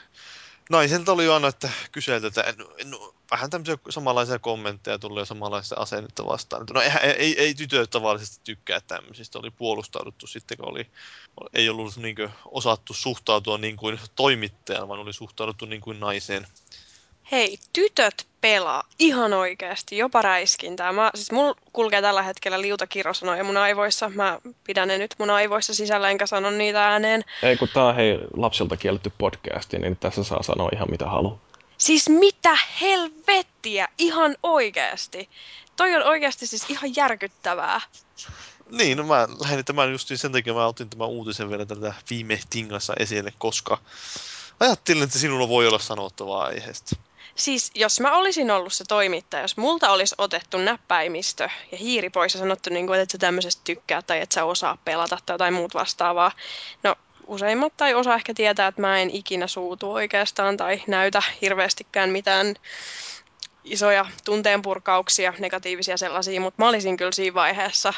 naiselta 0.70 1.12
oli 1.12 1.24
jo 1.24 1.34
aina, 1.34 1.48
että 1.48 1.70
kyselty, 1.92 2.26
että 2.26 2.42
en, 2.42 2.54
en, 2.78 2.94
vähän 3.30 3.50
tämmöisiä 3.50 3.78
samanlaisia 3.88 4.38
kommentteja 4.38 4.98
tuli 4.98 5.20
ja 5.20 5.24
samanlaista 5.24 5.76
asennetta 5.78 6.26
vastaan. 6.26 6.66
No 6.74 6.80
ei, 6.80 6.90
ei, 7.16 7.40
ei 7.40 7.54
tytöt 7.54 7.90
tavallisesti 7.90 8.40
tykkää 8.44 8.80
tämmöisistä, 8.80 9.38
oli 9.38 9.50
puolustauduttu 9.50 10.26
sitten, 10.26 10.58
kun 10.58 10.68
oli, 10.68 10.90
ei 11.54 11.68
ollut 11.68 11.96
niin 11.96 12.16
osattu 12.44 12.94
suhtautua 12.94 13.58
niin 13.58 13.76
kuin 13.76 14.00
toimittajaan, 14.16 14.88
vaan 14.88 15.00
oli 15.00 15.12
suhtauduttu 15.12 15.66
niin 15.66 15.80
kuin 15.80 16.00
naiseen. 16.00 16.46
Hei, 17.32 17.58
tytöt 17.72 18.26
pelaa 18.40 18.82
ihan 18.98 19.32
oikeasti, 19.32 19.96
jopa 19.98 20.22
räiskintää. 20.22 20.92
Mä, 20.92 21.10
siis 21.14 21.32
mulla 21.32 21.54
kulkee 21.72 22.02
tällä 22.02 22.22
hetkellä 22.22 22.60
liutakirosanoja 22.60 23.44
mun 23.44 23.56
aivoissa. 23.56 24.08
Mä 24.08 24.38
pidän 24.64 24.88
ne 24.88 24.98
nyt 24.98 25.14
mun 25.18 25.30
aivoissa 25.30 25.74
sisällä, 25.74 26.10
enkä 26.10 26.26
sano 26.26 26.50
niitä 26.50 26.88
ääneen. 26.88 27.24
Ei 27.42 27.56
kun 27.56 27.68
tää 27.74 27.84
on 27.84 27.94
hei 27.94 28.18
lapsilta 28.36 28.76
kielletty 28.76 29.12
podcasti, 29.18 29.78
niin 29.78 29.96
tässä 29.96 30.24
saa 30.24 30.42
sanoa 30.42 30.68
ihan 30.72 30.90
mitä 30.90 31.06
haluaa. 31.06 31.38
Siis 31.78 32.08
mitä 32.08 32.58
helvettiä, 32.80 33.88
ihan 33.98 34.36
oikeasti. 34.42 35.28
Toi 35.76 35.94
on 35.96 36.02
oikeasti 36.02 36.46
siis 36.46 36.70
ihan 36.70 36.96
järkyttävää. 36.96 37.80
Niin, 38.70 38.98
no 38.98 39.04
mä 39.04 39.28
lähdin 39.40 39.64
tämän 39.64 39.92
justiin 39.92 40.18
sen 40.18 40.32
takia, 40.32 40.54
mä 40.54 40.66
otin 40.66 40.90
tämän 40.90 41.08
uutisen 41.08 41.50
vielä 41.50 41.66
tätä 41.66 41.94
viime 42.10 42.40
tingassa 42.50 42.92
esille, 42.98 43.32
koska 43.38 43.78
ajattelin, 44.60 45.02
että 45.02 45.18
sinulla 45.18 45.48
voi 45.48 45.66
olla 45.66 45.78
sanottavaa 45.78 46.44
aiheesta. 46.44 46.96
Siis 47.34 47.70
jos 47.74 48.00
mä 48.00 48.16
olisin 48.16 48.50
ollut 48.50 48.72
se 48.72 48.84
toimittaja, 48.88 49.42
jos 49.42 49.56
multa 49.56 49.90
olisi 49.90 50.14
otettu 50.18 50.58
näppäimistö 50.58 51.48
ja 51.72 51.78
hiiri 51.78 52.10
pois 52.10 52.34
ja 52.34 52.40
sanottu, 52.40 52.70
niin 52.70 52.86
kuin, 52.86 53.00
että 53.00 53.12
sä 53.12 53.18
tämmöisestä 53.18 53.62
tykkää 53.64 54.02
tai 54.02 54.20
että 54.20 54.34
sä 54.34 54.44
osaa 54.44 54.78
pelata 54.84 55.18
tai 55.26 55.34
jotain 55.34 55.54
muut 55.54 55.74
vastaavaa. 55.74 56.32
No 56.82 56.96
useimmat 57.26 57.76
tai 57.76 57.94
osa 57.94 58.14
ehkä 58.14 58.34
tietää, 58.34 58.66
että 58.66 58.80
mä 58.80 58.98
en 58.98 59.10
ikinä 59.10 59.46
suutu 59.46 59.92
oikeastaan 59.92 60.56
tai 60.56 60.82
näytä 60.86 61.22
hirveästikään 61.42 62.10
mitään 62.10 62.54
isoja 63.64 64.06
tunteenpurkauksia, 64.24 65.34
negatiivisia 65.38 65.96
sellaisia, 65.96 66.40
mutta 66.40 66.62
mä 66.62 66.68
olisin 66.68 66.96
kyllä 66.96 67.12
siinä 67.12 67.34
vaiheessa 67.34 67.94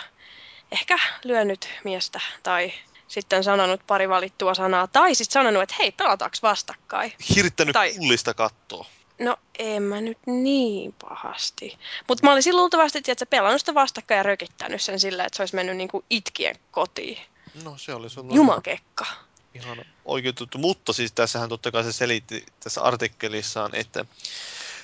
ehkä 0.73 0.99
lyönyt 1.25 1.69
miestä 1.85 2.21
tai 2.43 2.73
sitten 3.09 3.45
sanonut 3.45 3.87
pari 3.87 4.09
valittua 4.09 4.55
sanaa 4.55 4.87
tai 4.87 5.15
sitten 5.15 5.33
sanonut, 5.33 5.63
että 5.63 5.75
hei, 5.79 5.93
pelataanko 5.93 6.37
vastakkain? 6.43 7.13
Hirittänyt 7.37 7.73
Tai- 7.73 7.95
pullista 7.97 8.35
kattoa. 8.35 8.87
No 9.25 9.37
en 9.59 9.83
mä 9.83 10.01
nyt 10.01 10.19
niin 10.27 10.95
pahasti. 11.09 11.79
Mutta 12.09 12.27
mä 12.27 12.33
olisin 12.33 12.57
luultavasti, 12.57 13.03
että 13.09 13.27
pelannut 13.27 13.61
sitä 13.61 13.75
vastakkain 13.75 14.17
ja 14.17 14.23
rökittänyt 14.23 14.83
sen 14.83 15.01
sillä, 15.01 15.25
että 15.25 15.37
se 15.37 15.43
olisi 15.43 15.55
mennyt 15.55 15.77
niinku 15.77 16.05
itkien 16.11 16.57
kotiin. 16.71 17.19
No 17.65 17.79
se 17.79 17.95
oli 17.95 18.11
sulla 18.11 18.35
Jumakekka. 18.35 19.07
ihan 19.55 19.85
oikeutettu. 20.05 20.59
Mutta 20.59 20.93
siis 20.93 21.13
tässähän 21.13 21.49
totta 21.49 21.71
kai 21.71 21.85
se 21.85 21.93
selitti 21.93 22.47
tässä 22.61 22.83
artikkelissaan, 22.83 23.75
että 23.75 24.05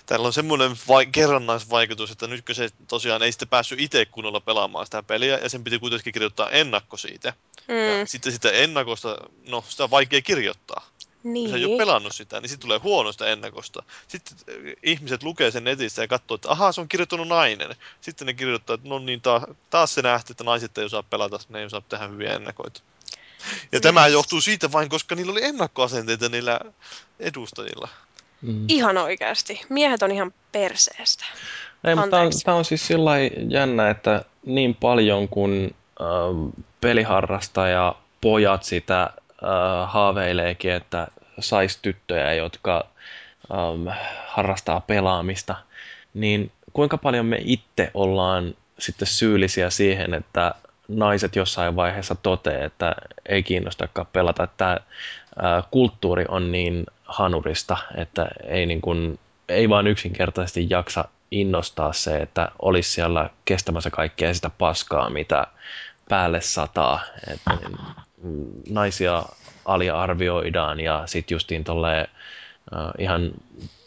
Täällä 0.08 0.26
on 0.26 0.32
semmoinen 0.32 0.76
vai- 0.88 1.06
kerrannaisvaikutus, 1.06 2.10
että 2.10 2.26
nyt 2.26 2.46
kun 2.46 2.54
se 2.54 2.68
tosiaan 2.88 3.22
ei 3.22 3.32
sitten 3.32 3.48
päässyt 3.48 3.80
itse 3.80 4.06
kunnolla 4.06 4.40
pelaamaan 4.40 4.86
sitä 4.86 5.02
peliä, 5.02 5.38
ja 5.38 5.48
sen 5.48 5.64
piti 5.64 5.78
kuitenkin 5.78 6.12
kirjoittaa 6.12 6.50
ennakko 6.50 6.96
siitä. 6.96 7.32
Mm. 7.68 7.74
Ja 7.74 8.06
sitten 8.06 8.32
sitä 8.32 8.50
ennakosta, 8.50 9.16
no 9.48 9.64
sitä 9.68 9.84
on 9.84 9.90
vaikea 9.90 10.22
kirjoittaa. 10.22 10.86
Niin. 11.22 11.50
Jos 11.50 11.54
ei 11.54 11.64
ole 11.64 11.68
niin. 11.68 11.78
pelannut 11.78 12.14
sitä, 12.14 12.40
niin 12.40 12.48
sitten 12.48 12.62
tulee 12.62 12.78
huonosta 12.78 13.26
ennakosta. 13.26 13.82
Sitten 14.08 14.36
äh, 14.48 14.74
ihmiset 14.82 15.22
lukee 15.22 15.50
sen 15.50 15.64
netissä 15.64 16.02
ja 16.02 16.08
katsoo, 16.08 16.34
että 16.34 16.50
ahaa, 16.50 16.72
se 16.72 16.80
on 16.80 16.88
kirjoittanut 16.88 17.28
nainen. 17.28 17.76
Sitten 18.00 18.26
ne 18.26 18.34
kirjoittaa, 18.34 18.74
että 18.74 18.88
no 18.88 18.98
niin, 18.98 19.20
taas, 19.20 19.42
taas 19.70 19.94
se 19.94 20.02
nähty, 20.02 20.32
että 20.32 20.44
naiset 20.44 20.78
ei 20.78 20.84
osaa 20.84 21.02
pelata, 21.02 21.38
ne 21.48 21.58
ei 21.58 21.64
osaa 21.64 21.80
tehdä 21.80 22.06
hyviä 22.06 22.34
ennakoita. 22.34 22.80
Ja 23.72 23.80
tämä 23.80 24.06
johtuu 24.06 24.40
siitä 24.40 24.72
vain, 24.72 24.88
koska 24.88 25.14
niillä 25.14 25.32
oli 25.32 25.44
ennakkoasenteita 25.44 26.28
niillä 26.28 26.60
edustajilla. 27.20 27.88
Mm. 28.42 28.64
Ihan 28.68 28.98
oikeasti. 28.98 29.60
Miehet 29.68 30.02
on 30.02 30.10
ihan 30.10 30.34
perseestä. 30.52 31.24
Ei, 31.84 31.94
mutta 31.94 32.10
tämä 32.10 32.22
on, 32.22 32.32
tää 32.44 32.54
on 32.54 32.64
siis 32.64 32.86
sillä 32.86 33.12
jännä, 33.48 33.90
että 33.90 34.24
niin 34.46 34.74
paljon 34.74 35.28
kuin 35.28 35.74
ähm, 36.00 36.48
peliharrastaja 36.80 37.94
pojat 38.20 38.64
sitä 38.64 39.10
äh, 39.42 39.92
haaveileekin, 39.92 40.72
että 40.72 41.08
sais 41.40 41.76
tyttöjä, 41.76 42.34
jotka 42.34 42.86
ähm, 43.52 43.88
harrastaa 44.26 44.80
pelaamista, 44.80 45.54
niin 46.14 46.52
kuinka 46.72 46.98
paljon 46.98 47.26
me 47.26 47.38
itse 47.44 47.90
ollaan 47.94 48.54
sitten 48.78 49.08
syyllisiä 49.08 49.70
siihen, 49.70 50.14
että 50.14 50.54
naiset 50.88 51.36
jossain 51.36 51.76
vaiheessa 51.76 52.14
toteaa, 52.14 52.64
että 52.64 52.94
ei 53.26 53.42
kiinnostakaan 53.42 54.06
pelata. 54.12 54.46
Tämä 54.46 54.72
äh, 54.72 55.64
kulttuuri 55.70 56.24
on 56.28 56.52
niin 56.52 56.86
hanurista, 57.04 57.76
että 57.94 58.28
ei, 58.44 58.66
niin 58.66 58.80
kuin, 58.80 59.18
ei 59.48 59.68
vaan 59.68 59.86
yksinkertaisesti 59.86 60.66
jaksa 60.70 61.04
innostaa 61.30 61.92
se, 61.92 62.16
että 62.16 62.48
olisi 62.62 62.90
siellä 62.90 63.30
kestämässä 63.44 63.90
kaikkea 63.90 64.34
sitä 64.34 64.50
paskaa, 64.50 65.10
mitä 65.10 65.46
päälle 66.08 66.40
sataa. 66.40 67.00
Että 67.32 67.50
mm, 67.68 67.76
naisia 68.70 69.22
aliarvioidaan 69.64 70.80
ja 70.80 71.02
sitten 71.06 71.34
justiin 71.34 71.64
tolleen 71.64 72.06
äh, 72.74 72.90
ihan 72.98 73.30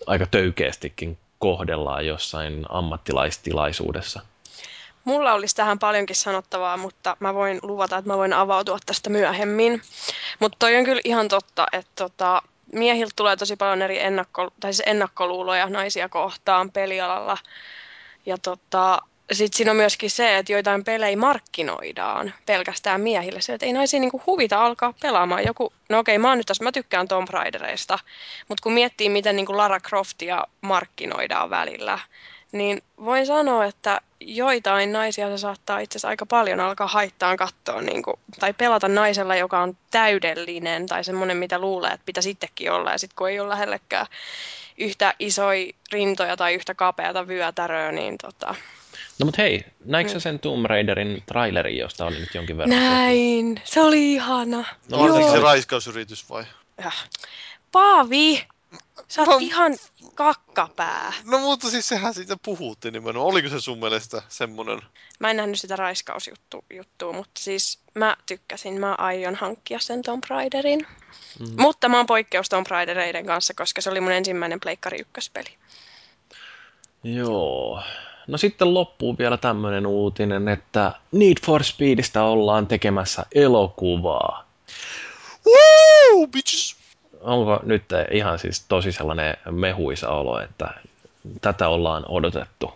aika 0.08 0.26
töykeästikin 0.26 1.18
kohdellaan 1.40 2.08
jossain 2.08 2.66
ammattilaistilaisuudessa. 2.70 4.22
Mulla 5.04 5.34
olisi 5.34 5.56
tähän 5.56 5.80
paljonkin 5.80 6.16
sanottavaa, 6.16 6.78
mutta 6.78 7.18
mä 7.20 7.34
voin 7.34 7.60
luvata, 7.62 7.98
että 7.98 8.10
mä 8.10 8.18
voin 8.18 8.34
avautua 8.34 8.78
tästä 8.86 9.10
myöhemmin. 9.10 9.82
Mutta 10.40 10.56
toi 10.60 10.76
on 10.76 10.84
kyllä 10.84 11.02
ihan 11.04 11.28
totta, 11.28 11.68
että 11.72 11.92
tota, 11.96 12.42
miehiltä 12.74 13.14
tulee 13.16 13.36
tosi 13.36 13.56
paljon 13.56 13.82
eri 13.82 14.00
ennakko, 14.00 14.50
tai 14.60 14.74
siis 14.74 14.88
ennakkoluuloja 14.88 15.70
naisia 15.70 16.10
kohtaan 16.10 16.72
pelialalla. 16.72 17.38
Ja 18.26 18.38
tota, 18.38 19.00
sitten 19.32 19.58
siinä 19.58 19.72
on 19.72 19.78
myöskin 19.78 20.10
se, 20.10 20.38
että 20.38 20.52
joitain 20.52 20.84
pelejä 20.84 21.18
markkinoidaan 21.18 22.34
pelkästään 22.46 23.02
miehille. 23.02 23.42
Se, 23.42 23.54
että 23.54 23.66
ei 23.66 23.74
naisia 23.74 24.00
niinku 24.00 24.22
huvita 24.26 24.66
alkaa 24.66 24.94
pelaamaan. 25.02 25.46
Joku, 25.46 25.74
no 25.90 26.00
okei, 26.00 26.18
mä 26.18 26.36
nyt 26.36 26.46
tässä, 26.46 26.64
mä 26.64 26.72
tykkään 26.72 27.08
Tomb 27.08 27.30
Raidereista, 27.30 28.00
mutta 28.48 28.64
kun 28.64 28.74
miettii, 28.74 29.10
miten 29.10 29.36
niinku 29.36 29.58
Lara 29.58 29.80
Croftia 29.80 30.48
markkinoidaan 30.62 31.50
välillä, 31.50 32.00
niin 32.52 32.82
voin 33.06 33.26
sanoa, 33.26 33.66
että 33.66 34.02
joitain 34.20 34.92
naisia 34.92 35.30
se 35.30 35.38
saattaa 35.38 35.80
itse 35.80 35.98
asiassa 35.98 36.08
aika 36.08 36.26
paljon 36.26 36.60
alkaa 36.60 36.88
haittaan 36.88 37.38
katsoa 37.38 37.82
niin 37.82 38.04
kuin, 38.04 38.16
tai 38.40 38.54
pelata 38.54 38.88
naisella, 38.88 39.36
joka 39.36 39.60
on 39.60 39.78
täydellinen 39.92 40.86
tai 40.86 41.04
semmoinen, 41.04 41.38
mitä 41.38 41.60
luulee, 41.60 41.92
että 41.92 42.06
pitäisi 42.06 42.30
itsekin 42.30 42.72
olla 42.72 42.92
ja 42.92 43.00
sitten 43.00 43.16
kun 43.16 43.30
ei 43.30 43.40
ole 43.40 43.50
lähellekään 43.50 44.06
yhtä 44.78 45.14
isoja 45.20 45.74
rintoja 45.92 46.38
tai 46.38 46.54
yhtä 46.54 46.74
kapeata 46.74 47.28
vyötäröä, 47.28 47.92
niin 47.92 48.18
tota... 48.18 48.56
No 49.22 49.26
mut 49.26 49.38
hei, 49.38 49.66
näikö 49.86 50.20
sen 50.20 50.40
Tomb 50.40 50.66
Raiderin 50.66 51.24
trailerin, 51.26 51.78
josta 51.78 52.06
oli 52.06 52.20
nyt 52.20 52.36
jonkin 52.36 52.58
verran? 52.58 52.80
Näin, 52.80 53.62
se 53.64 53.82
oli 53.82 54.14
ihana. 54.14 54.66
No 54.92 55.08
Joo. 55.08 55.32
se 55.32 55.40
raiskausyritys 55.40 56.30
vai? 56.30 56.44
Äh. 56.86 57.10
Paavi, 57.72 58.48
Sä 59.08 59.22
oot 59.22 59.30
no, 59.30 59.38
ihan 59.42 59.78
kakkapää. 60.16 61.14
No 61.26 61.40
mutta 61.40 61.70
siis 61.70 61.88
sehän 61.88 62.14
siitä 62.14 62.38
puhuttiin 62.46 62.94
nimenomaan. 62.94 63.28
Oliko 63.28 63.50
se 63.50 63.62
sun 63.62 63.80
mielestä 63.80 64.22
semmonen? 64.28 64.80
Mä 65.20 65.30
en 65.30 65.38
nähnyt 65.38 65.60
sitä 65.60 65.76
raiskausjuttua, 65.76 67.14
mutta 67.14 67.42
siis 67.42 67.80
mä 67.96 68.18
tykkäsin. 68.26 68.80
Mä 68.80 68.96
aion 68.98 69.36
hankkia 69.36 69.80
sen 69.80 70.02
Tomb 70.02 70.24
Raiderin. 70.30 70.88
Mm. 71.40 71.48
Mutta 71.58 71.90
mä 71.90 71.98
oon 71.98 72.06
poikkeus 72.06 72.50
Tomb 72.50 72.68
Raidereiden 72.68 73.26
kanssa, 73.26 73.54
koska 73.54 73.82
se 73.82 73.90
oli 73.90 74.02
mun 74.02 74.12
ensimmäinen 74.12 74.60
Pleikkari 74.60 75.02
ykköspeli. 75.02 75.58
Joo. 77.04 77.84
No 78.28 78.38
sitten 78.38 78.74
loppuu 78.74 79.18
vielä 79.18 79.38
tämmönen 79.38 79.86
uutinen, 79.88 80.48
että 80.48 80.92
Need 81.12 81.38
for 81.46 81.64
Speedistä 81.64 82.24
ollaan 82.24 82.68
tekemässä 82.68 83.26
elokuvaa. 83.36 84.46
Woo, 85.46 86.28
bitches! 86.28 86.82
onko 87.22 87.60
nyt 87.64 87.84
ihan 88.12 88.40
siis 88.40 88.66
tosi 88.68 88.92
sellainen 88.92 89.38
mehuisa 89.52 90.10
olo, 90.10 90.40
että 90.40 90.74
tätä 91.42 91.68
ollaan 91.68 92.06
odotettu? 92.08 92.74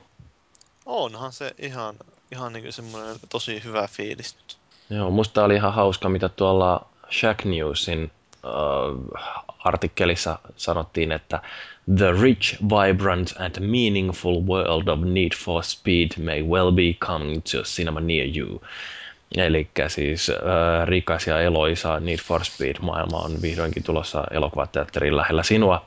Onhan 0.86 1.34
se 1.34 1.52
ihan, 1.60 1.96
ihan 2.32 2.54
niin 2.54 2.74
semmoinen 2.74 3.16
tosi 3.30 3.64
hyvä 3.64 3.88
fiilis 3.88 4.36
nyt. 4.36 4.58
Joo, 4.90 5.12
musta 5.12 5.44
oli 5.44 5.56
ihan 5.56 5.74
hauska, 5.74 6.10
mitä 6.10 6.30
tuolla 6.30 6.86
Shack 7.20 7.46
Newsin 7.46 8.12
artikkelissa 9.60 10.40
sanottiin, 10.58 11.12
että 11.12 11.42
The 11.98 12.12
rich, 12.22 12.58
vibrant 12.64 13.34
and 13.40 13.60
meaningful 13.60 14.42
world 14.42 14.88
of 14.88 15.00
Need 15.00 15.32
for 15.38 15.64
Speed 15.64 16.10
may 16.24 16.44
well 16.44 16.72
be 16.72 16.94
coming 17.00 17.42
to 17.52 17.64
cinema 17.64 18.00
near 18.00 18.28
you. 18.38 18.62
Eli 19.38 19.68
siis 19.88 20.30
äh, 20.30 20.88
rikas 20.88 21.28
ja 21.28 21.42
eloisa 21.42 22.00
Need 22.00 22.18
for 22.18 22.46
Speed-maailma 22.46 23.18
on 23.18 23.42
vihdoinkin 23.42 23.84
tulossa 23.84 24.24
elokuvateatterin 24.32 25.18
lähellä 25.18 25.44
sinua. 25.44 25.86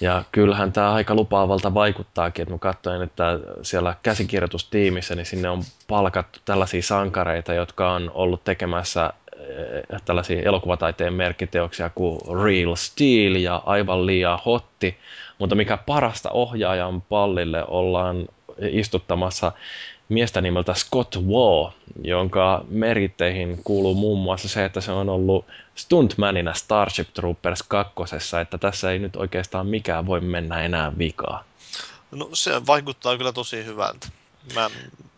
Ja 0.00 0.24
kyllähän 0.32 0.72
tämä 0.72 0.92
aika 0.92 1.14
lupaavalta 1.14 1.74
vaikuttaakin, 1.74 2.42
että 2.42 2.54
mä 2.54 2.58
katsoin, 2.58 3.02
että 3.02 3.38
siellä 3.62 3.94
käsikirjoitustiimissä, 4.02 5.14
niin 5.14 5.26
sinne 5.26 5.48
on 5.48 5.62
palkattu 5.88 6.38
tällaisia 6.44 6.82
sankareita, 6.82 7.54
jotka 7.54 7.92
on 7.92 8.10
ollut 8.14 8.44
tekemässä 8.44 9.12
tällaisia 10.04 10.42
elokuvataiteen 10.42 11.14
merkkiteoksia 11.14 11.90
kuin 11.90 12.20
Real 12.44 12.74
Steel 12.74 13.34
ja 13.34 13.62
aivan 13.66 14.06
liian 14.06 14.38
hotti, 14.46 14.96
mutta 15.38 15.54
mikä 15.54 15.76
parasta 15.76 16.30
ohjaajan 16.30 17.02
pallille 17.02 17.64
ollaan 17.66 18.28
istuttamassa 18.70 19.52
miestä 20.08 20.40
nimeltä 20.40 20.74
Scott 20.74 21.16
Waugh, 21.16 21.74
jonka 22.04 22.64
meritteihin 22.68 23.60
kuuluu 23.64 23.94
muun 23.94 24.18
muassa 24.18 24.48
se, 24.48 24.64
että 24.64 24.80
se 24.80 24.92
on 24.92 25.08
ollut 25.08 25.46
stuntmanina 25.74 26.54
Starship 26.54 27.08
Troopers 27.14 27.62
2, 27.62 27.92
että 28.42 28.58
tässä 28.58 28.90
ei 28.90 28.98
nyt 28.98 29.16
oikeastaan 29.16 29.66
mikään 29.66 30.06
voi 30.06 30.20
mennä 30.20 30.62
enää 30.62 30.92
vikaa. 30.98 31.44
No 32.10 32.28
se 32.32 32.66
vaikuttaa 32.66 33.16
kyllä 33.16 33.32
tosi 33.32 33.64
hyvältä. 33.64 34.08
Mä, 34.54 34.70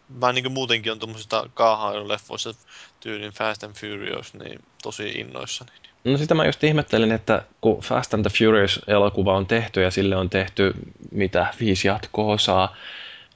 mä 0.08 0.32
niin 0.32 0.52
muutenkin 0.52 0.92
on 0.92 0.98
tuommoisista 0.98 1.50
kaahailuleffoista 1.54 2.54
tyylin 3.00 3.32
Fast 3.32 3.64
and 3.64 3.74
Furious, 3.74 4.34
niin 4.34 4.60
tosi 4.82 5.08
innoissani. 5.08 5.70
No 6.04 6.18
sitä 6.18 6.34
mä 6.34 6.46
just 6.46 6.64
ihmettelin, 6.64 7.12
että 7.12 7.42
kun 7.60 7.80
Fast 7.80 8.14
and 8.14 8.22
the 8.22 8.38
Furious-elokuva 8.38 9.36
on 9.36 9.46
tehty 9.46 9.82
ja 9.82 9.90
sille 9.90 10.16
on 10.16 10.30
tehty 10.30 10.74
mitä 11.10 11.46
viisi 11.60 11.88
jatko-osaa, 11.88 12.76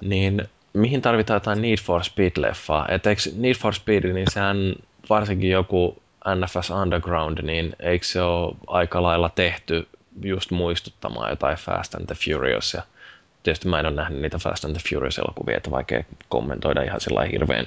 niin 0.00 0.48
mihin 0.72 1.02
tarvitaan 1.02 1.36
jotain 1.36 1.62
Need 1.62 1.78
for 1.78 2.02
Speed-leffaa? 2.04 2.94
Et 2.94 3.06
eikö 3.06 3.22
Need 3.36 3.54
for 3.54 3.74
Speed, 3.74 4.12
niin 4.12 4.30
sehän 4.30 4.74
varsinkin 5.08 5.50
joku 5.50 6.02
NFS 6.34 6.70
Underground, 6.70 7.42
niin 7.42 7.76
eikö 7.80 8.06
se 8.06 8.22
ole 8.22 8.56
aika 8.66 9.02
lailla 9.02 9.28
tehty 9.28 9.88
just 10.22 10.50
muistuttamaan 10.50 11.30
jotain 11.30 11.56
Fast 11.56 11.94
and 11.94 12.06
the 12.06 12.14
Furious 12.14 12.74
ja 12.74 12.82
tietysti 13.48 13.68
mä 13.68 13.80
en 13.80 13.86
ole 13.86 13.94
nähnyt 13.94 14.20
niitä 14.20 14.38
Fast 14.38 14.64
and 14.64 14.76
the 14.76 14.82
Furious-elokuvia, 14.90 15.56
että 15.56 15.70
vaikea 15.70 16.04
kommentoida 16.28 16.82
ihan 16.82 17.00
sillä 17.00 17.24
hirveän 17.24 17.66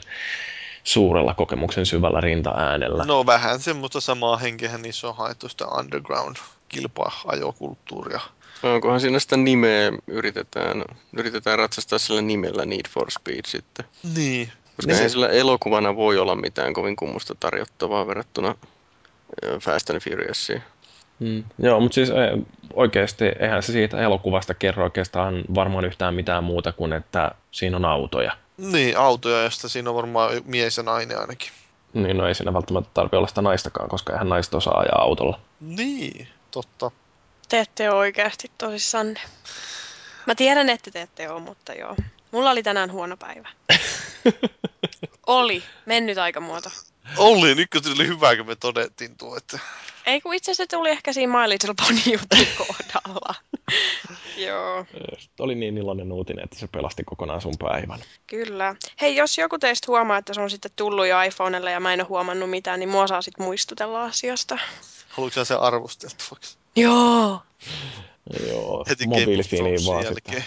suurella 0.84 1.34
kokemuksen 1.34 1.86
syvällä 1.86 2.22
rinta-äänellä. 2.22 3.06
No 3.06 3.26
vähän 3.26 3.60
semmoista 3.60 4.02
samaa 4.02 4.38
henkehän 4.38 4.82
niissä 4.82 5.08
on 5.08 5.16
haettu 5.16 5.50
sitä 5.50 5.66
underground-kilpa-ajokulttuuria. 5.66 8.20
Onkohan 8.64 9.00
siinä 9.00 9.20
sitä 9.20 9.38
nimeä 9.38 9.92
yritetään, 10.08 10.86
yritetään 11.18 11.60
ratsastaa 11.60 12.00
sillä 12.00 12.22
nimellä 12.22 12.66
Need 12.66 12.90
for 12.90 13.12
Speed 13.12 13.46
sitten? 13.46 13.86
Niin. 14.16 14.52
Koska 14.76 14.92
niin. 14.92 15.04
ei 15.04 15.10
sillä 15.10 15.30
elokuvana 15.30 15.96
voi 15.96 16.18
olla 16.18 16.36
mitään 16.36 16.74
kovin 16.74 16.96
kummusta 16.96 17.36
tarjottavaa 17.40 18.08
verrattuna 18.08 18.56
Fast 19.62 19.90
and 19.90 20.00
Furiousiin. 20.00 20.64
Mm. 21.22 21.44
Joo, 21.60 21.80
mutta 21.80 21.96
siis 21.96 22.10
oikeasti 22.74 23.26
eihän 23.40 23.64
se 23.64 23.72
siitä 23.72 24.02
elokuvasta 24.02 24.54
kerro 24.54 24.84
oikeastaan 24.84 25.44
varmaan 25.56 25.86
yhtään 25.86 26.16
mitään 26.16 26.44
muuta 26.44 26.72
kuin, 26.72 26.94
että 26.94 27.32
siinä 27.52 27.78
on 27.78 27.86
autoja. 27.86 28.32
Niin, 28.58 28.98
autoja, 28.98 29.44
josta 29.44 29.70
siinä 29.70 29.90
on 29.90 29.96
varmaan 29.96 30.32
mies 30.46 30.78
ja 30.78 30.84
nainen 30.84 31.20
ainakin. 31.20 31.52
Niin, 31.94 32.18
no 32.18 32.28
ei 32.28 32.36
siinä 32.36 32.54
välttämättä 32.54 32.90
tarvitse 32.94 33.18
olla 33.18 33.28
sitä 33.28 33.42
naistakaan, 33.42 33.90
koska 33.90 34.14
eihän 34.14 34.30
naista 34.30 34.58
osaa 34.58 34.80
ajaa 34.80 35.02
autolla. 35.02 35.40
Niin, 35.60 36.28
totta. 36.52 36.92
Te 37.50 37.60
ette 37.60 37.90
ole 37.90 38.00
oikeasti 38.00 38.52
tosissanne. 38.58 39.20
Mä 40.28 40.36
tiedän, 40.36 40.70
että 40.70 40.92
te 40.92 41.02
ette 41.02 41.30
ole, 41.30 41.40
mutta 41.42 41.74
joo. 41.74 41.96
Mulla 42.32 42.52
oli 42.52 42.64
tänään 42.64 42.92
huono 42.92 43.18
päivä. 43.18 43.50
oli. 45.28 45.64
Mennyt 45.86 46.18
aikamuoto. 46.18 46.70
Oli, 47.18 47.56
nyt 47.56 47.70
kun 47.72 47.84
tuli 47.84 48.08
hyvä, 48.08 48.36
kun 48.36 48.48
me 48.48 48.56
todettiin 48.56 49.18
tuo, 49.18 49.38
että... 49.38 49.60
Ei 50.06 50.22
kun 50.22 50.34
itse 50.34 50.52
asiassa 50.52 50.78
tuli 50.78 50.90
ehkä 50.90 51.14
siinä 51.14 51.42
My 51.42 51.50
Little 51.50 51.74
Pony 51.74 52.00
jutun 52.06 52.48
kohdalla. 52.58 53.36
Joo. 54.48 54.86
Oli 55.40 55.56
niin 55.56 55.78
iloinen 55.78 56.12
uutinen, 56.12 56.44
että 56.44 56.60
se 56.60 56.68
pelasti 56.68 57.04
kokonaan 57.04 57.42
sun 57.42 57.54
päivän. 57.60 58.00
Kyllä. 58.28 58.76
Hei, 59.02 59.16
jos 59.16 59.38
joku 59.38 59.60
teistä 59.60 59.86
huomaa, 59.88 60.18
että 60.18 60.34
se 60.34 60.42
on 60.42 60.50
sitten 60.50 60.72
tullut 60.76 61.08
jo 61.08 61.22
iPhonelle 61.22 61.72
ja 61.72 61.80
mä 61.80 61.94
en 61.94 62.02
ole 62.02 62.08
huomannut 62.08 62.50
mitään, 62.50 62.80
niin 62.80 62.90
mua 62.90 63.08
saa 63.08 63.22
sitten 63.22 63.46
muistutella 63.46 64.04
asiasta. 64.04 64.58
Haluatko 65.10 65.46
se 65.46 65.56
arvosteltavaksi? 65.56 66.58
Joo. 66.76 67.42
Joo, 68.48 68.86
Heti 68.90 69.08
mobiilifiniin 69.08 69.86
vaan 69.86 70.04
jälkeen. 70.04 70.46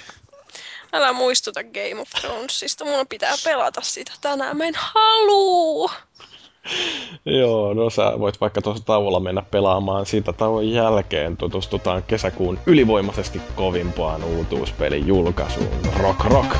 Älä 0.92 1.12
muistuta 1.12 1.62
Game 1.62 2.00
of 2.00 2.10
Thronesista, 2.10 2.84
mun 2.84 3.06
pitää 3.06 3.34
pelata 3.44 3.80
sitä 3.80 4.12
tänään, 4.20 4.56
mä 4.56 4.64
en 4.64 4.74
haluu. 4.76 5.90
Joo, 7.40 7.74
no 7.74 7.90
sä 7.90 8.12
voit 8.18 8.40
vaikka 8.40 8.62
tuossa 8.62 8.84
tauolla 8.84 9.20
mennä 9.20 9.42
pelaamaan 9.50 10.06
siitä 10.06 10.32
tauon 10.32 10.70
jälkeen. 10.70 11.36
Tutustutaan 11.36 12.02
kesäkuun 12.02 12.58
ylivoimaisesti 12.66 13.40
kovimpaan 13.56 14.24
uutuuspelin 14.24 15.06
julkaisuun. 15.06 15.68
Rock 15.96 16.24
Rock! 16.24 16.56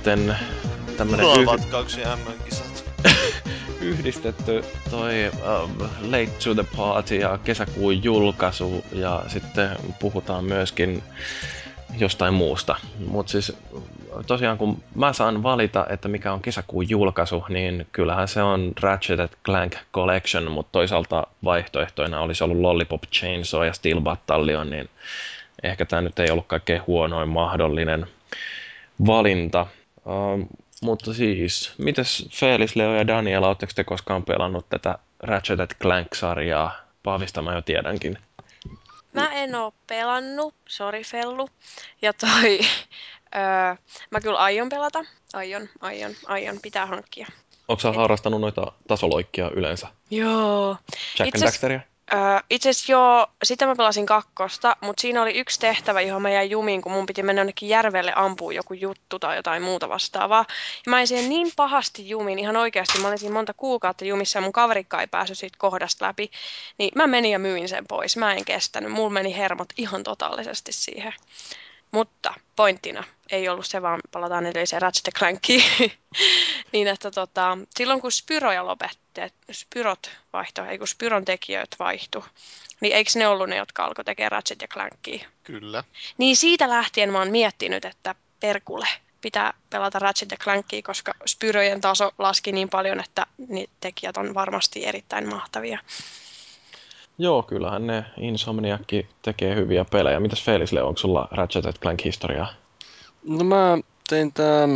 Sitten 0.00 0.36
tämmönen 0.96 1.26
Tulevat 1.26 1.64
kaksi 1.64 2.00
MM-kisat. 2.00 2.84
yhdistetty 3.80 4.64
toi 4.90 5.12
um, 5.28 5.88
Late 6.00 6.30
to 6.44 6.54
the 6.54 6.64
Party 6.76 7.16
ja 7.16 7.38
kesäkuun 7.44 8.04
julkaisu 8.04 8.84
ja 8.92 9.22
sitten 9.28 9.68
puhutaan 9.98 10.44
myöskin 10.44 11.02
jostain 11.98 12.34
muusta. 12.34 12.76
Mutta 13.06 13.32
siis 13.32 13.56
tosiaan 14.26 14.58
kun 14.58 14.82
mä 14.94 15.12
saan 15.12 15.42
valita, 15.42 15.86
että 15.90 16.08
mikä 16.08 16.32
on 16.32 16.42
kesäkuun 16.42 16.88
julkaisu, 16.88 17.44
niin 17.48 17.86
kyllähän 17.92 18.28
se 18.28 18.42
on 18.42 18.72
Ratchet 18.80 19.38
Clank 19.44 19.76
Collection, 19.94 20.50
mutta 20.50 20.72
toisaalta 20.72 21.26
vaihtoehtoina 21.44 22.20
olisi 22.20 22.44
ollut 22.44 22.58
Lollipop 22.58 23.02
Chainsaw 23.12 23.66
ja 23.66 23.72
Steel 23.72 24.00
Battalion, 24.00 24.70
niin 24.70 24.88
ehkä 25.62 25.84
tämä 25.84 26.02
nyt 26.02 26.18
ei 26.18 26.30
ollut 26.30 26.46
kaikkein 26.46 26.82
huonoin 26.86 27.28
mahdollinen 27.28 28.06
valinta. 29.06 29.66
Mutta 30.82 31.14
siis, 31.14 31.72
mites 31.78 32.28
Felis, 32.30 32.76
Leo 32.76 32.94
ja 32.94 33.06
Daniela, 33.06 33.48
oletteko 33.48 33.72
te 33.74 33.84
koskaan 33.84 34.22
pelannut 34.22 34.68
tätä 34.68 34.98
Ratchet 35.20 35.76
Clank-sarjaa? 35.82 36.72
Paavista 37.02 37.42
mä 37.42 37.54
jo 37.54 37.62
tiedänkin. 37.62 38.18
Mä 39.12 39.32
en 39.32 39.54
oo 39.54 39.72
pelannut, 39.86 40.54
sori 40.68 41.04
Fellu. 41.04 41.48
Ja 42.02 42.12
toi, 42.12 42.60
öö, 43.36 43.76
mä 44.10 44.20
kyllä 44.20 44.38
aion 44.38 44.68
pelata. 44.68 45.04
Aion, 45.32 45.68
aion, 45.80 46.12
aion, 46.26 46.58
pitää 46.62 46.86
hankkia. 46.86 47.26
Onko 47.68 47.80
sä 47.80 47.92
harrastanut 47.92 48.40
noita 48.40 48.72
tasoloikkia 48.88 49.50
yleensä? 49.50 49.88
Joo. 50.10 50.76
Jack 51.18 51.28
Itse 51.28 51.38
and 51.38 51.44
Daxteria? 51.46 51.80
Itse 52.50 52.70
asiassa 52.70 52.92
joo, 52.92 53.26
sitä 53.42 53.66
mä 53.66 53.76
pelasin 53.76 54.06
kakkosta, 54.06 54.76
mutta 54.80 55.00
siinä 55.00 55.22
oli 55.22 55.38
yksi 55.38 55.60
tehtävä, 55.60 56.00
johon 56.00 56.22
mä 56.22 56.30
jäin 56.30 56.50
jumiin, 56.50 56.82
kun 56.82 56.92
mun 56.92 57.06
piti 57.06 57.22
mennä 57.22 57.40
jonnekin 57.40 57.68
järvelle 57.68 58.12
ampua 58.16 58.52
joku 58.52 58.74
juttu 58.74 59.18
tai 59.18 59.36
jotain 59.36 59.62
muuta 59.62 59.88
vastaavaa. 59.88 60.44
Ja 60.86 60.90
mä 60.90 60.96
jäin 60.96 61.08
siihen 61.08 61.28
niin 61.28 61.50
pahasti 61.56 62.08
jumiin, 62.08 62.38
ihan 62.38 62.56
oikeasti. 62.56 62.98
Mä 62.98 63.08
olin 63.08 63.18
siinä 63.18 63.32
monta 63.32 63.54
kuukautta 63.54 64.04
jumissa 64.04 64.38
ja 64.38 64.42
mun 64.42 64.52
kaverikka 64.52 65.00
ei 65.00 65.06
päässyt 65.06 65.38
siitä 65.38 65.58
kohdasta 65.58 66.06
läpi. 66.06 66.30
Niin 66.78 66.90
mä 66.94 67.06
menin 67.06 67.32
ja 67.32 67.38
myin 67.38 67.68
sen 67.68 67.86
pois. 67.86 68.16
Mä 68.16 68.34
en 68.34 68.44
kestänyt. 68.44 68.92
Mulla 68.92 69.10
meni 69.10 69.36
hermot 69.36 69.68
ihan 69.76 70.02
totaalisesti 70.02 70.72
siihen. 70.72 71.12
Mutta 71.90 72.34
pointtina 72.56 73.04
ei 73.30 73.48
ollut 73.48 73.66
se, 73.66 73.82
vaan 73.82 74.00
palataan 74.12 74.46
edelliseen 74.46 74.82
Ratchet 74.82 75.14
Clankiin. 75.14 75.62
niin, 76.72 76.88
että 76.88 77.10
tota, 77.10 77.58
silloin 77.76 78.00
kun 78.00 78.12
Spyroja 78.12 78.66
lopetti, 78.66 79.20
Spyrot 79.52 80.10
vaihto, 80.32 80.64
ei 80.64 80.78
kun 80.78 80.88
Spyron 80.88 81.24
tekijöitä 81.24 81.76
vaihtu, 81.78 82.24
niin 82.80 82.96
eikö 82.96 83.10
ne 83.14 83.28
ollut 83.28 83.48
ne, 83.48 83.56
jotka 83.56 83.84
alkoi 83.84 84.04
tekemään 84.04 84.32
Ratchet 84.32 84.62
ja 84.62 84.68
Clankia? 84.68 85.28
Kyllä. 85.44 85.84
Niin 86.18 86.36
siitä 86.36 86.68
lähtien 86.68 87.12
mä 87.12 87.18
oon 87.18 87.30
miettinyt, 87.30 87.84
että 87.84 88.14
perkule 88.40 88.86
pitää 89.20 89.54
pelata 89.70 89.98
Ratchet 89.98 90.30
ja 90.30 90.36
Clankia, 90.36 90.82
koska 90.82 91.14
Spyrojen 91.26 91.80
taso 91.80 92.10
laski 92.18 92.52
niin 92.52 92.68
paljon, 92.68 93.00
että 93.00 93.26
niin 93.48 93.70
tekijät 93.80 94.16
on 94.16 94.34
varmasti 94.34 94.86
erittäin 94.86 95.28
mahtavia. 95.28 95.78
Joo, 97.18 97.42
kyllähän 97.42 97.86
ne 97.86 98.04
Insomniakki 98.16 99.08
tekee 99.22 99.54
hyviä 99.54 99.84
pelejä. 99.84 100.20
Mitäs 100.20 100.44
Felis, 100.44 100.72
Leo, 100.72 100.86
onko 100.86 100.98
sulla 100.98 101.28
Ratchet 101.30 101.78
Clank-historiaa? 101.78 102.54
No 103.24 103.44
mä 103.44 103.78
tein 104.08 104.32
tää... 104.32 104.68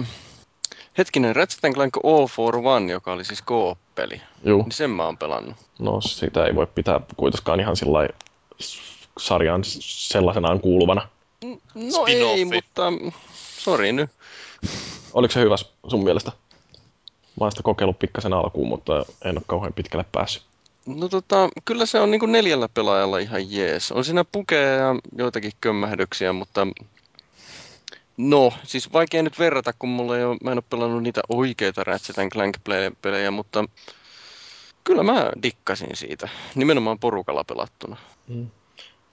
Hetkinen, 0.98 1.36
Ratchet 1.36 1.74
Clank 1.74 1.96
All 2.04 2.26
for 2.26 2.56
One, 2.56 2.92
joka 2.92 3.12
oli 3.12 3.24
siis 3.24 3.44
Coop-peli. 3.44 4.20
Juu. 4.44 4.62
Niin 4.62 4.72
sen 4.72 4.90
mä 4.90 5.04
oon 5.04 5.18
pelannut. 5.18 5.56
No 5.78 6.00
sitä 6.00 6.46
ei 6.46 6.54
voi 6.54 6.66
pitää 6.66 7.00
kuitenkaan 7.16 7.60
ihan 7.60 7.76
sillä 7.76 8.08
sarjaan 9.18 9.62
sellaisenaan 9.80 10.60
kuuluvana. 10.60 11.08
No 11.44 11.56
ei, 11.74 11.90
Spin-offi. 11.90 12.54
mutta... 12.54 12.82
Sori 13.34 13.92
nyt. 13.92 14.10
Oliko 15.12 15.32
se 15.32 15.40
hyvä 15.40 15.56
sun 15.88 16.04
mielestä? 16.04 16.32
Mä 17.40 17.44
oon 17.44 17.52
sitä 17.52 17.62
kokeillut 17.62 17.98
pikkasen 17.98 18.32
alkuun, 18.32 18.68
mutta 18.68 19.04
en 19.24 19.38
ole 19.38 19.44
kauhean 19.46 19.72
pitkälle 19.72 20.04
päässyt. 20.12 20.42
No 20.86 21.08
tota, 21.08 21.48
kyllä 21.64 21.86
se 21.86 22.00
on 22.00 22.10
niinku 22.10 22.26
neljällä 22.26 22.68
pelaajalla 22.68 23.18
ihan 23.18 23.52
jees. 23.52 23.92
On 23.92 24.04
siinä 24.04 24.24
pukeja 24.32 24.74
ja 24.74 24.94
joitakin 25.18 25.52
kömmähdyksiä, 25.60 26.32
mutta... 26.32 26.66
No, 28.16 28.52
siis 28.62 28.92
vaikea 28.92 29.22
nyt 29.22 29.38
verrata, 29.38 29.72
kun 29.78 29.88
mulla 29.88 30.18
ei 30.18 30.24
ole, 30.24 30.36
mä 30.44 30.52
en 30.52 30.58
ole 30.58 30.64
pelannut 30.70 31.02
niitä 31.02 31.20
oikeita 31.28 31.84
Ratchet 31.84 32.16
Clank-pelejä, 32.32 33.30
mutta 33.30 33.64
kyllä 34.84 35.02
mä 35.02 35.30
dikkasin 35.42 35.96
siitä. 35.96 36.28
Nimenomaan 36.54 36.98
porukalla 36.98 37.44
pelattuna. 37.44 37.96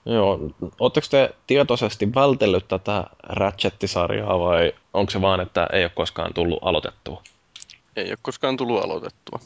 Joo, 0.04 0.40
ootteko 0.80 1.06
te 1.10 1.34
tietoisesti 1.46 2.14
vältellyt 2.14 2.68
tätä 2.68 3.04
Ratchet-sarjaa 3.22 4.38
vai 4.38 4.72
onko 4.94 5.10
se 5.10 5.20
vaan, 5.20 5.40
että 5.40 5.66
ei 5.72 5.84
ole 5.84 5.92
koskaan 5.94 6.34
tullut 6.34 6.58
aloitettua? 6.62 7.22
Ei 7.96 8.08
ole 8.08 8.18
koskaan 8.22 8.56
tullut 8.56 8.84
aloitettua. 8.84 9.40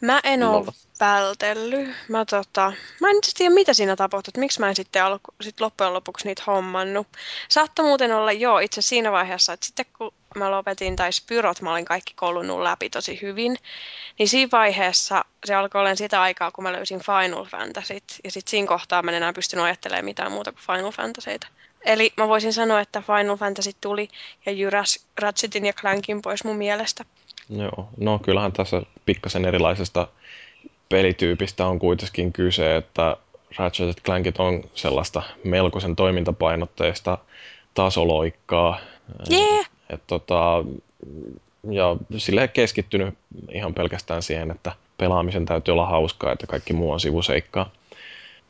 Mä 0.00 0.20
en 0.24 0.42
ole 0.42 0.66
vältellyt. 1.00 1.88
Mä, 2.08 2.24
tota, 2.24 2.72
mä 3.00 3.10
en 3.10 3.16
tiedä, 3.36 3.54
mitä 3.54 3.74
siinä 3.74 3.96
tapahtui, 3.96 4.30
että 4.30 4.40
miksi 4.40 4.60
mä 4.60 4.68
en 4.68 4.76
sitten 4.76 5.04
alku, 5.04 5.34
sit 5.40 5.60
loppujen 5.60 5.94
lopuksi 5.94 6.26
niitä 6.26 6.42
hommannut. 6.46 7.06
Saattoi 7.48 7.84
muuten 7.84 8.12
olla 8.12 8.32
joo 8.32 8.58
itse 8.58 8.82
siinä 8.82 9.12
vaiheessa, 9.12 9.52
että 9.52 9.66
sitten 9.66 9.86
kun 9.98 10.12
mä 10.36 10.50
lopetin 10.50 10.96
tai 10.96 11.12
Spyrot, 11.12 11.60
mä 11.60 11.72
olin 11.72 11.84
kaikki 11.84 12.12
koulunut 12.16 12.62
läpi 12.62 12.90
tosi 12.90 13.18
hyvin, 13.22 13.56
niin 14.18 14.28
siinä 14.28 14.48
vaiheessa 14.52 15.24
se 15.44 15.54
alkoi 15.54 15.80
olla 15.80 15.94
sitä 15.94 16.22
aikaa, 16.22 16.50
kun 16.50 16.64
mä 16.64 16.72
löysin 16.72 17.00
Final 17.00 17.44
Fantasyt, 17.44 18.04
ja 18.24 18.30
sitten 18.30 18.50
siinä 18.50 18.68
kohtaa 18.68 19.02
mä 19.02 19.10
en 19.10 19.16
enää 19.16 19.32
pystynyt 19.32 19.64
ajattelemaan 19.64 20.04
mitään 20.04 20.32
muuta 20.32 20.52
kuin 20.52 20.62
Final 20.66 20.92
Fantasyitä. 20.92 21.46
Eli 21.84 22.12
mä 22.16 22.28
voisin 22.28 22.52
sanoa, 22.52 22.80
että 22.80 23.02
Final 23.02 23.36
Fantasy 23.36 23.70
tuli 23.80 24.08
ja 24.46 24.52
jyräs 24.52 25.06
Ratchetin 25.18 25.66
ja 25.66 25.72
Clankin 25.72 26.22
pois 26.22 26.44
mun 26.44 26.56
mielestä. 26.56 27.04
Joo, 27.50 27.88
no 27.96 28.18
kyllähän 28.18 28.52
tässä 28.52 28.82
pikkasen 29.06 29.44
erilaisesta 29.44 30.08
pelityypistä 30.88 31.66
on 31.66 31.78
kuitenkin 31.78 32.32
kyse, 32.32 32.76
että 32.76 33.16
Ratchet 33.58 34.00
Clankit 34.04 34.40
on 34.40 34.64
sellaista 34.74 35.22
melkoisen 35.44 35.96
toimintapainotteista 35.96 37.18
tasoloikkaa. 37.74 38.78
Jee! 39.30 39.62
Et 39.90 40.02
tota, 40.06 40.64
ja 41.70 41.96
sille 42.16 42.48
keskittynyt 42.48 43.14
ihan 43.52 43.74
pelkästään 43.74 44.22
siihen, 44.22 44.50
että 44.50 44.72
pelaamisen 44.98 45.44
täytyy 45.44 45.72
olla 45.72 45.86
hauskaa, 45.86 46.32
että 46.32 46.46
kaikki 46.46 46.72
muu 46.72 46.92
on 46.92 47.00
sivuseikkaa. 47.00 47.70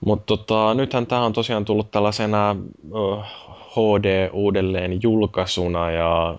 Mutta 0.04 0.24
tota, 0.26 0.74
nythän 0.74 1.06
tämä 1.06 1.24
on 1.24 1.32
tosiaan 1.32 1.64
tullut 1.64 1.90
tällaisena 1.90 2.56
uh, 2.90 3.24
HD 3.72 4.30
uudelleen 4.32 5.02
julkaisuna 5.02 5.90
ja 5.90 6.38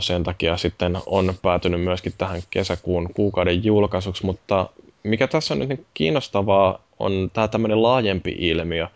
sen 0.00 0.24
takia 0.24 0.56
sitten 0.56 0.98
on 1.06 1.34
päätynyt 1.42 1.80
myöskin 1.80 2.12
tähän 2.18 2.40
kesäkuun 2.50 3.08
kuukauden 3.14 3.64
julkaisuksi, 3.64 4.26
mutta 4.26 4.68
mikä 5.02 5.26
tässä 5.26 5.54
on 5.54 5.58
nyt 5.58 5.68
niin 5.68 5.86
kiinnostavaa 5.94 6.78
on 6.98 7.30
tämä 7.32 7.48
tämmöinen 7.48 7.82
laajempi 7.82 8.36
ilmiö, 8.38 8.86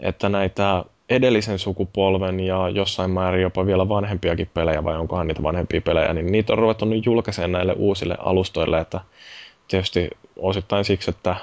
että 0.00 0.28
näitä 0.28 0.84
edellisen 1.10 1.58
sukupolven 1.58 2.40
ja 2.40 2.68
jossain 2.68 3.10
määrin 3.10 3.42
jopa 3.42 3.66
vielä 3.66 3.88
vanhempiakin 3.88 4.50
pelejä, 4.54 4.84
vai 4.84 4.96
onkohan 4.96 5.26
niitä 5.26 5.42
vanhempia 5.42 5.80
pelejä, 5.80 6.12
niin 6.12 6.32
niitä 6.32 6.52
on 6.52 6.58
ruvettu 6.58 6.84
nyt 6.84 7.06
julkaisemaan 7.06 7.52
näille 7.52 7.72
uusille 7.72 8.16
alustoille, 8.18 8.80
että 8.80 9.00
tietysti 9.68 10.10
osittain 10.36 10.84
siksi, 10.84 11.10
että 11.10 11.36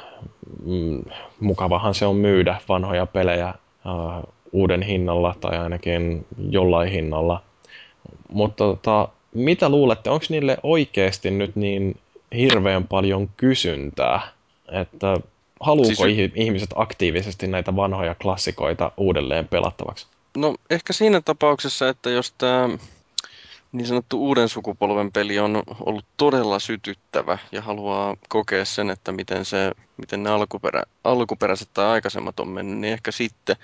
mm, 0.65 1.01
mukavahan 1.39 1.93
se 1.93 2.05
on 2.05 2.15
myydä 2.15 2.55
vanhoja 2.69 3.05
pelejä 3.05 3.47
äh, 3.47 3.55
uuden 4.51 4.81
hinnalla 4.81 5.35
tai 5.41 5.57
ainakin 5.57 6.25
jollain 6.49 6.91
hinnalla. 6.91 7.41
Mutta 8.29 8.63
tota, 8.63 9.07
mitä 9.33 9.69
luulette, 9.69 10.09
onko 10.09 10.25
niille 10.29 10.57
oikeasti 10.63 11.31
nyt 11.31 11.55
niin 11.55 11.99
hirveän 12.35 12.87
paljon 12.87 13.29
kysyntää, 13.37 14.21
että 14.71 15.17
haluuko 15.59 15.87
Siis 16.03 16.31
ihmiset 16.35 16.69
aktiivisesti 16.75 17.47
näitä 17.47 17.75
vanhoja 17.75 18.15
klassikoita 18.15 18.91
uudelleen 18.97 19.47
pelattavaksi? 19.47 20.07
No 20.37 20.55
ehkä 20.69 20.93
siinä 20.93 21.21
tapauksessa, 21.21 21.89
että 21.89 22.09
jos 22.09 22.31
tämä 22.37 22.69
niin 23.71 23.87
sanottu 23.87 24.25
uuden 24.25 24.49
sukupolven 24.49 25.11
peli 25.11 25.39
on 25.39 25.63
ollut 25.79 26.05
todella 26.17 26.59
sytyttävä 26.59 27.37
ja 27.51 27.61
haluaa 27.61 28.17
kokea 28.29 28.65
sen, 28.65 28.89
että 28.89 29.11
miten, 29.11 29.45
se, 29.45 29.71
miten 29.97 30.23
ne 30.23 30.29
alkuperä, 30.29 30.83
alkuperäiset 31.03 31.69
tai 31.73 31.85
aikaisemmat 31.85 32.39
on 32.39 32.47
mennyt, 32.47 32.77
niin 32.77 32.93
ehkä 32.93 33.11
sitten 33.11 33.55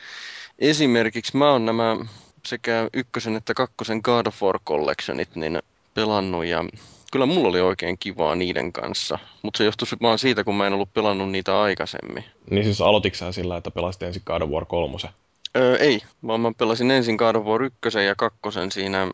esimerkiksi 0.60 1.38
mä 1.38 1.52
oon 1.52 1.66
nämä 1.66 1.98
sekä 2.46 2.90
ykkösen 2.94 3.36
että 3.36 3.54
kakkosen 3.54 4.02
God 4.04 4.28
of 4.28 4.44
War 4.44 4.60
Collectionit 4.66 5.36
niin 5.36 5.60
pelannut 5.94 6.46
ja 6.46 6.66
kyllä 7.12 7.26
mulla 7.26 7.50
oli 7.50 7.62
oikein 7.62 7.98
kivaa 8.00 8.36
niiden 8.36 8.74
kanssa, 8.74 9.20
mutta 9.42 9.58
se 9.58 9.64
johtui 9.64 9.88
vaan 10.02 10.20
siitä, 10.20 10.44
kun 10.44 10.56
mä 10.56 10.68
en 10.68 10.74
ollut 10.74 10.94
pelannut 10.94 11.32
niitä 11.32 11.62
aikaisemmin. 11.62 12.24
Niin 12.50 12.64
siis 12.64 12.82
aloititko 12.82 13.18
sä 13.18 13.32
sillä, 13.32 13.58
että 13.58 13.72
pelasit 13.72 14.04
ensin 14.04 14.22
God 14.26 14.42
of 14.42 14.50
War 14.50 14.66
3? 14.66 14.98
Öö, 15.58 15.76
ei, 15.78 16.02
vaan 16.28 16.42
mä 16.42 16.52
pelasin 16.58 16.92
ensin 16.92 17.16
God 17.16 17.36
of 17.36 17.46
War 17.46 17.64
1 17.64 18.00
ja 18.06 18.16
kakkosen 18.16 18.72
siinä 18.72 19.08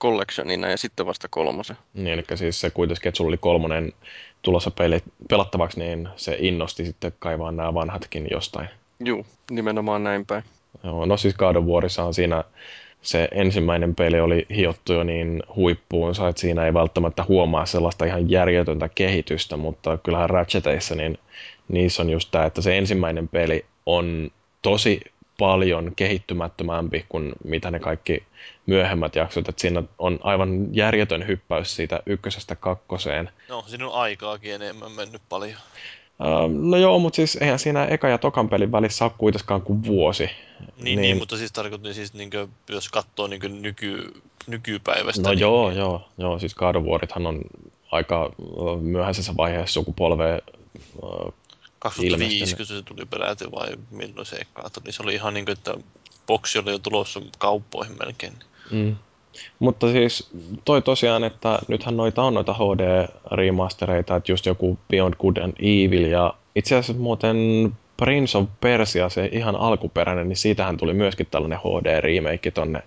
collectionina 0.00 0.70
ja 0.70 0.76
sitten 0.76 1.06
vasta 1.06 1.28
kolmosen. 1.30 1.76
Niin, 1.94 2.06
eli 2.06 2.24
siis 2.34 2.60
se 2.60 2.70
kuitenkin, 2.70 3.08
että 3.08 3.16
sulla 3.16 3.28
oli 3.28 3.36
kolmonen 3.36 3.92
tulossa 4.42 4.70
peli, 4.70 5.02
pelattavaksi, 5.28 5.78
niin 5.78 6.08
se 6.16 6.36
innosti 6.40 6.84
sitten 6.84 7.12
kaivaa 7.18 7.52
nämä 7.52 7.74
vanhatkin 7.74 8.28
jostain. 8.30 8.68
Juu, 9.04 9.26
nimenomaan 9.50 10.04
näin 10.04 10.26
päin. 10.26 10.44
Joo, 10.84 11.06
no 11.06 11.16
siis 11.16 11.34
God 11.34 11.56
of 11.56 11.64
Warissa 11.64 12.12
siinä 12.12 12.44
se 13.02 13.28
ensimmäinen 13.32 13.94
peli 13.94 14.20
oli 14.20 14.46
hiottu 14.56 14.92
jo 14.92 15.04
niin 15.04 15.42
huippuunsa, 15.56 16.28
että 16.28 16.40
siinä 16.40 16.66
ei 16.66 16.74
välttämättä 16.74 17.24
huomaa 17.28 17.66
sellaista 17.66 18.04
ihan 18.04 18.30
järjetöntä 18.30 18.88
kehitystä, 18.88 19.56
mutta 19.56 19.98
kyllähän 19.98 20.30
Ratcheteissa 20.30 20.94
niin 20.94 21.18
niissä 21.68 22.02
on 22.02 22.10
just 22.10 22.28
tämä, 22.30 22.44
että 22.44 22.62
se 22.62 22.78
ensimmäinen 22.78 23.28
peli 23.28 23.64
on 23.86 24.30
tosi 24.62 25.00
paljon 25.38 25.92
kehittymättömämpi 25.96 27.06
kuin 27.08 27.32
mitä 27.44 27.70
ne 27.70 27.80
kaikki 27.80 28.22
myöhemmät 28.66 29.16
jaksot, 29.16 29.48
että 29.48 29.60
siinä 29.60 29.82
on 29.98 30.18
aivan 30.22 30.74
järjetön 30.76 31.26
hyppäys 31.26 31.76
siitä 31.76 32.00
ykkösestä 32.06 32.56
kakkoseen. 32.56 33.30
No, 33.48 33.64
siinä 33.66 33.86
on 33.86 33.94
aikaakin 33.94 34.54
enemmän 34.54 34.92
mennyt 34.92 35.22
paljon. 35.28 35.58
No 36.48 36.76
joo, 36.76 36.98
mutta 36.98 37.16
siis 37.16 37.36
eihän 37.36 37.58
siinä 37.58 37.84
eka 37.84 38.08
ja 38.08 38.18
tokan 38.18 38.48
pelin 38.48 38.72
välissä 38.72 39.04
ole 39.04 39.12
kuitenkaan 39.18 39.62
kuin 39.62 39.84
vuosi. 39.84 40.24
Niin, 40.24 40.84
niin, 40.84 41.00
niin 41.00 41.18
mutta 41.18 41.36
siis 41.36 41.52
tarkoitin 41.52 41.94
siis, 41.94 42.14
niin 42.14 42.30
kuin, 42.30 42.50
jos 42.68 42.88
katsoo 42.88 43.26
niin 43.26 43.62
nyky, 43.62 44.22
nykypäivästä. 44.46 45.22
No 45.22 45.30
niin, 45.30 45.40
joo, 45.40 45.70
joo, 45.70 46.08
joo, 46.18 46.38
siis 46.38 46.54
God 46.54 46.74
on 46.74 47.40
aika 47.90 48.30
myöhäisessä 48.80 49.36
vaiheessa 49.36 49.74
sukupolvea 49.74 50.38
uh, 51.02 51.34
2005, 51.78 52.56
kun 52.56 52.66
se 52.66 52.82
tuli 52.82 53.06
peräti 53.06 53.44
vai 53.52 53.68
milloin 53.90 54.26
se 54.26 54.36
eka 54.36 54.70
niin 54.84 54.92
se 54.92 55.02
oli 55.02 55.14
ihan 55.14 55.34
niin 55.34 55.44
kuin, 55.44 55.58
että 55.58 55.74
boksi 56.26 56.58
oli 56.58 56.70
jo 56.70 56.78
tulossa 56.78 57.20
kauppoihin 57.38 57.96
melkein. 57.98 58.32
Mm. 58.70 58.96
Mutta 59.58 59.92
siis 59.92 60.30
toi 60.64 60.82
tosiaan, 60.82 61.24
että 61.24 61.58
nythän 61.68 61.96
noita 61.96 62.22
on 62.22 62.34
noita 62.34 62.52
HD-remastereita, 62.54 64.16
että 64.16 64.32
just 64.32 64.46
joku 64.46 64.78
Beyond 64.88 65.14
Good 65.20 65.36
and 65.36 65.52
Evil 65.58 66.04
ja 66.04 66.34
itse 66.54 66.76
asiassa 66.76 67.02
muuten 67.02 67.36
Prince 67.96 68.38
of 68.38 68.48
Persia, 68.60 69.08
se 69.08 69.28
ihan 69.32 69.56
alkuperäinen, 69.56 70.28
niin 70.28 70.36
siitähän 70.36 70.76
tuli 70.76 70.94
myöskin 70.94 71.26
tällainen 71.30 71.58
HD-remake 71.58 72.50
tonne 72.54 72.82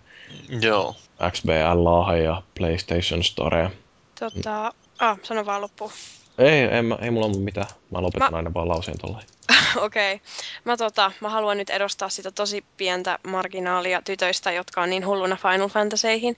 Joo. 0.61 0.95
XBL 1.31 2.17
ja 2.23 2.41
PlayStation 2.57 3.23
Store. 3.23 3.71
Tota, 4.19 4.73
ah, 4.99 5.19
sano 5.23 5.45
vaan 5.45 5.61
loppuun. 5.61 5.91
Ei, 6.37 6.63
en, 6.63 6.97
ei 7.01 7.11
mulla 7.11 7.25
ole 7.25 7.37
mitään. 7.37 7.67
Mä 7.91 8.01
lopetan 8.01 8.31
mä... 8.31 8.37
aina 8.37 8.53
vaan 8.53 8.69
lauseen 8.69 8.97
tolleen. 8.97 9.27
Okei. 9.75 10.13
Okay. 10.13 10.27
Mä, 10.63 10.77
tota, 10.77 11.11
mä 11.21 11.29
haluan 11.29 11.57
nyt 11.57 11.69
edustaa 11.69 12.09
sitä 12.09 12.31
tosi 12.31 12.65
pientä 12.77 13.19
marginaalia 13.27 14.01
tytöistä, 14.01 14.51
jotka 14.51 14.81
on 14.81 14.89
niin 14.89 15.05
hulluna 15.05 15.37
Final 15.41 15.69
Fantasyihin, 15.69 16.37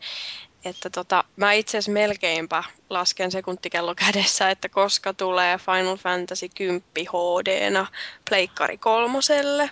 että 0.65 0.89
tota, 0.89 1.23
mä 1.35 1.53
itse 1.53 1.77
asiassa 1.77 1.91
melkeinpä 1.91 2.63
lasken 2.89 3.31
sekuntikello 3.31 3.95
kädessä, 3.95 4.49
että 4.49 4.69
koska 4.69 5.13
tulee 5.13 5.57
Final 5.57 5.97
Fantasy 5.97 6.49
10 6.55 6.83
HD-na 6.95 7.87
Pleikkari 8.29 8.77
kolmoselle. 8.77 9.69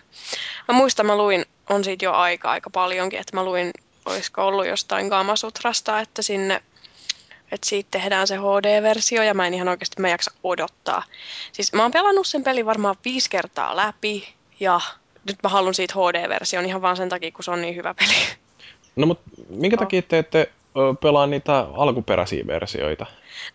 Mä 0.68 0.76
muistan, 0.76 1.06
mä 1.06 1.18
luin, 1.18 1.46
on 1.70 1.84
siitä 1.84 2.06
jo 2.06 2.14
aika 2.14 2.52
aika 2.52 2.70
paljonkin, 2.70 3.20
että 3.20 3.38
mä 3.38 3.44
luin, 3.44 3.72
olisiko 4.06 4.48
ollut 4.48 4.68
jostain 4.68 5.08
Gamasutrasta, 5.08 6.00
että 6.00 6.22
sinne 6.22 6.62
että 7.52 7.68
siitä 7.68 7.88
tehdään 7.92 8.28
se 8.28 8.36
HD-versio 8.36 9.24
ja 9.24 9.34
mä 9.34 9.48
en 9.48 9.54
ihan 9.54 9.68
oikeasti 9.68 10.02
mä 10.02 10.10
jaksa 10.10 10.32
odottaa. 10.44 11.04
Siis 11.52 11.74
mä 11.74 11.82
oon 11.82 11.92
pelannut 11.92 12.28
sen 12.28 12.44
pelin 12.44 12.66
varmaan 12.66 12.96
viisi 13.06 13.30
kertaa 13.30 13.76
läpi 13.76 14.34
ja 14.60 14.80
nyt 15.28 15.38
mä 15.44 15.50
haluan 15.50 15.74
siitä 15.74 15.94
HD-version 15.94 16.66
ihan 16.66 16.82
vaan 16.82 16.98
sen 16.98 17.10
takia, 17.10 17.32
kun 17.32 17.44
se 17.44 17.52
on 17.52 17.62
niin 17.62 17.76
hyvä 17.76 17.94
peli. 17.94 18.16
No 18.96 19.06
mutta 19.06 19.30
minkä 19.50 19.78
takia 19.78 20.02
te 20.02 20.18
ette 20.18 20.52
pelaa 21.02 21.28
niitä 21.28 21.68
alkuperäisiä 21.74 22.48
versioita? 22.48 23.06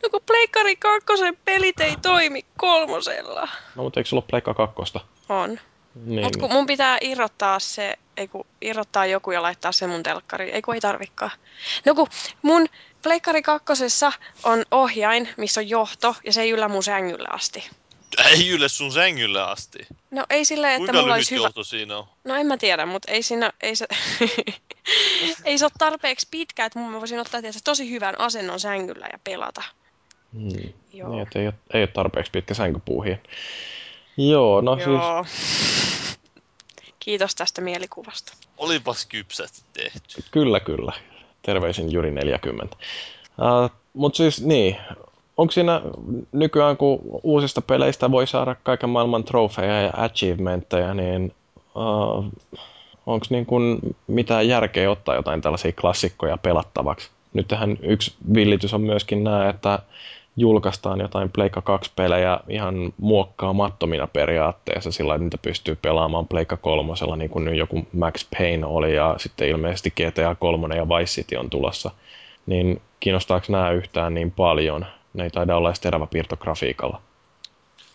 No 0.02 0.08
kun 0.10 0.20
Pleikkari 0.26 0.76
2 0.76 1.06
pelit 1.44 1.80
ei 1.80 1.96
toimi 2.02 2.44
kolmosella. 2.56 3.48
No 3.76 3.82
mutta 3.82 4.00
eikö 4.00 4.08
sulla 4.08 4.20
ole 4.20 4.28
Pleikka 4.30 4.54
2? 4.54 4.98
On. 5.28 5.58
Niin. 6.04 6.24
Mutta 6.24 6.38
kun 6.38 6.52
mun 6.52 6.66
pitää 6.66 6.98
irrottaa 7.00 7.58
se, 7.58 7.94
ei 8.16 8.28
kun 8.28 8.46
irrottaa 8.60 9.06
joku 9.06 9.30
ja 9.30 9.42
laittaa 9.42 9.72
se 9.72 9.86
mun 9.86 10.02
telkkari, 10.02 10.50
ei 10.50 10.62
kun 10.62 10.74
ei 10.74 10.80
tarvikaan. 10.80 11.30
No 11.84 11.94
kun 11.94 12.06
mun 12.42 12.66
Pleikkari 13.02 13.42
kakkosessa 13.42 14.12
on 14.42 14.64
ohjain, 14.70 15.28
missä 15.36 15.60
on 15.60 15.68
johto, 15.68 16.16
ja 16.24 16.32
se 16.32 16.42
ei 16.42 16.50
yllä 16.50 16.68
mun 16.68 16.82
sängylle 16.82 17.28
asti. 17.30 17.70
Ei 18.24 18.48
yllä 18.48 18.68
sun 18.68 18.92
sängylle 18.92 19.42
asti? 19.42 19.86
No 20.10 20.26
ei 20.30 20.44
silleen, 20.44 20.72
että 20.72 20.78
Kuinka 20.78 21.00
mulla 21.00 21.14
olisi 21.14 21.34
hyvä... 21.34 21.46
johto 21.46 21.64
siinä 21.64 21.98
on? 21.98 22.06
No 22.24 22.34
en 22.34 22.46
mä 22.46 22.56
tiedä, 22.56 22.86
mutta 22.86 23.12
ei 23.12 23.22
siinä, 23.22 23.52
ei 23.62 23.76
se... 23.76 23.86
ei 25.44 25.58
se 25.58 25.64
ole 25.64 25.72
tarpeeksi 25.78 26.28
pitkä, 26.30 26.64
että 26.64 26.78
mun 26.78 27.00
voisin 27.00 27.20
ottaa 27.20 27.40
tietysti 27.40 27.64
tosi 27.64 27.90
hyvän 27.90 28.20
asennon 28.20 28.60
sängyllä 28.60 29.08
ja 29.12 29.18
pelata. 29.24 29.62
Hmm. 30.32 30.72
Joo. 30.92 31.10
Niin, 31.10 31.22
että 31.22 31.38
ei 31.38 31.46
ole, 31.46 31.54
ei 31.74 31.82
ole 31.82 31.86
tarpeeksi 31.86 32.32
pitkä 32.32 32.54
sänkypuuhi. 32.54 33.16
Joo, 34.16 34.60
no 34.60 34.78
Joo. 34.78 35.24
siis... 35.24 36.18
Kiitos 37.00 37.34
tästä 37.34 37.60
mielikuvasta. 37.60 38.32
Olipas 38.56 39.06
kypsästi 39.06 39.62
tehty. 39.72 40.24
Kyllä, 40.30 40.60
kyllä 40.60 40.92
terveisin 41.42 41.92
Juri 41.92 42.10
40. 42.10 42.76
Uh, 43.38 43.70
Mutta 43.94 44.16
siis 44.16 44.44
niin, 44.44 44.76
onko 45.36 45.50
siinä 45.52 45.82
nykyään, 46.32 46.76
kun 46.76 47.00
uusista 47.22 47.62
peleistä 47.62 48.10
voi 48.10 48.26
saada 48.26 48.56
kaiken 48.62 48.90
maailman 48.90 49.24
trofeja 49.24 49.80
ja 49.82 49.92
achievementteja, 49.96 50.94
niin 50.94 51.32
uh, 51.74 52.24
onko 53.06 53.26
niin 53.30 53.46
kuin 53.46 53.78
mitään 54.06 54.48
järkeä 54.48 54.90
ottaa 54.90 55.14
jotain 55.14 55.40
tällaisia 55.40 55.72
klassikkoja 55.72 56.36
pelattavaksi? 56.36 57.10
Nyt 57.32 57.48
tähän 57.48 57.78
yksi 57.82 58.14
villitys 58.34 58.74
on 58.74 58.80
myöskin 58.80 59.24
nämä, 59.24 59.48
että 59.48 59.78
julkaistaan 60.36 61.00
jotain 61.00 61.30
Pleikka 61.30 61.60
2-pelejä 61.60 62.40
ihan 62.48 62.92
muokkaamattomina 62.98 64.06
periaatteessa, 64.06 64.92
sillä 64.92 65.14
että 65.14 65.24
niitä 65.24 65.38
pystyy 65.38 65.76
pelaamaan 65.82 66.28
Pleikka 66.28 66.56
3, 66.56 66.92
niin 67.16 67.30
kuin 67.30 67.44
nyt 67.44 67.56
joku 67.56 67.86
Max 67.92 68.26
Payne 68.38 68.66
oli, 68.66 68.94
ja 68.94 69.14
sitten 69.18 69.48
ilmeisesti 69.48 69.90
GTA 69.90 70.34
3 70.34 70.76
ja 70.76 70.88
Vice 70.88 71.12
City 71.12 71.36
on 71.36 71.50
tulossa. 71.50 71.90
Niin 72.46 72.80
kiinnostaako 73.00 73.46
nämä 73.48 73.70
yhtään 73.70 74.14
niin 74.14 74.30
paljon? 74.30 74.86
Ne 75.14 75.24
ei 75.24 75.30
taida 75.30 75.56
olla 75.56 75.68
edes 75.68 75.80
teräväpiirtografiikalla. 75.80 77.02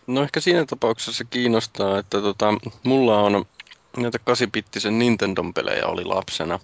No 0.07 0.21
ehkä 0.21 0.39
siinä 0.39 0.65
tapauksessa 0.65 1.13
se 1.13 1.23
kiinnostaa, 1.29 1.99
että 1.99 2.21
tota, 2.21 2.53
mulla 2.83 3.19
on 3.19 3.45
näitä 3.97 4.19
8-bittisen 4.29 4.91
Nintendon 4.91 5.53
pelejä 5.53 5.87
oli 5.87 6.03
lapsena. 6.03 6.59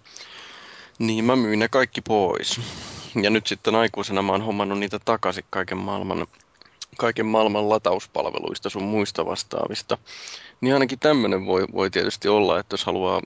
Niin 1.00 1.26
mä 1.26 1.36
myin 1.36 1.60
ne 1.60 1.68
kaikki 1.68 2.02
pois. 2.02 2.62
Ja 3.16 3.30
nyt 3.30 3.48
sitten 3.48 3.76
aikuisena 3.76 4.22
mä 4.22 4.32
oon 4.32 4.42
hommannut 4.42 4.80
niitä 4.80 5.00
takaisin 5.06 5.44
kaiken 5.50 5.78
maailman, 5.78 6.28
kaiken 6.98 7.26
maailman 7.26 7.70
latauspalveluista 7.70 8.70
sun 8.70 8.84
muista 8.84 9.26
vastaavista. 9.26 9.98
Niin 10.62 10.74
ainakin 10.74 11.00
tämmöinen 11.00 11.46
voi, 11.46 11.66
voi 11.74 11.90
tietysti 11.90 12.28
olla, 12.28 12.60
että 12.60 12.74
jos 12.74 12.86
haluaa, 12.86 13.22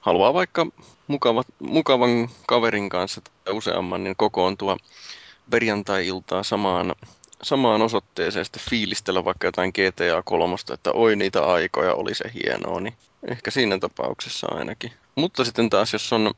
haluaa 0.00 0.34
vaikka 0.34 0.66
mukavat, 1.06 1.46
mukavan 1.58 2.28
kaverin 2.46 2.88
kanssa 2.88 3.20
tai 3.20 3.54
useamman, 3.54 4.04
niin 4.04 4.16
kokoontua 4.16 4.76
perjantai-iltaa 5.50 6.42
samaan, 6.42 6.94
samaan 7.42 7.82
osoitteeseen 7.82 8.44
sitten 8.44 8.62
fiilistellä 8.70 9.24
vaikka 9.24 9.46
jotain 9.46 9.70
GTA 9.70 10.22
3, 10.24 10.56
että 10.72 10.92
oi 10.92 11.16
niitä 11.16 11.46
aikoja, 11.46 11.94
oli 11.94 12.14
se 12.14 12.24
hienoa, 12.34 12.80
niin 12.80 12.94
ehkä 13.28 13.50
siinä 13.50 13.78
tapauksessa 13.78 14.46
ainakin. 14.50 14.92
Mutta 15.14 15.44
sitten 15.44 15.70
taas, 15.70 15.92
jos 15.92 16.12
on 16.12 16.34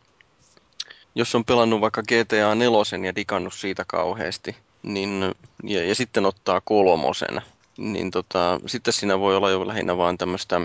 jos 1.17 1.35
on 1.35 1.45
pelannut 1.45 1.81
vaikka 1.81 2.03
GTA 2.03 2.55
4 2.55 3.07
ja 3.07 3.15
digannut 3.15 3.55
siitä 3.55 3.85
kauheasti, 3.87 4.57
niin, 4.83 5.35
ja, 5.63 5.85
ja 5.85 5.95
sitten 5.95 6.27
ottaa 6.27 6.61
kolmosen, 6.61 7.43
niin 7.79 8.11
tota, 8.11 8.61
sitten 8.67 8.93
siinä 8.93 9.19
voi 9.19 9.37
olla 9.37 9.51
jo 9.51 9.67
lähinnä 9.67 9.97
vaan 9.97 10.19
tämmöistä 10.19 10.61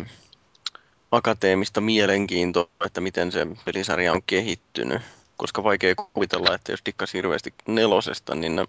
akateemista 1.11 1.81
mielenkiintoa, 1.81 2.67
että 2.85 3.01
miten 3.01 3.31
se 3.31 3.47
pelisarja 3.65 4.13
on 4.13 4.21
kehittynyt. 4.25 5.01
Koska 5.37 5.63
vaikea 5.63 5.95
kuvitella, 5.95 6.55
että 6.55 6.71
jos 6.71 6.81
dikkasi 6.85 7.17
hirveästi 7.17 7.53
nelosesta, 7.67 8.35
niin 8.35 8.67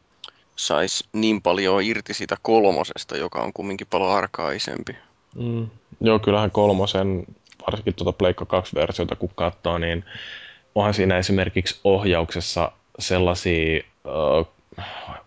saisi 0.56 1.04
niin 1.12 1.42
paljon 1.42 1.82
irti 1.82 2.14
siitä 2.14 2.36
kolmosesta, 2.42 3.16
joka 3.16 3.42
on 3.42 3.52
kumminkin 3.52 3.86
paljon 3.90 4.10
arkaisempi. 4.10 4.96
Mm. 5.34 5.66
Joo, 6.00 6.18
kyllähän 6.18 6.50
kolmosen, 6.50 7.26
varsinkin 7.66 7.94
tuota 7.94 8.12
Pleikka 8.12 8.44
2-versiota 8.44 9.16
kun 9.16 9.30
katsoo, 9.34 9.78
niin 9.78 10.04
onhan 10.74 10.94
siinä 10.94 11.18
esimerkiksi 11.18 11.80
ohjauksessa 11.84 12.72
sellaisia 12.98 13.82
ö, 14.06 14.10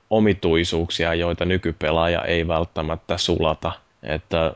omituisuuksia, 0.09 1.13
joita 1.13 1.45
nykypelaaja 1.45 2.21
ei 2.21 2.47
välttämättä 2.47 3.17
sulata. 3.17 3.71
Että 4.03 4.53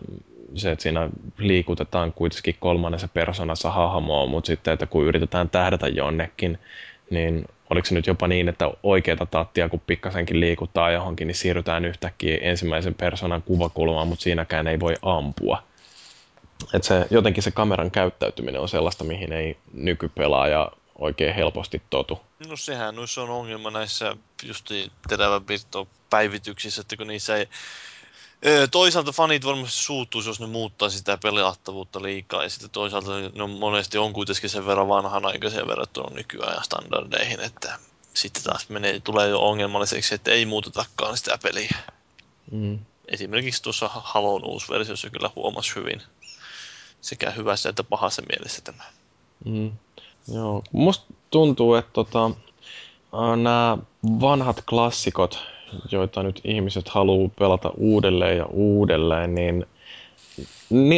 se, 0.56 0.72
että 0.72 0.84
siinä 0.84 1.10
liikutetaan 1.38 2.14
kuitenkin 2.14 2.56
kolmannessa 2.60 3.08
persoonassa 3.08 3.72
hahmoa, 3.72 4.26
mutta 4.26 4.48
sitten, 4.48 4.74
että 4.74 4.86
kun 4.86 5.06
yritetään 5.06 5.50
tähdätä 5.50 5.88
jonnekin, 5.88 6.60
niin 7.10 7.46
oliko 7.70 7.86
se 7.86 7.96
nyt 7.96 8.08
jopa 8.08 8.28
niin, 8.28 8.50
että 8.50 8.72
oikeata 8.84 9.26
tattia, 9.26 9.70
kun 9.70 9.82
pikkasenkin 9.88 10.40
liikuttaa 10.40 10.92
johonkin, 10.92 11.28
niin 11.28 11.36
siirrytään 11.36 11.86
yhtäkkiä 11.86 12.38
ensimmäisen 12.42 12.96
persoonan 12.96 13.42
kuvakulmaan, 13.42 14.08
mutta 14.08 14.24
siinäkään 14.24 14.68
ei 14.68 14.80
voi 14.80 14.96
ampua. 15.02 15.64
Et 16.74 16.84
se, 16.84 17.06
jotenkin 17.10 17.44
se 17.44 17.52
kameran 17.52 17.92
käyttäytyminen 17.92 18.62
on 18.62 18.70
sellaista, 18.70 19.04
mihin 19.04 19.34
ei 19.34 19.58
nykypelaaja 19.74 20.72
oikein 21.00 21.36
helposti 21.36 21.82
totu. 21.90 22.20
No 22.48 22.58
sehän 22.58 22.96
noissa 22.96 23.22
on 23.22 23.30
ongelma 23.30 23.72
näissä 23.72 24.16
just 24.44 24.70
teräväpirtopäivityksissä, 25.10 26.82
että 26.82 26.98
kun 26.98 27.08
niissä 27.08 27.36
ei 27.36 27.48
Toisaalta 28.72 29.12
fanit 29.12 29.46
varmasti 29.46 29.78
suuttuisi, 29.78 30.30
jos 30.30 30.40
ne 30.40 30.48
muuttaa 30.48 30.90
sitä 30.90 31.18
pelattavuutta 31.18 32.02
liikaa, 32.02 32.44
ja 32.44 32.50
sitten 32.50 32.70
toisaalta 32.70 33.12
ne 33.36 33.44
on, 33.44 33.50
monesti 33.50 33.98
on 33.98 34.14
kuitenkin 34.14 34.50
sen 34.50 34.66
verran 34.66 34.88
vanhanaikaisia 34.88 35.68
verrattuna 35.68 36.16
nykyajan 36.16 36.64
standardeihin, 36.64 37.40
että 37.40 37.80
sitten 38.14 38.44
taas 38.44 38.70
menee, 38.70 39.00
tulee 39.00 39.30
jo 39.30 39.40
ongelmalliseksi, 39.40 40.16
että 40.16 40.32
ei 40.32 40.46
muutetakaan 40.46 41.18
sitä 41.18 41.40
peliä. 41.44 41.78
Mm. 42.52 42.80
Esimerkiksi 43.08 43.64
tuossa 43.64 43.90
Halon 43.94 44.46
uusi 44.46 44.70
versiossa 44.70 45.10
kyllä 45.10 45.30
huomasi 45.36 45.76
hyvin 45.76 46.02
sekä 47.02 47.32
hyvässä 47.32 47.70
että 47.70 47.84
pahassa 47.84 48.22
mielessä 48.30 48.62
tämä. 48.62 48.84
Mm. 49.46 49.72
Joo. 50.34 50.64
Musta 50.72 51.14
tuntuu, 51.32 51.76
että 51.76 51.92
tota, 51.94 52.32
nämä 53.44 53.78
vanhat 54.22 54.64
klassikot, 54.70 55.40
joita 55.92 56.24
nyt 56.24 56.42
ihmiset 56.44 56.90
haluaa 56.90 57.30
pelata 57.40 57.72
uudelleen 57.78 58.38
ja 58.38 58.46
uudelleen, 58.46 59.36
niin 59.36 59.66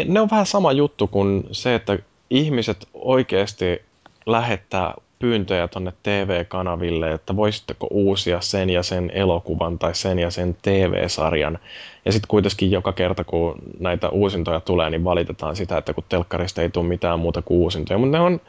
ne 0.07 0.21
on 0.21 0.29
vähän 0.29 0.45
sama 0.45 0.71
juttu 0.71 1.07
kuin 1.07 1.43
se, 1.51 1.75
että 1.75 1.99
ihmiset 2.29 2.87
oikeasti 2.93 3.81
lähettää 4.25 4.93
pyyntöjä 5.19 5.67
tonne 5.67 5.93
TV-kanaville, 6.03 7.13
että 7.13 7.35
voisitteko 7.35 7.87
uusia 7.91 8.41
sen 8.41 8.69
ja 8.69 8.83
sen 8.83 9.11
elokuvan 9.13 9.79
tai 9.79 9.95
sen 9.95 10.19
ja 10.19 10.31
sen 10.31 10.57
TV-sarjan. 10.61 11.59
Ja 12.05 12.11
sitten 12.11 12.27
kuitenkin 12.27 12.71
joka 12.71 12.93
kerta, 12.93 13.23
kun 13.23 13.55
näitä 13.79 14.09
uusintoja 14.09 14.59
tulee, 14.59 14.89
niin 14.89 15.03
valitetaan 15.03 15.55
sitä, 15.55 15.77
että 15.77 15.93
kun 15.93 16.03
telkkarista 16.09 16.61
ei 16.61 16.69
tule 16.69 16.87
mitään 16.87 17.19
muuta 17.19 17.41
kuin 17.41 17.59
uusintoja. 17.59 17.97
Mutta 17.97 18.17
ne 18.17 18.23
on 18.23 18.41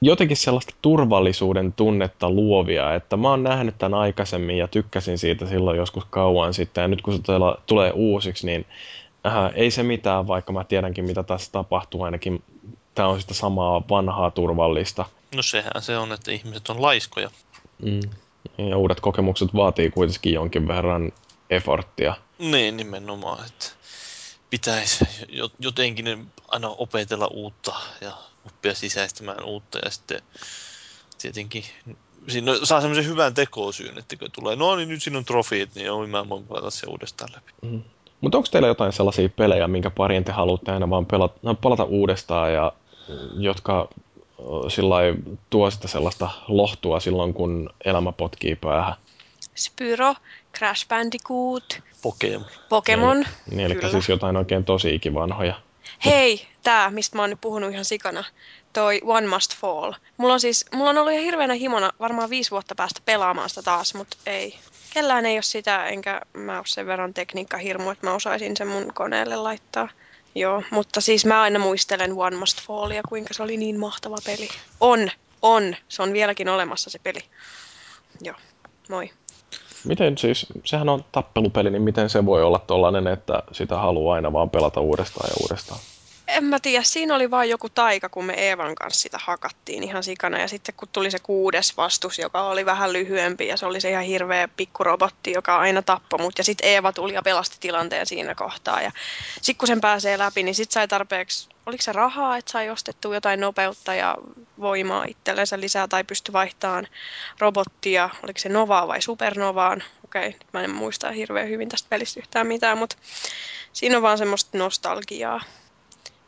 jotenkin 0.00 0.36
sellaista 0.36 0.74
turvallisuuden 0.82 1.72
tunnetta 1.72 2.30
luovia, 2.30 2.94
että 2.94 3.16
mä 3.16 3.30
oon 3.30 3.42
nähnyt 3.42 3.78
tämän 3.78 3.98
aikaisemmin 4.00 4.58
ja 4.58 4.68
tykkäsin 4.68 5.18
siitä 5.18 5.46
silloin 5.46 5.76
joskus 5.76 6.04
kauan 6.04 6.54
sitten. 6.54 6.82
Ja 6.82 6.88
nyt 6.88 7.02
kun 7.02 7.14
se 7.14 7.22
tulee 7.66 7.92
uusiksi, 7.94 8.46
niin 8.46 8.66
äh, 9.26 9.52
ei 9.54 9.70
se 9.70 9.82
mitään, 9.82 10.26
vaikka 10.26 10.52
mä 10.52 10.64
tiedänkin 10.64 11.04
mitä 11.04 11.22
tässä 11.22 11.52
tapahtuu, 11.52 12.02
ainakin 12.02 12.42
tämä 12.94 13.08
on 13.08 13.20
sitä 13.20 13.34
samaa 13.34 13.82
vanhaa 13.90 14.30
turvallista. 14.30 15.04
No 15.34 15.42
sehän 15.42 15.82
se 15.82 15.98
on, 15.98 16.12
että 16.12 16.32
ihmiset 16.32 16.68
on 16.68 16.82
laiskoja. 16.82 17.30
Mm. 17.82 18.00
Ja 18.58 18.76
uudet 18.76 19.00
kokemukset 19.00 19.54
vaatii 19.54 19.90
kuitenkin 19.90 20.32
jonkin 20.32 20.68
verran 20.68 21.12
efforttia. 21.50 22.14
Niin, 22.38 22.76
nimenomaan. 22.76 23.46
Että 23.46 23.66
pitäisi 24.50 25.04
jotenkin 25.58 26.26
aina 26.48 26.68
opetella 26.68 27.26
uutta 27.26 27.74
ja 28.00 28.12
oppia 28.46 28.74
sisäistämään 28.74 29.44
uutta 29.44 29.78
ja 29.84 29.90
sitten 29.90 30.22
tietenkin 31.18 31.64
siinä 32.28 32.52
saa 32.62 32.80
semmoisen 32.80 33.06
hyvän 33.06 33.34
tekosyyn, 33.34 33.98
että 33.98 34.16
kun 34.16 34.30
tulee, 34.32 34.56
no 34.56 34.76
niin 34.76 34.88
nyt 34.88 35.02
siinä 35.02 35.18
on 35.18 35.24
trofiit, 35.24 35.74
niin 35.74 35.86
joo, 35.86 36.06
mä 36.06 36.28
voin 36.28 36.46
pelata 36.46 36.70
se 36.70 36.86
uudestaan 36.86 37.30
läpi. 37.34 37.52
Mm. 37.62 37.82
Mutta 38.20 38.38
onko 38.38 38.48
teillä 38.52 38.68
jotain 38.68 38.92
sellaisia 38.92 39.28
pelejä, 39.28 39.68
minkä 39.68 39.90
parien 39.90 40.24
te 40.24 40.32
haluatte 40.32 40.72
aina 40.72 40.90
vaan 40.90 41.06
pelata, 41.06 41.38
no, 41.42 41.54
palata 41.54 41.84
uudestaan 41.84 42.52
ja 42.52 42.72
jotka 43.38 43.88
sillä 44.68 44.96
tuo 45.50 45.70
sitä 45.70 45.88
sellaista 45.88 46.30
lohtua 46.48 47.00
silloin, 47.00 47.34
kun 47.34 47.70
elämä 47.84 48.12
potkii 48.12 48.56
päähän. 48.56 48.94
Spyro, 49.54 50.14
Crash 50.58 50.88
Bandicoot, 50.88 51.80
Pokemon. 52.02 52.46
Pokemon. 52.68 53.16
Niin, 53.16 53.56
niin 53.56 53.70
eli 53.70 53.90
siis 53.90 54.08
jotain 54.08 54.36
oikein 54.36 54.64
tosi 54.64 54.94
ikivanhoja. 54.94 55.54
Hei, 56.04 56.48
tää, 56.62 56.90
mistä 56.90 57.16
mä 57.16 57.22
oon 57.22 57.30
nyt 57.30 57.40
puhunut 57.40 57.72
ihan 57.72 57.84
sikana. 57.84 58.24
Toi 58.72 59.00
One 59.04 59.26
Must 59.26 59.56
Fall. 59.56 59.92
Mulla 60.16 60.32
on 60.32 60.40
siis, 60.40 60.64
mulla 60.72 60.90
on 60.90 60.98
ollut 60.98 61.12
ihan 61.12 61.24
hirveänä 61.24 61.54
himona 61.54 61.92
varmaan 62.00 62.30
viisi 62.30 62.50
vuotta 62.50 62.74
päästä 62.74 63.00
pelaamaan 63.04 63.48
sitä 63.48 63.62
taas, 63.62 63.94
mutta 63.94 64.16
ei. 64.26 64.58
Kellään 64.94 65.26
ei 65.26 65.36
ole 65.36 65.42
sitä, 65.42 65.86
enkä 65.86 66.20
mä 66.32 66.56
ole 66.56 66.66
sen 66.66 66.86
verran 66.86 67.14
tekniikkahirmu, 67.14 67.90
että 67.90 68.06
mä 68.06 68.14
osaisin 68.14 68.56
sen 68.56 68.68
mun 68.68 68.94
koneelle 68.94 69.36
laittaa. 69.36 69.88
Joo, 70.34 70.62
mutta 70.70 71.00
siis 71.00 71.24
mä 71.24 71.42
aina 71.42 71.58
muistelen 71.58 72.12
One 72.12 72.36
Must 72.36 72.60
Fallia, 72.60 73.02
kuinka 73.08 73.34
se 73.34 73.42
oli 73.42 73.56
niin 73.56 73.80
mahtava 73.80 74.16
peli. 74.24 74.48
On, 74.80 75.10
on. 75.42 75.76
Se 75.88 76.02
on 76.02 76.12
vieläkin 76.12 76.48
olemassa 76.48 76.90
se 76.90 76.98
peli. 76.98 77.20
Joo, 78.20 78.36
moi. 78.88 79.10
Miten 79.86 80.18
siis, 80.18 80.46
sehän 80.64 80.88
on 80.88 81.04
tappelupeli, 81.12 81.70
niin 81.70 81.82
miten 81.82 82.10
se 82.10 82.26
voi 82.26 82.42
olla 82.42 82.58
tollanen, 82.58 83.06
että 83.06 83.42
sitä 83.52 83.78
haluaa 83.78 84.14
aina 84.14 84.32
vaan 84.32 84.50
pelata 84.50 84.80
uudestaan 84.80 85.28
ja 85.30 85.36
uudestaan? 85.42 85.80
En 86.28 86.44
mä 86.44 86.60
tiedä, 86.60 86.82
siinä 86.82 87.14
oli 87.14 87.30
vain 87.30 87.50
joku 87.50 87.68
taika, 87.68 88.08
kun 88.08 88.24
me 88.24 88.34
Eevan 88.34 88.74
kanssa 88.74 89.00
sitä 89.00 89.18
hakattiin 89.24 89.82
ihan 89.82 90.02
sikana. 90.02 90.38
Ja 90.38 90.48
sitten 90.48 90.74
kun 90.74 90.88
tuli 90.92 91.10
se 91.10 91.18
kuudes 91.18 91.76
vastus, 91.76 92.18
joka 92.18 92.42
oli 92.42 92.66
vähän 92.66 92.92
lyhyempi 92.92 93.46
ja 93.46 93.56
se 93.56 93.66
oli 93.66 93.80
se 93.80 93.90
ihan 93.90 94.04
hirveä 94.04 94.48
pikkurobotti, 94.48 95.32
joka 95.32 95.58
aina 95.58 95.82
tappoi 95.82 96.18
mut. 96.18 96.38
Ja 96.38 96.44
sitten 96.44 96.68
Eeva 96.68 96.92
tuli 96.92 97.14
ja 97.14 97.22
pelasti 97.22 97.56
tilanteen 97.60 98.06
siinä 98.06 98.34
kohtaa. 98.34 98.82
Ja 98.82 98.92
sitten 99.42 99.58
kun 99.58 99.66
sen 99.66 99.80
pääsee 99.80 100.18
läpi, 100.18 100.42
niin 100.42 100.54
sitten 100.54 100.74
sai 100.74 100.88
tarpeeksi, 100.88 101.48
oliko 101.66 101.82
se 101.82 101.92
rahaa, 101.92 102.36
että 102.36 102.52
sai 102.52 102.70
ostettua 102.70 103.14
jotain 103.14 103.40
nopeutta 103.40 103.94
ja 103.94 104.16
voimaa 104.60 105.04
itsellensä 105.04 105.60
lisää 105.60 105.88
tai 105.88 106.04
pysty 106.04 106.32
vaihtamaan 106.32 106.88
robottia, 107.38 108.10
oliko 108.22 108.38
se 108.38 108.48
Novaa 108.48 108.88
vai 108.88 109.02
Supernovaan. 109.02 109.82
Okei, 110.04 110.28
okay, 110.28 110.40
mä 110.52 110.62
en 110.62 110.70
muista 110.70 111.10
hirveän 111.10 111.48
hyvin 111.48 111.68
tästä 111.68 111.88
pelistä 111.88 112.20
yhtään 112.20 112.46
mitään, 112.46 112.78
mutta 112.78 112.96
siinä 113.72 113.96
on 113.96 114.02
vaan 114.02 114.18
semmoista 114.18 114.58
nostalgiaa. 114.58 115.40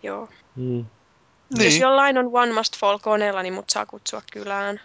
Joo. 0.03 0.29
Mm. 0.57 0.85
Niin. 1.57 1.65
Jos 1.65 1.79
jollain 1.81 2.19
on 2.19 2.31
One 2.33 2.53
Must 2.53 2.79
Fall 2.79 2.99
koneella, 2.99 3.43
niin 3.43 3.55
mut 3.55 3.71
saa 3.71 3.87
kutsua 3.87 4.23
kylään. 4.33 4.81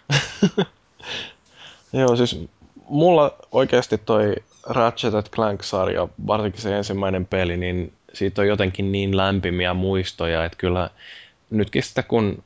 Joo, 1.92 2.16
siis 2.16 2.48
mulla 2.88 3.34
oikeasti 3.52 3.98
toi 3.98 4.34
Ratchet 4.66 5.30
Clank-sarja, 5.30 6.08
varsinkin 6.26 6.62
se 6.62 6.76
ensimmäinen 6.76 7.26
peli, 7.26 7.56
niin 7.56 7.92
siitä 8.12 8.42
on 8.42 8.48
jotenkin 8.48 8.92
niin 8.92 9.16
lämpimiä 9.16 9.74
muistoja, 9.74 10.44
että 10.44 10.58
kyllä 10.58 10.90
nytkin 11.50 11.82
sitä 11.82 12.02
kun 12.02 12.42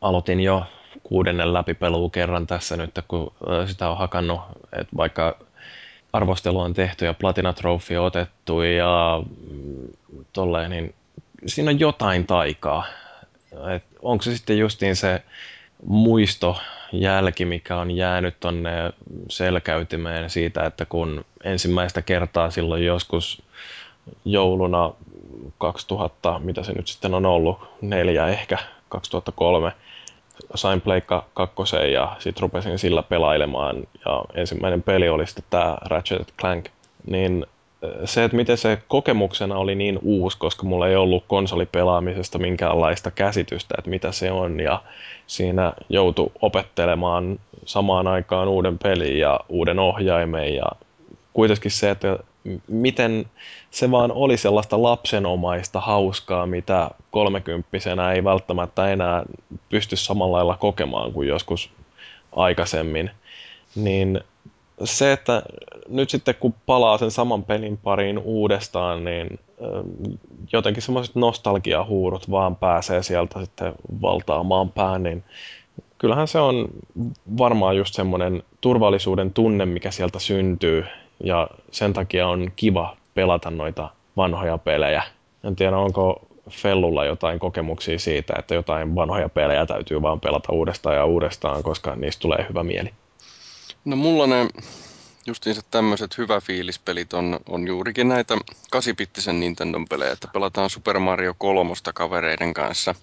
aloitin 0.00 0.40
jo 0.40 0.62
kuudennen 1.02 1.52
läpipeluu 1.52 2.10
kerran 2.10 2.46
tässä 2.46 2.76
nyt, 2.76 2.90
kun 3.08 3.32
sitä 3.66 3.90
on 3.90 3.98
hakannut, 3.98 4.40
että 4.72 4.96
vaikka 4.96 5.38
arvostelu 6.12 6.60
on 6.60 6.74
tehty 6.74 7.04
ja 7.04 7.14
Platina 7.14 7.52
Trophy 7.52 7.96
otettu 7.96 8.62
ja 8.62 9.22
mm, 9.50 9.88
tolleen, 10.32 10.70
niin 10.70 10.94
siinä 11.46 11.70
on 11.70 11.80
jotain 11.80 12.26
taikaa. 12.26 12.86
Et 13.76 13.84
onko 14.02 14.22
se 14.22 14.36
sitten 14.36 14.58
justiin 14.58 14.96
se 14.96 15.22
muisto, 15.86 16.56
jälki, 16.92 17.44
mikä 17.44 17.76
on 17.76 17.90
jäänyt 17.90 18.40
tonne 18.40 18.70
selkäytimeen 19.30 20.30
siitä, 20.30 20.64
että 20.64 20.84
kun 20.84 21.24
ensimmäistä 21.44 22.02
kertaa 22.02 22.50
silloin 22.50 22.84
joskus 22.84 23.42
jouluna 24.24 24.92
2000, 25.58 26.38
mitä 26.38 26.62
se 26.62 26.72
nyt 26.72 26.88
sitten 26.88 27.14
on 27.14 27.26
ollut, 27.26 27.58
neljä 27.80 28.26
ehkä, 28.26 28.58
2003, 28.88 29.72
sain 30.54 30.80
Pleikka 30.80 31.26
kakkosen 31.34 31.92
ja 31.92 32.16
sitten 32.18 32.42
rupesin 32.42 32.78
sillä 32.78 33.02
pelailemaan 33.02 33.76
ja 34.04 34.24
ensimmäinen 34.34 34.82
peli 34.82 35.08
oli 35.08 35.26
sitten 35.26 35.44
tämä 35.50 35.78
Ratchet 35.84 36.34
Clank, 36.40 36.68
niin 37.06 37.46
se, 38.04 38.24
että 38.24 38.36
miten 38.36 38.58
se 38.58 38.78
kokemuksena 38.88 39.56
oli 39.56 39.74
niin 39.74 39.98
uusi, 40.02 40.38
koska 40.38 40.66
mulla 40.66 40.88
ei 40.88 40.96
ollut 40.96 41.24
konsolipelaamisesta 41.28 42.38
minkäänlaista 42.38 43.10
käsitystä, 43.10 43.74
että 43.78 43.90
mitä 43.90 44.12
se 44.12 44.30
on, 44.30 44.60
ja 44.60 44.82
siinä 45.26 45.72
joutui 45.88 46.30
opettelemaan 46.42 47.38
samaan 47.64 48.06
aikaan 48.06 48.48
uuden 48.48 48.78
pelin 48.78 49.18
ja 49.18 49.40
uuden 49.48 49.78
ohjaimen, 49.78 50.54
ja 50.54 50.66
kuitenkin 51.32 51.70
se, 51.70 51.90
että 51.90 52.18
miten 52.68 53.26
se 53.70 53.90
vaan 53.90 54.12
oli 54.12 54.36
sellaista 54.36 54.82
lapsenomaista 54.82 55.80
hauskaa, 55.80 56.46
mitä 56.46 56.90
kolmekymppisenä 57.10 58.12
ei 58.12 58.24
välttämättä 58.24 58.88
enää 58.92 59.24
pysty 59.68 59.96
samalla 59.96 60.36
lailla 60.36 60.56
kokemaan 60.56 61.12
kuin 61.12 61.28
joskus 61.28 61.70
aikaisemmin, 62.36 63.10
niin 63.74 64.20
se, 64.84 65.12
että 65.12 65.42
nyt 65.88 66.10
sitten 66.10 66.34
kun 66.40 66.54
palaa 66.66 66.98
sen 66.98 67.10
saman 67.10 67.44
pelin 67.44 67.76
pariin 67.76 68.18
uudestaan, 68.18 69.04
niin 69.04 69.38
jotenkin 70.52 70.82
semmoiset 70.82 71.14
nostalgiahuurut 71.14 72.30
vaan 72.30 72.56
pääsee 72.56 73.02
sieltä 73.02 73.40
sitten 73.40 73.72
valtaamaan 74.02 74.70
pään, 74.70 75.02
niin 75.02 75.24
kyllähän 75.98 76.28
se 76.28 76.38
on 76.38 76.68
varmaan 77.38 77.76
just 77.76 77.94
semmoinen 77.94 78.42
turvallisuuden 78.60 79.32
tunne, 79.32 79.66
mikä 79.66 79.90
sieltä 79.90 80.18
syntyy, 80.18 80.84
ja 81.24 81.48
sen 81.70 81.92
takia 81.92 82.28
on 82.28 82.52
kiva 82.56 82.96
pelata 83.14 83.50
noita 83.50 83.90
vanhoja 84.16 84.58
pelejä. 84.58 85.02
En 85.44 85.56
tiedä, 85.56 85.76
onko 85.76 86.26
Fellulla 86.50 87.04
jotain 87.04 87.38
kokemuksia 87.38 87.98
siitä, 87.98 88.34
että 88.38 88.54
jotain 88.54 88.94
vanhoja 88.94 89.28
pelejä 89.28 89.66
täytyy 89.66 90.02
vaan 90.02 90.20
pelata 90.20 90.52
uudestaan 90.52 90.96
ja 90.96 91.04
uudestaan, 91.04 91.62
koska 91.62 91.96
niistä 91.96 92.22
tulee 92.22 92.46
hyvä 92.48 92.62
mieli. 92.62 92.90
No 93.84 93.96
mulla 93.96 94.26
ne 94.26 94.48
justiinsa 95.26 95.62
tämmöiset 95.70 96.18
hyvä 96.18 96.40
fiilispelit 96.40 97.14
on, 97.14 97.40
on 97.48 97.66
juurikin 97.66 98.08
näitä 98.08 98.36
kasipittisen 98.70 99.40
Nintendon 99.40 99.88
pelejä, 99.88 100.12
että 100.12 100.28
pelataan 100.32 100.70
Super 100.70 100.98
Mario 100.98 101.34
3 101.38 101.72
kavereiden 101.94 102.54
kanssa. 102.54 102.94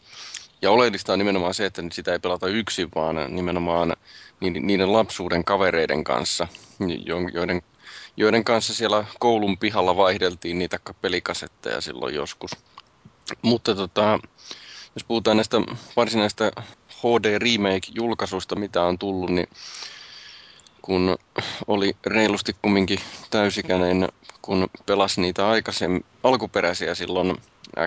Ja 0.62 0.72
oleellista 0.72 1.14
on 1.14 1.20
nimenomaan 1.20 1.54
se, 1.54 1.66
että 1.66 1.82
sitä 1.92 2.14
ei 2.14 2.20
pelata 2.20 2.48
yksin, 2.48 2.90
vaan 2.96 3.16
nimenomaan 3.30 3.94
niiden 4.42 4.94
lapsuuden 4.94 5.44
kavereiden 5.44 6.04
kanssa, 6.04 6.48
joiden 7.34 7.62
joiden 8.18 8.44
kanssa 8.44 8.74
siellä 8.74 9.06
koulun 9.20 9.58
pihalla 9.58 9.98
vaihdeltiin 9.98 10.60
niitä 10.60 10.80
pelikasetteja 11.02 11.82
silloin 11.82 12.16
joskus. 12.16 12.52
Mutta 13.42 13.76
tota, 13.76 14.20
jos 14.96 15.04
puhutaan 15.08 15.38
näistä 15.38 15.58
varsinaista 15.96 16.52
HD 16.90 17.40
Remake-julkaisusta, 17.40 18.56
mitä 18.56 18.84
on 18.84 19.00
tullut, 19.00 19.30
niin 19.30 19.48
kun 20.82 21.18
oli 21.68 21.96
reilusti 22.06 22.56
kumminkin 22.62 23.00
täysikäinen, 23.30 24.08
kun 24.42 24.68
pelasi 24.86 25.22
niitä 25.22 25.50
aikaisemmin 25.50 26.06
alkuperäisiä 26.24 26.96
silloin 26.96 27.38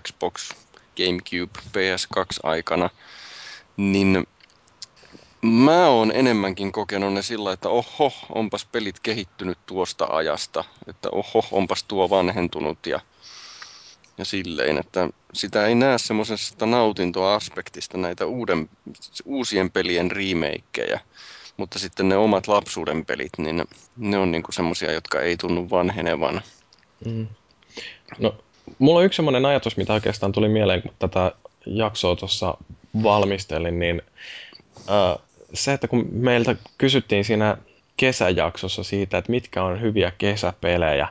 Xbox, 0.01 0.51
Gamecube, 0.97 1.59
PS2 1.59 2.41
aikana, 2.43 2.91
niin 3.77 4.27
mä 5.43 5.89
oon 5.89 6.13
enemmänkin 6.15 6.73
kokenut 6.73 7.13
ne 7.13 7.23
sillä, 7.23 7.53
että 7.53 7.69
oho, 7.69 8.13
onpas 8.35 8.65
pelit 8.65 9.01
kehittynyt 9.01 9.59
tuosta 9.67 10.07
ajasta, 10.11 10.65
että 10.87 11.09
oho, 11.13 11.45
onpas 11.51 11.85
tuo 11.85 12.11
vanhentunut 12.11 12.87
ja, 12.87 13.01
ja 14.19 14.25
silleen, 14.25 14.79
että 14.79 15.09
sitä 15.33 15.67
ei 15.67 15.75
näe 15.75 15.99
semmoisesta 15.99 16.67
nautintoaspektista 16.67 17.99
näitä 17.99 18.27
uuden, 18.27 18.69
uusien 19.25 19.71
pelien 19.71 20.11
remakeja 20.11 21.01
mutta 21.57 21.79
sitten 21.79 22.09
ne 22.09 22.17
omat 22.17 22.49
lapsuuden 22.49 23.05
pelit, 23.05 23.33
niin 23.39 23.65
ne 23.97 24.19
on 24.19 24.31
niinku 24.31 24.53
semmoisia, 24.53 24.93
jotka 24.93 25.21
ei 25.21 25.37
tunnu 25.37 25.71
vanhenevan. 25.71 26.41
Mm. 27.05 27.27
No, 28.19 28.35
mulla 28.79 28.99
on 28.99 29.05
yksi 29.05 29.17
semmoinen 29.17 29.47
ajatus, 29.47 29.77
mitä 29.77 29.93
oikeastaan 29.93 30.33
tuli 30.33 30.49
mieleen, 30.49 30.83
kun 30.83 30.95
tätä 30.99 31.33
jaksoa 31.67 32.17
tuossa 32.17 32.55
valmistelin, 33.03 33.79
niin 33.79 34.03
äh, 34.79 35.19
se, 35.55 35.73
että 35.73 35.89
kun 35.89 36.09
meiltä 36.13 36.57
kysyttiin 36.79 37.25
siinä 37.25 37.57
kesäjaksossa 37.97 38.83
siitä, 38.85 39.19
että 39.19 39.31
mitkä 39.31 39.63
on 39.63 39.81
hyviä 39.81 40.13
kesäpelejä, 40.19 41.09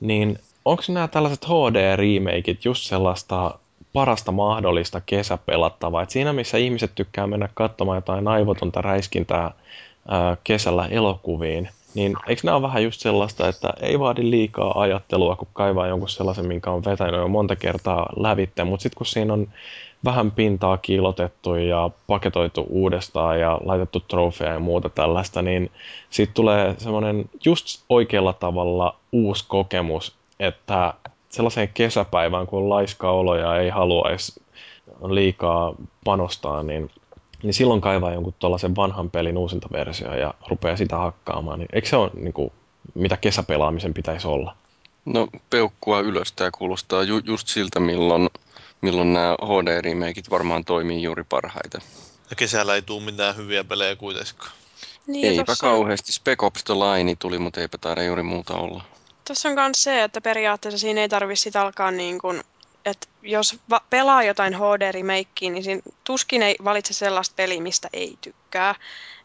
niin 0.00 0.38
onko 0.64 0.82
nämä 0.88 1.08
tällaiset 1.08 1.44
HD-remakeit 1.44 2.64
just 2.64 2.84
sellaista 2.84 3.58
parasta 3.92 4.32
mahdollista 4.32 5.00
kesäpelattavaa. 5.06 6.02
Et 6.02 6.10
siinä 6.10 6.32
missä 6.32 6.58
ihmiset 6.58 6.92
tykkää 6.94 7.26
mennä 7.26 7.48
katsomaan 7.54 7.96
jotain 7.96 8.28
aivotonta 8.28 8.82
räiskintää 8.82 9.50
ää, 10.08 10.36
kesällä 10.44 10.86
elokuviin, 10.86 11.68
niin 11.94 12.16
eikö 12.26 12.40
nämä 12.44 12.56
ole 12.56 12.62
vähän 12.62 12.82
just 12.82 13.00
sellaista, 13.00 13.48
että 13.48 13.74
ei 13.80 13.98
vaadi 13.98 14.30
liikaa 14.30 14.80
ajattelua, 14.80 15.36
kun 15.36 15.48
kaivaa 15.52 15.86
jonkun 15.86 16.08
sellaisen, 16.08 16.46
minkä 16.46 16.70
on 16.70 16.84
vetänyt 16.84 17.20
jo 17.20 17.28
monta 17.28 17.56
kertaa 17.56 18.06
lävitte, 18.16 18.64
mutta 18.64 18.82
sitten 18.82 18.98
kun 18.98 19.06
siinä 19.06 19.32
on 19.32 19.48
vähän 20.04 20.30
pintaa 20.30 20.78
kiilotettu 20.78 21.54
ja 21.54 21.90
paketoitu 22.06 22.66
uudestaan 22.68 23.40
ja 23.40 23.60
laitettu 23.64 24.00
trofeja 24.00 24.52
ja 24.52 24.58
muuta 24.58 24.88
tällaista, 24.88 25.42
niin 25.42 25.70
siitä 26.10 26.32
tulee 26.34 26.74
semmoinen 26.78 27.24
just 27.44 27.84
oikealla 27.88 28.32
tavalla 28.32 28.96
uusi 29.12 29.44
kokemus, 29.48 30.14
että 30.40 30.94
sellaiseen 31.30 31.68
kesäpäivään, 31.74 32.46
kun 32.46 32.58
on 32.62 32.68
laiska 32.68 33.10
olo 33.10 33.36
ja 33.36 33.56
ei 33.56 33.68
haluaisi 33.68 34.42
liikaa 35.08 35.74
panostaa, 36.04 36.62
niin, 36.62 36.90
niin 37.42 37.54
silloin 37.54 37.80
kaivaa 37.80 38.12
jonkun 38.12 38.34
tuollaisen 38.38 38.76
vanhan 38.76 39.10
pelin 39.10 39.38
uusinta 39.38 39.68
versio 39.72 40.14
ja 40.14 40.34
rupeaa 40.48 40.76
sitä 40.76 40.96
hakkaamaan. 40.96 41.58
Niin 41.58 41.68
eikö 41.72 41.88
se 41.88 41.96
ole 41.96 42.10
niin 42.14 42.32
kuin, 42.32 42.52
mitä 42.94 43.16
kesäpelaamisen 43.16 43.94
pitäisi 43.94 44.28
olla? 44.28 44.56
No 45.04 45.28
peukkua 45.50 46.00
ylös 46.00 46.32
tämä 46.32 46.50
kuulostaa 46.50 47.02
ju- 47.02 47.22
just 47.24 47.48
siltä, 47.48 47.80
milloin, 47.80 48.30
milloin 48.80 49.12
nämä 49.12 49.36
HD-remakeit 49.42 50.30
varmaan 50.30 50.64
toimii 50.64 51.02
juuri 51.02 51.24
parhaiten. 51.28 51.80
Ja 52.30 52.36
kesällä 52.36 52.74
ei 52.74 52.82
tule 52.82 53.02
mitään 53.02 53.36
hyviä 53.36 53.64
pelejä 53.64 53.96
kuitenkaan. 53.96 54.52
Niin, 55.06 55.26
eipä 55.26 55.44
tossa... 55.44 55.66
kauheasti. 55.66 56.12
Spec 56.12 56.42
Ops 56.42 56.64
The 56.64 56.74
Line 56.74 57.16
tuli, 57.18 57.38
mutta 57.38 57.60
eipä 57.60 57.78
taida 57.78 58.02
juuri 58.02 58.22
muuta 58.22 58.54
olla. 58.54 58.82
Tuossa 59.30 59.48
on 59.48 59.54
myös 59.54 59.82
se, 59.82 60.02
että 60.02 60.20
periaatteessa 60.20 60.78
siinä 60.78 61.00
ei 61.00 61.08
tarvitse 61.08 61.58
alkaa 61.58 61.90
niin 61.90 62.18
kuin, 62.18 62.42
että 62.84 63.06
jos 63.22 63.56
va- 63.70 63.80
pelaa 63.90 64.22
jotain 64.22 64.54
HD-remakea, 64.54 65.50
niin 65.50 65.64
siinä 65.64 65.82
tuskin 66.04 66.42
ei 66.42 66.56
valitse 66.64 66.94
sellaista 66.94 67.34
peliä, 67.36 67.60
mistä 67.60 67.88
ei 67.92 68.18
tykkää. 68.20 68.74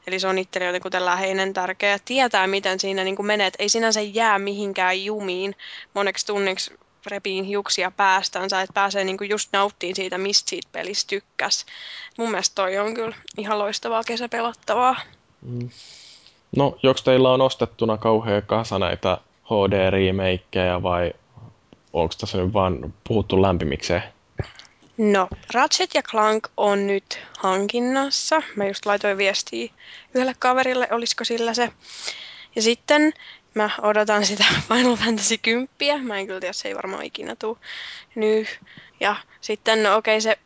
Eli 0.07 0.19
se 0.19 0.27
on 0.27 0.37
itselle 0.37 0.67
jotenkin 0.67 1.05
läheinen 1.05 1.53
tärkeä. 1.53 1.99
Tietää, 2.05 2.47
miten 2.47 2.79
siinä 2.79 3.03
niin 3.03 3.15
kuin 3.15 3.25
menee. 3.25 3.47
Että 3.47 3.63
ei 3.63 3.69
sinänsä 3.69 4.01
jää 4.01 4.39
mihinkään 4.39 5.03
jumiin 5.03 5.55
moneksi 5.93 6.25
tunniksi 6.25 6.73
repiin 7.05 7.45
hiuksia 7.45 7.91
päästänsä, 7.91 8.61
että 8.61 8.73
pääsee 8.73 9.03
niin 9.03 9.17
kuin 9.17 9.29
just 9.29 9.49
nauttiin 9.53 9.95
siitä, 9.95 10.17
mistä 10.17 10.49
siitä 10.49 10.69
pelistä 10.71 11.09
tykkäs. 11.09 11.65
Mun 12.17 12.31
mielestä 12.31 12.55
toi 12.55 12.77
on 12.77 12.93
kyllä 12.93 13.15
ihan 13.37 13.59
loistavaa 13.59 14.03
kesäpelattavaa. 14.03 14.95
Mm. 15.41 15.69
No, 16.55 16.77
joko 16.83 16.99
teillä 17.03 17.33
on 17.33 17.41
ostettuna 17.41 17.97
kauhean 17.97 18.43
kasa 18.43 18.79
näitä 18.79 19.17
HD-remakeja 19.45 20.83
vai 20.83 21.13
onko 21.93 22.13
tässä 22.19 22.37
nyt 22.37 22.53
vaan 22.53 22.93
puhuttu 23.07 23.41
lämpimikseen? 23.41 24.03
No, 24.97 25.27
Ratchet 25.53 25.89
ja 25.93 26.01
Clank 26.03 26.47
on 26.57 26.87
nyt 26.87 27.19
hankinnassa. 27.39 28.41
Mä 28.55 28.65
just 28.65 28.85
laitoin 28.85 29.17
viestiä 29.17 29.73
yhdelle 30.13 30.35
kaverille, 30.39 30.87
olisiko 30.91 31.23
sillä 31.23 31.53
se. 31.53 31.71
Ja 32.55 32.61
sitten 32.61 33.13
mä 33.53 33.69
odotan 33.81 34.25
sitä 34.31 34.45
Final 34.67 34.95
Fantasy 34.95 35.37
10. 35.37 36.05
Mä 36.05 36.17
en 36.17 36.27
kyllä 36.27 36.39
tiedä, 36.39 36.53
se 36.53 36.67
ei 36.67 36.75
varmaan 36.75 37.03
ikinä 37.03 37.35
tule 37.35 37.57
nyt. 38.15 38.59
Ja 38.99 39.15
sitten, 39.41 39.83
no 39.83 39.95
okei, 39.95 40.17
okay, 40.17 40.21
se 40.21 40.37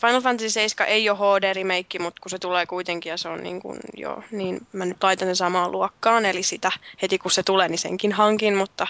Final 0.00 0.20
Fantasy 0.20 0.50
7 0.50 0.88
ei 0.88 1.10
ole 1.10 1.18
HD-remake, 1.18 1.98
mutta 1.98 2.20
kun 2.22 2.30
se 2.30 2.38
tulee 2.38 2.66
kuitenkin 2.66 3.10
ja 3.10 3.16
se 3.16 3.28
on 3.28 3.42
niin 3.42 3.60
kuin, 3.60 3.78
joo, 3.96 4.22
niin 4.30 4.66
mä 4.72 4.84
nyt 4.84 5.02
laitan 5.02 5.28
sen 5.28 5.36
samaan 5.36 5.72
luokkaan, 5.72 6.26
eli 6.26 6.42
sitä 6.42 6.72
heti 7.02 7.18
kun 7.18 7.30
se 7.30 7.42
tulee, 7.42 7.68
niin 7.68 7.78
senkin 7.78 8.12
hankin, 8.12 8.56
mutta 8.56 8.86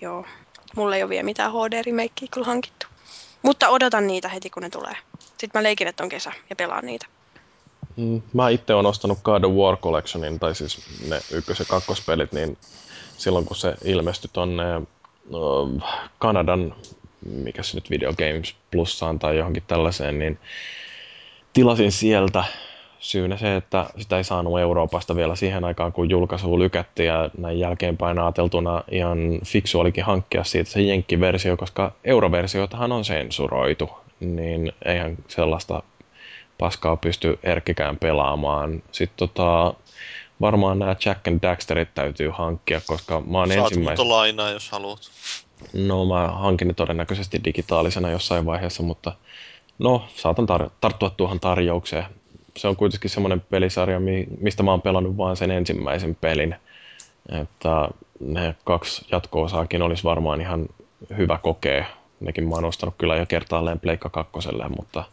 joo, 0.00 0.24
mulla 0.76 0.96
ei 0.96 1.02
ole 1.02 1.10
vielä 1.10 1.22
mitään 1.22 1.52
HD-remakea 1.52 2.28
kyllä 2.30 2.46
hankittu. 2.46 2.86
Mutta 3.42 3.68
odotan 3.68 4.06
niitä 4.06 4.28
heti 4.28 4.50
kun 4.50 4.62
ne 4.62 4.70
tulee. 4.70 4.96
Sitten 5.22 5.50
mä 5.54 5.62
leikin, 5.62 5.88
että 5.88 6.02
on 6.02 6.08
kesä 6.08 6.32
ja 6.50 6.56
pelaan 6.56 6.86
niitä. 6.86 7.06
Mm, 7.96 8.22
mä 8.32 8.48
itse 8.48 8.74
olen 8.74 8.86
ostanut 8.86 9.18
God 9.22 9.44
of 9.44 9.52
War 9.52 9.76
Collectionin, 9.76 10.38
tai 10.38 10.54
siis 10.54 10.78
ne 11.08 11.20
ykkös- 11.32 11.58
ja 11.58 11.64
kakkospelit, 11.64 12.32
niin 12.32 12.58
silloin 13.16 13.44
kun 13.44 13.56
se 13.56 13.74
ilmestyi 13.84 14.30
tonne 14.32 14.64
no, 15.30 15.68
Kanadan 16.18 16.74
mikä 17.28 17.62
se 17.62 17.76
nyt 17.76 17.90
Video 17.90 18.12
Games 18.12 18.54
Plussaan 18.70 19.18
tai 19.18 19.36
johonkin 19.36 19.62
tällaiseen, 19.66 20.18
niin 20.18 20.38
tilasin 21.52 21.92
sieltä 21.92 22.44
syynä 22.98 23.36
se, 23.36 23.56
että 23.56 23.86
sitä 23.98 24.16
ei 24.16 24.24
saanut 24.24 24.60
Euroopasta 24.60 25.16
vielä 25.16 25.36
siihen 25.36 25.64
aikaan, 25.64 25.92
kun 25.92 26.10
julkaisu 26.10 26.58
lykätti 26.58 27.04
ja 27.04 27.30
näin 27.38 27.58
jälkeenpäin 27.58 28.18
ajateltuna 28.18 28.82
ihan 28.90 29.18
fiksu 29.44 29.80
olikin 29.80 30.04
hankkia 30.04 30.44
siitä 30.44 30.70
se 30.70 30.80
jenkkiversio, 30.80 31.56
koska 31.56 31.92
euroversiotahan 32.04 32.92
on 32.92 33.04
sensuroitu, 33.04 33.90
niin 34.20 34.72
eihän 34.84 35.16
sellaista 35.28 35.82
paskaa 36.58 36.96
pysty 36.96 37.38
erkkikään 37.42 37.96
pelaamaan. 37.96 38.82
Sitten 38.92 39.16
tota, 39.16 39.74
varmaan 40.40 40.78
nämä 40.78 40.96
Jack 41.04 41.28
and 41.28 41.38
Daxterit 41.42 41.94
täytyy 41.94 42.30
hankkia, 42.30 42.80
koska 42.86 43.20
mä 43.20 43.38
oon 43.38 43.52
ensimmäisen... 43.52 43.96
Saat 43.96 44.08
lainaa, 44.08 44.50
jos 44.50 44.70
haluat. 44.70 45.00
No 45.72 46.06
mä 46.06 46.28
hankin 46.28 46.68
ne 46.68 46.74
todennäköisesti 46.74 47.40
digitaalisena 47.44 48.10
jossain 48.10 48.46
vaiheessa, 48.46 48.82
mutta 48.82 49.12
no 49.78 50.04
saatan 50.14 50.46
tar- 50.48 50.70
tarttua 50.80 51.10
tuohon 51.10 51.40
tarjoukseen. 51.40 52.04
Se 52.56 52.68
on 52.68 52.76
kuitenkin 52.76 53.10
semmoinen 53.10 53.40
pelisarja, 53.40 54.00
mistä 54.40 54.62
mä 54.62 54.70
oon 54.70 54.82
pelannut 54.82 55.16
vain 55.16 55.36
sen 55.36 55.50
ensimmäisen 55.50 56.14
pelin. 56.14 56.56
Että 57.42 57.88
ne 58.20 58.54
kaksi 58.64 59.06
jatko-osaakin 59.12 59.82
olisi 59.82 60.04
varmaan 60.04 60.40
ihan 60.40 60.66
hyvä 61.16 61.38
kokea. 61.38 61.86
Nekin 62.20 62.48
mä 62.48 62.54
oon 62.54 62.64
ostanut 62.64 62.94
kyllä 62.98 63.16
jo 63.16 63.26
kertaalleen 63.26 63.80
Pleikka 63.80 64.08
kakkoselle, 64.08 64.68
mutta 64.68 65.04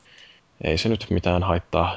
ei 0.63 0.77
se 0.77 0.89
nyt 0.89 1.07
mitään 1.09 1.43
haittaa 1.43 1.95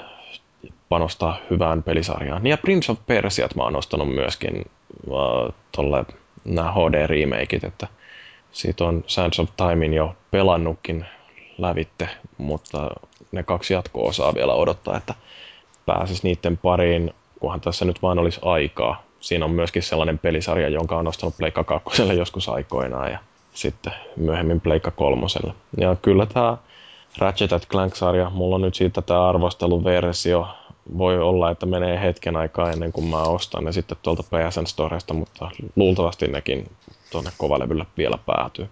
panostaa 0.88 1.38
hyvään 1.50 1.82
pelisarjaan. 1.82 2.46
Ja 2.46 2.56
Prince 2.58 2.92
of 2.92 2.98
Persiat 3.06 3.54
mä 3.54 3.62
oon 3.62 3.76
ostanut 3.76 4.14
myöskin 4.14 4.64
uh, 5.06 5.54
tolle 5.72 6.04
nämä 6.44 6.72
HD-remakeit, 6.72 7.64
että 7.64 7.86
siitä 8.56 8.84
on 8.84 9.04
Sands 9.06 9.40
of 9.40 9.48
Timein 9.56 9.94
jo 9.94 10.14
pelannutkin 10.30 11.06
lävitte, 11.58 12.08
mutta 12.38 12.90
ne 13.32 13.42
kaksi 13.42 13.74
jatko-osaa 13.74 14.34
vielä 14.34 14.54
odottaa, 14.54 14.96
että 14.96 15.14
pääsis 15.86 16.22
niiden 16.22 16.56
pariin, 16.56 17.14
kunhan 17.40 17.60
tässä 17.60 17.84
nyt 17.84 18.02
vaan 18.02 18.18
olisi 18.18 18.40
aikaa. 18.42 19.02
Siinä 19.20 19.44
on 19.44 19.50
myöskin 19.50 19.82
sellainen 19.82 20.18
pelisarja, 20.18 20.68
jonka 20.68 20.96
on 20.96 21.04
nostanut 21.04 21.36
Pleikka 21.38 21.64
2 21.64 22.02
joskus 22.02 22.48
aikoinaan 22.48 23.12
ja 23.12 23.18
sitten 23.54 23.92
myöhemmin 24.16 24.60
Pleikka 24.60 24.90
3. 24.90 25.26
Ja 25.78 25.96
kyllä 26.02 26.26
tämä 26.26 26.56
Ratchet 27.18 27.66
Clank-sarja, 27.68 28.30
mulla 28.30 28.54
on 28.54 28.62
nyt 28.62 28.74
siitä 28.74 29.02
tämä 29.02 29.28
arvosteluversio, 29.28 30.48
voi 30.98 31.18
olla, 31.18 31.50
että 31.50 31.66
menee 31.66 32.00
hetken 32.00 32.36
aikaa 32.36 32.70
ennen 32.70 32.92
kuin 32.92 33.06
mä 33.06 33.22
ostan 33.22 33.64
ne 33.64 33.72
sitten 33.72 33.98
tuolta 34.02 34.22
PSN 34.22 34.66
Storesta, 34.66 35.14
mutta 35.14 35.50
luultavasti 35.76 36.26
nekin 36.26 36.70
tuonne 37.10 37.32
kovalevylle 37.38 37.86
vielä 37.96 38.18
päätyy. 38.26 38.68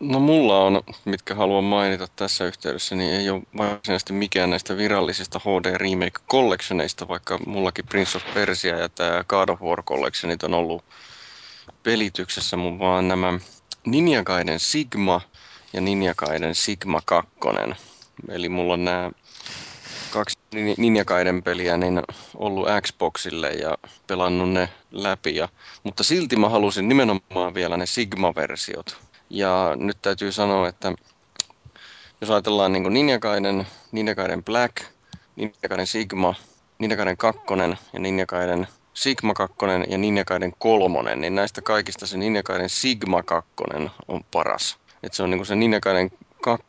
No 0.00 0.20
mulla 0.20 0.64
on, 0.64 0.82
mitkä 1.04 1.34
haluan 1.34 1.64
mainita 1.64 2.06
tässä 2.16 2.44
yhteydessä, 2.44 2.94
niin 2.94 3.14
ei 3.14 3.30
ole 3.30 3.42
varsinaisesti 3.56 4.12
mikään 4.12 4.50
näistä 4.50 4.76
virallisista 4.76 5.38
HD 5.38 5.78
Remake 5.78 6.20
Collectioneista, 6.30 7.08
vaikka 7.08 7.38
mullakin 7.46 7.86
Prince 7.86 8.18
of 8.18 8.34
Persia 8.34 8.78
ja 8.78 8.88
tämä 8.88 9.24
God 9.28 9.48
of 9.48 9.62
War 9.62 9.82
Collectionit 9.82 10.42
on 10.42 10.54
ollut 10.54 10.84
pelityksessä 11.82 12.56
mun 12.56 12.78
vaan 12.78 13.08
nämä 13.08 13.38
Ninja 13.86 14.24
Gaiden 14.24 14.60
Sigma 14.60 15.20
ja 15.72 15.80
Ninja 15.80 16.14
Gaiden 16.14 16.54
Sigma 16.54 17.00
2. 17.04 17.30
Eli 18.28 18.48
mulla 18.48 18.72
on 18.72 18.84
nämä 18.84 19.10
kaksi 20.10 20.38
Nin- 20.54 20.74
Ninja 20.78 21.04
Gaiden 21.04 21.42
peliä 21.42 21.76
niin 21.76 22.02
ollut 22.34 22.68
Xboxille 22.82 23.50
ja 23.50 23.74
pelannut 24.06 24.50
ne 24.50 24.68
läpi. 24.90 25.36
Ja, 25.36 25.48
mutta 25.82 26.04
silti 26.04 26.36
mä 26.36 26.48
halusin 26.48 26.88
nimenomaan 26.88 27.54
vielä 27.54 27.76
ne 27.76 27.86
Sigma-versiot. 27.86 28.96
Ja 29.30 29.72
nyt 29.76 29.96
täytyy 30.02 30.32
sanoa, 30.32 30.68
että 30.68 30.92
jos 32.20 32.30
ajatellaan 32.30 32.72
niin 32.72 32.92
Ninja 32.92 33.18
Gaiden, 33.18 33.66
Ninja 33.92 34.14
Gaiden 34.14 34.44
Black, 34.44 34.76
Ninja 35.36 35.68
Gaiden 35.68 35.86
Sigma, 35.86 36.34
Ninja 36.78 36.96
Gaiden 36.96 37.16
2 37.16 37.42
ja 37.92 38.00
Ninja 38.00 38.26
Gaiden 38.26 38.68
Sigma 38.94 39.34
2 39.34 39.56
ja 39.88 39.98
Ninja 39.98 40.24
Gaiden 40.24 40.52
3, 40.58 41.16
niin 41.16 41.34
näistä 41.34 41.62
kaikista 41.62 42.06
se 42.06 42.16
Ninja 42.16 42.42
Gaiden 42.42 42.68
Sigma 42.68 43.22
2 43.22 43.50
on 44.08 44.24
paras. 44.30 44.76
Et 45.02 45.14
se 45.14 45.22
on 45.22 45.30
niin 45.30 45.46
se 45.46 45.54
Ninja 45.54 45.80
2 46.42 46.66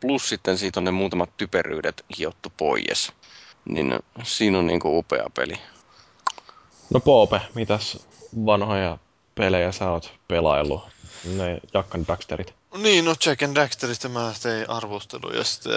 plus 0.00 0.28
sitten 0.28 0.58
siitä 0.58 0.80
on 0.80 0.84
ne 0.84 0.90
muutamat 0.90 1.36
typeryydet 1.36 2.04
hiottu 2.18 2.52
pois. 2.56 3.12
Niin 3.64 3.98
siinä 4.22 4.58
on 4.58 4.66
niin 4.66 4.80
upea 4.84 5.26
peli. 5.34 5.54
No 6.90 7.00
Poope, 7.00 7.40
mitäs 7.54 8.06
vanhoja 8.46 8.98
pelejä 9.34 9.72
sä 9.72 9.90
oot 9.90 10.12
pelaillut? 10.28 10.82
Ne 11.24 11.60
Jakkan 11.74 12.06
Daxterit. 12.08 12.54
Niin, 12.76 13.04
no 13.04 13.14
Jack 13.26 13.42
and 13.42 13.56
Daxterista 13.56 14.08
mä 14.08 14.32
tein 14.42 14.70
arvostelu 14.70 15.32
ja 15.32 15.44
sitten 15.44 15.72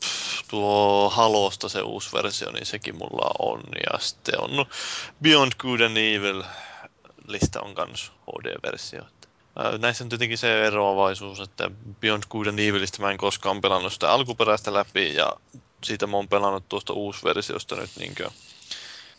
pff, 0.00 0.48
tuo 0.48 1.10
Halosta 1.14 1.68
se 1.68 1.82
uusi 1.82 2.12
versio, 2.12 2.50
niin 2.50 2.66
sekin 2.66 2.96
mulla 2.96 3.30
on. 3.38 3.62
Ja 3.92 3.98
sitten 3.98 4.40
on 4.40 4.56
no, 4.56 4.66
Beyond 5.22 5.52
Good 5.58 5.80
and 5.80 5.96
Evil 5.96 6.42
lista 7.26 7.60
on 7.60 7.74
kans 7.74 8.12
HD-versio. 8.26 9.02
Ää, 9.02 9.27
Näissä 9.78 10.04
on 10.04 10.08
tietenkin 10.08 10.38
se 10.38 10.66
eroavaisuus, 10.66 11.40
että 11.40 11.70
Beyond 12.00 12.22
Good 12.30 12.46
and 12.46 12.58
Evilistä 12.58 13.02
mä 13.02 13.10
en 13.10 13.16
koskaan 13.18 13.60
pelannut 13.60 13.92
sitä 13.92 14.10
alkuperäistä 14.10 14.74
läpi 14.74 15.14
ja 15.14 15.32
siitä 15.84 16.06
mä 16.06 16.16
oon 16.16 16.28
pelannut 16.28 16.68
tuosta 16.68 16.92
uusversiosta 16.92 17.76
nyt 17.76 17.90
niinkö 17.98 18.30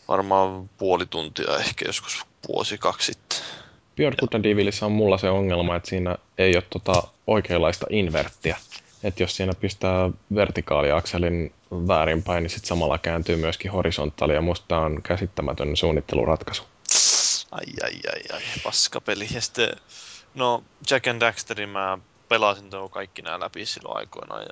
varmaan 0.08 0.70
puoli 0.78 1.06
tuntia 1.06 1.58
ehkä 1.58 1.84
joskus 1.84 2.22
vuosi 2.48 2.78
kaksi 2.78 3.06
sitten. 3.06 3.38
Beyond 3.96 4.14
Good 4.16 4.34
and 4.34 4.44
Evilissa 4.44 4.86
on 4.86 4.92
mulla 4.92 5.18
se 5.18 5.30
ongelma, 5.30 5.76
että 5.76 5.88
siinä 5.88 6.16
ei 6.38 6.56
ole 6.56 6.64
tota 6.70 7.02
oikeanlaista 7.26 7.86
inverttiä. 7.90 8.56
Että 9.02 9.22
jos 9.22 9.36
siinä 9.36 9.52
pistää 9.60 10.10
vertikaaliakselin 10.34 11.52
väärinpäin, 11.70 12.42
niin 12.42 12.50
sitten 12.50 12.68
samalla 12.68 12.98
kääntyy 12.98 13.36
myöskin 13.36 13.70
horisontaali, 13.70 14.34
ja 14.34 14.40
musta 14.40 14.78
on 14.78 15.02
käsittämätön 15.02 15.76
suunnitteluratkaisu. 15.76 16.62
Ai 17.50 17.66
ai 17.82 18.00
ai 18.12 18.36
ai, 18.36 18.42
paskapeli. 18.64 19.26
Ja 19.34 19.40
sitten, 19.40 19.68
no 20.34 20.62
Jack 20.90 21.06
and 21.06 21.20
Daxterin 21.20 21.68
mä 21.68 21.98
pelasin 22.28 22.70
tuo 22.70 22.88
kaikki 22.88 23.22
nämä 23.22 23.40
läpi 23.40 23.66
silloin 23.66 23.96
aikoinaan. 23.96 24.42
Ja 24.42 24.48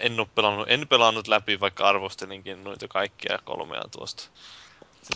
en, 0.00 0.20
ole 0.20 0.28
pelannut, 0.34 0.66
en 0.70 0.88
pelannut 0.88 1.28
läpi, 1.28 1.60
vaikka 1.60 1.88
arvostelinkin 1.88 2.64
noita 2.64 2.88
kaikkia 2.88 3.38
kolmea 3.44 3.82
tuosta. 3.90 4.22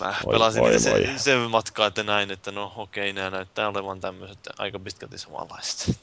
Mä 0.01 0.15
Voi, 0.24 0.32
pelasin 0.32 0.62
voi, 0.62 0.70
niitä 0.70 0.90
voi. 0.90 1.06
se, 1.06 1.19
sen 1.19 1.39
matkaa, 1.39 1.86
että 1.86 2.02
näin, 2.02 2.31
että 2.31 2.52
no 2.52 2.73
okei, 2.77 3.12
nämä 3.12 3.31
näyttää 3.31 3.69
olevan 3.69 4.01
tämmöiset 4.01 4.39
aika 4.59 4.78
pitkälti 4.78 5.19
samanlaiset. 5.19 5.98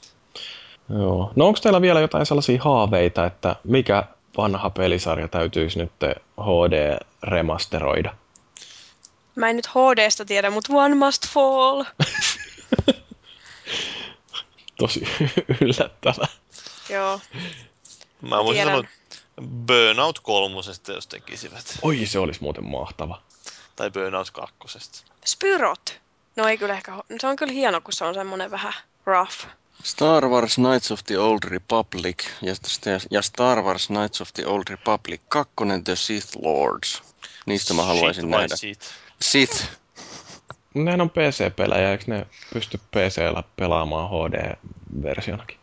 Joo. 0.90 1.32
No 1.36 1.48
onko 1.48 1.60
teillä 1.60 1.82
vielä 1.82 2.00
jotain 2.00 2.26
sellaisia 2.26 2.62
haaveita, 2.64 3.26
että 3.26 3.56
mikä 3.64 4.04
vanha 4.38 4.70
pelisarja 4.70 5.28
täytyisi 5.28 5.80
nyt 5.80 5.92
HD-remasteroida? 6.42 8.10
Mä 9.36 9.50
en 9.50 9.56
nyt 9.56 9.68
HDsta 9.68 10.26
tiedä, 10.26 10.50
mutta 10.50 10.74
One 10.74 10.96
Must 10.96 11.28
Fall. 11.28 11.84
Tosi 14.82 15.08
yllättävää. 15.62 16.28
Joo. 16.90 17.20
Mä 18.22 18.44
voisin 18.44 18.64
Tiedän. 18.64 18.74
sanoa 18.74 18.90
Burnout 19.68 20.20
kolmosesta, 20.20 20.92
jos 20.92 21.08
tekisivät. 21.08 21.80
Oi, 21.82 22.06
se 22.06 22.20
olisi 22.20 22.44
muuten 22.44 22.64
mahtava. 22.66 23.22
Tai 23.76 23.92
Burnout 23.92 24.32
kakkosesta. 24.32 25.04
Spyrot. 25.26 26.00
No 26.36 26.48
ei 26.48 26.58
kyllä 26.58 26.74
ehkä, 26.74 26.92
se 27.22 27.28
on 27.28 27.36
kyllä 27.36 27.54
hieno, 27.54 27.82
kun 27.82 27.94
se 27.94 28.06
on 28.06 28.14
semmonen 28.14 28.52
vähän 28.52 28.74
rough. 29.06 29.46
Star 29.84 30.28
Wars 30.28 30.56
Knights 30.56 30.92
of 30.92 31.00
the 31.06 31.18
Old 31.18 31.40
Republic 31.44 32.24
ja, 32.42 32.54
st- 32.54 33.08
ja 33.12 33.22
Star 33.22 33.62
Wars 33.62 33.88
Knights 33.88 34.22
of 34.22 34.34
the 34.34 34.46
Old 34.46 34.64
Republic 34.70 35.22
2 35.28 35.54
The 35.84 35.96
Sith 35.96 36.28
Lords. 36.42 37.04
Niistä 37.46 37.74
mä 37.74 37.84
haluaisin 37.84 38.24
Shit 38.24 38.32
nähdä. 38.32 38.56
Shit. 38.56 38.94
Sith. 39.22 39.81
Nehän 40.74 41.02
on 41.02 41.10
PC-pelejä, 41.10 41.92
eikö 41.92 42.04
ne 42.08 42.26
pysty 42.54 42.78
PC-llä 42.78 43.44
pelaamaan 43.56 44.10
HD-versionakin? 44.10 45.58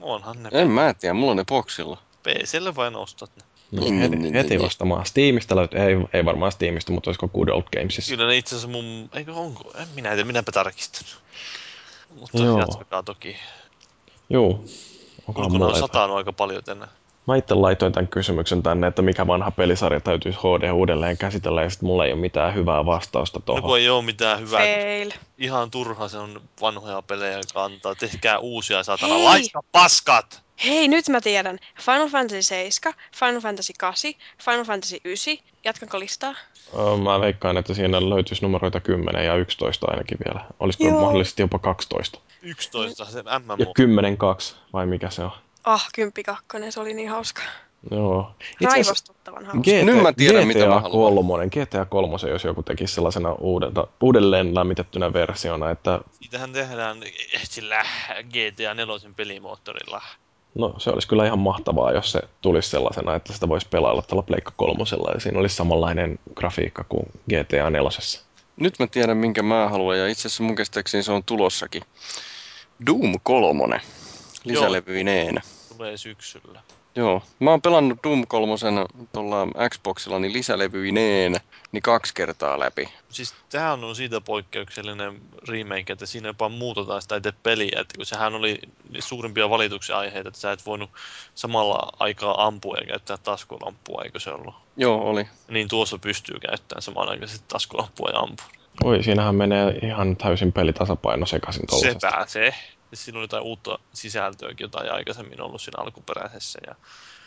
Onhan 0.00 0.42
ne 0.42 0.48
En 0.52 0.70
mä 0.70 0.94
tiedä, 0.94 1.14
mulla 1.14 1.30
on 1.30 1.36
ne 1.36 1.44
boksilla. 1.44 1.98
PClle 2.22 2.76
vain 2.76 2.96
ostat 2.96 3.30
ne. 3.36 3.42
No, 3.72 3.82
Niin, 3.82 3.98
heti, 3.98 4.10
niin, 4.16 4.22
niin, 4.22 4.34
heti 4.34 4.48
niin. 4.48 4.62
vastamaan. 4.62 5.06
Steamista 5.06 5.56
löytyy, 5.56 5.80
ei, 5.80 5.96
ei 6.12 6.24
varmaan 6.24 6.52
Steamista, 6.52 6.92
mutta 6.92 7.10
olisiko 7.10 7.28
Good 7.28 7.48
Old 7.48 7.62
Gamesissa. 7.76 8.10
Kyllä 8.10 8.26
ne 8.26 8.36
itse 8.36 8.54
asiassa 8.54 8.68
mun... 8.68 9.10
Eikö 9.14 9.34
onko? 9.34 9.72
En 9.78 9.88
minä 9.94 10.08
tiedä, 10.08 10.24
minäpä 10.24 10.52
tarkistan. 10.52 11.04
Mutta 12.20 12.38
Joo. 12.38 12.60
jatkakaa 12.60 13.02
toki. 13.02 13.36
Ulkona 15.28 15.48
mulla 15.48 15.66
on 15.66 15.78
satanut 15.78 16.16
aika 16.16 16.32
paljon 16.32 16.64
tänne. 16.64 16.86
Mä 17.26 17.36
itse 17.36 17.54
laitoin 17.54 17.92
tämän 17.92 18.08
kysymyksen 18.08 18.62
tänne, 18.62 18.86
että 18.86 19.02
mikä 19.02 19.26
vanha 19.26 19.50
pelisarja 19.50 20.00
täytyisi 20.00 20.38
HD 20.38 20.70
uudelleen 20.70 21.18
käsitellä, 21.18 21.62
ja 21.62 21.70
sitten 21.70 21.86
mulla 21.86 22.04
ei 22.06 22.12
ole 22.12 22.20
mitään 22.20 22.54
hyvää 22.54 22.86
vastausta 22.86 23.38
No 23.38 23.42
tuohon. 23.46 23.62
kun 23.62 23.78
ei 23.78 23.88
oo 23.88 24.02
mitään 24.02 24.40
hyvää. 24.40 24.60
Fail. 24.60 25.10
Ihan 25.38 25.70
turha 25.70 26.08
se 26.08 26.18
on 26.18 26.40
vanhoja 26.60 27.02
pelejä 27.02 27.40
kantaa. 27.54 27.94
Tehkää 27.94 28.38
uusia 28.38 28.82
satana. 28.82 29.14
Hei! 29.14 29.24
Laiska 29.24 29.60
paskat! 29.72 30.42
Hei, 30.64 30.88
nyt 30.88 31.08
mä 31.08 31.20
tiedän. 31.20 31.58
Final 31.80 32.08
Fantasy 32.08 32.42
7, 32.42 32.94
Final 33.16 33.40
Fantasy 33.40 33.72
8, 33.78 34.12
Final 34.44 34.64
Fantasy 34.64 34.96
9. 35.04 35.34
Jatkanko 35.64 35.98
listaa? 36.00 36.34
Öö, 36.78 36.96
Mä 36.96 37.20
veikkaan, 37.20 37.56
että 37.56 37.74
siinä 37.74 38.10
löytyisi 38.10 38.42
numeroita 38.42 38.80
10 38.80 39.24
ja 39.26 39.34
11 39.34 39.86
ainakin 39.90 40.18
vielä. 40.26 40.44
Olisiko 40.60 40.84
Joo. 40.84 41.00
mahdollisesti 41.00 41.42
jopa 41.42 41.58
12? 41.58 42.18
11 42.42 43.04
se 43.04 43.22
Ja 43.26 43.38
MMO. 43.38 43.72
10 43.74 44.16
2, 44.16 44.56
vai 44.72 44.86
mikä 44.86 45.10
se 45.10 45.22
on? 45.24 45.30
Ah, 45.64 45.88
kymppi 45.94 46.22
kakkonen, 46.22 46.72
se 46.72 46.80
oli 46.80 46.94
niin 46.94 47.10
hauska. 47.10 47.42
Joo. 47.90 48.34
Itse 48.40 48.64
Raivostuttavan 48.64 49.46
hauska. 49.46 49.70
Nyt 49.84 50.02
mä 50.02 50.12
tiedän, 50.12 50.42
GTA 50.42 50.46
mitä 50.46 50.66
mä 50.66 50.80
haluan. 50.80 51.14
3, 51.14 51.46
GTA 51.48 51.84
3, 51.84 52.16
jos 52.30 52.44
joku 52.44 52.62
tekisi 52.62 52.94
sellaisena 52.94 53.32
uudelta, 53.32 53.86
uudelleen 54.00 54.54
lämmitettynä 54.54 55.12
versiona, 55.12 55.70
että 55.70 56.00
Siitähän 56.20 56.52
tehdään 56.52 56.96
sillä 57.42 57.84
GTA 58.22 58.74
4 58.74 58.94
pelimoottorilla. 59.16 60.02
no 60.54 60.74
se 60.78 60.90
olisi 60.90 61.08
kyllä 61.08 61.26
ihan 61.26 61.38
mahtavaa, 61.38 61.92
jos 61.92 62.12
se 62.12 62.20
tulisi 62.40 62.70
sellaisena, 62.70 63.14
että 63.14 63.32
sitä 63.32 63.48
voisi 63.48 63.68
pelailla 63.70 64.02
tällä 64.02 64.22
Pleikka 64.22 64.52
3 64.56 64.84
ja 65.14 65.20
siinä 65.20 65.38
olisi 65.38 65.56
samanlainen 65.56 66.18
grafiikka 66.34 66.84
kuin 66.84 67.06
GTA 67.28 67.70
4. 67.70 67.90
Nyt 68.56 68.78
mä 68.78 68.86
tiedän, 68.86 69.16
minkä 69.16 69.42
mä 69.42 69.68
haluan, 69.68 69.98
ja 69.98 70.08
itse 70.08 70.28
asiassa 70.28 70.42
mun 70.42 70.56
se 71.02 71.12
on 71.12 71.24
tulossakin. 71.24 71.82
Doom 72.86 73.14
3. 73.22 73.80
Lisälevyineen. 74.44 75.40
Tulee 75.76 75.96
syksyllä. 75.96 76.60
Joo. 76.96 77.22
Mä 77.38 77.50
oon 77.50 77.62
pelannut 77.62 77.98
Doom 78.04 78.26
3 78.26 78.54
tuolla 79.12 79.68
Xboxilla 79.70 80.18
niin 80.18 80.32
lisälevyineen 80.32 81.36
niin 81.72 81.82
kaksi 81.82 82.14
kertaa 82.14 82.60
läpi. 82.60 82.88
Siis 83.08 83.34
tämähän 83.50 83.84
on 83.84 83.96
siitä 83.96 84.20
poikkeuksellinen 84.20 85.20
remake, 85.48 85.92
että 85.92 86.06
siinä 86.06 86.28
jopa 86.28 86.48
muutetaan 86.48 87.02
sitä 87.02 87.16
itse 87.16 87.32
peliä, 87.42 87.80
että 87.80 87.96
kun 87.96 88.06
sehän 88.06 88.34
oli 88.34 88.58
suurimpia 88.98 89.50
valituksia 89.50 89.98
aiheita, 89.98 90.28
että 90.28 90.40
sä 90.40 90.52
et 90.52 90.66
voinut 90.66 90.90
samalla 91.34 91.92
aikaa 91.98 92.46
ampua 92.46 92.76
ja 92.76 92.86
käyttää 92.86 93.16
taskulampua, 93.16 94.02
eikö 94.04 94.20
se 94.20 94.30
ollut? 94.30 94.54
Joo, 94.76 95.02
oli. 95.10 95.26
Niin 95.48 95.68
tuossa 95.68 95.98
pystyy 95.98 96.36
käyttämään 96.40 96.82
samanaikaisesti 96.82 97.44
taskulampua 97.48 98.10
ja 98.10 98.18
ampua. 98.18 98.46
Oi, 98.84 99.02
siinähän 99.02 99.34
menee 99.34 99.78
ihan 99.82 100.16
täysin 100.16 100.52
pelitasapaino 100.52 101.26
sekaisin 101.26 101.60
Se 101.62 101.66
tuollaisesta. 101.66 102.08
pääsee. 102.10 102.54
Ja 102.90 102.96
Siinä 102.96 103.18
on 103.18 103.22
jotain 103.24 103.42
uutta 103.42 103.78
sisältöäkin, 103.92 104.64
jota 104.64 104.84
ei 104.84 104.90
aikaisemmin 104.90 105.40
ollut 105.40 105.62
siinä 105.62 105.82
alkuperäisessä. 105.82 106.58
Ja 106.66 106.74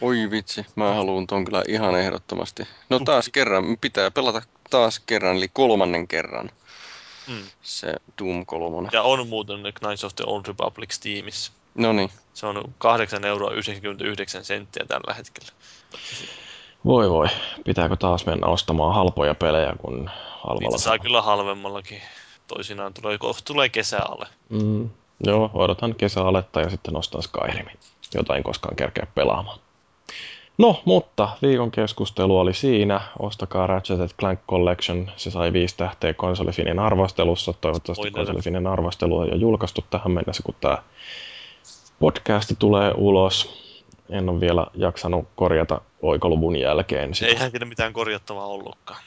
Oi 0.02 0.28
vitsi, 0.32 0.66
mä 0.76 0.94
haluan 0.94 1.28
ton 1.28 1.46
kyllä 1.46 1.64
ihan 1.68 2.00
ehdottomasti. 2.00 2.68
No 2.90 3.00
taas 3.00 3.30
kerran, 3.30 3.78
pitää 3.82 4.12
pelata 4.12 4.42
taas 4.70 5.00
kerran, 5.00 5.38
eli 5.38 5.48
kolmannen 5.48 6.08
kerran. 6.08 6.50
Mm. 7.28 7.44
Se 7.62 7.96
Doom 8.22 8.46
3. 8.46 8.90
Ja 8.92 9.04
on 9.04 9.28
muuten 9.28 9.60
Knights 9.60 10.04
of 10.04 10.16
the 10.16 10.24
Old 10.28 10.44
Republic 10.48 10.92
Steamissa. 10.92 11.52
No 11.76 11.94
niin. 11.94 12.10
Se 12.34 12.46
on 12.46 12.74
8 12.78 13.26
euroa 13.26 13.52
99 13.52 14.46
senttiä 14.46 14.86
tällä 14.88 15.14
hetkellä. 15.14 15.50
Voi 16.86 17.10
voi, 17.10 17.28
pitääkö 17.66 17.96
taas 17.96 18.26
mennä 18.26 18.48
ostamaan 18.48 18.96
halpoja 18.96 19.36
pelejä, 19.36 19.74
kun 19.82 20.10
halvalla 20.14 20.60
Niitä 20.60 20.78
saa 20.78 21.00
kyllä 21.00 21.22
halvemmallakin. 21.22 22.02
Toisinaan 22.48 22.94
tulee, 22.94 23.18
tulee 23.46 23.70
kesäalle. 23.70 24.28
Mm, 24.50 24.90
joo, 25.24 25.52
odotan 25.54 25.96
kesäaletta 25.96 26.62
ja 26.62 26.70
sitten 26.70 26.96
ostan 26.96 27.24
Skyrimin. 27.24 27.80
Jotain 28.16 28.44
koskaan 28.44 28.76
kerkeä 28.76 29.08
pelaamaan. 29.16 29.60
No, 30.58 30.82
mutta 30.86 31.30
viikon 31.42 31.72
keskustelu 31.72 32.40
oli 32.40 32.54
siinä. 32.54 33.02
Ostakaa 33.20 33.68
Ratchet 33.68 34.16
Clank 34.20 34.40
Collection. 34.50 35.12
Se 35.16 35.32
sai 35.32 35.54
viisi 35.54 35.78
tähteä 35.78 36.14
konsolifinin 36.14 36.80
arvostelussa. 36.80 37.54
Toivottavasti 37.54 38.12
konsolifinin 38.12 38.68
arvostelu 38.68 39.18
on 39.18 39.30
jo 39.30 39.36
julkaistu 39.36 39.86
tähän 39.90 40.12
mennessä, 40.12 40.44
kun 40.44 40.56
tämä 40.62 40.78
podcasti 42.00 42.56
tulee 42.60 42.92
ulos. 42.96 43.64
En 44.10 44.30
ole 44.30 44.40
vielä 44.40 44.68
jaksanut 44.74 45.28
korjata 45.36 45.82
oikoluvun 46.02 46.56
jälkeen 46.56 47.14
sitä. 47.14 47.28
Eihän 47.32 47.52
siinä 47.52 47.66
mitään 47.66 47.94
korjattavaa 47.94 48.46
ollutkaan. 48.46 49.04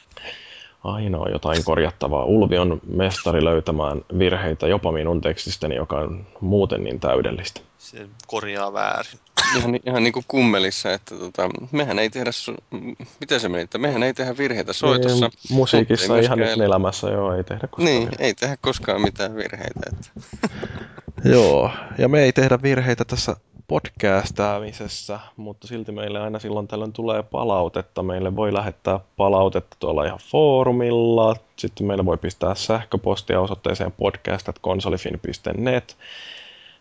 Aina 0.83 1.17
on 1.17 1.31
jotain 1.31 1.63
korjattavaa. 1.63 2.25
Ulvi 2.25 2.57
on 2.57 2.81
mestari 2.87 3.43
löytämään 3.43 4.01
virheitä 4.19 4.67
jopa 4.67 4.91
minun 4.91 5.21
tekstistäni, 5.21 5.75
joka 5.75 5.99
on 5.99 6.25
muuten 6.41 6.83
niin 6.83 6.99
täydellistä. 6.99 7.61
Se 7.77 8.07
korjaa 8.27 8.73
väärin. 8.73 9.19
Ihan, 9.57 9.79
ihan 9.85 10.03
niin 10.03 10.13
kuin 10.13 10.25
kummelissa, 10.27 10.93
että 10.93 11.15
tota, 11.15 11.49
mehän 11.71 11.99
ei 11.99 12.09
tehdä, 12.09 12.31
su- 12.31 13.05
miten 13.19 13.39
se 13.39 13.49
meni, 13.49 13.63
että 13.63 13.77
mehän 13.77 14.03
ei 14.03 14.13
tehdä 14.13 14.37
virheitä 14.37 14.73
soitossa. 14.73 15.25
Niin, 15.27 15.57
musiikissa 15.57 16.17
ihan 16.19 16.39
nyt 16.39 16.59
elämässä, 16.59 17.07
joo, 17.09 17.35
ei 17.35 17.43
tehdä 17.43 17.67
koskaan 17.67 17.85
Niin, 17.85 18.01
virheitä. 18.01 18.23
ei 18.23 18.33
tehdä 18.33 18.57
koskaan 18.61 19.01
mitään 19.01 19.35
virheitä. 19.35 19.79
Että. 19.93 20.09
Joo, 21.25 21.69
ja 21.97 22.07
me 22.07 22.23
ei 22.23 22.33
tehdä 22.33 22.59
virheitä 22.61 23.05
tässä 23.05 23.35
podcastaamisessa, 23.67 25.19
mutta 25.37 25.67
silti 25.67 25.91
meille 25.91 26.19
aina 26.19 26.39
silloin 26.39 26.67
tällöin 26.67 26.93
tulee 26.93 27.23
palautetta. 27.23 28.03
Meille 28.03 28.35
voi 28.35 28.53
lähettää 28.53 28.99
palautetta 29.17 29.77
tuolla 29.79 30.05
ihan 30.05 30.19
foorumilla, 30.31 31.35
sitten 31.55 31.87
meille 31.87 32.05
voi 32.05 32.17
pistää 32.17 32.55
sähköpostia 32.55 33.41
osoitteeseen 33.41 33.91
podcast.konsolifin.net. 33.91 35.97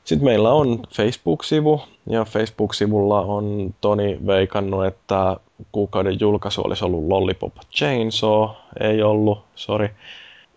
Sitten 0.04 0.24
meillä 0.24 0.52
on 0.52 0.82
Facebook-sivu, 0.94 1.80
ja 2.06 2.24
Facebook-sivulla 2.24 3.20
on 3.20 3.74
Toni 3.80 4.18
veikannut, 4.26 4.86
että 4.86 5.36
kuukauden 5.72 6.20
julkaisu 6.20 6.62
olisi 6.64 6.84
ollut 6.84 7.08
Lollipop 7.08 7.54
Chainsaw. 7.72 8.48
Ei 8.80 9.02
ollut, 9.02 9.44
sorry. 9.54 9.90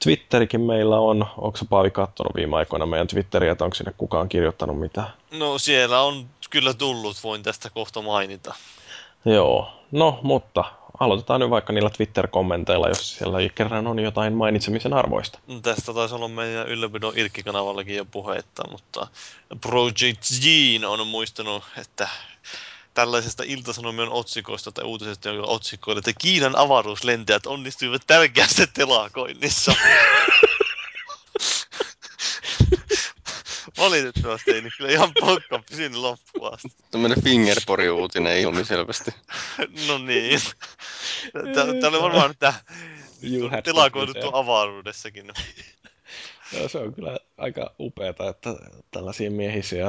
Twitterikin 0.03 0.61
meillä 0.61 0.99
on. 0.99 1.25
Onko 1.37 1.59
Paavi 1.69 1.91
kattonut 1.91 2.35
viime 2.35 2.55
aikoina 2.55 2.85
meidän 2.85 3.07
Twitteriä, 3.07 3.51
että 3.51 3.63
onko 3.63 3.75
sinne 3.75 3.93
kukaan 3.97 4.29
kirjoittanut 4.29 4.79
mitään? 4.79 5.07
No 5.31 5.57
siellä 5.57 6.01
on 6.01 6.25
kyllä 6.49 6.73
tullut, 6.73 7.17
voin 7.23 7.43
tästä 7.43 7.69
kohta 7.69 8.01
mainita. 8.01 8.55
Joo, 9.25 9.71
no 9.91 10.19
mutta 10.23 10.63
aloitetaan 10.99 11.39
nyt 11.39 11.49
vaikka 11.49 11.73
niillä 11.73 11.89
Twitter-kommenteilla, 11.89 12.87
jos 12.87 13.17
siellä 13.17 13.37
kerran 13.55 13.87
on 13.87 13.99
jotain 13.99 14.33
mainitsemisen 14.33 14.93
arvoista. 14.93 15.39
No, 15.47 15.59
Tästä 15.59 15.93
taisi 15.93 16.15
olla 16.15 16.27
meidän 16.27 16.67
ylläpidon 16.67 17.13
Irkki-kanavallakin 17.15 17.95
jo 17.95 18.05
puhetta, 18.05 18.63
mutta 18.71 19.07
Project 19.61 20.23
Gene 20.43 20.87
on 20.87 21.07
muistanut, 21.07 21.63
että 21.77 22.09
tällaisesta 22.93 23.43
iltasanomien 23.45 24.09
otsikoista 24.09 24.71
tai 24.71 24.83
uutisesta, 24.83 25.29
jonka 25.29 25.51
otsikko 25.51 25.91
oli, 25.91 25.99
että 25.99 26.13
Kiinan 26.13 26.55
avaruuslentäjät 26.55 27.45
onnistuivat 27.45 28.01
tärkeässä 28.07 28.67
telakoinnissa. 28.67 29.75
Valitettavasti 33.77 34.51
ei 34.51 34.61
nyt 34.61 34.73
kyllä 34.77 34.91
ihan 34.91 35.11
pokka 35.19 35.63
pysynyt 35.69 35.99
loppuun 35.99 36.53
asti. 36.53 36.67
Tämmöinen 36.91 37.23
fingerpori-uutinen 37.23 38.37
ilmiselvästi. 38.37 39.11
No 39.87 39.97
niin. 39.97 40.41
Tämä 41.81 41.87
oli 41.87 42.01
varmaan 42.01 42.35
to 42.39 42.53
telakoiduttu 43.63 44.29
avaruudessakin. 44.33 45.31
Joo, 46.53 46.67
se 46.69 46.77
on 46.77 46.93
kyllä 46.93 47.17
aika 47.37 47.71
upeata, 47.79 48.29
että 48.29 48.55
tällaisia 48.91 49.31
miehisiä 49.31 49.85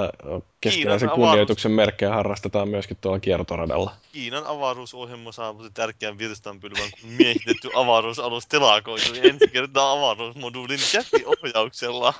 keskinäisen 0.60 1.08
avaruus- 1.08 1.14
kunnioituksen 1.14 1.72
merkkejä 1.72 2.14
harrastetaan 2.14 2.68
myöskin 2.68 2.96
tuolla 3.00 3.20
kiertoradalla. 3.20 3.92
Kiinan 4.12 4.46
avaruusohjelma 4.46 5.32
saavutti 5.32 5.70
tärkeän 5.74 6.18
virstanpylvän, 6.18 6.90
kun 7.00 7.10
miehitetty 7.10 7.70
avaruusalus 7.74 8.46
telakoitui 8.46 9.28
ensi 9.28 9.48
kertaa 9.48 9.92
avaruusmoduulin 9.92 10.80
käsiohjauksella. 10.92 12.14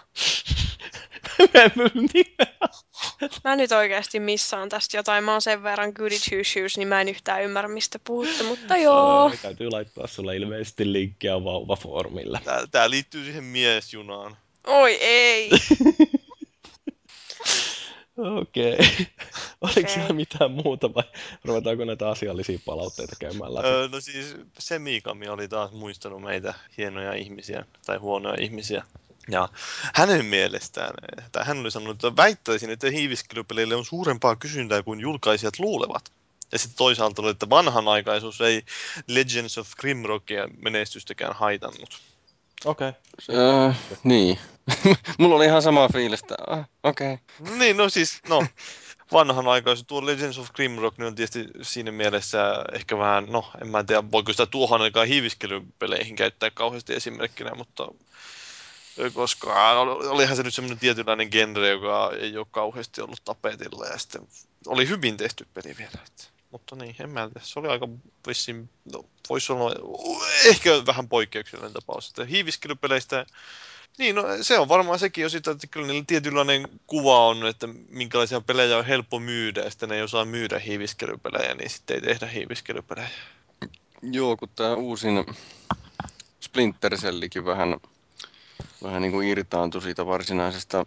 Mä 3.44 3.57
nyt 3.57 3.73
oikeasti 3.73 4.20
missaan 4.20 4.69
tästä 4.69 4.97
jotain. 4.97 5.24
Mä 5.24 5.32
oon 5.32 5.43
sen 5.43 5.62
verran 5.62 5.93
goody 5.94 6.15
two 6.31 6.44
shoes, 6.44 6.77
niin 6.77 6.89
mä 6.89 7.01
en 7.01 7.09
yhtään 7.09 7.43
ymmärrä, 7.43 7.69
mistä 7.69 7.98
puhutte, 7.98 8.43
mutta 8.43 8.77
joo. 8.77 9.31
Ää, 9.31 9.36
Täytyy 9.43 9.70
laittaa 9.70 10.07
sulle 10.07 10.36
ilmeisesti 10.36 10.93
linkkiä 10.93 11.44
vauvafoorumille. 11.44 12.40
Tää, 12.44 12.66
tää 12.70 12.90
liittyy 12.90 13.24
siihen 13.24 13.44
miesjunaan. 13.44 14.36
Oi 14.66 14.94
ei. 14.94 15.51
Okei. 18.20 18.74
Okay. 18.74 18.86
Oliko 19.61 19.81
Okei. 19.81 19.94
siellä 19.94 20.12
mitään 20.12 20.51
muuta 20.51 20.94
vai 20.94 21.05
ruvetaanko 21.44 21.85
näitä 21.85 22.09
asiallisia 22.09 22.59
palautteita 22.65 23.16
käymään 23.20 23.55
läpi? 23.55 23.69
Öö, 23.69 23.89
no 23.89 24.01
siis 24.01 24.36
se 24.59 24.78
Miikami 24.78 25.28
oli 25.28 25.48
taas 25.48 25.73
muistanut 25.73 26.23
meitä 26.23 26.55
hienoja 26.78 27.15
ihmisiä 27.15 27.65
tai 27.86 27.97
huonoja 27.97 28.40
ihmisiä. 28.40 28.85
Ja 29.31 29.48
hänen 29.94 30.24
mielestään, 30.24 30.94
tai 31.32 31.44
hän 31.47 31.59
oli 31.59 31.70
sanonut, 31.70 32.05
että 32.05 32.16
väittäisin, 32.16 32.70
että 32.70 32.90
hiiviskelypeleille 32.90 33.74
on 33.74 33.85
suurempaa 33.85 34.36
kysyntää 34.36 34.82
kuin 34.82 35.01
julkaisijat 35.01 35.59
luulevat. 35.59 36.12
Ja 36.52 36.59
sitten 36.59 36.78
toisaalta 36.78 37.23
oli, 37.23 37.31
että 37.31 37.51
vanhanaikaisuus 37.51 38.40
ei 38.40 38.62
Legends 39.07 39.59
of 39.59 39.69
Grimrockia 39.81 40.48
menestystäkään 40.62 41.35
haitannut. 41.35 42.01
Okei. 42.65 42.89
Okay. 42.89 43.36
Öö, 43.36 43.73
niin. 44.05 44.39
Mulla 45.19 45.36
oli 45.36 45.44
ihan 45.44 45.62
sama 45.62 45.89
fiilis, 45.89 46.20
että 46.20 46.35
ah, 46.47 46.69
okei. 46.82 47.19
Okay. 47.40 47.57
Niin, 47.57 47.77
no 47.77 47.89
siis, 47.89 48.20
no, 48.28 48.47
vanhanaikaisuus. 49.12 49.86
Tuo 49.86 50.07
Legends 50.07 50.39
of 50.39 50.52
Grimrock 50.52 50.98
niin 50.98 51.07
on 51.07 51.15
tietysti 51.15 51.47
siinä 51.62 51.93
mielessä 51.93 52.65
ehkä 52.73 52.98
vähän, 52.98 53.27
no, 53.28 53.51
en 53.62 53.69
mä 53.69 53.85
tiedä, 53.85 54.11
voiko 54.11 54.32
sitä 54.32 54.47
tuohon 54.47 54.82
aikaan 54.82 55.07
hiiviskelypeleihin 55.09 56.16
käyttää 56.16 56.51
kauheasti 56.51 56.94
esimerkkinä, 56.94 57.55
mutta 57.55 57.89
koska 59.14 59.81
olihan 60.10 60.36
se 60.36 60.43
nyt 60.43 60.55
semmoinen 60.55 60.78
tietynlainen 60.78 61.28
genre, 61.31 61.68
joka 61.68 62.12
ei 62.20 62.36
ole 62.36 62.47
kauheasti 62.51 63.01
ollut 63.01 63.24
tapetilla 63.24 63.86
ja 63.86 63.98
sitten 63.98 64.28
oli 64.66 64.89
hyvin 64.89 65.16
tehty 65.16 65.47
peli 65.55 65.74
vielä. 65.78 66.01
Että. 66.06 66.24
Mutta 66.51 66.77
niin, 66.77 66.97
en 67.01 67.10
mä 67.10 67.28
tiedä. 67.28 67.40
Se 67.43 67.59
oli 67.59 67.68
aika 67.68 67.89
vissiin, 68.27 68.70
no, 68.93 69.05
voisi 69.28 69.47
sanoa, 69.47 69.72
ehkä 70.44 70.70
vähän 70.86 71.09
poikkeuksellinen 71.09 71.72
tapaus. 71.72 72.09
Että 72.09 72.24
hiiviskelypeleistä 72.24 73.27
niin, 73.98 74.14
no 74.14 74.22
se 74.43 74.59
on 74.59 74.68
varmaan 74.68 74.98
sekin 74.98 75.22
jo 75.22 75.28
sitä, 75.28 75.51
että 75.51 75.66
kyllä 75.66 75.86
niillä 75.86 76.05
tietynlainen 76.06 76.68
kuva 76.86 77.27
on, 77.27 77.47
että 77.47 77.66
minkälaisia 77.89 78.40
pelejä 78.40 78.78
on 78.78 78.85
helppo 78.85 79.18
myydä, 79.18 79.60
ja 79.60 79.70
sitten 79.70 79.89
ne 79.89 79.97
ei 79.97 80.02
osaa 80.02 80.24
myydä 80.24 80.59
hiiviskelypelejä, 80.59 81.55
niin 81.55 81.70
sitten 81.70 81.94
ei 81.94 82.01
tehdä 82.01 82.27
hiiviskelypelejä. 82.27 83.09
Joo, 84.02 84.36
kun 84.36 84.48
tää 84.48 84.74
uusin 84.74 85.24
Splinter 86.40 86.97
Cellikin 86.97 87.44
vähän, 87.44 87.77
vähän 88.82 89.02
niin 89.02 89.12
kuin 89.12 89.28
irtaantui 89.28 89.82
siitä 89.82 90.07
varsinaisesta 90.07 90.86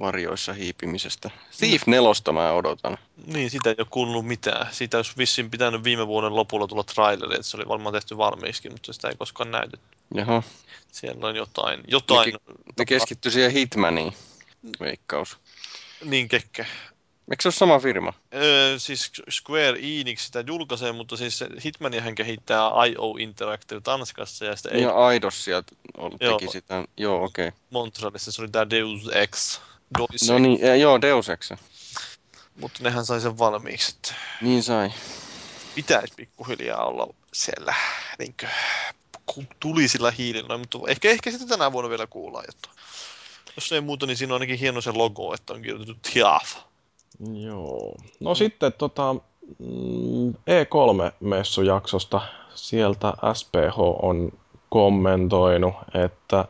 varjoissa 0.00 0.52
hiipimisestä. 0.52 1.30
Thief 1.58 1.86
4 1.86 2.10
mä 2.32 2.52
odotan. 2.52 2.98
Niin, 3.26 3.50
sitä 3.50 3.70
ei 3.70 3.74
ole 3.78 3.86
kuulunut 3.90 4.26
mitään. 4.26 4.66
Siitä 4.72 4.96
olisi 4.96 5.12
vissiin 5.18 5.50
pitänyt 5.50 5.84
viime 5.84 6.06
vuoden 6.06 6.36
lopulla 6.36 6.66
tulla 6.66 6.84
traileri, 6.84 7.34
että 7.34 7.46
se 7.46 7.56
oli 7.56 7.68
varmaan 7.68 7.92
tehty 7.92 8.16
valmiiksi, 8.16 8.70
mutta 8.70 8.92
sitä 8.92 9.08
ei 9.08 9.16
koskaan 9.16 9.50
näytetty. 9.50 9.96
Jaha, 10.14 10.42
Siellä 10.92 11.26
on 11.26 11.36
jotain, 11.36 11.80
jotain 11.86 12.34
ne 12.78 12.84
keskittyi 12.84 13.32
siihen 13.32 13.50
Hitmaniin, 13.52 14.12
veikkaus. 14.80 15.38
niin 16.04 16.28
kekke. 16.28 16.66
Eikö 17.30 17.42
se 17.42 17.48
ole 17.48 17.54
sama 17.54 17.78
firma? 17.78 18.12
Öö, 18.34 18.78
siis 18.78 19.12
Square 19.30 19.78
Enix 19.78 20.20
sitä 20.20 20.44
julkaisee, 20.46 20.92
mutta 20.92 21.16
siis 21.16 21.38
se 21.38 21.48
Hitmanihän 21.64 22.14
kehittää 22.14 22.70
IO 22.86 23.16
Interactive 23.18 23.80
Tanskassa 23.80 24.44
ja 24.44 24.56
sitten 24.56 24.76
ei 24.76 24.82
Ja 24.82 25.06
Aidossia 25.06 25.62
ol- 25.96 26.16
Joo. 26.20 26.38
teki 26.38 26.52
sitä. 26.52 26.84
Joo, 26.96 27.24
okei. 27.24 27.48
Okay. 27.48 27.60
Montrealissa, 27.70 28.32
se 28.32 28.42
oli 28.42 28.50
tää 28.50 28.70
Deus 28.70 29.08
Ex. 29.12 29.60
Deus 29.98 30.28
No 30.28 30.38
niin, 30.38 30.60
ja, 30.60 30.76
joo, 30.76 31.00
Deus 31.00 31.28
Ex. 31.28 31.50
Mutta 32.60 32.82
nehän 32.82 33.06
sai 33.06 33.20
sen 33.20 33.38
valmiiksi, 33.38 33.92
että 33.96 34.14
Niin 34.40 34.62
sai. 34.62 34.90
pitäisi 35.74 36.14
pikkuhiljaa 36.16 36.84
olla 36.84 37.14
siellä 37.32 37.74
niin 38.18 38.34
tulisilla 39.60 40.10
hiilillä, 40.10 40.58
mutta 40.58 40.78
ehkä, 40.88 41.10
ehkä 41.10 41.30
sitten 41.30 41.48
tänä 41.48 41.72
vuonna 41.72 41.90
vielä 41.90 42.06
kuullaan 42.06 42.44
jotain. 42.48 42.76
Jos 43.56 43.72
ei 43.72 43.80
muuta, 43.80 44.06
niin 44.06 44.16
siinä 44.16 44.34
on 44.34 44.40
ainakin 44.40 44.58
hieno 44.58 44.80
se 44.80 44.92
logo, 44.92 45.34
että 45.34 45.52
on 45.52 45.62
kirjoitettu 45.62 46.10
TIAF. 46.12 46.56
Joo. 47.32 47.94
No 48.20 48.34
sitten 48.34 48.72
tota, 48.78 49.14
mm, 49.58 50.30
E3-messujaksosta 50.30 52.20
sieltä 52.54 53.12
SPH 53.34 53.78
on 54.02 54.32
kommentoinut, 54.68 55.74
että 55.94 56.44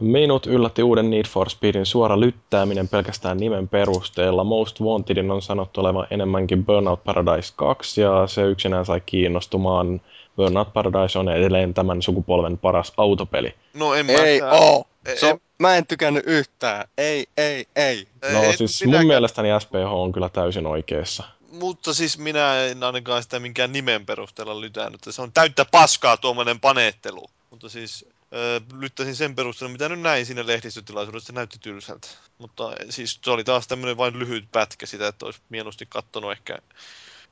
minut 0.00 0.46
yllätti 0.46 0.82
uuden 0.82 1.10
Need 1.10 1.26
for 1.28 1.50
Speedin 1.50 1.86
suora 1.86 2.20
lyttääminen 2.20 2.88
pelkästään 2.88 3.36
nimen 3.36 3.68
perusteella. 3.68 4.44
Most 4.44 4.80
Wantedin 4.80 5.30
on 5.30 5.42
sanottu 5.42 5.80
olevan 5.80 6.06
enemmänkin 6.10 6.64
Burnout 6.66 7.04
Paradise 7.04 7.52
2 7.56 8.00
ja 8.00 8.26
se 8.26 8.42
yksinään 8.42 8.86
sai 8.86 9.00
kiinnostumaan. 9.06 10.00
Burnout 10.36 10.72
Paradise 10.72 11.18
on 11.18 11.28
edelleen 11.28 11.74
tämän 11.74 12.02
sukupolven 12.02 12.58
paras 12.58 12.92
autopeli. 12.96 13.54
No 13.74 13.94
en 13.94 14.06
mä 14.06 14.12
Ei 14.12 14.42
oo! 14.42 14.84
E- 15.06 15.16
Se 15.16 15.32
on, 15.32 15.38
mä 15.58 15.76
en 15.76 15.86
tykännyt 15.86 16.24
yhtään. 16.26 16.88
Ei, 16.98 17.26
ei, 17.36 17.66
ei. 17.76 18.08
ei- 18.22 18.32
No 18.32 18.42
en 18.42 18.58
siis 18.58 18.80
minäkään- 18.80 19.02
mun 19.04 19.08
mielestäni 19.08 19.48
SPH 19.60 19.92
on 19.92 20.12
kyllä 20.12 20.28
täysin 20.28 20.66
oikeassa. 20.66 21.24
mutta 21.52 21.94
siis 21.94 22.18
minä 22.18 22.64
en 22.64 22.82
ainakaan 22.82 23.22
sitä 23.22 23.38
minkään 23.40 23.72
nimen 23.72 24.06
perusteella 24.06 24.60
lytänyt. 24.60 25.00
Se 25.10 25.22
on 25.22 25.32
täyttä 25.32 25.64
paskaa 25.64 26.16
tuommoinen 26.16 26.60
paneettelu. 26.60 27.30
Mutta 27.50 27.68
siis 27.68 28.04
öö, 28.32 28.60
lyttäisin 28.78 29.16
sen 29.16 29.34
perusteella, 29.34 29.72
mitä 29.72 29.88
nyt 29.88 30.00
näin 30.00 30.26
siinä 30.26 30.46
lehdistötilaisuudessa, 30.46 31.26
se 31.26 31.32
näytti 31.32 31.58
tylsältä. 31.60 32.08
Mutta 32.38 32.72
siis 32.90 33.18
se 33.24 33.30
oli 33.30 33.44
taas 33.44 33.68
tämmöinen 33.68 33.96
vain 33.96 34.18
lyhyt 34.18 34.44
pätkä 34.52 34.86
sitä, 34.86 35.08
että 35.08 35.26
olisi 35.26 35.40
mieluusti 35.48 35.86
kattonut 35.86 36.32
ehkä 36.32 36.58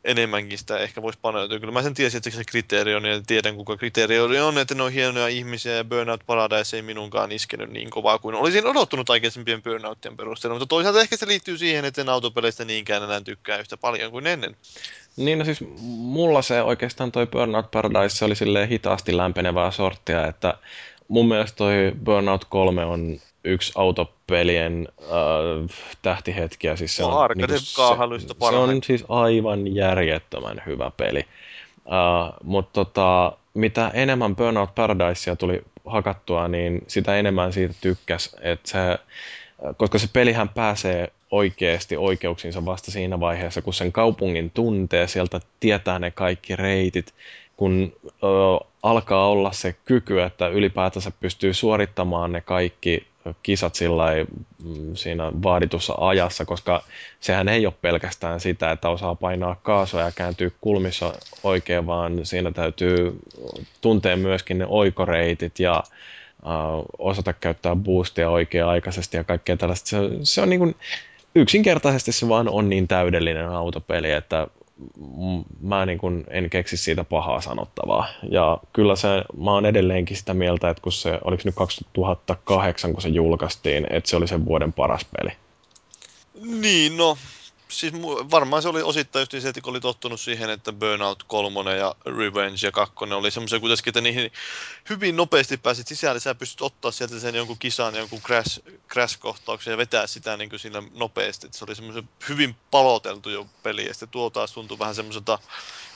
enemmänkin 0.04 0.58
sitä 0.58 0.78
ehkä 0.78 1.02
voisi 1.02 1.18
paneutua. 1.22 1.58
Kyllä 1.58 1.72
mä 1.72 1.82
sen 1.82 1.94
tiesin, 1.94 2.18
että 2.18 2.30
se 2.30 2.44
kriteeri 2.44 2.94
on, 2.94 3.04
ja 3.04 3.20
tiedän 3.26 3.56
kuka 3.56 3.76
kriteeri 3.76 4.18
on, 4.18 4.58
että 4.58 4.74
ne 4.74 4.82
on 4.82 4.92
hienoja 4.92 5.28
ihmisiä, 5.28 5.72
ja 5.72 5.84
Burnout 5.84 6.20
Paradise 6.26 6.76
ei 6.76 6.82
minunkaan 6.82 7.32
iskenyt 7.32 7.70
niin 7.70 7.90
kovaa 7.90 8.18
kuin 8.18 8.34
olisin 8.34 8.66
odottunut 8.66 9.10
aikaisempien 9.10 9.62
Burnouttien 9.62 10.16
perusteella, 10.16 10.54
mutta 10.54 10.66
toisaalta 10.66 11.00
ehkä 11.00 11.16
se 11.16 11.26
liittyy 11.26 11.58
siihen, 11.58 11.84
että 11.84 12.00
en 12.00 12.08
autopeleistä 12.08 12.64
niinkään 12.64 13.02
enää 13.02 13.20
tykkää 13.20 13.58
yhtä 13.58 13.76
paljon 13.76 14.10
kuin 14.10 14.26
ennen. 14.26 14.56
Niin, 15.16 15.38
no 15.38 15.44
siis 15.44 15.64
mulla 15.88 16.42
se 16.42 16.62
oikeastaan 16.62 17.12
toi 17.12 17.26
Burnout 17.26 17.70
Paradise 17.70 18.24
oli 18.24 18.36
silleen 18.36 18.68
hitaasti 18.68 19.16
lämpenevää 19.16 19.70
sorttia, 19.70 20.26
että 20.26 20.54
mun 21.08 21.28
mielestä 21.28 21.56
toi 21.56 21.92
Burnout 22.04 22.44
3 22.44 22.84
on 22.84 23.20
yksi 23.46 23.72
autopelien 23.74 24.88
äh, 25.00 25.76
tähtihetkiä. 26.02 26.76
Siis 26.76 26.96
se 26.96 27.04
on, 27.04 27.30
niin 27.34 27.50
se, 27.50 27.58
se 28.50 28.56
on 28.56 28.82
siis 28.82 29.04
aivan 29.08 29.74
järjettömän 29.74 30.62
hyvä 30.66 30.90
peli. 30.96 31.26
Uh, 31.86 32.34
Mutta 32.44 32.72
tota, 32.72 33.32
mitä 33.54 33.90
enemmän 33.94 34.36
Burnout 34.36 34.74
Paradisea 34.74 35.36
tuli 35.36 35.62
hakattua, 35.86 36.48
niin 36.48 36.82
sitä 36.86 37.16
enemmän 37.16 37.52
siitä 37.52 37.74
tykkäs. 37.80 38.36
Et 38.40 38.66
se, 38.66 38.78
koska 39.76 39.98
se 39.98 40.08
pelihän 40.12 40.48
pääsee 40.48 41.12
oikeasti 41.30 41.96
oikeuksiinsa 41.96 42.64
vasta 42.64 42.90
siinä 42.90 43.20
vaiheessa, 43.20 43.62
kun 43.62 43.74
sen 43.74 43.92
kaupungin 43.92 44.50
tuntee, 44.50 45.06
sieltä 45.06 45.40
tietää 45.60 45.98
ne 45.98 46.10
kaikki 46.10 46.56
reitit, 46.56 47.14
kun 47.56 47.92
ö, 48.06 48.16
alkaa 48.82 49.28
olla 49.28 49.52
se 49.52 49.74
kyky, 49.84 50.22
että 50.22 50.48
ylipäätänsä 50.48 51.12
pystyy 51.20 51.54
suorittamaan 51.54 52.32
ne 52.32 52.40
kaikki 52.40 53.06
kisat 53.42 53.74
sillä 53.74 54.06
mm, 54.64 54.94
siinä 54.94 55.32
vaaditussa 55.42 55.94
ajassa, 55.98 56.44
koska 56.44 56.82
sehän 57.20 57.48
ei 57.48 57.66
ole 57.66 57.74
pelkästään 57.82 58.40
sitä, 58.40 58.70
että 58.70 58.88
osaa 58.88 59.14
painaa 59.14 59.56
kaasua 59.62 60.00
ja 60.00 60.12
kääntyä 60.12 60.50
kulmissa 60.60 61.14
oikein, 61.42 61.86
vaan 61.86 62.26
siinä 62.26 62.50
täytyy 62.50 63.18
tuntea 63.80 64.16
myöskin 64.16 64.58
ne 64.58 64.66
oikoreitit 64.68 65.58
ja 65.58 65.82
uh, 66.42 66.84
osata 66.98 67.32
käyttää 67.32 67.76
boostia 67.76 68.30
oikea-aikaisesti 68.30 69.16
ja 69.16 69.24
kaikkea 69.24 69.56
tällaista. 69.56 69.88
Se, 69.88 69.96
se 70.22 70.42
on 70.42 70.50
niin 70.50 70.60
kuin, 70.60 70.74
yksinkertaisesti 71.34 72.12
se 72.12 72.28
vaan 72.28 72.48
on 72.48 72.68
niin 72.68 72.88
täydellinen 72.88 73.48
autopeli, 73.48 74.12
että 74.12 74.46
mä 75.60 75.86
niin 75.86 75.98
kun 75.98 76.24
en 76.28 76.50
keksi 76.50 76.76
siitä 76.76 77.04
pahaa 77.04 77.40
sanottavaa. 77.40 78.08
Ja 78.30 78.58
kyllä 78.72 78.96
se, 78.96 79.08
mä 79.36 79.52
oon 79.52 79.66
edelleenkin 79.66 80.16
sitä 80.16 80.34
mieltä, 80.34 80.70
että 80.70 80.82
kun 80.82 80.92
se, 80.92 81.18
oliko 81.24 81.42
nyt 81.44 81.54
2008, 81.54 82.92
kun 82.92 83.02
se 83.02 83.08
julkaistiin, 83.08 83.86
että 83.90 84.10
se 84.10 84.16
oli 84.16 84.28
sen 84.28 84.44
vuoden 84.44 84.72
paras 84.72 85.06
peli. 85.16 85.30
Niin, 86.60 86.96
no 86.96 87.16
siis 87.68 87.92
varmaan 88.30 88.62
se 88.62 88.68
oli 88.68 88.82
osittain 88.82 89.20
just 89.20 89.42
se, 89.42 89.48
että 89.48 89.60
kun 89.60 89.70
oli 89.70 89.80
tottunut 89.80 90.20
siihen, 90.20 90.50
että 90.50 90.72
Burnout 90.72 91.22
3 91.22 91.76
ja 91.76 91.94
Revenge 92.06 92.56
ja 92.62 92.72
2 92.72 92.94
oli 93.14 93.30
semmoisia 93.30 93.60
kuitenkin, 93.60 93.90
että 93.90 94.00
niihin 94.00 94.32
hyvin 94.90 95.16
nopeasti 95.16 95.56
pääsit 95.56 95.86
sisälle, 95.86 96.20
sä 96.20 96.34
pystyt 96.34 96.60
ottaa 96.62 96.90
sieltä 96.90 97.20
sen 97.20 97.34
jonkun 97.34 97.58
kisan, 97.58 97.94
jonkun 97.94 98.20
crash, 98.20 98.60
crash-kohtauksen 98.92 99.70
ja 99.70 99.76
vetää 99.76 100.06
sitä 100.06 100.36
niin 100.36 100.50
kuin 100.50 100.60
sillä 100.60 100.82
nopeasti. 100.94 101.46
Että 101.46 101.58
se 101.58 101.64
oli 101.64 101.74
semmoisen 101.74 102.08
hyvin 102.28 102.56
paloteltu 102.70 103.30
jo 103.30 103.46
peli 103.62 103.86
ja 103.86 103.94
sitten 103.94 104.08
tuo 104.08 104.30
taas 104.30 104.52
tuntui 104.52 104.78
vähän 104.78 104.94
semmoiselta 104.94 105.38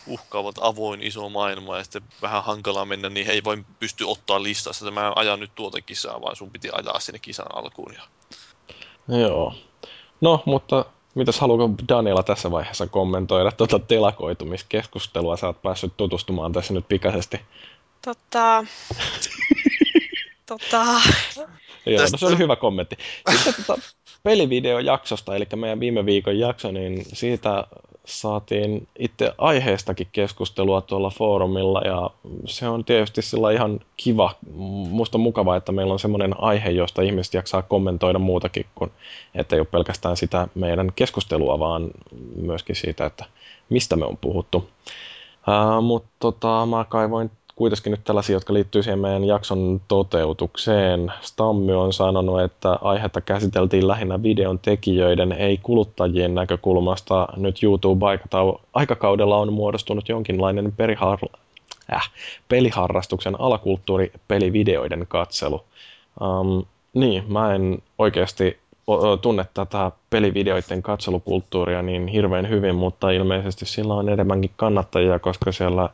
uhkaavat 0.06 0.54
avoin 0.60 1.02
iso 1.02 1.28
maailma 1.28 1.76
ja 1.76 1.84
sitten 1.84 2.02
vähän 2.22 2.44
hankalaa 2.44 2.84
mennä, 2.84 3.08
niin 3.08 3.30
ei 3.30 3.44
voi 3.44 3.64
pysty 3.78 4.04
ottaa 4.04 4.42
listassa, 4.42 4.88
että 4.88 5.00
mä 5.00 5.12
ajan 5.16 5.40
nyt 5.40 5.54
tuota 5.54 5.80
kisaa, 5.80 6.22
vaan 6.22 6.36
sun 6.36 6.50
piti 6.50 6.68
ajaa 6.72 7.00
sinne 7.00 7.18
kisan 7.18 7.56
alkuun. 7.56 7.94
Ja... 7.94 8.02
Joo. 9.18 9.54
No, 10.20 10.42
mutta 10.46 10.84
Mitäs 11.14 11.40
haluatko 11.40 11.84
Daniela 11.88 12.22
tässä 12.22 12.50
vaiheessa 12.50 12.86
kommentoida 12.86 13.52
tuota 13.52 13.78
telakoitumiskeskustelua? 13.78 15.36
Sä 15.36 15.46
oot 15.46 15.62
päässyt 15.62 15.92
tutustumaan 15.96 16.52
tässä 16.52 16.74
nyt 16.74 16.88
pikaisesti. 16.88 17.40
Totta. 18.04 18.64
tota... 20.46 20.86
Joo, 21.86 22.02
no 22.12 22.18
se 22.18 22.26
oli 22.26 22.38
hyvä 22.38 22.56
kommentti. 22.56 22.96
Sitten 23.34 23.54
tota, 23.66 23.82
pelivideojaksosta, 24.22 25.36
eli 25.36 25.46
meidän 25.56 25.80
viime 25.80 26.06
viikon 26.06 26.38
jakso, 26.38 26.70
niin 26.70 27.04
siitä 27.12 27.64
saatiin 28.10 28.88
itse 28.98 29.32
aiheestakin 29.38 30.06
keskustelua 30.12 30.80
tuolla 30.80 31.10
foorumilla 31.10 31.80
ja 31.80 32.10
se 32.46 32.68
on 32.68 32.84
tietysti 32.84 33.22
sillä 33.22 33.50
ihan 33.50 33.80
kiva. 33.96 34.34
Musta 34.90 35.18
on 35.18 35.22
mukavaa, 35.22 35.56
että 35.56 35.72
meillä 35.72 35.92
on 35.92 35.98
semmoinen 35.98 36.40
aihe, 36.42 36.70
josta 36.70 37.02
ihmiset 37.02 37.34
jaksaa 37.34 37.62
kommentoida 37.62 38.18
muutakin 38.18 38.66
kuin, 38.74 38.90
että 39.34 39.56
ei 39.56 39.60
ole 39.60 39.66
pelkästään 39.70 40.16
sitä 40.16 40.48
meidän 40.54 40.92
keskustelua, 40.96 41.58
vaan 41.58 41.90
myöskin 42.36 42.76
siitä, 42.76 43.06
että 43.06 43.24
mistä 43.68 43.96
me 43.96 44.04
on 44.04 44.16
puhuttu. 44.16 44.68
Uh, 45.48 45.82
Mutta 45.82 46.08
tota, 46.18 46.66
mä 46.66 46.84
kaivoin 46.88 47.30
kuitenkin 47.60 47.90
nyt 47.90 48.04
tällaisia, 48.04 48.36
jotka 48.36 48.54
liittyy 48.54 48.82
siihen 48.82 48.98
meidän 48.98 49.24
jakson 49.24 49.80
toteutukseen. 49.88 51.12
Stammy 51.20 51.80
on 51.80 51.92
sanonut, 51.92 52.40
että 52.40 52.78
aihetta 52.82 53.20
käsiteltiin 53.20 53.88
lähinnä 53.88 54.22
videon 54.22 54.58
tekijöiden, 54.58 55.32
ei 55.32 55.58
kuluttajien 55.62 56.34
näkökulmasta. 56.34 57.28
Nyt 57.36 57.62
YouTube-aikakaudella 57.62 59.36
on 59.36 59.52
muodostunut 59.52 60.08
jonkinlainen 60.08 60.72
perihar- 60.72 61.38
äh, 61.92 62.10
peliharrastuksen 62.48 63.40
alakulttuuri 63.40 64.12
pelivideoiden 64.28 65.06
katselu. 65.08 65.64
Um, 66.20 66.64
niin, 66.94 67.24
mä 67.28 67.54
en 67.54 67.78
oikeasti 67.98 68.58
tunne 69.22 69.46
tätä 69.54 69.92
pelivideoiden 70.10 70.82
katselukulttuuria 70.82 71.82
niin 71.82 72.06
hirveän 72.06 72.48
hyvin, 72.48 72.74
mutta 72.74 73.10
ilmeisesti 73.10 73.66
sillä 73.66 73.94
on 73.94 74.08
enemmänkin 74.08 74.50
kannattajia, 74.56 75.18
koska 75.18 75.52
siellä 75.52 75.88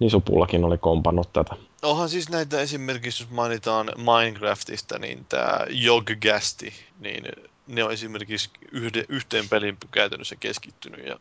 Nisupullakin 0.00 0.64
oli 0.64 0.78
kompannut 0.78 1.32
tätä. 1.32 1.56
Onhan 1.82 2.08
siis 2.08 2.28
näitä 2.28 2.60
esimerkiksi, 2.60 3.22
jos 3.22 3.30
mainitaan 3.30 3.92
Minecraftista, 3.96 4.98
niin 4.98 5.26
tämä 5.28 5.58
Yoggasti, 5.84 6.72
niin 6.98 7.24
ne 7.66 7.84
on 7.84 7.92
esimerkiksi 7.92 8.50
yhde, 8.72 9.04
yhteen 9.08 9.48
pelin 9.48 9.76
käytännössä 9.90 10.36
keskittynyt 10.36 11.06
ja 11.06 11.18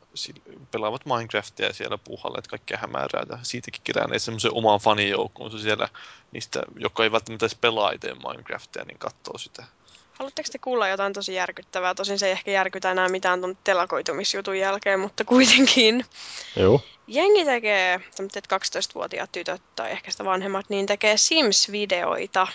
pelaavat 0.71 1.05
Minecraftia 1.05 1.67
ja 1.67 1.73
siellä 1.73 1.97
puuhalleet 1.97 2.47
kaikkea 2.47 2.77
hämärää 2.77 3.25
ja 3.29 3.39
siitäkin 3.43 3.81
keränneet 3.83 4.21
semmoisen 4.21 4.53
oman 4.53 4.79
fanijoukkuunsa 4.79 5.59
siellä 5.59 5.89
niistä, 6.31 6.63
jotka 6.75 7.03
ei 7.03 7.11
välttämättä 7.11 7.45
edes 7.45 7.57
pelaa 7.61 7.91
itse 7.91 8.13
Minecraftia, 8.13 8.83
niin 8.83 8.97
katsoo 8.97 9.37
sitä. 9.37 9.65
Haluatteko 10.19 10.49
te 10.51 10.57
kuulla 10.57 10.87
jotain 10.87 11.13
tosi 11.13 11.33
järkyttävää? 11.33 11.95
Tosin 11.95 12.19
se 12.19 12.25
ei 12.25 12.31
ehkä 12.31 12.51
järkytä 12.51 12.91
enää 12.91 13.09
mitään 13.09 13.41
tuon 13.41 13.57
telakoitumisjutun 13.63 14.59
jälkeen, 14.59 14.99
mutta 14.99 15.25
kuitenkin. 15.25 16.05
Joo. 16.55 16.81
Jengi 17.07 17.45
tekee, 17.45 17.99
että 18.35 18.57
12-vuotiaat 18.57 19.31
tytöt 19.31 19.61
tai 19.75 19.91
ehkä 19.91 20.11
sitä 20.11 20.25
vanhemmat, 20.25 20.69
niin 20.69 20.85
tekee 20.85 21.17
Sims-videoita. 21.17 22.47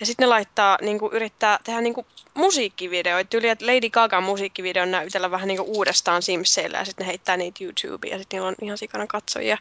Ja 0.00 0.06
sitten 0.06 0.24
ne 0.24 0.26
laittaa, 0.26 0.78
niin 0.80 0.98
kuin, 0.98 1.12
yrittää 1.12 1.58
tehdä 1.64 1.80
niin 1.80 1.94
kuin, 1.94 2.06
musiikkivideoita. 2.34 3.36
Yli, 3.36 3.48
että 3.48 3.66
Lady 3.66 3.90
Gaga 3.90 4.20
musiikkivideon 4.20 4.90
näytellä 4.90 5.30
vähän 5.30 5.48
niin 5.48 5.58
kuin, 5.58 5.68
uudestaan 5.68 6.22
Simseillä 6.22 6.78
ja 6.78 6.84
sitten 6.84 7.04
ne 7.04 7.08
heittää 7.08 7.36
niitä 7.36 7.64
YouTubeen 7.64 8.12
ja 8.12 8.18
sitten 8.18 8.36
niillä 8.36 8.48
on 8.48 8.54
ihan 8.62 8.78
sikana 8.78 9.06
katsojia. 9.06 9.58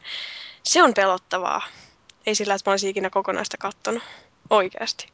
Se 0.64 0.84
on 0.84 0.94
pelottavaa. 0.94 1.61
Ei 2.26 2.36
sillä, 2.36 2.53
että 2.53 2.69
mä 2.69 2.73
olisin 2.73 2.90
ikinä 2.90 3.10
kokonaista 3.10 3.57
kattonut. 3.57 4.03
Oikeasti. 4.49 5.07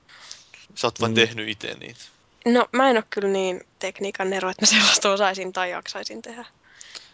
Sä 0.75 0.87
oot 0.87 1.01
vaan 1.01 1.11
mm. 1.11 1.15
tehnyt 1.15 1.49
itse 1.49 1.73
niitä. 1.73 2.16
No 2.53 2.65
mä 2.71 2.89
en 2.89 2.97
ole 2.97 3.03
kyllä 3.09 3.29
niin 3.29 3.61
tekniikan 3.79 4.33
ero, 4.33 4.49
että 4.49 4.61
mä 4.61 4.65
sellaista 4.65 5.11
osaisin 5.11 5.53
tai 5.53 5.71
jaksaisin 5.71 6.21
tehdä. 6.21 6.45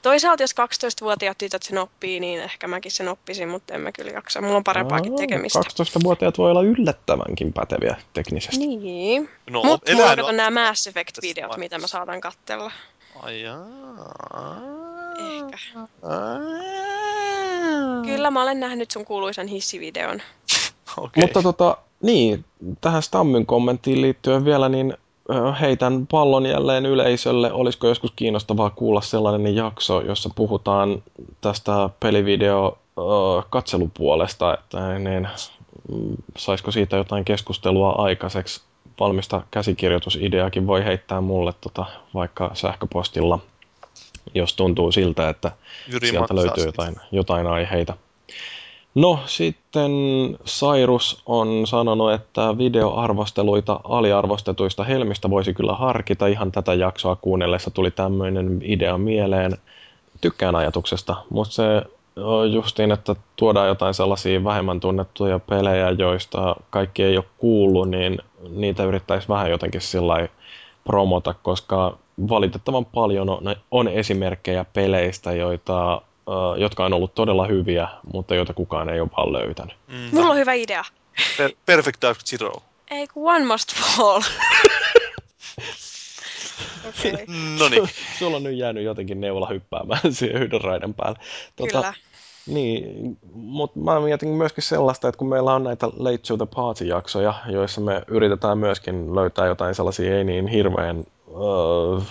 Toisaalta 0.01 0.43
jos 0.43 0.51
12-vuotiaat 0.51 1.37
tytöt 1.37 1.63
sen 1.63 1.77
oppii, 1.77 2.19
niin 2.19 2.41
ehkä 2.41 2.67
mäkin 2.67 2.91
sen 2.91 3.07
oppisin, 3.07 3.49
mutta 3.49 3.73
en 3.73 3.81
mä 3.81 3.91
kyllä 3.91 4.11
jaksa. 4.11 4.41
Mulla 4.41 4.57
on 4.57 4.63
parempaakin 4.63 5.15
tekemistä. 5.15 5.59
12-vuotiaat 5.59 6.37
voi 6.37 6.51
olla 6.51 6.61
yllättävänkin 6.61 7.53
päteviä 7.53 7.95
teknisesti. 8.13 8.57
Niin. 8.57 9.29
No, 9.49 9.63
mutta 9.63 9.93
mulla 9.93 10.15
kato 10.15 10.31
nämä 10.31 10.67
Mass 10.67 10.87
Effect-videot, 10.87 11.57
mitä 11.57 11.77
mä 11.77 11.87
saatan 11.87 12.21
katsella. 12.21 12.71
Ai 13.19 13.43
Ehkä. 15.35 15.57
Kyllä 18.05 18.31
mä 18.31 18.43
olen 18.43 18.59
nähnyt 18.59 18.91
sun 18.91 19.05
kuuluisan 19.05 19.47
hissivideon. 19.47 20.21
Okay. 20.97 21.21
Mutta 21.21 21.41
tota, 21.41 21.77
niin, 22.01 22.45
tähän 22.81 23.03
Stammin 23.03 23.45
kommenttiin 23.45 24.01
liittyen 24.01 24.45
vielä, 24.45 24.69
niin 24.69 24.97
heitän 25.61 26.07
pallon 26.07 26.45
jälleen 26.45 26.85
yleisölle. 26.85 27.53
Olisiko 27.53 27.87
joskus 27.87 28.11
kiinnostavaa 28.15 28.69
kuulla 28.69 29.01
sellainen 29.01 29.55
jakso, 29.55 30.01
jossa 30.01 30.29
puhutaan 30.35 31.03
tästä 31.41 31.89
pelivideo 31.99 32.77
katselupuolesta, 33.49 34.53
että 34.53 34.99
niin, 34.99 35.27
saisiko 36.37 36.71
siitä 36.71 36.97
jotain 36.97 37.25
keskustelua 37.25 37.91
aikaiseksi. 37.91 38.61
Valmista 38.99 39.41
käsikirjoitusideakin 39.51 40.67
voi 40.67 40.85
heittää 40.85 41.21
mulle 41.21 41.53
tota, 41.61 41.85
vaikka 42.13 42.51
sähköpostilla. 42.53 43.39
jos 44.35 44.53
tuntuu 44.53 44.91
siltä, 44.91 45.29
että 45.29 45.51
Jyri 45.87 46.07
sieltä 46.07 46.35
löytyy 46.35 46.65
jotain, 46.65 46.95
jotain 47.11 47.47
aiheita. 47.47 47.97
No 48.95 49.19
sitten 49.25 49.91
Cyrus 50.45 51.21
on 51.25 51.67
sanonut, 51.67 52.11
että 52.13 52.57
videoarvosteluita 52.57 53.79
aliarvostetuista 53.83 54.83
helmistä 54.83 55.29
voisi 55.29 55.53
kyllä 55.53 55.73
harkita. 55.73 56.27
Ihan 56.27 56.51
tätä 56.51 56.73
jaksoa 56.73 57.15
kuunnellessa 57.15 57.71
tuli 57.71 57.91
tämmöinen 57.91 58.61
idea 58.63 58.97
mieleen. 58.97 59.57
Tykkään 60.21 60.55
ajatuksesta, 60.55 61.15
mutta 61.29 61.53
se 61.53 61.81
on 62.15 62.53
justiin, 62.53 62.91
että 62.91 63.15
tuodaan 63.35 63.67
jotain 63.67 63.93
sellaisia 63.93 64.43
vähemmän 64.43 64.79
tunnettuja 64.79 65.39
pelejä, 65.39 65.89
joista 65.89 66.55
kaikki 66.69 67.03
ei 67.03 67.17
ole 67.17 67.25
kuullut, 67.37 67.89
niin 67.89 68.17
niitä 68.49 68.83
yrittäisi 68.83 69.29
vähän 69.29 69.51
jotenkin 69.51 69.81
sillä 69.81 70.27
promota, 70.83 71.35
koska 71.43 71.97
valitettavan 72.29 72.85
paljon 72.85 73.29
on, 73.29 73.55
on 73.71 73.87
esimerkkejä 73.87 74.65
peleistä, 74.73 75.31
joita, 75.31 76.01
jotka 76.57 76.85
on 76.85 76.93
ollut 76.93 77.15
todella 77.15 77.47
hyviä, 77.47 77.87
mutta 78.13 78.35
joita 78.35 78.53
kukaan 78.53 78.89
ei 78.89 78.99
ole 78.99 79.09
vaan 79.17 79.33
löytänyt. 79.33 79.75
Mm, 79.87 79.95
Mulla 80.11 80.29
on 80.29 80.37
hyvä 80.37 80.53
idea. 80.53 80.83
per- 81.37 81.51
Perfect 81.65 82.01
Dark 82.01 82.17
Zero. 82.19 82.53
Ei 82.91 83.07
kun 83.07 83.33
One 83.35 83.45
Must 83.45 83.75
Fall. 83.75 84.21
Okei, 86.89 87.13
okay. 87.13 87.25
No 87.59 87.69
niin. 87.69 87.89
Sulla 88.19 88.37
on 88.37 88.43
nyt 88.43 88.57
jäänyt 88.57 88.83
jotenkin 88.83 89.21
neula 89.21 89.47
hyppäämään 89.47 90.01
siihen 90.13 90.41
yhden 90.43 90.61
raiden 90.61 90.93
päälle. 90.93 91.19
kyllä. 91.71 91.93
Niin, 92.47 93.17
mutta 93.33 93.79
mä 93.79 93.99
mietin 93.99 94.29
myöskin 94.29 94.63
sellaista, 94.63 95.07
että 95.07 95.19
kun 95.19 95.29
meillä 95.29 95.53
on 95.53 95.63
näitä 95.63 95.87
Late 95.87 96.17
to 96.17 96.37
the 96.37 96.45
Party-jaksoja, 96.55 97.33
joissa 97.47 97.81
me 97.81 98.01
yritetään 98.07 98.57
myöskin 98.57 99.15
löytää 99.15 99.47
jotain 99.47 99.75
sellaisia 99.75 100.17
ei 100.17 100.23
niin 100.23 100.47
hirveän 100.47 101.05
öö, 101.27 102.01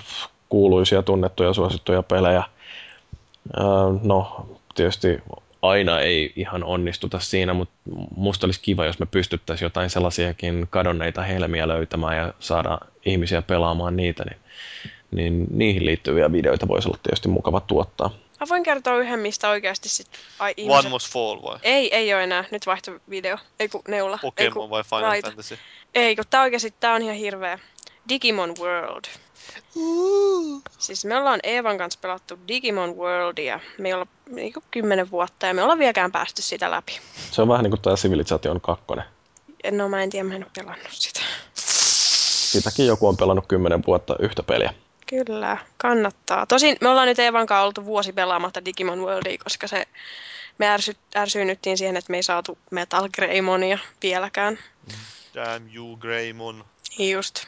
kuuluisia, 0.49 1.03
tunnettuja, 1.03 1.53
suosittuja 1.53 2.03
pelejä. 2.03 2.43
Öö, 3.59 3.65
no, 4.03 4.47
tietysti 4.75 5.23
aina 5.63 6.01
ei 6.01 6.33
ihan 6.37 6.65
onnistuta 6.65 7.19
siinä, 7.19 7.55
mutta 7.55 7.75
musta 8.17 8.47
olisi 8.47 8.61
kiva, 8.61 8.85
jos 8.85 8.99
me 8.99 9.07
pystyttäisiin 9.07 9.67
jotain 9.67 9.91
sellaisiakin 9.91 10.67
kadonneita 10.71 11.23
helmiä 11.23 11.69
löytämään 11.69 12.17
ja 12.17 12.35
saada 12.41 12.79
ihmisiä 13.05 13.43
pelaamaan 13.43 13.97
niitä, 13.97 14.25
niin, 14.25 14.41
niin 15.11 15.47
niihin 15.51 15.87
liittyviä 15.87 16.33
videoita 16.33 16.69
voisi 16.69 16.89
olla 16.89 16.99
tietysti 17.03 17.29
mukava 17.29 17.61
tuottaa. 17.61 18.11
Mä 18.41 18.47
voin 18.49 18.63
kertoa 18.63 18.97
yhden, 18.97 19.19
mistä 19.19 19.49
oikeasti 19.49 19.89
sit... 19.89 20.07
Ai, 20.39 20.55
ihmiset... 20.57 20.79
One 20.79 20.89
Must 20.89 21.13
Fall 21.13 21.43
vai? 21.43 21.59
Ei, 21.63 21.95
ei 21.95 22.15
ole 22.15 22.25
enää. 22.25 22.45
Nyt 22.51 22.67
vaihtui 22.67 23.01
video. 23.11 23.39
Ei 23.61 23.69
kun 23.69 23.83
neula. 23.89 24.15
ei 24.15 24.21
Pokemon 24.23 24.53
kun 24.53 24.71
vai 24.71 24.85
Final 24.85 25.03
raita. 25.03 25.29
Fantasy? 25.29 25.59
Ei 25.95 26.17
kun 26.17 26.25
tää 26.31 26.43
oikeasti, 26.43 26.75
tää 26.81 26.95
on 26.95 27.03
ihan 27.03 27.17
hirveä. 27.17 27.59
Digimon 28.09 28.55
World. 28.61 29.05
Siis 30.79 31.05
me 31.05 31.17
ollaan 31.17 31.41
Eevan 31.43 31.79
kanssa 31.79 31.99
pelattu 32.03 32.39
Digimon 32.49 32.97
Worldia. 32.97 33.61
Me 33.79 33.89
ei 33.89 33.95
olla 33.95 34.07
niinku 34.31 34.63
kymmenen 34.71 35.11
vuotta 35.11 35.47
ja 35.47 35.55
me 35.55 35.63
ollaan 35.63 35.79
vieläkään 35.79 36.13
päästy 36.13 36.43
sitä 36.43 36.71
läpi. 36.71 37.01
Se 37.31 37.43
on 37.43 37.49
vähän 37.49 37.63
niin 37.63 37.71
kuin 37.71 37.81
tämä 37.81 37.97
Civilization 37.97 38.61
2. 38.61 38.85
No 39.71 39.89
mä 39.89 40.03
en 40.03 40.11
tiedä, 40.11 40.29
mä 40.29 40.35
en 40.35 40.45
ole 40.45 40.51
pelannut 40.57 40.93
sitä. 40.93 41.21
Sitäkin 41.55 42.87
joku 42.87 43.09
on 43.09 43.17
pelannut 43.17 43.47
10 43.49 43.83
vuotta 43.87 44.17
yhtä 44.19 44.43
peliä. 44.43 44.75
Kyllä, 45.07 45.59
kannattaa. 45.77 46.47
Tosin 46.47 46.77
me 46.81 46.89
ollaan 46.89 47.09
nyt 47.09 47.19
Eevan 47.19 47.47
kanssa 47.47 47.65
oltu 47.65 47.85
vuosi 47.85 48.13
pelaamatta 48.13 48.65
Digimon 48.65 49.01
Worldia, 49.01 49.39
koska 49.45 49.67
se, 49.69 49.87
me 50.59 50.69
ärsy, 50.69 50.97
ärsyynnyttiin 51.17 51.79
siihen, 51.79 51.97
että 51.97 52.11
me 52.11 52.17
ei 52.17 52.23
saatu 52.23 52.59
Metal 52.71 53.09
Greymonia 53.15 53.79
vieläkään. 54.03 54.59
Damn 55.35 55.75
you, 55.75 55.97
Greymon. 55.97 56.65
Just. 56.99 57.45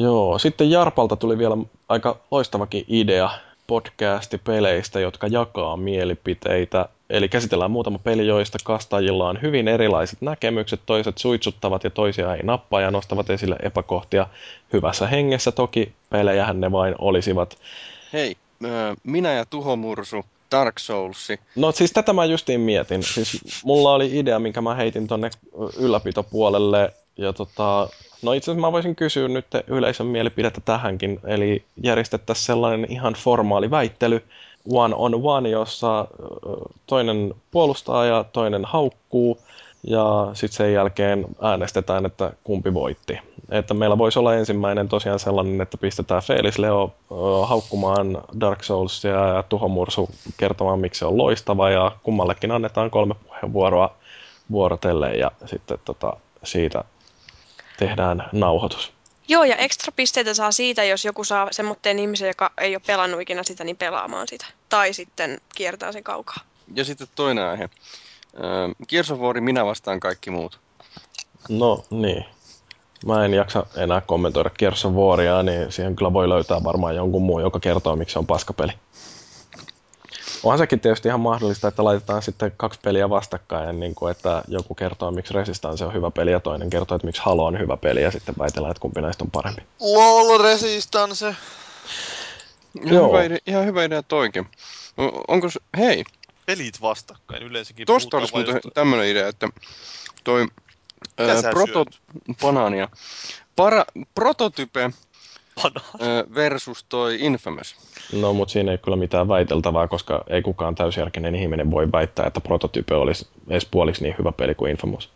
Joo, 0.00 0.38
sitten 0.38 0.70
Jarpalta 0.70 1.16
tuli 1.16 1.38
vielä 1.38 1.56
aika 1.88 2.16
loistavakin 2.30 2.84
idea 2.88 3.30
podcasti 3.66 4.38
peleistä, 4.38 5.00
jotka 5.00 5.26
jakaa 5.26 5.76
mielipiteitä. 5.76 6.88
Eli 7.10 7.28
käsitellään 7.28 7.70
muutama 7.70 7.98
peli, 7.98 8.26
joista 8.26 8.58
kastajilla 8.64 9.28
on 9.28 9.42
hyvin 9.42 9.68
erilaiset 9.68 10.20
näkemykset, 10.20 10.80
toiset 10.86 11.18
suitsuttavat 11.18 11.84
ja 11.84 11.90
toisia 11.90 12.34
ei 12.34 12.42
nappaa 12.42 12.80
ja 12.80 12.90
nostavat 12.90 13.30
esille 13.30 13.56
epäkohtia. 13.62 14.26
Hyvässä 14.72 15.06
hengessä 15.06 15.52
toki 15.52 15.92
pelejähän 16.10 16.60
ne 16.60 16.72
vain 16.72 16.94
olisivat. 16.98 17.58
Hei, 18.12 18.36
minä 19.04 19.32
ja 19.32 19.44
Tuhomursu, 19.44 20.24
Dark 20.50 20.78
Souls. 20.78 21.28
No 21.56 21.72
siis 21.72 21.92
tätä 21.92 22.12
mä 22.12 22.24
justiin 22.24 22.60
mietin. 22.60 23.02
Siis 23.02 23.40
mulla 23.64 23.94
oli 23.94 24.18
idea, 24.18 24.38
minkä 24.38 24.60
mä 24.60 24.74
heitin 24.74 25.06
tonne 25.06 25.30
ylläpitopuolelle. 25.78 26.92
Ja 27.18 27.32
tota, 27.32 27.88
no 28.22 28.32
itse 28.32 28.50
asiassa 28.50 28.66
mä 28.66 28.72
voisin 28.72 28.96
kysyä 28.96 29.28
nyt 29.28 29.46
yleisön 29.66 30.06
mielipidettä 30.06 30.60
tähänkin. 30.64 31.20
Eli 31.24 31.64
järjestettäisiin 31.82 32.46
sellainen 32.46 32.92
ihan 32.92 33.14
formaali 33.14 33.70
väittely 33.70 34.22
one 34.72 34.94
on 34.94 35.20
one, 35.22 35.48
jossa 35.48 36.08
toinen 36.86 37.34
puolustaa 37.50 38.04
ja 38.04 38.24
toinen 38.32 38.64
haukkuu. 38.64 39.38
Ja 39.82 40.30
sitten 40.32 40.56
sen 40.56 40.72
jälkeen 40.72 41.26
äänestetään, 41.42 42.06
että 42.06 42.32
kumpi 42.44 42.74
voitti. 42.74 43.18
Että 43.50 43.74
meillä 43.74 43.98
voisi 43.98 44.18
olla 44.18 44.34
ensimmäinen 44.34 44.88
tosiaan 44.88 45.18
sellainen, 45.18 45.60
että 45.60 45.78
pistetään 45.78 46.22
Felis 46.22 46.58
Leo 46.58 46.94
haukkumaan 47.44 48.22
Dark 48.40 48.62
Soulsia 48.62 49.10
ja 49.10 49.42
Tuhomursu 49.48 50.10
kertomaan, 50.36 50.80
miksi 50.80 50.98
se 50.98 51.04
on 51.04 51.18
loistava. 51.18 51.70
Ja 51.70 51.92
kummallekin 52.02 52.50
annetaan 52.50 52.90
kolme 52.90 53.14
puheenvuoroa 53.26 53.94
vuorotellen 54.50 55.18
ja 55.18 55.30
sitten 55.44 55.78
tota, 55.84 56.16
siitä 56.42 56.84
tehdään 57.78 58.28
nauhoitus. 58.32 58.92
Joo, 59.28 59.44
ja 59.44 59.56
ekstra 59.56 59.92
pisteitä 59.96 60.34
saa 60.34 60.52
siitä, 60.52 60.84
jos 60.84 61.04
joku 61.04 61.24
saa 61.24 61.48
semmoitteen 61.50 61.98
ihmisen, 61.98 62.28
joka 62.28 62.50
ei 62.60 62.74
ole 62.76 62.82
pelannut 62.86 63.20
ikinä 63.20 63.42
sitä, 63.42 63.64
niin 63.64 63.76
pelaamaan 63.76 64.28
sitä. 64.28 64.46
Tai 64.68 64.92
sitten 64.92 65.40
kiertää 65.54 65.92
sen 65.92 66.04
kaukaa. 66.04 66.36
Ja 66.74 66.84
sitten 66.84 67.08
toinen 67.14 67.44
aihe. 67.44 67.70
War, 69.18 69.40
minä 69.40 69.64
vastaan 69.64 70.00
kaikki 70.00 70.30
muut. 70.30 70.60
No 71.48 71.84
niin. 71.90 72.24
Mä 73.06 73.24
en 73.24 73.34
jaksa 73.34 73.66
enää 73.76 74.00
kommentoida 74.00 74.50
Waria, 74.94 75.42
niin 75.42 75.72
siihen 75.72 75.96
kyllä 75.96 76.12
voi 76.12 76.28
löytää 76.28 76.64
varmaan 76.64 76.96
jonkun 76.96 77.22
muun, 77.22 77.42
joka 77.42 77.60
kertoo, 77.60 77.96
miksi 77.96 78.12
se 78.12 78.18
on 78.18 78.26
paskapeli. 78.26 78.72
Onhan 80.42 80.58
sekin 80.58 80.80
tietysti 80.80 81.08
ihan 81.08 81.20
mahdollista, 81.20 81.68
että 81.68 81.84
laitetaan 81.84 82.22
sitten 82.22 82.52
kaksi 82.56 82.80
peliä 82.82 83.10
vastakkain, 83.10 83.80
niin 83.80 83.94
kuin 83.94 84.10
että 84.10 84.42
joku 84.48 84.74
kertoo, 84.74 85.10
miksi 85.10 85.34
Resistance 85.34 85.84
on 85.84 85.94
hyvä 85.94 86.10
peli 86.10 86.30
ja 86.32 86.40
toinen 86.40 86.70
kertoo, 86.70 86.96
että 86.96 87.06
miksi 87.06 87.22
Halo 87.24 87.44
on 87.44 87.58
hyvä 87.58 87.76
peli 87.76 88.02
ja 88.02 88.10
sitten 88.10 88.34
väitellään, 88.38 88.70
että 88.70 88.80
kumpi 88.80 89.00
näistä 89.00 89.24
on 89.24 89.30
parempi. 89.30 89.62
LOL 89.80 90.42
Resistance. 90.42 91.36
Ihan 92.84 92.94
Joo. 92.94 93.08
hyvä, 93.08 93.22
idea, 93.24 93.38
ihan 93.46 93.64
hyvä 93.66 93.84
idea 93.84 94.02
toikin. 94.02 94.46
O- 95.00 95.22
Onko 95.28 95.50
se, 95.50 95.60
hei, 95.76 96.04
Pelit 96.46 96.80
vastakkain 96.80 97.42
yleensäkin. 97.42 97.86
tosta 97.86 98.16
olisi 98.16 98.34
muuten 98.34 98.54
just- 98.54 98.70
tämmöinen 98.74 99.06
idea, 99.06 99.28
että 99.28 99.48
toi 100.24 100.46
Mitä 101.20 101.32
ää, 101.32 101.42
proto, 101.50 101.84
banaania, 102.40 102.88
para, 103.56 103.84
prototype 104.14 104.90
versus 106.34 106.84
toi 106.88 107.16
Infamous. 107.20 107.76
No, 108.12 108.32
mutta 108.32 108.52
siinä 108.52 108.72
ei 108.72 108.78
kyllä 108.78 108.96
mitään 108.96 109.28
väiteltävää, 109.28 109.88
koska 109.88 110.24
ei 110.26 110.42
kukaan 110.42 110.74
täysjärkinen 110.74 111.34
ihminen 111.34 111.70
voi 111.70 111.92
väittää, 111.92 112.26
että 112.26 112.40
prototype 112.40 112.94
olisi 112.94 113.28
edes 113.48 113.66
puoliksi 113.66 114.02
niin 114.02 114.14
hyvä 114.18 114.32
peli 114.32 114.54
kuin 114.54 114.70
Infamous. 114.70 115.10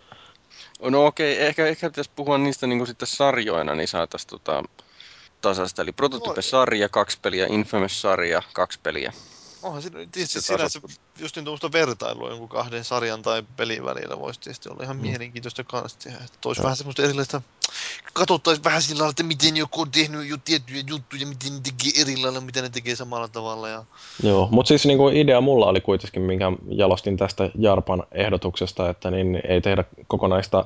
No 0.83 1.07
okei, 1.07 1.43
ehkä, 1.47 1.67
ehkä 1.67 1.91
pitäisi 1.91 2.11
puhua 2.17 2.39
niistä 2.39 2.67
niin 2.67 2.87
sitten 2.87 3.09
sarjoina, 3.09 3.75
niin 3.75 3.89
saataisiin 3.89 4.31
tota, 4.31 4.63
tasasta. 5.41 5.83
Eli 5.83 5.93
Prototype-sarja, 5.93 6.89
kaksi 6.89 7.19
peliä, 7.23 7.47
Infamous-sarja, 7.47 8.43
kaksi 8.53 8.81
peliä. 8.83 9.13
Onhan 9.63 9.83
siinä 9.83 9.99
tietysti 9.99 10.41
Se 10.41 10.47
sinänsä 10.47 10.81
tasoittaa. 10.81 11.05
just 11.19 11.37
niin 11.37 11.45
tuommoista 11.45 11.73
vertailua 11.73 12.29
jonkun 12.29 12.49
kahden 12.49 12.85
sarjan 12.85 13.23
tai 13.23 13.43
pelin 13.57 13.85
välillä 13.85 14.19
voisi 14.19 14.41
tietysti 14.41 14.69
olla 14.69 14.85
ihan 14.85 14.97
mielenkiintoista 14.97 15.65
kanssa 15.65 15.99
tehdä. 15.99 16.19
Että 16.25 16.49
olisi 16.49 16.63
vähän 16.63 16.77
semmoista 16.77 17.03
erilaista, 17.03 17.43
katsottaisiin 18.13 18.65
vähän 18.65 18.83
sillä 18.83 18.99
lailla, 18.99 19.11
että 19.11 19.23
miten 19.23 19.57
joku 19.57 19.81
on 19.81 19.91
tehnyt 19.91 20.29
jo 20.29 20.37
tiettyjä 20.45 20.83
juttuja, 20.87 21.27
miten 21.27 21.53
ne 21.55 21.61
tekee 21.61 22.03
eri 22.03 22.17
lailla, 22.17 22.41
miten 22.41 22.63
ne 22.63 22.71
tekee 22.71 22.97
samalla 22.97 23.29
tavalla. 23.29 23.69
Ja... 23.69 23.85
Joo, 24.23 24.49
mutta 24.51 24.69
siis 24.69 24.87
niin 24.87 24.99
kuin 24.99 25.17
idea 25.17 25.41
mulla 25.41 25.67
oli 25.67 25.81
kuitenkin, 25.81 26.23
minkä 26.23 26.53
jalostin 26.69 27.17
tästä 27.17 27.51
Jarpan 27.59 28.03
ehdotuksesta, 28.13 28.91
että 28.91 29.11
niin 29.11 29.41
ei 29.49 29.61
tehdä 29.61 29.85
kokonaista 30.09 30.65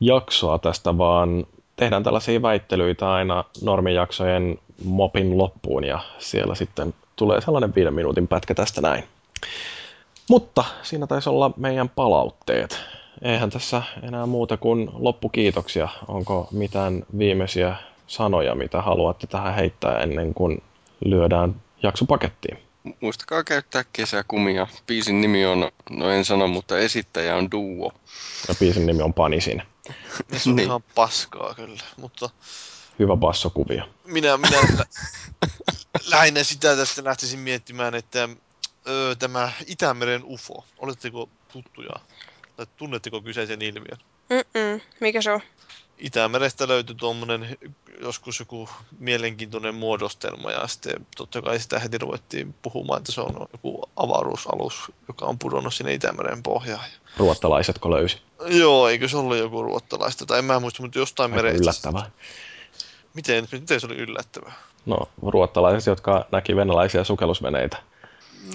jaksoa 0.00 0.58
tästä, 0.58 0.98
vaan 0.98 1.46
tehdään 1.76 2.02
tällaisia 2.02 2.42
väittelyitä 2.42 3.12
aina 3.12 3.44
normijaksojen 3.62 4.58
mopin 4.84 5.38
loppuun 5.38 5.84
ja 5.84 6.00
siellä 6.18 6.54
sitten 6.54 6.94
tulee 7.16 7.40
sellainen 7.40 7.74
viiden 7.74 7.94
minuutin 7.94 8.28
pätkä 8.28 8.54
tästä 8.54 8.80
näin. 8.80 9.04
Mutta 10.30 10.64
siinä 10.82 11.06
taisi 11.06 11.28
olla 11.28 11.50
meidän 11.56 11.88
palautteet. 11.88 12.80
Eihän 13.22 13.50
tässä 13.50 13.82
enää 14.02 14.26
muuta 14.26 14.56
kuin 14.56 14.90
loppukiitoksia. 14.92 15.88
Onko 16.08 16.48
mitään 16.50 17.06
viimeisiä 17.18 17.76
sanoja, 18.06 18.54
mitä 18.54 18.82
haluatte 18.82 19.26
tähän 19.26 19.54
heittää 19.54 19.98
ennen 19.98 20.34
kuin 20.34 20.62
lyödään 21.04 21.54
jakso 21.82 22.04
pakettiin? 22.06 22.58
Mu- 22.88 22.94
Muistakaa 23.00 23.44
käyttää 23.44 23.84
kesäkumia. 23.92 24.66
Biisin 24.86 25.20
nimi 25.20 25.46
on, 25.46 25.70
no 25.90 26.10
en 26.10 26.24
sano, 26.24 26.46
mutta 26.48 26.78
esittäjä 26.78 27.36
on 27.36 27.50
Duo. 27.50 27.92
Ja 28.48 28.54
biisin 28.60 28.86
nimi 28.86 29.02
on 29.02 29.14
Panisin. 29.14 29.62
Se 30.36 30.50
on 30.50 30.56
Niin. 30.56 30.66
ihan 30.66 30.82
paskaa 30.94 31.54
kyllä, 31.54 31.82
mutta 31.96 32.30
Hyvä 32.98 33.16
bassokuvio. 33.16 33.84
minä, 34.04 34.36
minä, 34.36 34.56
lähinnä 36.10 36.44
sitä 36.44 36.76
tästä 36.76 37.04
lähtisin 37.04 37.38
miettimään, 37.38 37.94
että 37.94 38.28
öö, 38.88 39.14
tämä 39.14 39.52
Itämeren 39.66 40.22
UFO, 40.24 40.64
oletteko 40.78 41.28
tuttuja? 41.52 41.94
Tai 42.56 42.66
tunnetteko 42.76 43.20
kyseisen 43.20 43.62
ilmiön? 43.62 43.98
Mm-mm. 44.30 44.80
Mikä 45.00 45.22
se 45.22 45.30
on? 45.32 45.40
Itämerestä 45.98 46.68
löytyi 46.68 46.94
tuommoinen 46.94 47.56
joskus 48.00 48.38
joku 48.38 48.68
mielenkiintoinen 48.98 49.74
muodostelma 49.74 50.50
ja 50.50 50.66
sitten 50.66 51.06
totta 51.16 51.42
kai 51.42 51.60
sitä 51.60 51.78
heti 51.78 51.98
ruvettiin 51.98 52.54
puhumaan, 52.62 52.98
että 52.98 53.12
se 53.12 53.20
on 53.20 53.46
joku 53.52 53.82
avaruusalus, 53.96 54.92
joka 55.08 55.26
on 55.26 55.38
pudonnut 55.38 55.74
sinne 55.74 55.94
Itämeren 55.94 56.42
pohjaan. 56.42 56.84
Ruottalaisetko 57.16 57.90
löysi? 57.90 58.18
Joo, 58.46 58.88
eikö 58.88 59.08
se 59.08 59.16
ollut 59.16 59.36
joku 59.36 59.62
ruottalaista, 59.62 60.26
tai 60.26 60.38
en 60.38 60.44
mä 60.44 60.60
muista, 60.60 60.82
mutta 60.82 60.98
jostain 60.98 61.32
Aika 61.32 61.42
merestä. 61.42 61.62
yllättävää. 61.62 62.10
Miten, 63.14 63.48
miten 63.52 63.80
se 63.80 63.86
oli 63.86 63.96
yllättävää? 63.96 64.52
No, 64.86 65.08
ruottalaiset, 65.22 65.86
jotka 65.86 66.26
näki 66.32 66.56
venäläisiä 66.56 67.04
sukellusveneitä. 67.04 67.76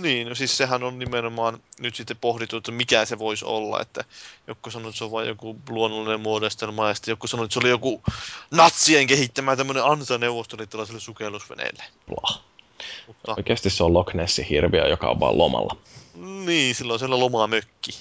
Niin, 0.02 0.30
no 0.30 0.36
siis 0.36 0.58
sehän 0.58 0.84
on 0.84 1.00
nimenomaan 1.00 1.60
nyt 1.80 1.96
sitten 1.96 2.18
pohdittu, 2.18 2.58
että 2.58 2.72
mikä 2.72 3.06
se 3.06 3.20
voisi 3.20 3.46
olla, 3.46 3.82
että 3.82 4.04
joku 4.48 4.72
sanoi, 4.72 4.90
että 4.90 4.98
se 4.98 5.04
on 5.04 5.12
vain 5.12 5.28
joku 5.28 5.60
luonnollinen 5.70 6.20
muodostelma, 6.22 6.88
ja 6.88 6.94
sitten 6.94 7.12
joku 7.12 7.28
sanoi, 7.28 7.44
että 7.46 7.54
se 7.54 7.60
oli 7.60 7.70
joku 7.70 8.04
natsien 8.52 9.08
kehittämä 9.08 9.56
tämmöinen 9.56 9.84
ansa 9.86 10.18
neuvostoliittolaiselle 10.18 11.00
sukellusveneelle. 11.00 11.84
Blah. 12.08 12.42
Mutta 13.08 13.34
Oikeasti 13.38 13.70
se 13.70 13.84
on 13.84 13.94
Loch 13.94 14.14
Nessin 14.16 14.46
hirviö, 14.46 14.88
joka 14.88 15.10
on 15.10 15.20
vaan 15.20 15.38
lomalla. 15.38 15.78
niin, 16.46 16.76
silloin 16.76 17.00
siellä 17.00 17.20
lomaa 17.20 17.48
mökki. 17.48 17.92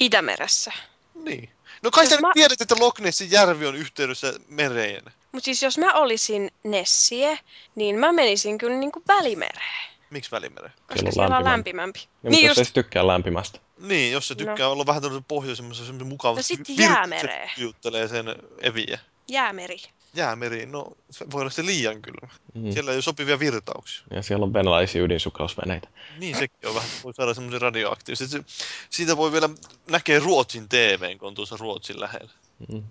Itämeressä. 0.00 0.72
Niin. 1.14 1.50
No 1.82 1.90
kai 1.90 2.04
Jos 2.04 2.10
sä 2.10 2.20
mä... 2.20 2.30
tiedät, 2.34 2.60
että 2.60 2.74
Loch 2.78 3.00
Nessin 3.00 3.30
järvi 3.30 3.66
on 3.66 3.74
yhteydessä 3.74 4.34
mereen. 4.48 5.02
Mutta 5.34 5.44
siis 5.44 5.62
jos 5.62 5.78
mä 5.78 5.92
olisin 5.92 6.50
Nessie, 6.64 7.38
niin 7.74 7.98
mä 7.98 8.12
menisin 8.12 8.58
kyllä 8.58 8.76
niinku 8.76 9.02
välimereen. 9.08 9.84
Miksi 10.10 10.30
välimeren? 10.30 10.70
Koska 10.70 10.94
Siellä 10.94 11.08
on 11.08 11.12
siellä 11.12 11.36
on 11.36 11.44
lämpimämpi. 11.44 12.00
lämpimämpi. 12.00 12.00
Ja 12.24 12.30
Niin 12.30 12.32
niin 12.32 12.46
just, 12.46 12.50
jos 12.50 12.58
ei 12.58 12.64
se 12.64 12.72
tykkää 12.72 13.06
lämpimästä. 13.06 13.58
Niin, 13.78 14.12
jos 14.12 14.28
se 14.28 14.34
tykkää 14.34 14.66
no. 14.66 14.72
olla 14.72 14.86
vähän 14.86 15.02
tämmöisen 15.02 15.24
pohjoisemmassa 15.24 15.84
semmoisen 15.84 16.08
mukava. 16.08 16.36
No 16.36 16.42
sit 16.42 16.60
jäämereen. 16.68 17.50
juttelee 17.56 18.08
sen 18.08 18.26
eviä. 18.60 18.98
jäämeri. 19.28 19.76
Jäämeri, 20.14 20.66
no 20.66 20.86
se 21.10 21.30
voi 21.30 21.40
olla 21.40 21.50
se 21.50 21.66
liian 21.66 22.02
kylmä. 22.02 22.28
Mm. 22.54 22.72
Siellä 22.72 22.90
ei 22.90 22.96
ole 22.96 23.02
sopivia 23.02 23.38
virtauksia. 23.38 24.04
Ja 24.10 24.22
siellä 24.22 24.44
on 24.44 24.52
venäläisiä 24.52 25.02
ydinsukellusveneitä. 25.02 25.88
Niin 26.18 26.36
sekin 26.38 26.68
on 26.68 26.74
vähän, 26.74 26.90
voi 27.04 27.14
saada 27.14 27.34
semmoisen 27.34 27.60
radioaktiivisen. 27.60 28.28
Se, 28.28 28.44
siitä 28.90 29.16
voi 29.16 29.32
vielä 29.32 29.48
näkee 29.90 30.18
Ruotsin 30.18 30.68
TVn, 30.68 31.18
kun 31.18 31.28
on 31.28 31.34
tuossa 31.34 31.56
Ruotsin 31.60 32.00
lähellä. 32.00 32.30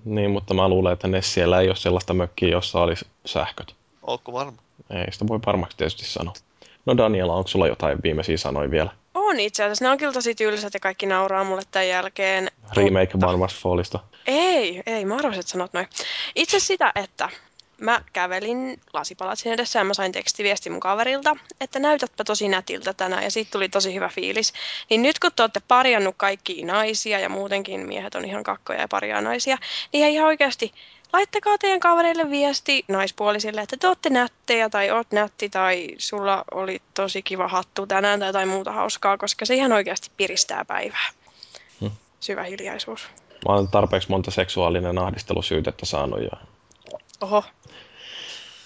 Niin, 0.06 0.32
mutta 0.32 0.54
mä 0.54 0.70
luulen, 0.70 0.94
että 0.94 1.08
Nessiellä 1.08 1.62
ei 1.62 1.68
ole 1.68 1.76
sellaista 1.76 2.14
mökkiä, 2.14 2.50
jossa 2.50 2.82
olisi 2.82 3.06
sähköt. 3.26 3.76
Ootko 4.08 4.34
varma? 4.34 4.58
Ei 4.90 5.12
sitä 5.12 5.28
voi 5.28 5.40
varmaksi 5.46 5.78
tietysti 5.78 6.06
sanoa. 6.06 6.34
No 6.86 6.98
Daniela, 6.98 7.36
onko 7.36 7.48
sulla 7.48 7.68
jotain 7.68 8.00
viimeisiä 8.04 8.38
sanoja 8.38 8.72
vielä? 8.72 8.92
On 9.14 9.40
itse 9.40 9.64
asiassa. 9.64 9.86
Ne 9.86 9.92
on 9.92 9.98
kyllä 9.98 10.14
tosi 10.14 10.36
tylsät 10.36 10.74
ja 10.74 10.80
kaikki 10.80 11.06
nauraa 11.06 11.44
mulle 11.44 11.62
tämän 11.72 11.88
jälkeen. 11.88 12.52
Remake 12.76 13.18
One 13.24 13.38
Must 13.38 13.58
Fallista. 13.58 14.00
Ei, 14.28 14.84
ei, 14.86 15.06
mä 15.06 15.16
arvasin, 15.16 15.40
että 15.40 15.52
sanot 15.52 15.74
noin. 15.74 15.88
Itse 16.36 16.60
sitä, 16.60 16.92
että 16.96 17.30
mä 17.82 18.02
kävelin 18.14 18.80
lasipalatsin 18.94 19.54
edessä 19.54 19.80
ja 19.80 19.84
mä 19.84 19.94
sain 19.94 20.12
tekstiviesti 20.12 20.70
mun 20.70 20.80
kaverilta, 20.80 21.36
että 21.62 21.80
näytätpä 21.80 22.24
tosi 22.24 22.48
nätiltä 22.48 22.94
tänään 22.94 23.24
ja 23.24 23.32
siitä 23.32 23.52
tuli 23.52 23.70
tosi 23.70 23.94
hyvä 23.94 24.10
fiilis. 24.10 24.54
Niin 24.90 25.02
nyt 25.02 25.20
kun 25.20 25.32
te 25.36 25.44
olette 25.44 25.62
parjannut 25.68 26.16
kaikki 26.18 26.66
naisia 26.66 27.20
ja 27.20 27.30
muutenkin 27.30 27.88
miehet 27.88 28.16
on 28.16 28.26
ihan 28.26 28.44
kakkoja 28.44 28.82
ja 28.82 28.88
parjaa 28.88 29.22
naisia, 29.22 29.58
niin 29.94 30.08
ihan 30.08 30.28
oikeasti 30.28 30.74
laittakaa 31.14 31.58
teidän 31.58 31.80
kavereille 31.80 32.30
viesti 32.30 32.86
naispuolisille, 32.88 33.62
että 33.62 33.78
te 33.80 33.88
olette 33.88 34.10
nättejä 34.10 34.70
tai 34.70 34.92
oot 34.92 35.12
nätti 35.12 35.50
tai 35.50 35.88
sulla 35.98 36.44
oli 36.52 36.82
tosi 36.94 37.22
kiva 37.22 37.48
hattu 37.48 37.88
tänään 37.88 38.20
tai 38.20 38.30
jotain 38.30 38.50
muuta 38.50 38.72
hauskaa, 38.72 39.18
koska 39.18 39.46
se 39.46 39.56
ihan 39.56 39.72
oikeasti 39.72 40.12
piristää 40.18 40.66
päivää. 40.66 41.10
Hmm. 41.82 41.92
Syvä 42.20 42.44
hiljaisuus. 42.44 43.08
Mä 43.48 43.56
oon 43.56 43.68
tarpeeksi 43.68 44.10
monta 44.10 44.32
seksuaalinen 44.32 44.98
ahdistelusyytettä 44.98 45.86
saanut 45.86 46.22
jo. 46.22 46.30
Oho. 47.22 47.44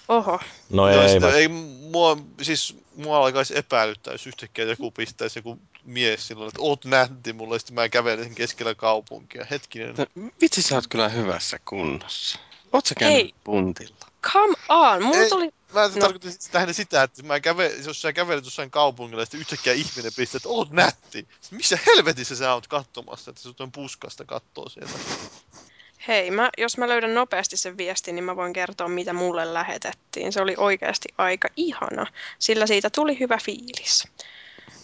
Oho. 0.08 0.40
No 0.70 0.90
Joo, 0.90 1.02
ei, 1.02 1.10
sitä, 1.10 1.28
ei, 1.30 1.34
ei 1.42 1.48
mua, 1.48 2.18
siis 2.42 2.76
mua 2.96 3.18
alkaisi 3.18 3.58
epäilyttää, 3.58 4.14
jos 4.14 4.28
yhtäkkiä 4.28 4.66
joku 4.66 4.92
pistäisi 4.92 5.40
joku 5.40 5.60
mies 5.84 6.28
silloin, 6.28 6.48
että 6.48 6.62
oot 6.62 6.86
nätti 6.86 7.34
mulle, 7.34 7.56
ja 7.56 7.60
sitten 7.60 7.76
mä 7.76 7.90
kävelisin 7.90 8.36
keskellä 8.36 8.76
kaupunkia. 8.76 9.46
Hetkinen. 9.52 9.96
Vitsi, 10.42 10.62
sä 10.62 10.76
oot 10.76 10.88
kyllä 10.88 11.10
hyvässä 11.10 11.60
kunnossa. 11.66 12.40
Oot 12.74 12.86
sä 12.86 12.96
käynyt 12.96 13.16
Hei. 13.18 13.34
puntilla? 13.44 13.96
Come 14.34 14.56
on, 14.70 15.04
mulla 15.04 15.18
Ei. 15.18 15.30
tuli... 15.30 15.50
Mä 15.74 15.82
No. 15.82 15.88
no. 15.88 16.02
tarkoitin 16.02 16.32
siis 16.32 16.54
lähinnä 16.54 16.74
sitä, 16.74 17.04
että 17.04 17.24
mä 17.24 17.40
käve, 17.40 17.72
jos 17.86 18.02
sä 18.02 18.14
kävelet 18.14 18.46
jossain 18.46 18.72
kaupungilla 18.72 19.22
ja 19.22 19.26
sitten 19.26 19.40
yhtäkkiä 19.40 19.74
ihminen 19.74 20.12
pistää, 20.16 20.38
että 20.38 20.50
oot 20.50 20.72
nätti. 20.72 21.28
Missä 21.52 21.80
helvetissä 21.86 22.36
sä 22.36 22.54
oot 22.54 22.68
katsomassa, 22.68 23.32
että 23.32 23.42
sut 23.42 23.62
on 23.62 23.72
puskasta 23.72 24.26
kattoo 24.26 24.70
sieltä. 24.70 24.94
Hei, 26.08 26.32
mä, 26.32 26.50
jos 26.58 26.78
mä 26.78 26.88
löydän 26.88 27.14
nopeasti 27.14 27.58
sen 27.58 27.78
viestin, 27.78 28.16
niin 28.16 28.24
mä 28.24 28.36
voin 28.36 28.54
kertoa, 28.54 28.88
mitä 28.88 29.14
mulle 29.14 29.54
lähetettiin. 29.54 30.34
Se 30.34 30.42
oli 30.42 30.54
oikeasti 30.58 31.10
aika 31.18 31.48
ihana, 31.56 32.06
sillä 32.40 32.68
siitä 32.68 32.90
tuli 32.90 33.20
hyvä 33.20 33.38
fiilis. 33.44 34.08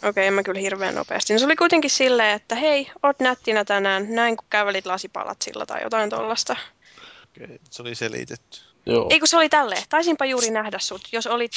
Okei, 0.03 0.27
en 0.27 0.33
mä 0.33 0.43
kyllä 0.43 0.59
hirveän 0.59 0.95
nopeasti. 0.95 1.33
No, 1.33 1.39
se 1.39 1.45
oli 1.45 1.55
kuitenkin 1.55 1.89
silleen, 1.89 2.35
että 2.35 2.55
hei, 2.55 2.91
oot 3.03 3.19
nättinä 3.19 3.65
tänään, 3.65 4.15
näin 4.15 4.37
kun 4.37 4.47
kävelit 4.49 4.85
lasipalatsilla 4.85 5.65
tai 5.65 5.83
jotain 5.83 6.09
tollasta. 6.09 6.55
Okei, 7.23 7.59
se 7.69 7.81
oli 7.81 7.95
selitetty. 7.95 8.59
joo. 8.85 9.07
Ei 9.09 9.19
kun 9.19 9.27
se 9.27 9.37
oli 9.37 9.49
tälleen, 9.49 9.83
taisinpa 9.89 10.25
juuri 10.25 10.49
nähdä 10.49 10.79
sut. 10.79 11.01
Jos 11.11 11.27
olit 11.27 11.51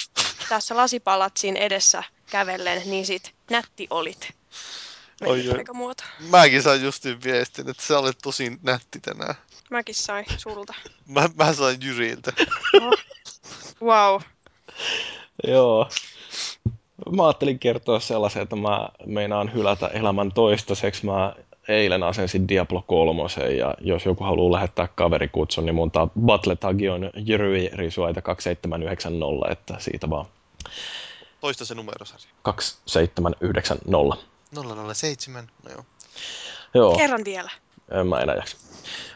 tässä 0.48 0.76
lasipalatsin 0.76 1.56
edessä 1.56 2.02
kävellen, 2.30 2.82
niin 2.84 3.06
sit 3.06 3.34
nätti 3.51 3.86
olit. 3.90 4.34
Oi, 5.24 5.51
aika. 5.51 5.72
Mäkin 6.30 6.62
sain 6.62 6.82
justiin 6.82 7.22
viestin, 7.22 7.68
että 7.68 7.82
sä 7.82 7.98
olet 7.98 8.18
tosi 8.22 8.59
nätti 8.62 9.01
tänään. 9.01 9.34
Mäkin 9.70 9.94
sain 9.94 10.26
sulta. 10.38 10.74
Mä, 11.14 11.28
mä 11.34 11.52
sain 11.52 11.78
Jyriltä. 11.82 12.32
Wow. 13.82 14.20
Joo. 15.47 15.88
Mä 17.16 17.26
ajattelin 17.26 17.59
kertoa 17.59 18.01
sellaisen, 18.01 18.43
että 18.43 18.56
mä 18.56 18.88
meinaan 19.06 19.55
hylätä 19.55 19.86
elämän 19.86 20.32
toistaiseksi. 20.32 21.06
Mä 21.06 21.34
eilen 21.68 22.02
asensin 22.02 22.48
Diablo 22.48 22.82
3 22.86 23.22
ja 23.59 23.74
jos 23.80 24.05
joku 24.05 24.24
haluaa 24.24 24.52
lähettää 24.52 24.88
kaverikutsun, 24.94 25.66
niin 25.66 25.74
mun 25.74 25.90
ta- 25.90 26.09
battle 26.20 26.56
tagi 26.56 26.88
on 26.88 27.10
Jyryi 27.16 27.70
Risuaita 27.72 28.22
2790, 28.22 29.52
että 29.52 29.74
siitä 29.78 30.10
vaan 30.10 30.26
Toista 31.40 31.64
se 31.64 31.74
numerosarja. 31.74 32.26
2790. 32.43 34.16
007, 34.94 35.51
no 35.64 35.70
joo. 35.70 35.84
Joo. 36.74 36.97
Kerran 36.97 37.24
vielä. 37.24 37.51
Jaksa. 38.36 38.56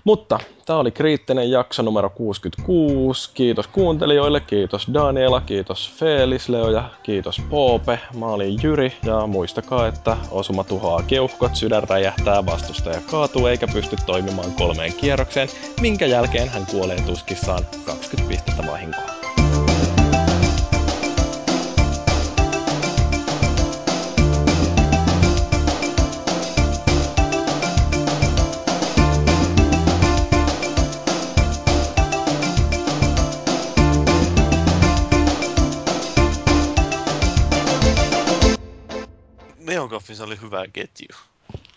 Mutta 0.04 0.38
tämä 0.66 0.78
oli 0.78 0.90
kriittinen 0.90 1.50
jakso 1.50 1.82
numero 1.82 2.10
66. 2.10 3.30
Kiitos 3.34 3.66
kuuntelijoille, 3.66 4.40
kiitos 4.40 4.88
Daniela, 4.94 5.40
kiitos 5.40 5.92
Felis, 5.96 6.48
Leo 6.48 6.70
ja 6.70 6.90
kiitos 7.02 7.42
Poope. 7.50 8.00
Mä 8.18 8.26
olin 8.26 8.58
Jyri 8.62 8.92
ja 9.06 9.26
muistakaa, 9.26 9.86
että 9.86 10.16
osuma 10.30 10.64
tuhoaa 10.64 11.02
keuhkot, 11.02 11.56
sydän 11.56 11.82
räjähtää, 11.82 12.46
vastustaja 12.46 13.00
kaatuu 13.10 13.46
eikä 13.46 13.66
pysty 13.72 13.96
toimimaan 14.06 14.52
kolmeen 14.52 14.92
kierrokseen, 14.92 15.48
minkä 15.80 16.06
jälkeen 16.06 16.48
hän 16.48 16.66
kuolee 16.70 17.02
tuskissaan 17.06 17.64
20 17.86 18.28
pistettä 18.28 18.66
vahinkoa. 18.66 19.19
Neogaffissa 40.10 40.24
oli 40.24 40.40
hyvä 40.40 40.64
ketju. 40.72 41.08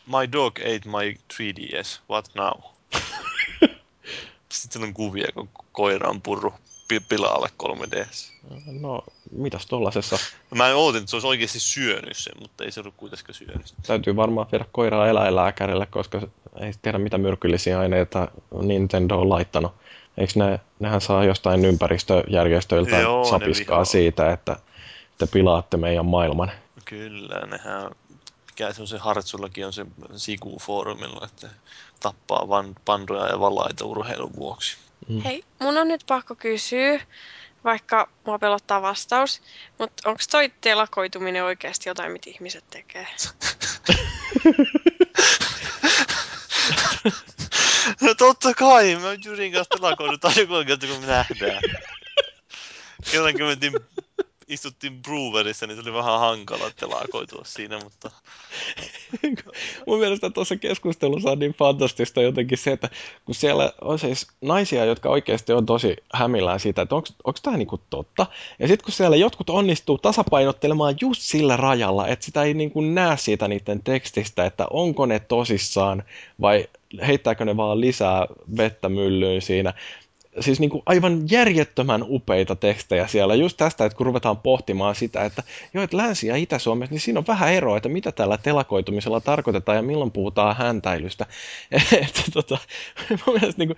My 0.07 0.31
dog 0.31 0.60
ate 0.60 0.89
my 0.89 1.18
3DS, 1.34 2.01
what 2.10 2.30
now? 2.35 2.61
Sitten 4.49 4.84
on 4.84 4.93
kuvia, 4.93 5.27
kun 5.34 5.49
koira 5.72 6.10
on 6.10 6.22
purru 6.22 6.53
pi- 6.88 6.99
pilaalle 6.99 7.49
3DS. 7.64 8.34
No, 8.81 9.03
mitäs 9.31 9.65
tollasessa? 9.65 10.18
Mä 10.55 10.69
en 10.69 10.76
ootin, 10.76 10.99
että 10.99 11.10
se 11.10 11.15
olisi 11.15 11.27
oikeasti 11.27 11.60
syönyt 11.60 12.18
sen, 12.18 12.34
mutta 12.39 12.64
ei 12.64 12.72
se 12.72 12.80
ollut 12.80 12.93
kuitenkaan 12.97 13.34
syönyt. 13.34 13.68
sitä. 13.68 13.81
Täytyy 13.88 14.15
varmaan 14.15 14.47
viedä 14.51 14.65
koiraa 14.72 15.07
eläinlääkärille, 15.07 15.85
koska 15.85 16.22
ei 16.60 16.73
tiedä 16.81 16.97
mitä 16.97 17.18
myrkyllisiä 17.18 17.80
aineita 17.80 18.27
Nintendo 18.61 19.19
on 19.19 19.30
laittanut. 19.30 19.72
Eikö 20.18 20.34
ne, 20.35 20.60
nehän 20.80 21.01
saa 21.01 21.26
jostain 21.26 21.65
ympäristöjärjestöiltä 21.65 22.97
Joo, 22.97 23.26
sapiskaa 23.26 23.85
siitä, 23.85 24.31
että 24.31 24.55
te 25.18 25.27
pilaatte 25.27 25.77
meidän 25.77 26.05
maailman. 26.05 26.51
Kyllä, 26.85 27.45
nehän, 27.45 27.91
mikä 28.54 28.74
se 28.74 28.82
on 28.82 28.88
se 28.88 28.98
Hartsullakin 28.98 29.66
on 29.66 29.74
se 29.74 29.86
Siku-foorumilla, 30.16 31.26
että 31.26 31.50
tappaa 32.00 32.50
van, 32.50 32.76
pandoja 32.86 33.28
ja 33.28 33.40
valaita 33.40 33.86
urheilun 33.86 34.36
vuoksi. 34.36 34.78
Hei, 35.24 35.44
mun 35.60 35.78
on 35.78 35.88
nyt 35.88 36.04
pakko 36.08 36.36
kysyä. 36.36 37.02
vaikka 37.64 38.10
mua 38.26 38.40
pelottaa 38.40 38.82
vastaus, 38.82 39.42
mutta 39.80 40.10
onko 40.10 40.22
toi 40.32 40.52
telakoituminen 40.62 41.44
oikeasti 41.44 41.90
jotain, 41.90 42.12
mitä 42.12 42.30
ihmiset 42.30 42.64
tekee? 42.70 43.08
No 48.02 48.16
totta 48.16 48.54
kai, 48.54 48.96
mä 48.96 49.14
Jyrin 49.26 49.54
kanssa 49.54 49.76
telakoidut 49.78 50.26
aina 50.26 50.46
kun 50.46 50.66
kun 50.90 51.00
me 51.02 51.08
nähdään. 51.08 51.62
Kerran 53.12 53.34
kun 53.34 53.42
mentiin, 53.42 53.74
istuttiin 54.54 55.02
Brewerissa, 55.02 55.68
niin 55.68 55.76
se 55.76 55.82
oli 55.82 55.94
vähän 55.94 56.20
hankala 56.20 56.72
telakoitua 56.80 57.42
siinä, 57.46 57.80
mutta... 57.84 58.12
Mun 59.88 60.00
mielestä 60.00 60.30
tuossa 60.30 60.56
keskustelussa 60.56 61.32
on 61.32 61.40
niin 61.40 61.54
fantastista 61.54 62.22
jotenkin 62.22 62.58
se, 62.58 62.72
että 62.72 62.90
kun 63.26 63.36
siellä 63.36 63.74
on 63.82 64.00
siis 64.00 64.28
naisia, 64.42 64.86
jotka 64.86 65.10
oikeasti 65.10 65.54
on 65.54 65.66
tosi 65.66 65.96
hämillään 66.14 66.60
siitä, 66.60 66.82
että 66.82 66.96
onko 66.96 67.40
tämä 67.44 67.58
niinku 67.58 67.82
totta. 67.90 68.26
Ja 68.60 68.68
sitten 68.68 68.86
kun 68.86 68.94
siellä 68.94 69.16
jotkut 69.16 69.50
onnistuu 69.50 69.98
tasapainottelemaan 69.98 70.96
just 71.02 71.22
sillä 71.22 71.58
rajalla, 71.58 72.08
että 72.08 72.26
sitä 72.26 72.44
ei 72.44 72.54
niinku 72.54 72.82
näe 72.82 73.18
siitä 73.18 73.48
niiden 73.48 73.84
tekstistä, 73.84 74.46
että 74.46 74.68
onko 74.70 75.06
ne 75.06 75.20
tosissaan 75.20 76.04
vai 76.42 76.68
heittääkö 77.08 77.46
ne 77.46 77.58
vaan 77.58 77.82
lisää 77.82 78.28
vettä 78.58 78.90
myllyyn 78.90 79.42
siinä 79.42 79.74
siis 80.39 80.60
niin 80.60 80.69
kuin 80.69 80.84
aivan 80.85 81.22
järjettömän 81.31 82.05
upeita 82.07 82.55
tekstejä 82.55 83.07
siellä. 83.07 83.35
Just 83.35 83.57
tästä, 83.57 83.85
että 83.85 83.97
kun 83.97 84.05
ruvetaan 84.05 84.38
pohtimaan 84.38 84.95
sitä, 84.95 85.26
että 85.26 85.43
joo, 85.73 85.84
että 85.84 85.97
Länsi- 85.97 86.27
ja 86.27 86.35
Itä-Suomessa, 86.35 86.93
niin 86.93 87.01
siinä 87.01 87.19
on 87.19 87.27
vähän 87.27 87.53
eroa, 87.53 87.77
että 87.77 87.89
mitä 87.89 88.11
tällä 88.11 88.38
telakoitumisella 88.38 89.22
tarkoitetaan 89.22 89.76
ja 89.76 89.81
milloin 89.81 90.11
puhutaan 90.11 90.55
häntäilystä. 90.55 91.26
että 92.01 92.22
tota, 92.34 92.57
mielestä 93.27 93.64
niin 93.64 93.68
kuin, 93.68 93.77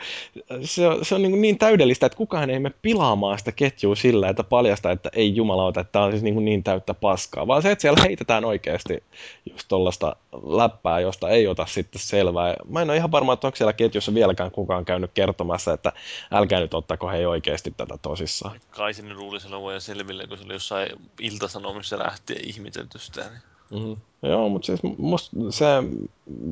se 0.61 0.88
on, 0.88 1.06
se 1.06 1.15
on 1.15 1.22
niin, 1.22 1.32
kuin 1.32 1.41
niin 1.41 1.57
täydellistä, 1.57 2.06
että 2.06 2.18
kukaan 2.18 2.49
ei 2.49 2.60
mene 2.60 2.76
pilaamaan 2.82 3.40
sitä 3.40 3.52
ketjua 3.52 3.95
sillä, 3.95 4.30
että 4.30 4.44
paljastaa, 4.44 4.91
että 4.91 5.10
ei 5.14 5.36
jumalauta, 5.36 5.82
että 5.82 5.91
tämä 5.91 6.06
on 6.06 6.11
siis 6.11 6.23
niin, 6.23 6.34
kuin 6.34 6.45
niin 6.45 6.64
täyttä 6.64 6.94
paskaa, 6.94 7.48
vaan 7.48 7.61
se, 7.61 7.72
että 7.72 7.82
siellä 7.82 8.03
heitetään 8.03 8.45
oikeasti 8.45 9.03
just 9.52 9.68
tuollaista 9.68 10.15
läppää, 10.44 10.99
josta 10.99 11.30
ei 11.30 11.48
ota 11.48 11.66
sitten 11.66 12.02
selvää. 12.02 12.56
Mä 12.70 12.82
en 12.82 12.90
ole 12.90 12.98
ihan 12.98 13.12
varma, 13.12 13.34
että 13.34 13.48
onko 13.48 13.56
siellä 13.56 13.74
ketjussa 13.74 14.14
vieläkään 14.14 14.52
kukaan 14.52 14.86
käynyt 14.86 15.12
kertomassa, 15.14 15.74
että 15.74 15.91
älkää 16.32 16.60
nyt 16.60 16.74
ottako 16.74 17.10
he 17.10 17.28
oikeasti 17.28 17.74
tätä 17.78 17.98
tosissaan. 18.02 18.60
Kai 18.70 18.94
sinne 18.94 19.14
luulisi 19.14 19.48
olevan 19.48 19.82
selville, 19.82 20.28
kun 20.28 20.38
se 20.38 20.44
oli 20.44 20.53
jossain 20.53 20.90
iltasanomissa 21.20 21.99
lähtien 21.99 22.49
ihmetelty 22.49 22.99
sitä. 22.99 23.22
Niin. 23.22 23.41
Mm-hmm. 23.70 23.98
Joo, 24.30 24.49
mutta 24.49 24.66
siis 24.66 24.80
musta 24.98 25.38
se, 25.49 25.66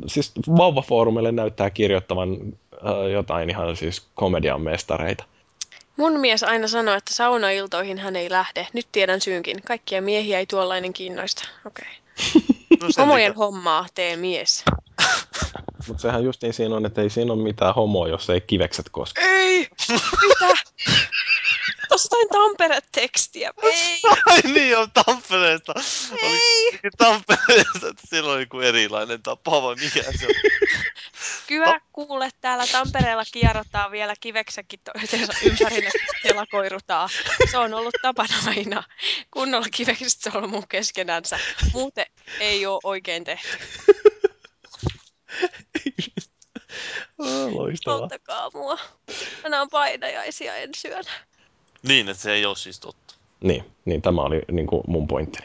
siis 0.07 0.31
vauvafoorumille 0.57 1.31
näyttää 1.31 1.69
kirjoittavan 1.69 2.29
äh, 2.31 3.11
jotain 3.11 3.49
ihan 3.49 3.75
siis 3.75 4.07
komedian 4.15 4.61
mestareita. 4.61 5.23
Mun 5.97 6.19
mies 6.19 6.43
aina 6.43 6.67
sanoo, 6.67 6.95
että 6.95 7.13
saunailtoihin 7.13 7.97
hän 7.97 8.15
ei 8.15 8.29
lähde. 8.29 8.67
Nyt 8.73 8.87
tiedän 8.91 9.21
syynkin. 9.21 9.61
Kaikkia 9.63 10.01
miehiä 10.01 10.39
ei 10.39 10.45
tuollainen 10.45 10.93
kiinnoista. 10.93 11.47
Okei. 11.65 11.85
Okay. 12.35 12.57
No 12.81 12.87
Homojen 12.97 13.35
hommaa 13.35 13.85
tee 13.95 14.15
mies. 14.15 14.63
Mutta 15.87 16.01
sehän 16.01 16.23
just 16.23 16.41
niin 16.41 16.53
siinä 16.53 16.75
on, 16.75 16.85
että 16.85 17.01
ei 17.01 17.09
siinä 17.09 17.33
ole 17.33 17.43
mitään 17.43 17.75
homoa, 17.75 18.07
jos 18.07 18.29
ei 18.29 18.41
kivekset 18.41 18.89
koske. 18.91 19.21
Ei! 19.21 19.67
Mitä? 20.27 20.53
Jostain 21.93 22.29
Tampere-tekstiä. 22.29 23.53
Ei! 23.63 24.01
Ai 24.25 24.41
niin, 24.43 24.77
on 24.77 24.91
Tampereesta. 24.91 25.73
Ei! 26.21 26.69
Oli 26.71 26.91
Tampereesta, 26.97 27.87
että 27.89 28.07
siellä 28.09 28.31
oli 28.31 28.41
joku 28.41 28.59
erilainen 28.59 29.23
tapa, 29.23 29.61
vai 29.61 29.75
mikä 29.75 30.03
se 30.03 30.27
on? 30.27 30.33
Kyllä 31.47 31.81
kuule, 31.91 32.29
täällä 32.41 32.67
Tampereella 32.71 33.23
kierrotaan 33.31 33.91
vielä 33.91 34.13
kiveksäkin 34.19 34.79
toisensa 34.79 35.33
ympäri, 35.45 35.89
siellä 36.21 36.45
koirutaan. 36.51 37.09
Se 37.51 37.57
on 37.57 37.73
ollut 37.73 37.95
tapana 38.01 38.35
aina. 38.47 38.83
Kunnolla 39.31 39.67
kivekset 39.71 40.21
se 40.21 40.29
on 40.29 40.37
ollut 40.37 40.51
mun 40.51 40.67
keskenänsä. 40.67 41.39
Muuten 41.73 42.05
ei 42.39 42.65
ole 42.65 42.79
oikein 42.83 43.23
tehty. 43.23 43.57
loistavaa. 47.51 47.99
Auttakaa 47.99 48.51
mua. 48.53 48.79
Mä 49.49 49.61
on 49.61 49.69
painajaisia 49.69 50.55
ensi 50.55 50.87
yönä. 50.87 51.11
Niin, 51.87 52.09
että 52.09 52.23
se 52.23 52.33
ei 52.33 52.45
ole 52.45 52.55
siis 52.55 52.79
totta. 52.79 53.15
Niin, 53.43 53.63
niin 53.85 54.01
tämä 54.01 54.21
oli 54.21 54.41
niin 54.51 54.67
kuin 54.67 54.83
mun 54.87 55.07
pointti. 55.07 55.39